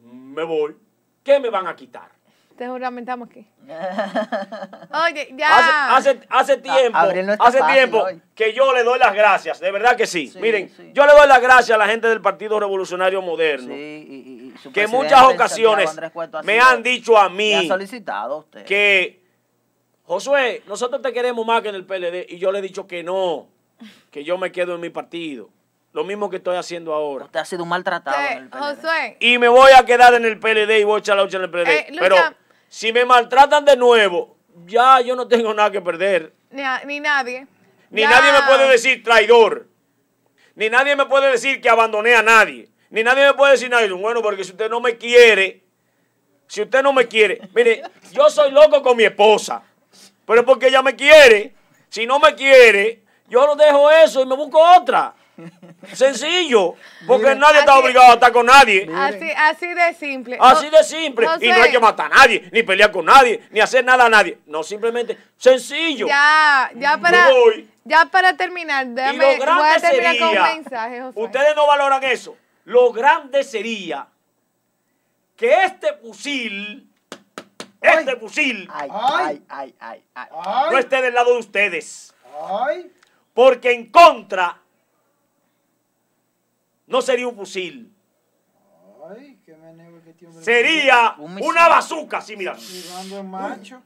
Me 0.00 0.42
voy. 0.44 0.74
¿Qué 1.22 1.38
me 1.38 1.50
van 1.50 1.66
a 1.66 1.76
quitar? 1.76 2.08
Te 2.56 2.66
juramentamos 2.66 3.28
aquí. 3.28 3.46
Oye, 5.04 5.28
ya. 5.36 5.94
Hace, 5.94 6.08
hace, 6.12 6.20
hace 6.30 6.56
tiempo, 6.56 6.96
Abril 6.96 7.26
no 7.26 7.32
está 7.34 7.44
hace 7.44 7.58
fácil 7.58 7.74
tiempo 7.76 7.98
hoy. 8.02 8.22
que 8.34 8.54
yo 8.54 8.72
le 8.72 8.82
doy 8.82 8.98
las 8.98 9.14
gracias, 9.14 9.60
de 9.60 9.70
verdad 9.70 9.94
que 9.94 10.06
sí. 10.06 10.28
Sí, 10.28 10.38
Miren, 10.40 10.70
sí. 10.74 10.90
yo 10.94 11.04
le 11.04 11.12
doy 11.12 11.28
las 11.28 11.42
gracias 11.42 11.72
a 11.72 11.76
la 11.76 11.86
gente 11.86 12.08
del 12.08 12.22
Partido 12.22 12.58
Revolucionario 12.58 13.20
Moderno, 13.20 13.74
Sí, 13.74 14.06
y, 14.08 14.66
y- 14.66 14.72
que 14.72 14.84
en 14.84 14.90
muchas 14.90 15.22
ocasiones 15.24 15.94
me 16.44 16.54
sido- 16.54 16.64
han 16.66 16.82
dicho 16.82 17.18
a 17.18 17.28
mí 17.28 17.52
ha 17.52 17.68
solicitado 17.68 18.36
a 18.36 18.38
usted. 18.38 18.64
que, 18.64 19.22
Josué, 20.04 20.62
nosotros 20.66 21.02
te 21.02 21.12
queremos 21.12 21.44
más 21.44 21.60
que 21.60 21.68
en 21.68 21.74
el 21.74 21.84
PLD, 21.84 22.24
y 22.26 22.38
yo 22.38 22.50
le 22.52 22.60
he 22.60 22.62
dicho 22.62 22.86
que 22.86 23.02
no, 23.02 23.48
que 24.10 24.24
yo 24.24 24.38
me 24.38 24.50
quedo 24.50 24.76
en 24.76 24.80
mi 24.80 24.88
partido. 24.88 25.50
Lo 25.92 26.04
mismo 26.04 26.28
que 26.28 26.36
estoy 26.36 26.56
haciendo 26.56 26.92
ahora. 26.92 27.24
Usted 27.24 27.40
ha 27.40 27.44
sido 27.44 27.62
un 27.62 27.68
maltratado 27.70 28.16
en 28.30 28.38
el 28.38 28.48
PLD. 28.48 28.58
Josué, 28.60 29.16
Y 29.20 29.38
me 29.38 29.48
voy 29.48 29.72
a 29.76 29.84
quedar 29.84 30.14
en 30.14 30.24
el 30.24 30.38
PLD 30.38 30.78
y 30.80 30.84
voy 30.84 30.96
a 30.96 30.98
echar 31.00 31.16
la 31.16 31.22
lucha 31.24 31.38
en 31.38 31.44
el 31.44 31.50
PLD. 31.50 31.68
Eh, 31.70 31.86
lucha- 31.90 32.00
Pero 32.02 32.16
si 32.68 32.92
me 32.92 33.04
maltratan 33.04 33.64
de 33.64 33.76
nuevo, 33.76 34.36
ya 34.66 35.00
yo 35.00 35.16
no 35.16 35.26
tengo 35.26 35.52
nada 35.54 35.70
que 35.70 35.80
perder. 35.80 36.32
ni, 36.50 36.62
a- 36.62 36.82
ni 36.84 37.00
nadie. 37.00 37.46
Ni 37.90 38.02
Ya. 38.02 38.10
nadie 38.10 38.32
me 38.32 38.42
puede 38.46 38.68
decir 38.70 39.02
traidor. 39.02 39.66
Ni 40.54 40.68
nadie 40.68 40.94
me 40.96 41.06
puede 41.06 41.30
decir 41.30 41.60
que 41.60 41.68
abandoné 41.70 42.14
a 42.14 42.22
nadie. 42.22 42.68
Ni 42.90 43.02
nadie 43.02 43.24
me 43.26 43.34
puede 43.34 43.52
decir 43.52 43.70
yo, 43.70 43.96
Bueno, 43.98 44.20
porque 44.22 44.44
si 44.44 44.52
usted 44.52 44.68
no 44.68 44.80
me 44.80 44.96
quiere, 44.98 45.62
si 46.46 46.62
usted 46.62 46.82
no 46.82 46.92
me 46.92 47.06
quiere, 47.06 47.40
mire, 47.54 47.82
yo 48.12 48.28
soy 48.30 48.50
loco 48.50 48.82
con 48.82 48.96
mi 48.96 49.04
esposa. 49.04 49.62
Pero 50.26 50.40
es 50.40 50.46
porque 50.46 50.68
ella 50.68 50.82
me 50.82 50.94
quiere. 50.96 51.54
Si 51.88 52.06
no 52.06 52.18
me 52.18 52.34
quiere, 52.34 53.02
yo 53.28 53.46
lo 53.46 53.56
dejo 53.56 53.90
eso 53.90 54.22
y 54.22 54.26
me 54.26 54.36
busco 54.36 54.58
otra. 54.60 55.14
Sencillo. 55.92 56.74
Porque 57.06 57.34
nadie 57.34 57.60
está 57.60 57.78
obligado 57.78 58.10
a 58.10 58.14
estar 58.14 58.32
con 58.32 58.46
nadie. 58.46 58.88
Así, 58.94 59.30
así 59.36 59.66
de 59.74 59.94
simple. 59.94 60.36
Así 60.40 60.68
de 60.70 60.82
simple. 60.84 61.26
Y 61.40 61.48
no 61.48 61.54
hay 61.54 61.60
José, 61.60 61.70
que 61.72 61.78
matar 61.78 62.06
a 62.12 62.16
nadie, 62.16 62.48
ni 62.52 62.62
pelear 62.62 62.90
con 62.90 63.04
nadie, 63.04 63.42
ni 63.50 63.60
hacer 63.60 63.84
nada 63.84 64.06
a 64.06 64.08
nadie. 64.08 64.38
No, 64.46 64.62
simplemente 64.62 65.16
sencillo. 65.36 66.06
Ya, 66.06 66.70
ya 66.74 66.98
para, 66.98 67.30
voy. 67.30 67.68
ya 67.84 68.04
para 68.06 68.36
terminar, 68.36 68.86
Y 68.86 68.90
déjame, 68.90 69.36
voy 69.38 69.68
a 69.68 69.80
terminar 69.80 70.18
con 70.18 70.28
un 70.28 70.42
mensaje, 70.42 71.00
Josué. 71.02 71.22
ustedes 71.24 71.56
no 71.56 71.66
valoran 71.66 72.02
eso. 72.04 72.36
Lo 72.64 72.92
grande 72.92 73.44
sería 73.44 74.06
que 75.36 75.64
este 75.64 75.94
fusil, 75.94 76.86
este 77.80 78.16
fusil, 78.16 78.68
Ay, 78.72 78.88
Ay. 78.92 79.22
ay, 79.24 79.42
ay, 79.48 79.74
ay, 79.80 80.02
ay. 80.14 80.28
Ay, 80.44 80.70
no 80.72 80.78
esté 80.78 81.00
del 81.00 81.14
lado 81.14 81.32
de 81.32 81.38
ustedes. 81.38 82.12
ay, 82.50 82.90
Porque 83.32 83.70
en 83.72 83.86
contra 83.90 84.58
no 86.88 87.02
sería 87.02 87.28
un 87.28 87.36
fusil. 87.36 87.94
ay, 89.10 89.38
meneo 89.46 90.02
que 90.18 90.26
hombre 90.26 90.44
Sería 90.44 91.14
Un 91.18 91.42
una 91.42 91.68
bazuca, 91.68 92.20
sí, 92.20 92.36
mira. 92.36 92.56
Tirando 92.56 93.18
en 93.18 93.30
macho. 93.30 93.82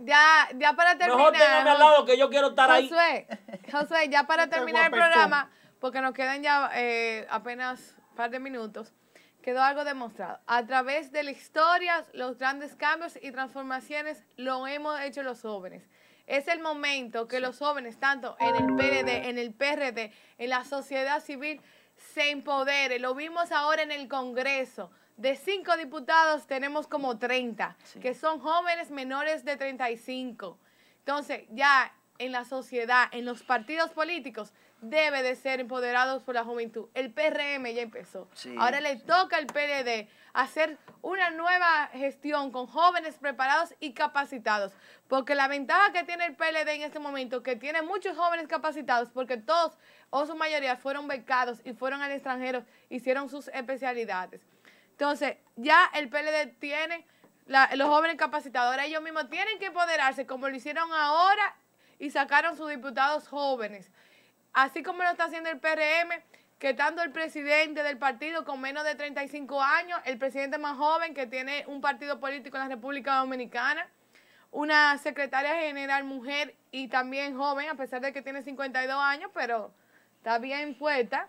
Ya, 0.00 0.48
ya 0.56 0.74
para 0.74 0.96
terminar. 0.98 1.16
Mejor 1.16 1.32
téngame 1.32 1.70
al 1.70 1.78
lado 1.78 2.04
que 2.04 2.18
yo 2.18 2.28
quiero 2.28 2.48
estar 2.48 2.70
ahí. 2.70 2.88
Josué, 2.88 3.26
Josué, 3.70 4.08
ya 4.08 4.26
para 4.26 4.46
terminar 4.50 4.86
el 4.86 4.90
programa, 4.90 5.50
porque 5.80 6.00
nos 6.00 6.12
quedan 6.12 6.42
ya 6.42 6.70
eh, 6.74 7.26
apenas 7.30 7.94
un 8.10 8.16
par 8.16 8.30
de 8.30 8.40
minutos, 8.40 8.92
quedó 9.42 9.62
algo 9.62 9.84
demostrado. 9.84 10.40
A 10.46 10.66
través 10.66 11.12
de 11.12 11.22
la 11.22 11.30
historia, 11.30 12.06
los 12.12 12.38
grandes 12.38 12.74
cambios 12.74 13.18
y 13.20 13.30
transformaciones 13.32 14.24
lo 14.36 14.66
hemos 14.66 15.00
hecho 15.00 15.22
los 15.22 15.42
jóvenes. 15.42 15.88
Es 16.26 16.48
el 16.48 16.60
momento 16.60 17.26
que 17.26 17.40
los 17.40 17.58
jóvenes, 17.58 17.98
tanto 17.98 18.36
en 18.38 18.54
el 18.54 18.76
PLD, 18.76 19.28
en 19.28 19.38
el 19.38 19.52
PRD, 19.52 20.12
en 20.38 20.50
la 20.50 20.64
sociedad 20.64 21.20
civil, 21.22 21.60
se 22.14 22.30
empoderen. 22.30 23.02
Lo 23.02 23.14
vimos 23.14 23.52
ahora 23.52 23.82
en 23.82 23.92
el 23.92 24.08
Congreso. 24.08 24.90
De 25.16 25.36
cinco 25.36 25.76
diputados 25.76 26.46
tenemos 26.46 26.86
como 26.86 27.18
30, 27.18 27.76
Sí. 27.84 28.00
que 28.00 28.14
son 28.14 28.40
jóvenes 28.40 28.90
menores 28.90 29.44
de 29.44 29.56
35. 29.56 30.58
Entonces, 31.00 31.44
ya 31.50 31.92
en 32.18 32.32
la 32.32 32.44
sociedad, 32.44 33.08
en 33.12 33.24
los 33.24 33.42
partidos 33.42 33.90
políticos, 33.90 34.52
debe 34.80 35.22
de 35.22 35.36
ser 35.36 35.60
empoderados 35.60 36.24
por 36.24 36.34
la 36.34 36.42
juventud. 36.44 36.88
El 36.94 37.12
PRM 37.12 37.72
ya 37.72 37.82
empezó. 37.82 38.28
Sí, 38.34 38.54
Ahora 38.58 38.80
le 38.80 38.96
sí. 38.98 39.04
toca 39.06 39.36
al 39.36 39.46
PLD 39.46 40.08
hacer 40.32 40.76
una 41.02 41.30
nueva 41.30 41.88
gestión 41.92 42.50
con 42.50 42.66
jóvenes 42.66 43.16
preparados 43.18 43.74
y 43.78 43.92
capacitados. 43.92 44.72
Porque 45.08 45.34
la 45.36 45.46
ventaja 45.46 45.92
que 45.92 46.02
tiene 46.04 46.26
el 46.26 46.34
PLD 46.34 46.68
en 46.74 46.82
este 46.82 46.98
momento, 46.98 47.42
que 47.44 47.54
tiene 47.54 47.82
muchos 47.82 48.16
jóvenes 48.16 48.48
capacitados, 48.48 49.10
porque 49.10 49.36
todos 49.36 49.76
o 50.14 50.26
su 50.26 50.36
mayoría 50.36 50.76
fueron 50.76 51.08
becados 51.08 51.62
y 51.64 51.72
fueron 51.72 52.02
al 52.02 52.12
extranjero, 52.12 52.64
hicieron 52.90 53.30
sus 53.30 53.48
especialidades. 53.48 54.42
Entonces, 54.90 55.38
ya 55.56 55.90
el 55.94 56.10
PLD 56.10 56.54
tiene 56.58 57.06
los 57.46 57.88
jóvenes 57.88 58.16
capacitadores, 58.16 58.84
ellos 58.84 59.02
mismos 59.02 59.30
tienen 59.30 59.58
que 59.58 59.66
empoderarse 59.66 60.26
como 60.26 60.50
lo 60.50 60.54
hicieron 60.54 60.92
ahora 60.92 61.56
y 61.98 62.10
sacaron 62.10 62.58
sus 62.58 62.68
diputados 62.68 63.26
jóvenes. 63.26 63.90
Así 64.52 64.82
como 64.82 65.02
lo 65.02 65.08
está 65.08 65.24
haciendo 65.24 65.48
el 65.48 65.58
PRM, 65.58 66.22
que 66.58 66.74
tanto 66.74 67.02
el 67.02 67.10
presidente 67.10 67.82
del 67.82 67.96
partido 67.96 68.44
con 68.44 68.60
menos 68.60 68.84
de 68.84 68.94
35 68.94 69.62
años, 69.62 69.98
el 70.04 70.18
presidente 70.18 70.58
más 70.58 70.76
joven 70.76 71.14
que 71.14 71.26
tiene 71.26 71.64
un 71.68 71.80
partido 71.80 72.20
político 72.20 72.58
en 72.58 72.64
la 72.64 72.74
República 72.74 73.16
Dominicana, 73.16 73.88
una 74.50 74.98
secretaria 74.98 75.54
general 75.54 76.04
mujer 76.04 76.54
y 76.70 76.88
también 76.88 77.34
joven, 77.34 77.70
a 77.70 77.76
pesar 77.76 78.02
de 78.02 78.12
que 78.12 78.20
tiene 78.20 78.42
52 78.42 78.94
años, 78.94 79.30
pero 79.32 79.72
está 80.22 80.38
bien 80.38 80.76
puesta. 80.76 81.26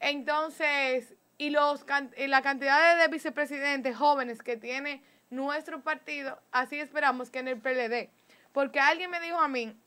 Entonces, 0.00 1.14
y, 1.36 1.50
los, 1.50 1.84
y 2.16 2.26
la 2.28 2.40
cantidad 2.40 2.96
de 2.96 3.08
vicepresidentes 3.08 3.94
jóvenes 3.94 4.42
que 4.42 4.56
tiene 4.56 5.02
nuestro 5.28 5.82
partido, 5.82 6.40
así 6.50 6.80
esperamos 6.80 7.28
que 7.28 7.40
en 7.40 7.48
el 7.48 7.60
PLD. 7.60 8.08
Porque 8.52 8.80
alguien 8.80 9.10
me 9.10 9.20
dijo 9.20 9.38
a 9.38 9.48
mí, 9.48 9.78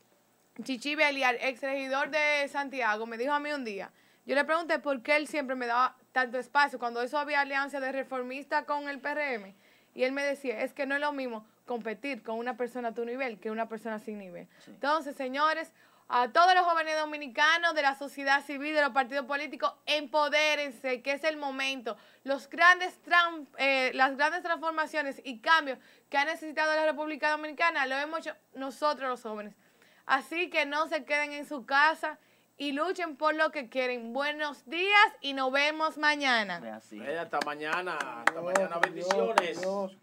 Chichi 0.62 0.94
Beliar, 0.94 1.38
ex 1.40 1.60
regidor 1.60 2.10
de 2.10 2.46
Santiago, 2.46 3.04
me 3.04 3.18
dijo 3.18 3.32
a 3.32 3.40
mí 3.40 3.52
un 3.52 3.64
día, 3.64 3.90
yo 4.26 4.36
le 4.36 4.44
pregunté 4.44 4.78
por 4.78 5.02
qué 5.02 5.16
él 5.16 5.26
siempre 5.26 5.56
me 5.56 5.66
daba 5.66 5.96
tanto 6.12 6.38
espacio, 6.38 6.78
cuando 6.78 7.02
eso 7.02 7.18
había 7.18 7.40
alianza 7.40 7.80
de 7.80 7.90
reformista 7.90 8.64
con 8.64 8.88
el 8.88 9.00
PRM, 9.00 9.54
y 9.92 10.04
él 10.04 10.12
me 10.12 10.22
decía, 10.22 10.60
es 10.60 10.72
que 10.72 10.86
no 10.86 10.94
es 10.94 11.00
lo 11.00 11.10
mismo 11.10 11.44
competir 11.66 12.22
con 12.22 12.38
una 12.38 12.56
persona 12.56 12.90
a 12.90 12.94
tu 12.94 13.04
nivel 13.04 13.40
que 13.40 13.50
una 13.50 13.68
persona 13.68 13.98
sin 13.98 14.18
nivel. 14.18 14.46
Entonces, 14.68 15.16
señores, 15.16 15.72
a 16.12 16.28
todos 16.32 16.54
los 16.56 16.64
jóvenes 16.64 16.98
dominicanos 16.98 17.72
de 17.72 17.82
la 17.82 17.94
sociedad 17.94 18.44
civil, 18.44 18.74
de 18.74 18.82
los 18.82 18.90
partidos 18.90 19.26
políticos, 19.26 19.72
empodérense, 19.86 21.02
que 21.02 21.12
es 21.12 21.22
el 21.24 21.36
momento. 21.36 21.96
Los 22.24 22.48
grandes 22.50 23.00
tran- 23.04 23.46
eh, 23.58 23.92
las 23.94 24.16
grandes 24.16 24.42
transformaciones 24.42 25.20
y 25.24 25.40
cambios 25.40 25.78
que 26.08 26.18
ha 26.18 26.24
necesitado 26.24 26.74
la 26.74 26.84
República 26.84 27.30
Dominicana 27.30 27.86
lo 27.86 27.94
hemos 27.96 28.20
hecho 28.20 28.34
nosotros 28.54 29.08
los 29.08 29.22
jóvenes. 29.22 29.54
Así 30.04 30.50
que 30.50 30.66
no 30.66 30.88
se 30.88 31.04
queden 31.04 31.32
en 31.32 31.46
su 31.46 31.64
casa 31.64 32.18
y 32.56 32.72
luchen 32.72 33.16
por 33.16 33.34
lo 33.36 33.52
que 33.52 33.68
quieren. 33.68 34.12
Buenos 34.12 34.64
días 34.68 35.06
y 35.20 35.32
nos 35.34 35.52
vemos 35.52 35.96
mañana. 35.96 36.60
Así. 36.76 37.00
Hasta 37.00 37.38
mañana, 37.46 37.96
hasta 37.96 38.40
mañana, 38.42 38.78
bendiciones. 38.78 39.60
Dios. 39.60 39.96